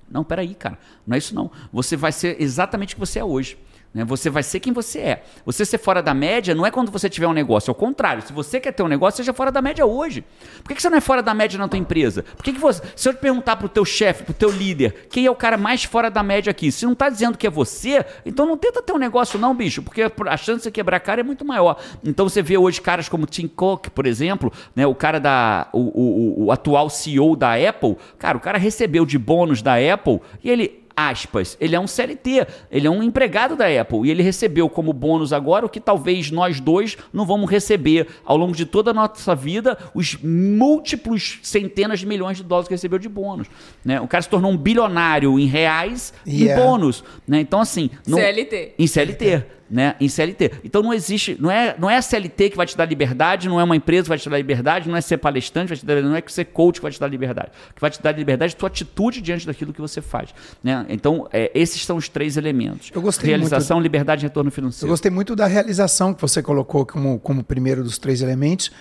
Não, 0.09 0.23
peraí, 0.23 0.53
cara. 0.53 0.77
Não 1.07 1.15
é 1.15 1.17
isso 1.17 1.33
não. 1.33 1.49
Você 1.71 1.97
vai 1.97 2.11
ser 2.11 2.39
exatamente 2.39 2.93
o 2.93 2.95
que 2.95 2.99
você 2.99 3.19
é 3.19 3.25
hoje. 3.25 3.57
Né? 3.93 4.03
Você 4.05 4.29
vai 4.29 4.41
ser 4.43 4.59
quem 4.59 4.73
você 4.73 4.99
é. 4.99 5.23
Você 5.45 5.65
ser 5.65 5.77
fora 5.77 6.01
da 6.01 6.13
média 6.13 6.55
não 6.55 6.65
é 6.65 6.71
quando 6.71 6.91
você 6.91 7.09
tiver 7.09 7.27
um 7.27 7.33
negócio. 7.33 7.69
Ao 7.71 7.75
contrário, 7.75 8.23
se 8.25 8.33
você 8.33 8.59
quer 8.59 8.71
ter 8.71 8.81
um 8.83 8.87
negócio, 8.87 9.17
seja 9.17 9.33
fora 9.33 9.51
da 9.51 9.61
média 9.61 9.85
hoje. 9.85 10.23
Por 10.63 10.69
que, 10.69 10.75
que 10.75 10.81
você 10.81 10.89
não 10.89 10.97
é 10.97 11.01
fora 11.01 11.21
da 11.21 11.33
média 11.33 11.57
na 11.59 11.67
tua 11.67 11.77
empresa? 11.77 12.23
Por 12.23 12.43
que, 12.43 12.53
que 12.53 12.59
você. 12.59 12.81
Se 12.95 13.07
eu 13.09 13.13
te 13.13 13.19
perguntar 13.19 13.55
pro 13.57 13.69
teu 13.69 13.85
chefe, 13.85 14.23
pro 14.23 14.33
teu 14.33 14.49
líder, 14.49 15.07
quem 15.09 15.25
é 15.25 15.31
o 15.31 15.35
cara 15.35 15.57
mais 15.57 15.83
fora 15.83 16.09
da 16.09 16.23
média 16.23 16.51
aqui? 16.51 16.71
Se 16.71 16.85
não 16.85 16.95
tá 16.95 17.09
dizendo 17.09 17.37
que 17.37 17.45
é 17.45 17.49
você, 17.49 18.05
então 18.25 18.45
não 18.45 18.57
tenta 18.57 18.81
ter 18.81 18.93
um 18.93 18.97
negócio, 18.97 19.37
não, 19.39 19.53
bicho, 19.53 19.81
porque 19.83 20.01
a 20.03 20.37
chance 20.37 20.57
de 20.57 20.63
você 20.63 20.71
quebrar 20.71 20.97
a 20.97 20.99
cara 20.99 21.21
é 21.21 21.23
muito 21.23 21.45
maior. 21.45 21.79
Então 22.03 22.27
você 22.27 22.41
vê 22.41 22.57
hoje 22.57 22.81
caras 22.81 23.07
como 23.07 23.25
Tim 23.25 23.47
Cook, 23.47 23.89
por 23.89 24.05
exemplo, 24.07 24.51
né? 24.75 24.87
O 24.87 24.95
cara 24.95 25.19
da. 25.19 25.67
O- 25.71 25.79
o- 25.79 26.45
o 26.45 26.51
atual 26.51 26.89
CEO 26.89 27.35
da 27.35 27.53
Apple, 27.55 27.95
cara, 28.17 28.37
o 28.37 28.41
cara 28.41 28.57
recebeu 28.57 29.05
de 29.05 29.17
bônus 29.17 29.61
da 29.61 29.75
Apple 29.75 30.19
e 30.43 30.49
ele 30.49 30.82
aspas, 30.95 31.57
ele 31.59 31.75
é 31.75 31.79
um 31.79 31.87
CLT, 31.87 32.47
ele 32.71 32.87
é 32.87 32.89
um 32.89 33.01
empregado 33.01 33.55
da 33.55 33.65
Apple 33.67 34.05
e 34.05 34.11
ele 34.11 34.23
recebeu 34.23 34.69
como 34.69 34.93
bônus 34.93 35.33
agora 35.33 35.65
o 35.65 35.69
que 35.69 35.79
talvez 35.79 36.31
nós 36.31 36.59
dois 36.59 36.97
não 37.11 37.25
vamos 37.25 37.49
receber 37.49 38.07
ao 38.23 38.37
longo 38.37 38.55
de 38.55 38.65
toda 38.65 38.91
a 38.91 38.93
nossa 38.93 39.35
vida, 39.35 39.77
os 39.93 40.17
múltiplos 40.21 41.39
centenas 41.43 41.99
de 41.99 42.05
milhões 42.05 42.37
de 42.37 42.43
dólares 42.43 42.67
que 42.67 42.73
recebeu 42.73 42.99
de 42.99 43.09
bônus. 43.09 43.47
Né? 43.83 43.99
O 43.99 44.07
cara 44.07 44.21
se 44.21 44.29
tornou 44.29 44.51
um 44.51 44.57
bilionário 44.57 45.39
em 45.39 45.45
reais 45.45 46.13
Yeah. 46.25 46.61
em 46.61 46.65
bônus. 46.65 47.03
Né? 47.27 47.41
Então, 47.41 47.59
assim. 47.59 47.89
Não, 48.07 48.17
CLT. 48.17 48.75
Em 48.77 48.87
CLT. 48.87 49.43
Né, 49.73 49.95
em 49.99 50.07
CLT. 50.07 50.51
Então 50.63 50.83
não 50.83 50.93
existe, 50.93 51.35
não 51.39 51.49
é, 51.49 51.75
não 51.79 51.89
é 51.89 51.97
a 51.97 52.01
CLT 52.01 52.51
que 52.51 52.55
vai 52.55 52.67
te 52.67 52.77
dar 52.77 52.85
liberdade, 52.85 53.49
não 53.49 53.59
é 53.59 53.63
uma 53.63 53.75
empresa 53.75 54.03
que 54.03 54.09
vai 54.09 54.19
te 54.19 54.29
dar 54.29 54.37
liberdade, 54.37 54.87
não 54.87 54.95
é 54.95 55.01
ser 55.01 55.17
palestrante, 55.17 55.69
vai 55.69 55.77
te 55.77 55.83
dar, 55.83 55.99
não 55.99 56.15
é 56.15 56.23
ser 56.27 56.45
coach 56.45 56.75
que 56.75 56.83
vai 56.83 56.91
te 56.91 56.99
dar 56.99 57.07
liberdade. 57.07 57.49
O 57.71 57.73
que 57.73 57.81
vai 57.81 57.89
te 57.89 57.99
dar 57.99 58.11
liberdade 58.11 58.53
é 58.53 58.55
a 58.55 58.59
tua 58.59 58.67
atitude 58.67 59.19
diante 59.19 59.47
daquilo 59.47 59.73
que 59.73 59.81
você 59.81 59.99
faz. 59.99 60.29
Né? 60.63 60.85
Então, 60.89 61.27
é, 61.33 61.51
esses 61.55 61.83
são 61.83 61.97
os 61.97 62.07
três 62.07 62.37
elementos. 62.37 62.91
Eu 62.93 63.01
gostei 63.01 63.29
Realização, 63.29 63.79
liberdade 63.81 64.23
e 64.23 64.27
retorno 64.27 64.49
Eu 64.49 64.53
financeiro. 64.53 64.91
gostei 64.91 65.09
muito 65.09 65.35
da 65.35 65.47
realização 65.47 66.13
que 66.13 66.21
você 66.21 66.43
colocou 66.43 66.85
como, 66.85 67.19
como 67.19 67.43
primeiro 67.43 67.83
dos 67.83 67.97
três 67.97 68.21
elementos. 68.21 68.71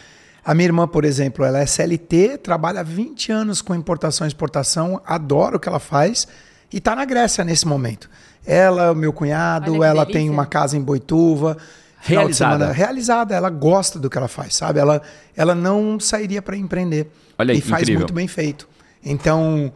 A 0.45 0.55
minha 0.55 0.67
irmã, 0.67 0.87
por 0.87 1.07
exemplo, 1.07 1.43
ela 1.43 1.61
é 1.61 1.65
CLT, 1.65 2.37
trabalha 2.39 2.81
há 2.81 2.83
20 2.83 3.33
anos 3.33 3.63
com 3.63 3.75
importação 3.75 4.27
e 4.27 4.29
exportação, 4.29 5.01
adora 5.07 5.57
o 5.57 5.61
que 5.61 5.69
ela 5.69 5.79
faz 5.79 6.29
e 6.73 6.79
está 6.79 6.95
na 6.97 7.05
Grécia 7.05 7.45
nesse 7.45 7.67
momento. 7.67 8.11
Ela, 8.47 8.93
o 8.93 8.95
meu 8.95 9.13
cunhado, 9.13 9.85
ela 9.85 10.05
delícia. 10.05 10.13
tem 10.21 10.31
uma 10.31 10.47
casa 10.47 10.77
em 10.77 10.81
Boituva. 10.81 11.57
final 12.01 12.25
de 12.29 12.33
Realizada. 12.35 12.53
semana- 12.59 12.73
realizada, 12.73 13.35
ela 13.35 13.49
gosta 13.51 13.99
do 13.99 14.11
que 14.11 14.19
ela 14.19 14.27
faz, 14.29 14.57
sabe? 14.57 14.81
Ela, 14.81 15.01
ela 15.37 15.55
não 15.55 16.01
sairia 16.01 16.43
para 16.43 16.57
empreender. 16.57 17.09
Olha 17.39 17.53
aí, 17.53 17.59
e 17.59 17.61
faz 17.61 17.83
incrível. 17.83 18.01
muito 18.01 18.13
bem 18.13 18.27
feito. 18.27 18.69
Então, 19.05 19.73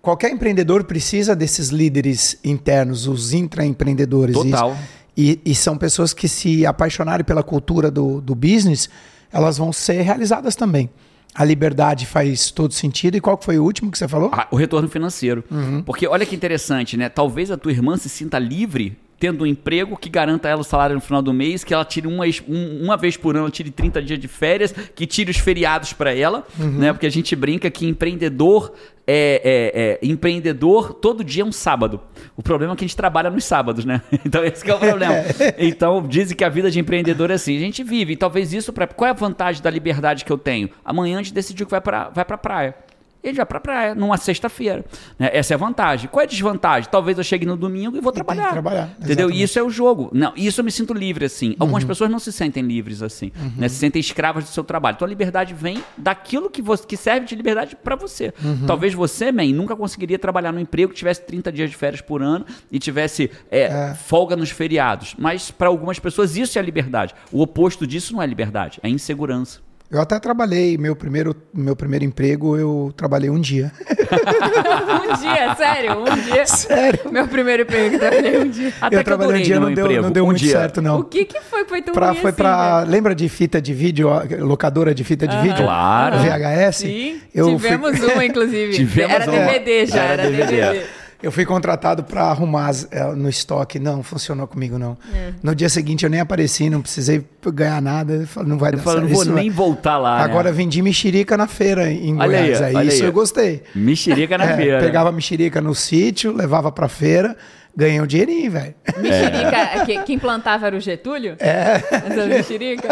qualquer 0.00 0.30
empreendedor 0.30 0.84
precisa 0.84 1.36
desses 1.36 1.68
líderes 1.68 2.38
internos, 2.42 3.06
os 3.06 3.32
intraempreendedores. 3.34 4.34
Total. 4.34 4.76
E, 5.16 5.40
e 5.44 5.54
são 5.54 5.76
pessoas 5.76 6.12
que 6.14 6.28
se 6.28 6.64
apaixonarem 6.66 7.24
pela 7.24 7.42
cultura 7.42 7.90
do, 7.90 8.20
do 8.22 8.34
business, 8.34 8.88
elas 9.32 9.58
vão 9.58 9.72
ser 9.72 10.00
realizadas 10.02 10.56
também. 10.56 10.88
A 11.36 11.44
liberdade 11.44 12.06
faz 12.06 12.50
todo 12.50 12.72
sentido. 12.72 13.16
E 13.16 13.20
qual 13.20 13.38
foi 13.40 13.58
o 13.58 13.64
último 13.64 13.90
que 13.90 13.98
você 13.98 14.08
falou? 14.08 14.30
Ah, 14.32 14.48
o 14.50 14.56
retorno 14.56 14.88
financeiro. 14.88 15.44
Uhum. 15.50 15.82
Porque 15.82 16.06
olha 16.06 16.24
que 16.24 16.34
interessante, 16.34 16.96
né? 16.96 17.08
Talvez 17.08 17.50
a 17.50 17.56
tua 17.56 17.70
irmã 17.72 17.96
se 17.96 18.08
sinta 18.08 18.38
livre 18.38 18.96
tendo 19.18 19.44
um 19.44 19.46
emprego 19.46 19.96
que 19.96 20.10
garanta 20.10 20.46
ela 20.46 20.60
o 20.60 20.64
salário 20.64 20.94
no 20.94 21.00
final 21.00 21.22
do 21.22 21.32
mês, 21.32 21.64
que 21.64 21.72
ela 21.72 21.86
tire 21.86 22.06
uma, 22.06 22.24
um- 22.46 22.84
uma 22.84 22.98
vez 22.98 23.16
por 23.16 23.34
ano, 23.34 23.44
ela 23.46 23.50
tire 23.50 23.70
30 23.70 24.02
dias 24.02 24.18
de 24.18 24.28
férias, 24.28 24.74
que 24.94 25.06
tire 25.06 25.30
os 25.30 25.38
feriados 25.38 25.94
para 25.94 26.14
ela, 26.14 26.46
Uhum. 26.58 26.72
né? 26.72 26.92
Porque 26.92 27.06
a 27.06 27.10
gente 27.10 27.34
brinca 27.34 27.70
que 27.70 27.86
empreendedor 27.86 28.72
é, 29.06 29.40
é- 29.44 30.06
é- 30.06 30.10
empreendedor 30.10 30.94
todo 30.94 31.22
dia 31.22 31.42
é 31.42 31.46
um 31.46 31.52
sábado. 31.52 32.00
O 32.36 32.42
problema 32.42 32.72
é 32.72 32.76
que 32.76 32.84
a 32.84 32.88
gente 32.88 32.96
trabalha 32.96 33.30
nos 33.30 33.44
sábados, 33.44 33.84
né? 33.84 34.02
Então 34.24 34.44
esse 34.44 34.64
que 34.64 34.70
é 34.70 34.74
o 34.74 34.78
problema. 34.78 35.14
Então 35.58 36.02
dizem 36.06 36.36
que 36.36 36.44
a 36.44 36.48
vida 36.48 36.70
de 36.70 36.80
empreendedor 36.80 37.30
é 37.30 37.34
assim, 37.34 37.56
a 37.56 37.60
gente 37.60 37.82
vive. 37.84 38.14
E 38.14 38.16
talvez 38.16 38.52
isso 38.52 38.72
para 38.72 38.86
qual 38.86 39.08
é 39.08 39.10
a 39.10 39.14
vantagem 39.14 39.62
da 39.62 39.70
liberdade 39.70 40.24
que 40.24 40.32
eu 40.32 40.38
tenho? 40.38 40.68
Amanhã 40.84 41.18
a 41.18 41.22
gente 41.22 41.32
decidiu 41.34 41.66
que 41.66 41.70
vai 41.70 41.80
para 41.80 42.08
vai 42.10 42.24
para 42.24 42.36
praia. 42.36 42.74
Ele 43.22 43.36
vai 43.36 43.46
pra 43.46 43.58
praia 43.58 43.94
numa 43.94 44.16
sexta-feira. 44.16 44.84
né? 45.18 45.30
Essa 45.32 45.54
é 45.54 45.56
a 45.56 45.58
vantagem. 45.58 46.08
Qual 46.08 46.20
é 46.20 46.24
a 46.24 46.28
desvantagem? 46.28 46.88
Talvez 46.90 47.18
eu 47.18 47.24
chegue 47.24 47.44
no 47.44 47.56
domingo 47.56 47.96
e 47.96 48.00
vou 48.00 48.12
trabalhar. 48.12 48.52
trabalhar, 48.52 48.90
Entendeu? 49.00 49.30
E 49.30 49.42
isso 49.42 49.58
é 49.58 49.62
o 49.62 49.68
jogo. 49.70 50.10
Não, 50.12 50.32
isso 50.36 50.60
eu 50.60 50.64
me 50.64 50.70
sinto 50.70 50.94
livre 50.94 51.24
assim. 51.24 51.56
Algumas 51.58 51.82
Uhum. 51.82 51.88
pessoas 51.88 52.10
não 52.10 52.18
se 52.18 52.32
sentem 52.32 52.62
livres 52.62 53.02
assim. 53.02 53.32
né? 53.56 53.68
Se 53.68 53.76
sentem 53.76 53.98
escravas 54.00 54.44
do 54.44 54.50
seu 54.50 54.62
trabalho. 54.62 54.94
Então 54.94 55.06
a 55.06 55.08
liberdade 55.08 55.54
vem 55.54 55.82
daquilo 55.98 56.48
que, 56.48 56.62
você, 56.62 56.86
que 56.86 56.96
serve 56.96 57.26
de 57.26 57.34
liberdade 57.34 57.74
pra 57.76 57.96
você. 57.96 58.32
Uhum. 58.44 58.66
Talvez 58.66 58.94
você, 58.94 59.32
man, 59.32 59.46
nunca 59.48 59.74
conseguiria 59.74 60.18
trabalhar 60.18 60.52
num 60.52 60.60
emprego 60.60 60.92
que 60.92 60.98
tivesse 60.98 61.22
30 61.22 61.50
dias 61.50 61.70
de 61.70 61.76
férias 61.76 62.00
por 62.00 62.22
ano 62.22 62.46
e 62.70 62.78
tivesse 62.78 63.30
é, 63.50 63.94
folga 63.94 64.36
nos 64.36 64.50
feriados. 64.50 65.14
Mas 65.18 65.50
pra 65.50 65.68
algumas 65.68 65.98
pessoas 65.98 66.36
isso 66.36 66.58
é 66.58 66.62
liberdade. 66.62 67.14
O 67.32 67.42
oposto 67.42 67.86
disso 67.86 68.12
não 68.14 68.22
é 68.22 68.26
liberdade, 68.26 68.78
é 68.82 68.88
insegurança. 68.88 69.65
Eu 69.88 70.00
até 70.00 70.18
trabalhei, 70.18 70.76
meu 70.76 70.96
primeiro, 70.96 71.34
meu 71.54 71.76
primeiro 71.76 72.04
emprego, 72.04 72.56
eu 72.56 72.92
trabalhei 72.96 73.30
um 73.30 73.38
dia. 73.40 73.70
um 73.88 75.16
dia, 75.20 75.54
sério, 75.54 76.00
um 76.00 76.16
dia. 76.24 76.44
Sério? 76.46 77.00
Meu 77.12 77.28
primeiro 77.28 77.62
emprego, 77.62 77.94
eu 77.94 77.98
trabalhei 78.00 78.38
um 78.40 78.48
dia. 78.48 78.72
Até 78.80 78.96
eu 78.96 78.98
que 78.98 79.04
trabalhei 79.04 79.28
um 79.28 79.32
durei 79.34 79.42
dia, 79.44 79.60
não 79.60 79.72
deu, 79.72 79.84
emprego, 79.84 80.02
não 80.02 80.10
deu 80.10 80.22
um 80.24 80.26
muito 80.26 80.38
dia. 80.38 80.50
certo, 80.52 80.82
não. 80.82 80.98
O 81.00 81.04
que 81.04 81.24
que 81.24 81.40
foi 81.40 81.62
que 81.62 81.68
foi 81.70 81.82
tão 81.82 81.94
Pra, 81.94 82.08
ruim 82.10 82.20
foi 82.20 82.30
assim, 82.30 82.36
pra. 82.36 82.78
velho? 82.80 82.90
Lembra 82.90 83.14
de 83.14 83.28
fita 83.28 83.62
de 83.62 83.72
vídeo, 83.72 84.08
locadora 84.40 84.92
de 84.92 85.04
fita 85.04 85.26
de 85.26 85.36
vídeo? 85.38 85.64
Claro. 85.64 86.16
VHS? 86.18 86.76
Sim, 86.78 87.20
Eu 87.32 87.44
fui- 87.46 87.54
tivemos 87.70 88.00
uma, 88.00 88.24
inclusive. 88.24 88.72
Tivemos 88.76 89.12
era 89.14 89.30
uma. 89.30 89.40
DVD 89.52 89.86
já, 89.86 90.02
Era 90.02 90.22
era, 90.24 90.30
DVD. 90.30 90.46
DVD. 90.72 90.86
Eu 91.22 91.32
fui 91.32 91.44
contratado 91.46 92.04
para 92.04 92.24
arrumar 92.24 92.68
as- 92.68 92.86
é, 92.90 93.02
no 93.14 93.28
estoque. 93.28 93.78
Não, 93.78 94.02
funcionou 94.02 94.46
comigo, 94.46 94.78
não. 94.78 94.96
É. 95.14 95.32
No 95.42 95.54
dia 95.54 95.68
seguinte 95.68 96.04
eu 96.04 96.10
nem 96.10 96.20
apareci, 96.20 96.68
não 96.68 96.82
precisei 96.82 97.24
ganhar 97.54 97.80
nada. 97.80 98.28
Não 98.44 98.58
vai 98.58 98.72
Eu 98.72 98.76
dar 98.76 98.82
falo, 98.82 98.96
certo. 98.98 99.02
não 99.08 99.08
vou 99.14 99.22
Isso 99.22 99.32
vai- 99.32 99.42
nem 99.42 99.50
voltar 99.50 99.96
lá. 99.98 100.18
Agora 100.22 100.50
né? 100.50 100.56
vendi 100.56 100.82
mexerica 100.82 101.36
na 101.36 101.46
feira 101.46 101.90
em 101.90 102.14
Olha 102.18 102.26
Goiás. 102.42 102.62
Aí, 102.62 102.74
olha 102.74 102.88
isso 102.88 103.02
aí. 103.02 103.08
eu 103.08 103.12
gostei. 103.12 103.62
Mexerica 103.74 104.36
na 104.36 104.44
É, 104.52 104.56
feira. 104.56 104.80
Pegava 104.80 105.10
mexerica 105.10 105.60
no 105.60 105.74
sítio, 105.74 106.32
levava 106.36 106.70
pra 106.70 106.88
feira, 106.88 107.36
ganhei 107.76 108.00
um 108.00 108.06
dinheirinho, 108.06 108.50
velho. 108.50 108.74
Mexerica, 108.98 109.84
que, 109.84 110.02
quem 110.04 110.18
plantava 110.18 110.66
era 110.66 110.76
o 110.76 110.80
Getúlio? 110.80 111.36
É. 111.38 111.82
Essa 111.90 112.26
mexerica? 112.26 112.88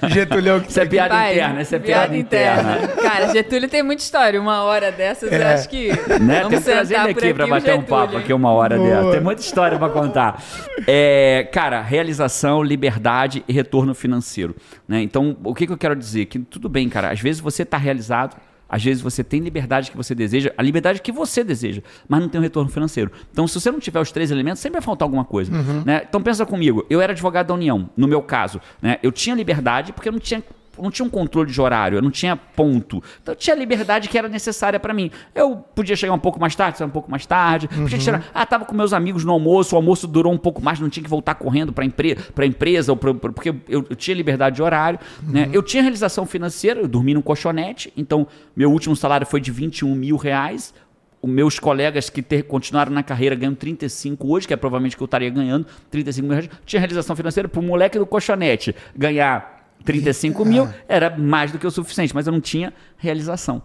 Getulhão 0.08 0.60
que 0.60 0.70
Isso 0.70 0.80
é 0.80 0.86
piada 0.86 1.14
Pai, 1.14 1.32
interna, 1.34 1.62
isso 1.62 1.74
é 1.74 1.78
piada, 1.78 2.16
interna. 2.16 2.88
Cara, 2.88 3.28
Getúlio 3.32 3.68
tem 3.68 3.82
muita 3.82 4.02
história. 4.02 4.40
Uma 4.40 4.62
hora 4.62 4.92
dessas, 4.92 5.30
eu 5.32 5.40
É. 5.40 5.54
acho 5.54 5.68
que. 5.68 5.88
Né? 6.20 6.42
Vamos 6.42 6.48
Tem 6.50 6.58
que 6.58 6.64
trazer 6.64 6.94
sentar 6.94 7.04
ele 7.06 7.14
por 7.14 7.24
aqui 7.24 7.34
pra 7.34 7.46
bater 7.46 7.74
um 7.74 7.82
papo 7.82 8.14
hein? 8.14 8.20
aqui 8.20 8.32
uma 8.32 8.52
hora 8.52 8.76
Boa. 8.76 8.88
dela. 8.88 9.12
Tem 9.12 9.20
muita 9.20 9.40
história 9.42 9.78
pra 9.78 9.88
contar. 9.88 10.42
É, 10.86 11.48
cara, 11.52 11.82
realização, 11.82 12.62
liberdade 12.62 13.44
e 13.48 13.52
retorno 13.52 13.94
financeiro. 13.94 14.54
Né? 14.86 15.02
Então, 15.02 15.36
o 15.44 15.54
que, 15.54 15.66
que 15.66 15.72
eu 15.72 15.78
quero 15.78 15.96
dizer? 15.96 16.26
Que 16.26 16.38
tudo 16.38 16.68
bem, 16.68 16.88
cara. 16.88 17.10
Às 17.10 17.20
vezes 17.20 17.40
você 17.40 17.64
tá 17.64 17.76
realizado, 17.76 18.36
às 18.68 18.82
vezes 18.82 19.02
você 19.02 19.24
tem 19.24 19.40
liberdade 19.40 19.90
que 19.90 19.96
você 19.96 20.14
deseja, 20.14 20.52
a 20.56 20.62
liberdade 20.62 21.00
que 21.00 21.10
você 21.10 21.42
deseja, 21.42 21.82
mas 22.08 22.20
não 22.20 22.28
tem 22.28 22.40
um 22.40 22.42
retorno 22.42 22.70
financeiro. 22.70 23.10
Então, 23.32 23.46
se 23.48 23.58
você 23.58 23.70
não 23.70 23.80
tiver 23.80 24.00
os 24.00 24.12
três 24.12 24.30
elementos, 24.30 24.60
sempre 24.60 24.74
vai 24.78 24.82
faltar 24.82 25.06
alguma 25.06 25.24
coisa. 25.24 25.50
Né? 25.84 26.02
Então, 26.08 26.22
pensa 26.22 26.44
comigo. 26.44 26.84
Eu 26.90 27.00
era 27.00 27.12
advogado 27.12 27.48
da 27.48 27.54
União, 27.54 27.88
no 27.96 28.06
meu 28.06 28.22
caso. 28.22 28.60
Né? 28.82 28.98
Eu 29.02 29.10
tinha 29.10 29.34
liberdade 29.34 29.92
porque 29.92 30.08
eu 30.08 30.12
não 30.12 30.20
tinha 30.20 30.42
não 30.82 30.90
tinha 30.90 31.04
um 31.06 31.10
controle 31.10 31.50
de 31.50 31.60
horário, 31.60 31.96
eu 31.98 32.02
não 32.02 32.10
tinha 32.10 32.36
ponto. 32.36 33.02
Então 33.22 33.32
eu 33.32 33.36
tinha 33.36 33.54
a 33.54 33.58
liberdade 33.58 34.08
que 34.08 34.16
era 34.18 34.28
necessária 34.28 34.78
pra 34.80 34.92
mim. 34.94 35.10
Eu 35.34 35.56
podia 35.56 35.96
chegar 35.96 36.12
um 36.12 36.18
pouco 36.18 36.40
mais 36.40 36.54
tarde, 36.54 36.78
sair 36.78 36.86
um 36.86 36.90
pouco 36.90 37.10
mais 37.10 37.24
tarde. 37.26 37.68
Podia 37.68 37.98
chegar, 38.00 38.24
ah, 38.34 38.46
tava 38.46 38.64
com 38.64 38.74
meus 38.74 38.92
amigos 38.92 39.24
no 39.24 39.32
almoço, 39.32 39.74
o 39.74 39.78
almoço 39.78 40.06
durou 40.06 40.32
um 40.32 40.38
pouco 40.38 40.62
mais, 40.62 40.80
não 40.80 40.88
tinha 40.88 41.02
que 41.04 41.10
voltar 41.10 41.34
correndo 41.34 41.72
pra, 41.72 41.84
empre 41.84 42.14
pra 42.34 42.46
empresa, 42.46 42.92
ou 42.92 42.96
pra- 42.96 43.14
pra- 43.14 43.32
porque 43.32 43.50
eu, 43.50 43.84
eu 43.88 43.96
tinha 43.96 44.14
liberdade 44.16 44.56
de 44.56 44.62
horário. 44.62 44.98
Né? 45.22 45.48
Eu 45.52 45.62
tinha 45.62 45.82
realização 45.82 46.24
financeira, 46.26 46.80
eu 46.80 46.88
dormi 46.88 47.14
num 47.14 47.22
colchonete, 47.22 47.92
então 47.96 48.26
meu 48.56 48.70
último 48.70 48.94
salário 48.96 49.26
foi 49.26 49.40
de 49.40 49.50
21 49.50 49.94
mil 49.94 50.16
reais. 50.16 50.74
Os 51.20 51.28
meus 51.28 51.58
colegas 51.58 52.08
que 52.08 52.22
ter, 52.22 52.44
continuaram 52.44 52.92
na 52.92 53.02
carreira 53.02 53.34
ganham 53.34 53.52
35 53.52 54.28
hoje, 54.32 54.46
que 54.46 54.54
é 54.54 54.56
provavelmente 54.56 54.96
que 54.96 55.02
eu 55.02 55.04
estaria 55.06 55.28
ganhando, 55.28 55.66
35 55.90 56.28
mil 56.28 56.36
reais. 56.36 56.48
Tinha 56.64 56.78
realização 56.78 57.16
financeira 57.16 57.48
para 57.48 57.58
o 57.58 57.62
moleque 57.62 57.98
do 57.98 58.06
colchonete 58.06 58.72
ganhar 58.96 59.57
35 59.84 60.44
mil, 60.44 60.68
era 60.88 61.16
mais 61.16 61.50
do 61.52 61.58
que 61.58 61.66
o 61.66 61.70
suficiente, 61.70 62.14
mas 62.14 62.26
eu 62.26 62.32
não 62.32 62.40
tinha 62.40 62.72
realização. 62.96 63.62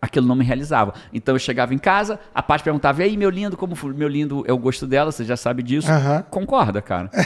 Aquilo 0.00 0.26
não 0.26 0.34
me 0.34 0.44
realizava. 0.44 0.92
Então 1.12 1.34
eu 1.34 1.38
chegava 1.38 1.72
em 1.72 1.78
casa, 1.78 2.18
a 2.34 2.42
Paty 2.42 2.62
perguntava: 2.62 3.00
E 3.00 3.04
aí, 3.04 3.16
meu 3.16 3.30
lindo, 3.30 3.56
como 3.56 3.74
foi? 3.74 3.92
Meu 3.94 4.08
lindo 4.08 4.44
é 4.46 4.52
o 4.52 4.58
gosto 4.58 4.86
dela, 4.86 5.10
você 5.10 5.24
já 5.24 5.36
sabe 5.36 5.62
disso. 5.62 5.90
Concorda, 6.30 6.82
cara? 6.82 7.10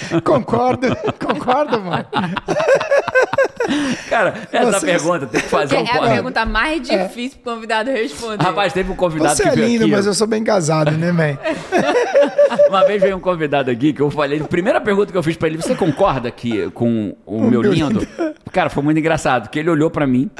Concordo, 0.24 0.88
concordo, 1.18 1.80
mano. 1.80 2.06
Cara, 4.08 4.34
essa 4.52 4.72
Vocês- 4.80 4.82
pergunta 5.02 5.26
tem 5.26 5.40
que 5.40 5.46
fazer 5.48 5.76
Que 5.76 5.82
um 5.82 5.86
é 5.86 5.90
a 5.98 6.10
pergunta 6.10 6.44
mais 6.44 6.82
difícil 6.82 7.38
pro 7.42 7.54
convidado 7.54 7.90
responder. 7.90 8.42
Rapaz, 8.42 8.72
teve 8.72 8.90
um 8.90 8.96
convidado 8.96 9.36
Você 9.36 9.42
que 9.44 9.48
é 9.48 9.52
veio 9.52 9.66
lindo, 9.68 9.84
aqui. 9.84 9.92
mas 9.92 10.06
eu 10.06 10.14
sou 10.14 10.26
bem 10.26 10.42
casado, 10.42 10.90
né, 10.92 11.12
man? 11.12 11.38
Uma 12.68 12.84
vez 12.86 13.00
veio 13.02 13.16
um 13.16 13.20
convidado 13.20 13.70
aqui 13.70 13.92
que 13.92 14.00
eu 14.02 14.10
falei, 14.10 14.40
a 14.40 14.44
primeira 14.44 14.80
pergunta 14.80 15.12
que 15.12 15.16
eu 15.18 15.22
fiz 15.22 15.36
pra 15.36 15.48
ele, 15.48 15.56
você 15.56 15.74
concorda 15.74 16.30
que 16.30 16.70
com 16.72 17.14
o 17.24 17.40
meu 17.42 17.60
meu 17.62 17.72
lindo? 17.72 18.06
Cara, 18.52 18.68
foi 18.68 18.82
muito 18.82 18.98
engraçado, 18.98 19.48
que 19.48 19.58
ele 19.58 19.70
olhou 19.70 19.90
pra 19.90 20.06
mim, 20.06 20.30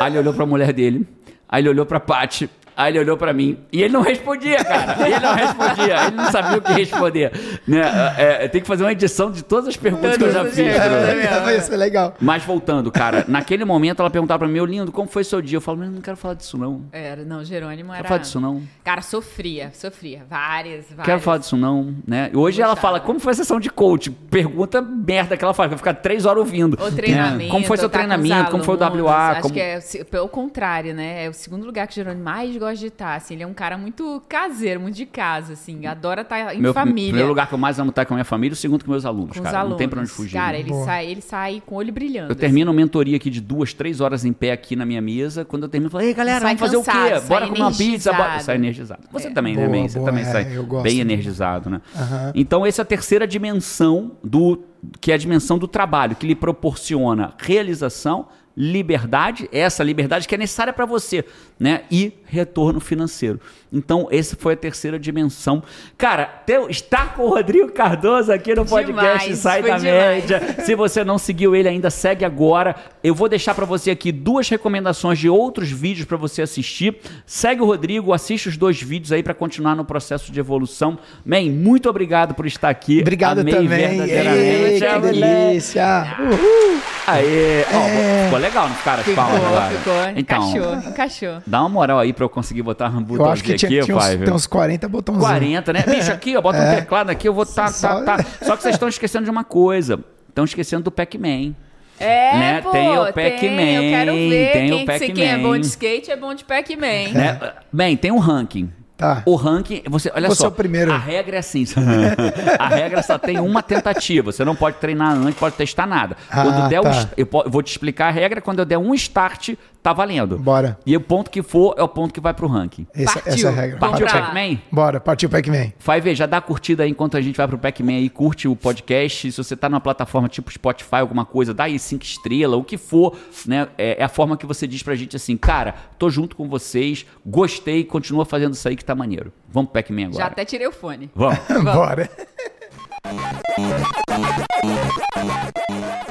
aí 0.00 0.10
ele 0.10 0.18
olhou 0.18 0.34
pra 0.34 0.46
mulher 0.46 0.72
dele, 0.72 1.06
aí 1.48 1.60
ele 1.62 1.68
olhou 1.68 1.86
pra 1.86 2.00
Paty, 2.00 2.48
aí 2.76 2.92
ele 2.92 3.00
olhou 3.00 3.16
pra 3.16 3.32
mim, 3.32 3.58
e 3.72 3.82
ele 3.82 3.92
não 3.92 4.02
respondia, 4.02 4.62
cara. 4.64 5.06
Ele 5.06 5.20
não 5.20 5.34
respondia, 5.34 6.06
ele 6.06 6.16
não 6.16 6.30
sabia 6.30 6.58
o 6.58 6.62
que 6.62 6.72
responder. 6.72 7.32
Né? 7.66 7.80
É, 8.16 8.44
é, 8.44 8.48
tem 8.48 8.60
que 8.60 8.66
fazer 8.66 8.84
uma 8.84 8.92
edição 8.92 9.30
de 9.30 9.42
todas 9.42 9.68
as 9.68 9.76
perguntas 9.76 10.16
que 10.16 10.24
eu 10.24 10.32
já 10.32 10.44
fiz. 10.44 10.56
perguntas. 10.56 10.88
Bruno. 10.88 11.06
É 11.06 11.14
mesmo. 11.14 11.40
Vai 11.44 11.60
ser 11.60 11.76
legal. 11.76 12.14
Mas 12.20 12.44
voltando, 12.44 12.90
cara, 12.92 13.24
naquele 13.28 13.64
momento 13.64 14.00
ela 14.00 14.10
perguntava 14.10 14.38
pra 14.38 14.48
mim, 14.48 14.54
meu 14.54 14.64
lindo, 14.64 14.92
como 14.92 15.08
foi 15.08 15.24
seu 15.24 15.40
dia? 15.42 15.56
Eu 15.56 15.60
falo, 15.60 15.78
mas 15.78 15.90
não 15.90 16.00
quero 16.00 16.16
falar 16.16 16.34
disso 16.34 16.56
não. 16.56 16.64
Não 16.64 16.84
Era, 16.92 17.24
não, 17.24 17.44
Jerônimo 17.44 17.92
era. 17.92 17.98
quero 17.98 18.08
falar 18.08 18.20
disso 18.20 18.40
não. 18.40 18.62
Cara, 18.82 19.02
sofria, 19.02 19.70
sofria. 19.72 20.22
Várias, 20.28 20.86
várias. 20.88 21.04
Quero 21.04 21.20
falar 21.20 21.38
disso 21.38 21.56
não, 21.56 21.94
né? 22.06 22.30
E 22.32 22.36
Hoje 22.36 22.60
ela 22.60 22.76
fala, 22.76 23.00
como 23.00 23.18
foi 23.18 23.32
a 23.32 23.36
sessão 23.36 23.58
de 23.58 23.70
coach? 23.70 24.10
Pergunta 24.10 24.82
merda 24.82 25.36
que 25.36 25.44
ela 25.44 25.54
faz, 25.54 25.70
vai 25.70 25.78
ficar 25.78 25.94
três 25.94 26.26
horas 26.26 26.40
ouvindo. 26.40 26.74
O 26.74 26.92
treinamento. 26.92 27.44
Né? 27.44 27.48
Como 27.48 27.64
foi 27.64 27.76
seu 27.76 27.88
tá 27.88 27.98
com 27.98 28.06
treinamento? 28.06 28.50
Como 28.50 28.62
foi 28.62 28.76
o. 28.76 29.04
WA? 29.04 29.30
Acho 29.30 29.42
Como... 29.42 29.54
que 29.54 29.60
é 29.60 29.80
pelo 30.10 30.28
contrário, 30.28 30.94
né? 30.94 31.24
É 31.24 31.28
o 31.28 31.32
segundo 31.32 31.64
lugar 31.64 31.86
que 31.86 31.94
Jerônimo 31.94 32.22
mais 32.24 32.56
gosta 32.56 32.63
de 32.72 32.86
estar, 32.86 33.14
assim. 33.14 33.34
Ele 33.34 33.42
é 33.42 33.46
um 33.46 33.52
cara 33.54 33.76
muito 33.76 34.22
caseiro, 34.28 34.80
muito 34.80 34.94
de 34.94 35.06
casa, 35.06 35.52
assim. 35.54 35.86
Adora 35.86 36.22
estar 36.22 36.54
em 36.54 36.60
Meu 36.60 36.72
família. 36.72 37.08
primeiro 37.08 37.28
lugar 37.28 37.46
que 37.48 37.54
eu 37.54 37.58
mais 37.58 37.78
amo 37.78 37.90
estar 37.90 38.04
com 38.04 38.14
a 38.14 38.16
minha 38.16 38.24
família, 38.24 38.52
o 38.52 38.56
segundo 38.56 38.84
com 38.84 38.90
meus 38.90 39.04
alunos, 39.04 39.36
com 39.36 39.42
cara. 39.42 39.48
os 39.48 39.54
alunos. 39.54 39.70
Não 39.70 39.76
tem 39.78 39.88
pra 39.88 40.00
onde 40.00 40.10
fugir. 40.10 40.32
Cara, 40.34 40.52
né? 40.52 40.60
ele 40.60 40.70
Boa. 40.70 40.84
sai, 40.84 41.06
ele 41.06 41.20
sai 41.20 41.62
com 41.64 41.74
o 41.74 41.78
olho 41.78 41.92
brilhando. 41.92 42.30
Eu 42.32 42.36
termino 42.36 42.70
uma 42.70 42.76
mentoria 42.76 43.16
aqui 43.16 43.28
de 43.30 43.40
duas, 43.40 43.72
três 43.74 44.00
horas 44.00 44.24
em 44.24 44.32
pé 44.32 44.52
aqui 44.52 44.76
na 44.76 44.86
minha 44.86 45.00
mesa. 45.02 45.44
Quando 45.44 45.64
eu 45.64 45.68
termino, 45.68 45.88
eu 45.88 45.90
falo, 45.90 46.04
ei, 46.04 46.14
galera, 46.14 46.40
Sai 46.40 46.56
vamos 46.56 46.60
fazer 46.60 46.76
o 46.76 46.82
quê? 46.82 47.26
Bora 47.28 47.46
comer 47.48 47.60
uma 47.60 47.72
pizza? 47.72 48.12
Bora... 48.12 48.40
Sai 48.40 48.56
energizado. 48.56 49.02
Você 49.12 49.28
É. 49.28 49.30
também, 49.30 49.56
né, 49.56 49.66
Boa, 49.66 49.76
Man? 49.80 49.88
Você 49.88 49.98
boa, 49.98 50.10
também 50.10 50.24
é, 50.24 50.32
sai 50.32 50.44
bem 50.82 51.00
energizado, 51.00 51.68
né? 51.70 51.80
Aham. 51.96 52.32
Então, 52.34 52.64
essa 52.64 52.80
é 52.80 52.84
a 52.84 52.86
terceira 52.86 53.26
dimensão 53.26 54.12
do 54.22 54.62
que 55.00 55.10
é 55.10 55.14
a 55.14 55.18
dimensão 55.18 55.58
do 55.58 55.66
trabalho, 55.66 56.14
que 56.14 56.26
lhe 56.26 56.34
proporciona 56.34 57.32
realização, 57.38 58.28
liberdade, 58.56 59.48
essa 59.52 59.82
liberdade 59.82 60.28
que 60.28 60.34
é 60.34 60.38
necessária 60.38 60.72
para 60.72 60.86
você, 60.86 61.24
né? 61.58 61.82
E 61.90 62.12
retorno 62.24 62.80
financeiro. 62.80 63.40
Então, 63.72 64.06
essa 64.10 64.36
foi 64.38 64.54
a 64.54 64.56
terceira 64.56 64.98
dimensão. 64.98 65.62
Cara, 65.98 66.26
ter, 66.26 66.60
estar 66.70 67.14
com 67.14 67.24
o 67.24 67.28
Rodrigo 67.30 67.72
Cardoso 67.72 68.32
aqui 68.32 68.54
no 68.54 68.64
podcast 68.64 69.24
Demais, 69.26 69.38
Sai 69.38 69.62
da 69.62 69.78
demais. 69.78 69.82
Média. 69.82 70.56
Se 70.64 70.76
você 70.76 71.02
não 71.02 71.18
seguiu 71.18 71.56
ele 71.56 71.68
ainda, 71.68 71.90
segue 71.90 72.24
agora. 72.24 72.76
Eu 73.02 73.14
vou 73.14 73.28
deixar 73.28 73.54
para 73.54 73.64
você 73.64 73.90
aqui 73.90 74.12
duas 74.12 74.48
recomendações 74.48 75.18
de 75.18 75.28
outros 75.28 75.70
vídeos 75.70 76.06
para 76.06 76.16
você 76.16 76.42
assistir. 76.42 76.96
Segue 77.26 77.62
o 77.62 77.66
Rodrigo, 77.66 78.12
assiste 78.12 78.48
os 78.48 78.56
dois 78.56 78.80
vídeos 78.80 79.10
aí 79.10 79.22
para 79.24 79.34
continuar 79.34 79.74
no 79.74 79.84
processo 79.84 80.30
de 80.30 80.38
evolução. 80.38 80.96
Man, 81.26 81.50
muito 81.50 81.88
obrigado 81.90 82.34
por 82.34 82.46
estar 82.46 82.68
aqui. 82.68 83.00
Obrigado 83.00 83.40
Amei 83.40 83.54
também. 83.54 83.68
verdadeiramente 83.68 84.84
Ei, 84.84 84.90
que 84.90 84.98
delícia. 85.00 86.16
Uhul. 86.20 86.80
Aê. 87.06 87.64
Ó, 87.72 87.84
É. 87.88 88.28
legal, 88.44 88.68
não 88.68 88.76
cara? 88.76 89.02
Ficou, 89.02 89.24
Palmas 89.24 89.44
agora. 89.44 89.70
ficou. 89.78 89.94
Então, 90.16 90.48
Encaixou, 90.50 90.74
encaixou. 90.90 91.42
dá 91.46 91.60
uma 91.60 91.68
moral 91.68 91.98
aí 91.98 92.12
para 92.12 92.24
eu 92.24 92.28
conseguir 92.28 92.62
botar 92.62 92.88
um 92.90 93.04
Eu 93.16 93.26
acho 93.26 93.42
que 93.42 93.52
botãozinho 93.52 93.58
tinha, 93.58 93.68
aqui, 93.80 93.84
tinha 93.86 93.96
uns, 93.96 94.02
pai. 94.04 94.16
tem 94.18 94.32
uns 94.34 94.46
40 94.46 94.88
botãozinhos. 94.88 95.28
40, 95.28 95.72
né? 95.72 95.82
Bicho, 95.86 96.12
aqui, 96.12 96.36
ó, 96.36 96.40
bota 96.40 96.58
um 96.58 96.74
teclado 96.76 97.10
aqui, 97.10 97.28
eu 97.28 97.34
vou 97.34 97.46
tá, 97.46 97.64
tá, 97.66 97.68
Só- 97.72 98.02
tá. 98.02 98.16
Só 98.42 98.56
que 98.56 98.62
vocês 98.62 98.74
estão 98.74 98.88
esquecendo 98.88 99.24
de 99.24 99.30
uma 99.30 99.44
coisa. 99.44 99.98
Estão 100.28 100.44
esquecendo 100.44 100.82
do 100.84 100.90
Pac-Man. 100.90 101.54
É, 101.98 102.36
Né? 102.36 102.60
pô, 102.60 102.70
Tem 102.70 102.88
o 102.98 103.04
Pac-Man, 103.06 103.22
Eu 103.62 103.82
quero 103.90 104.12
ver 104.14 104.52
tem 104.52 104.72
o 104.72 104.84
quem, 104.86 104.98
se 104.98 105.12
quem 105.12 105.24
é 105.28 105.36
bom 105.36 105.42
Pac-Man. 105.42 105.60
de 105.60 105.66
skate 105.66 106.10
é 106.10 106.16
bom 106.16 106.34
de 106.34 106.44
Pac-Man. 106.44 107.12
Né? 107.14 107.38
Bem, 107.72 107.96
tem 107.96 108.10
um 108.10 108.18
ranking. 108.18 108.68
Tá. 108.96 109.22
O 109.26 109.34
ranking, 109.34 109.82
você, 109.88 110.10
olha 110.14 110.28
Você 110.28 110.36
só. 110.36 110.44
é 110.44 110.48
o 110.48 110.52
primeiro. 110.52 110.92
A 110.92 110.96
regra 110.98 111.36
é 111.36 111.38
assim. 111.40 111.64
a 112.58 112.68
regra 112.68 113.02
só 113.02 113.18
tem 113.18 113.40
uma 113.40 113.60
tentativa. 113.62 114.30
Você 114.30 114.44
não 114.44 114.54
pode 114.54 114.76
treinar 114.76 115.12
antes, 115.16 115.34
pode 115.38 115.56
testar 115.56 115.84
nada. 115.86 116.16
Quando 116.32 116.62
Ah, 116.62 116.68
der 116.68 116.80
um 116.80 116.84
tá. 116.84 117.08
po- 117.26 117.42
eu 117.44 117.50
vou 117.50 117.60
te 117.62 117.72
explicar 117.72 118.06
a 118.08 118.10
regra. 118.12 118.40
Quando 118.40 118.60
eu 118.60 118.64
der 118.64 118.78
um 118.78 118.94
start, 118.94 119.54
tá 119.84 119.92
valendo. 119.92 120.38
Bora. 120.38 120.78
E 120.86 120.96
o 120.96 121.00
ponto 121.00 121.30
que 121.30 121.42
for 121.42 121.74
é 121.76 121.82
o 121.82 121.88
ponto 121.88 122.14
que 122.14 122.18
vai 122.18 122.32
pro 122.32 122.46
ranking. 122.46 122.86
Essa, 122.94 123.20
Partiu. 123.20 123.32
essa 123.34 123.46
é 123.46 123.50
a 123.50 123.52
regra. 123.52 123.78
Partiu 123.78 124.06
o. 124.06 124.10
Pac-Man? 124.10 124.58
Bora, 124.72 124.98
partiu 124.98 125.28
Pac-Man. 125.28 125.72
Vai 125.78 126.00
ver, 126.00 126.14
já 126.14 126.24
dá 126.24 126.40
curtida 126.40 126.84
aí 126.84 126.90
enquanto 126.90 127.18
a 127.18 127.20
gente 127.20 127.36
vai 127.36 127.46
pro 127.46 127.58
Pac-Man 127.58 127.92
aí, 127.92 128.08
curte 128.08 128.48
o 128.48 128.56
podcast. 128.56 129.30
Se 129.30 129.36
você 129.36 129.54
tá 129.54 129.68
numa 129.68 129.82
plataforma 129.82 130.26
tipo 130.26 130.50
Spotify, 130.50 130.96
alguma 130.96 131.26
coisa, 131.26 131.52
dá 131.52 131.64
aí 131.64 131.78
cinco 131.78 132.02
estrelas, 132.02 132.58
o 132.58 132.64
que 132.64 132.78
for, 132.78 133.14
né? 133.44 133.68
É, 133.76 134.00
é 134.00 134.04
a 134.04 134.08
forma 134.08 134.38
que 134.38 134.46
você 134.46 134.66
diz 134.66 134.82
pra 134.82 134.94
gente 134.94 135.16
assim, 135.16 135.36
cara, 135.36 135.74
tô 135.98 136.08
junto 136.08 136.34
com 136.34 136.48
vocês, 136.48 137.04
gostei, 137.24 137.84
continua 137.84 138.24
fazendo 138.24 138.54
isso 138.54 138.66
aí 138.66 138.76
que 138.76 138.84
tá 138.84 138.94
maneiro. 138.94 139.34
Vamos 139.50 139.70
pro 139.70 139.82
Pac-Man 139.82 140.06
agora. 140.06 140.16
Já 140.16 140.26
até 140.28 140.46
tirei 140.46 140.66
o 140.66 140.72
fone. 140.72 141.10
Vamos. 141.14 141.38
Bora. 141.62 142.08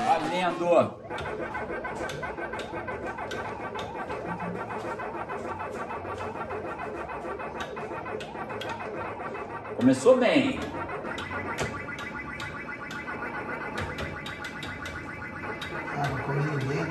Valendo! 0.05 1.82
Começou 9.83 10.15
bem. 10.15 10.57
Ah, 15.97 16.07
não 16.09 16.17
comi 16.19 16.43
ninguém. 16.51 16.85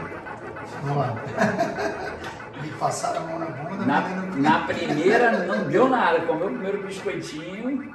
Vamos 0.82 0.96
lá. 0.98 1.14
Me 2.62 2.68
passaram 2.72 3.22
a 3.22 3.26
mão 3.26 3.38
na 3.38 3.46
bunda. 3.46 3.86
Na, 3.86 4.00
não- 4.08 4.36
na 4.36 4.66
primeira 4.66 5.32
não 5.46 5.64
deu 5.68 5.88
nada, 5.88 6.20
comeu 6.26 6.48
o 6.48 6.50
primeiro 6.50 6.82
biscoitinho. 6.86 7.92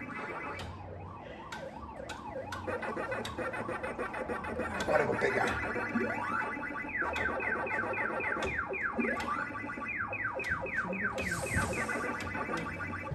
Agora 4.82 5.04
eu 5.04 5.08
vou 5.08 5.16
pegar. 5.18 5.46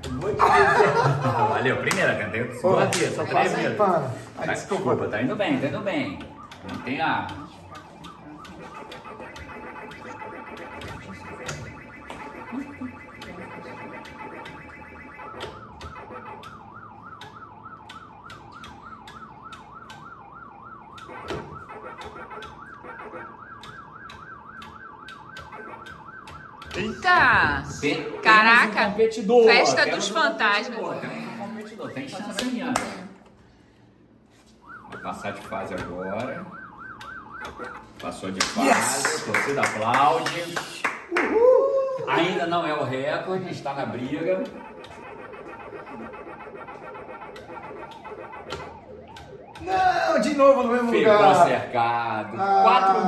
Valeu, 1.50 1.76
primeira. 1.78 2.14
Tem 2.30 2.44
Pô, 2.60 2.78
aqui, 2.78 3.06
só 3.06 3.24
passa 3.24 3.56
aí, 3.56 3.74
pano. 3.74 4.10
Ai, 4.38 4.46
Tá, 4.46 4.52
desculpa. 4.52 4.84
desculpa, 4.90 5.08
tá 5.08 5.22
indo 5.22 5.36
bem, 5.36 5.58
tá 5.58 5.66
indo 5.68 5.80
bem. 5.80 6.18
Não 6.68 6.78
tem 6.80 7.00
a. 7.00 7.26
Eita! 26.74 27.62
Tem- 27.80 28.02
temos 28.02 28.20
Caraca, 28.22 28.88
um 28.88 28.91
competidor, 29.02 29.44
festa 29.44 29.86
dos 29.86 30.08
fantasmas. 30.08 30.78
competidor, 31.38 31.90
tem 31.92 32.08
chance 32.08 32.42
ainda. 32.42 32.74
Vai 34.90 35.02
passar 35.02 35.32
de 35.32 35.40
fase 35.42 35.74
agora. 35.74 36.46
Passou 38.00 38.30
de 38.30 38.40
fase, 38.40 39.24
torcida 39.24 39.60
aplaude. 39.62 40.54
Ainda 42.08 42.46
não 42.46 42.66
é 42.66 42.74
o 42.74 42.84
recorde, 42.84 43.50
está 43.50 43.74
na 43.74 43.86
briga. 43.86 44.44
Não, 49.64 50.20
de 50.20 50.34
novo 50.34 50.62
no 50.64 50.72
mesmo 50.72 50.90
Ficou 50.92 51.12
lugar. 51.12 51.46
cercado. 51.46 52.36
Ah. 52.40 53.04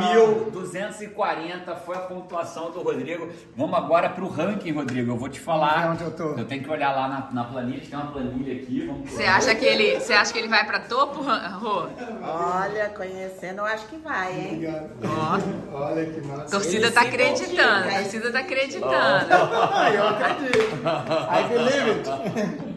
4.240 0.52 1.76
foi 1.84 1.96
a 1.96 2.00
pontuação 2.00 2.70
do 2.70 2.82
Rodrigo. 2.82 3.28
Vamos 3.56 3.76
agora 3.76 4.08
pro 4.08 4.28
ranking, 4.28 4.72
Rodrigo. 4.72 5.10
Eu 5.12 5.16
vou 5.16 5.28
te 5.28 5.40
falar. 5.40 5.90
Onde 5.90 6.04
eu 6.04 6.10
tô. 6.10 6.34
tenho 6.44 6.62
que 6.62 6.70
olhar 6.70 6.92
lá 6.94 7.08
na, 7.08 7.28
na 7.32 7.44
planilha. 7.44 7.82
Tem 7.88 7.98
uma 7.98 8.10
planilha 8.12 8.62
aqui. 8.62 8.90
Você 9.06 9.24
acha 9.24 9.54
que 9.54 9.64
ele, 9.64 10.00
você 10.00 10.12
acha 10.12 10.32
que 10.32 10.38
ele 10.38 10.48
vai 10.48 10.64
pra 10.64 10.80
topo, 10.80 11.20
Rô? 11.22 11.86
Olha, 12.22 12.88
conhecendo, 12.96 13.58
eu 13.58 13.64
acho 13.66 13.86
que 13.86 13.96
vai, 13.96 14.32
hein? 14.32 14.60
Ó, 15.04 15.38
Olha 15.84 16.06
que 16.06 16.26
massa. 16.26 16.50
torcida 16.50 16.86
Ele 16.86 16.90
tá 16.94 17.00
acreditando, 17.02 17.84
motiva. 17.84 18.00
torcida 18.02 18.32
tá 18.32 18.38
acreditando. 18.38 18.84
Ah, 19.76 19.90
eu 19.92 20.08
acredito. 20.08 20.74
I 20.84 21.48
believe 21.48 21.90
it. 21.90 22.74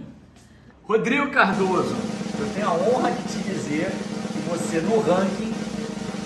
Rodrigo 0.84 1.30
Cardoso, 1.32 1.96
eu 2.40 2.50
tenho 2.54 2.68
a 2.68 2.74
honra 2.74 3.12
de 3.12 3.24
te 3.24 3.40
dizer 3.40 3.90
que 3.90 4.40
você, 4.50 4.80
no 4.82 5.00
ranking, 5.02 5.54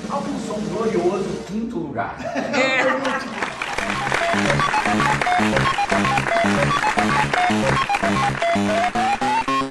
alcançou 0.10 0.58
um 0.58 0.66
glorioso 0.68 1.44
quinto 1.48 1.78
lugar. 1.80 2.18
É. 2.54 2.84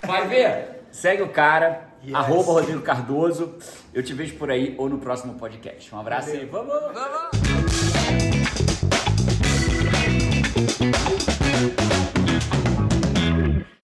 Vai 0.06 0.26
ver? 0.28 0.82
Segue 0.90 1.22
o 1.22 1.28
cara, 1.28 1.88
yes. 2.04 2.14
arroba 2.14 2.52
Rodrigo 2.52 2.80
Cardoso. 2.82 3.54
Eu 3.92 4.02
te 4.02 4.14
vejo 4.14 4.34
por 4.36 4.50
aí 4.50 4.74
ou 4.78 4.88
no 4.88 4.98
próximo 4.98 5.34
podcast. 5.34 5.94
Um 5.94 6.00
abraço 6.00 6.28
Valeu. 6.28 6.42
e 6.42 6.46
vamos! 6.46 6.74
vamos. 10.84 11.29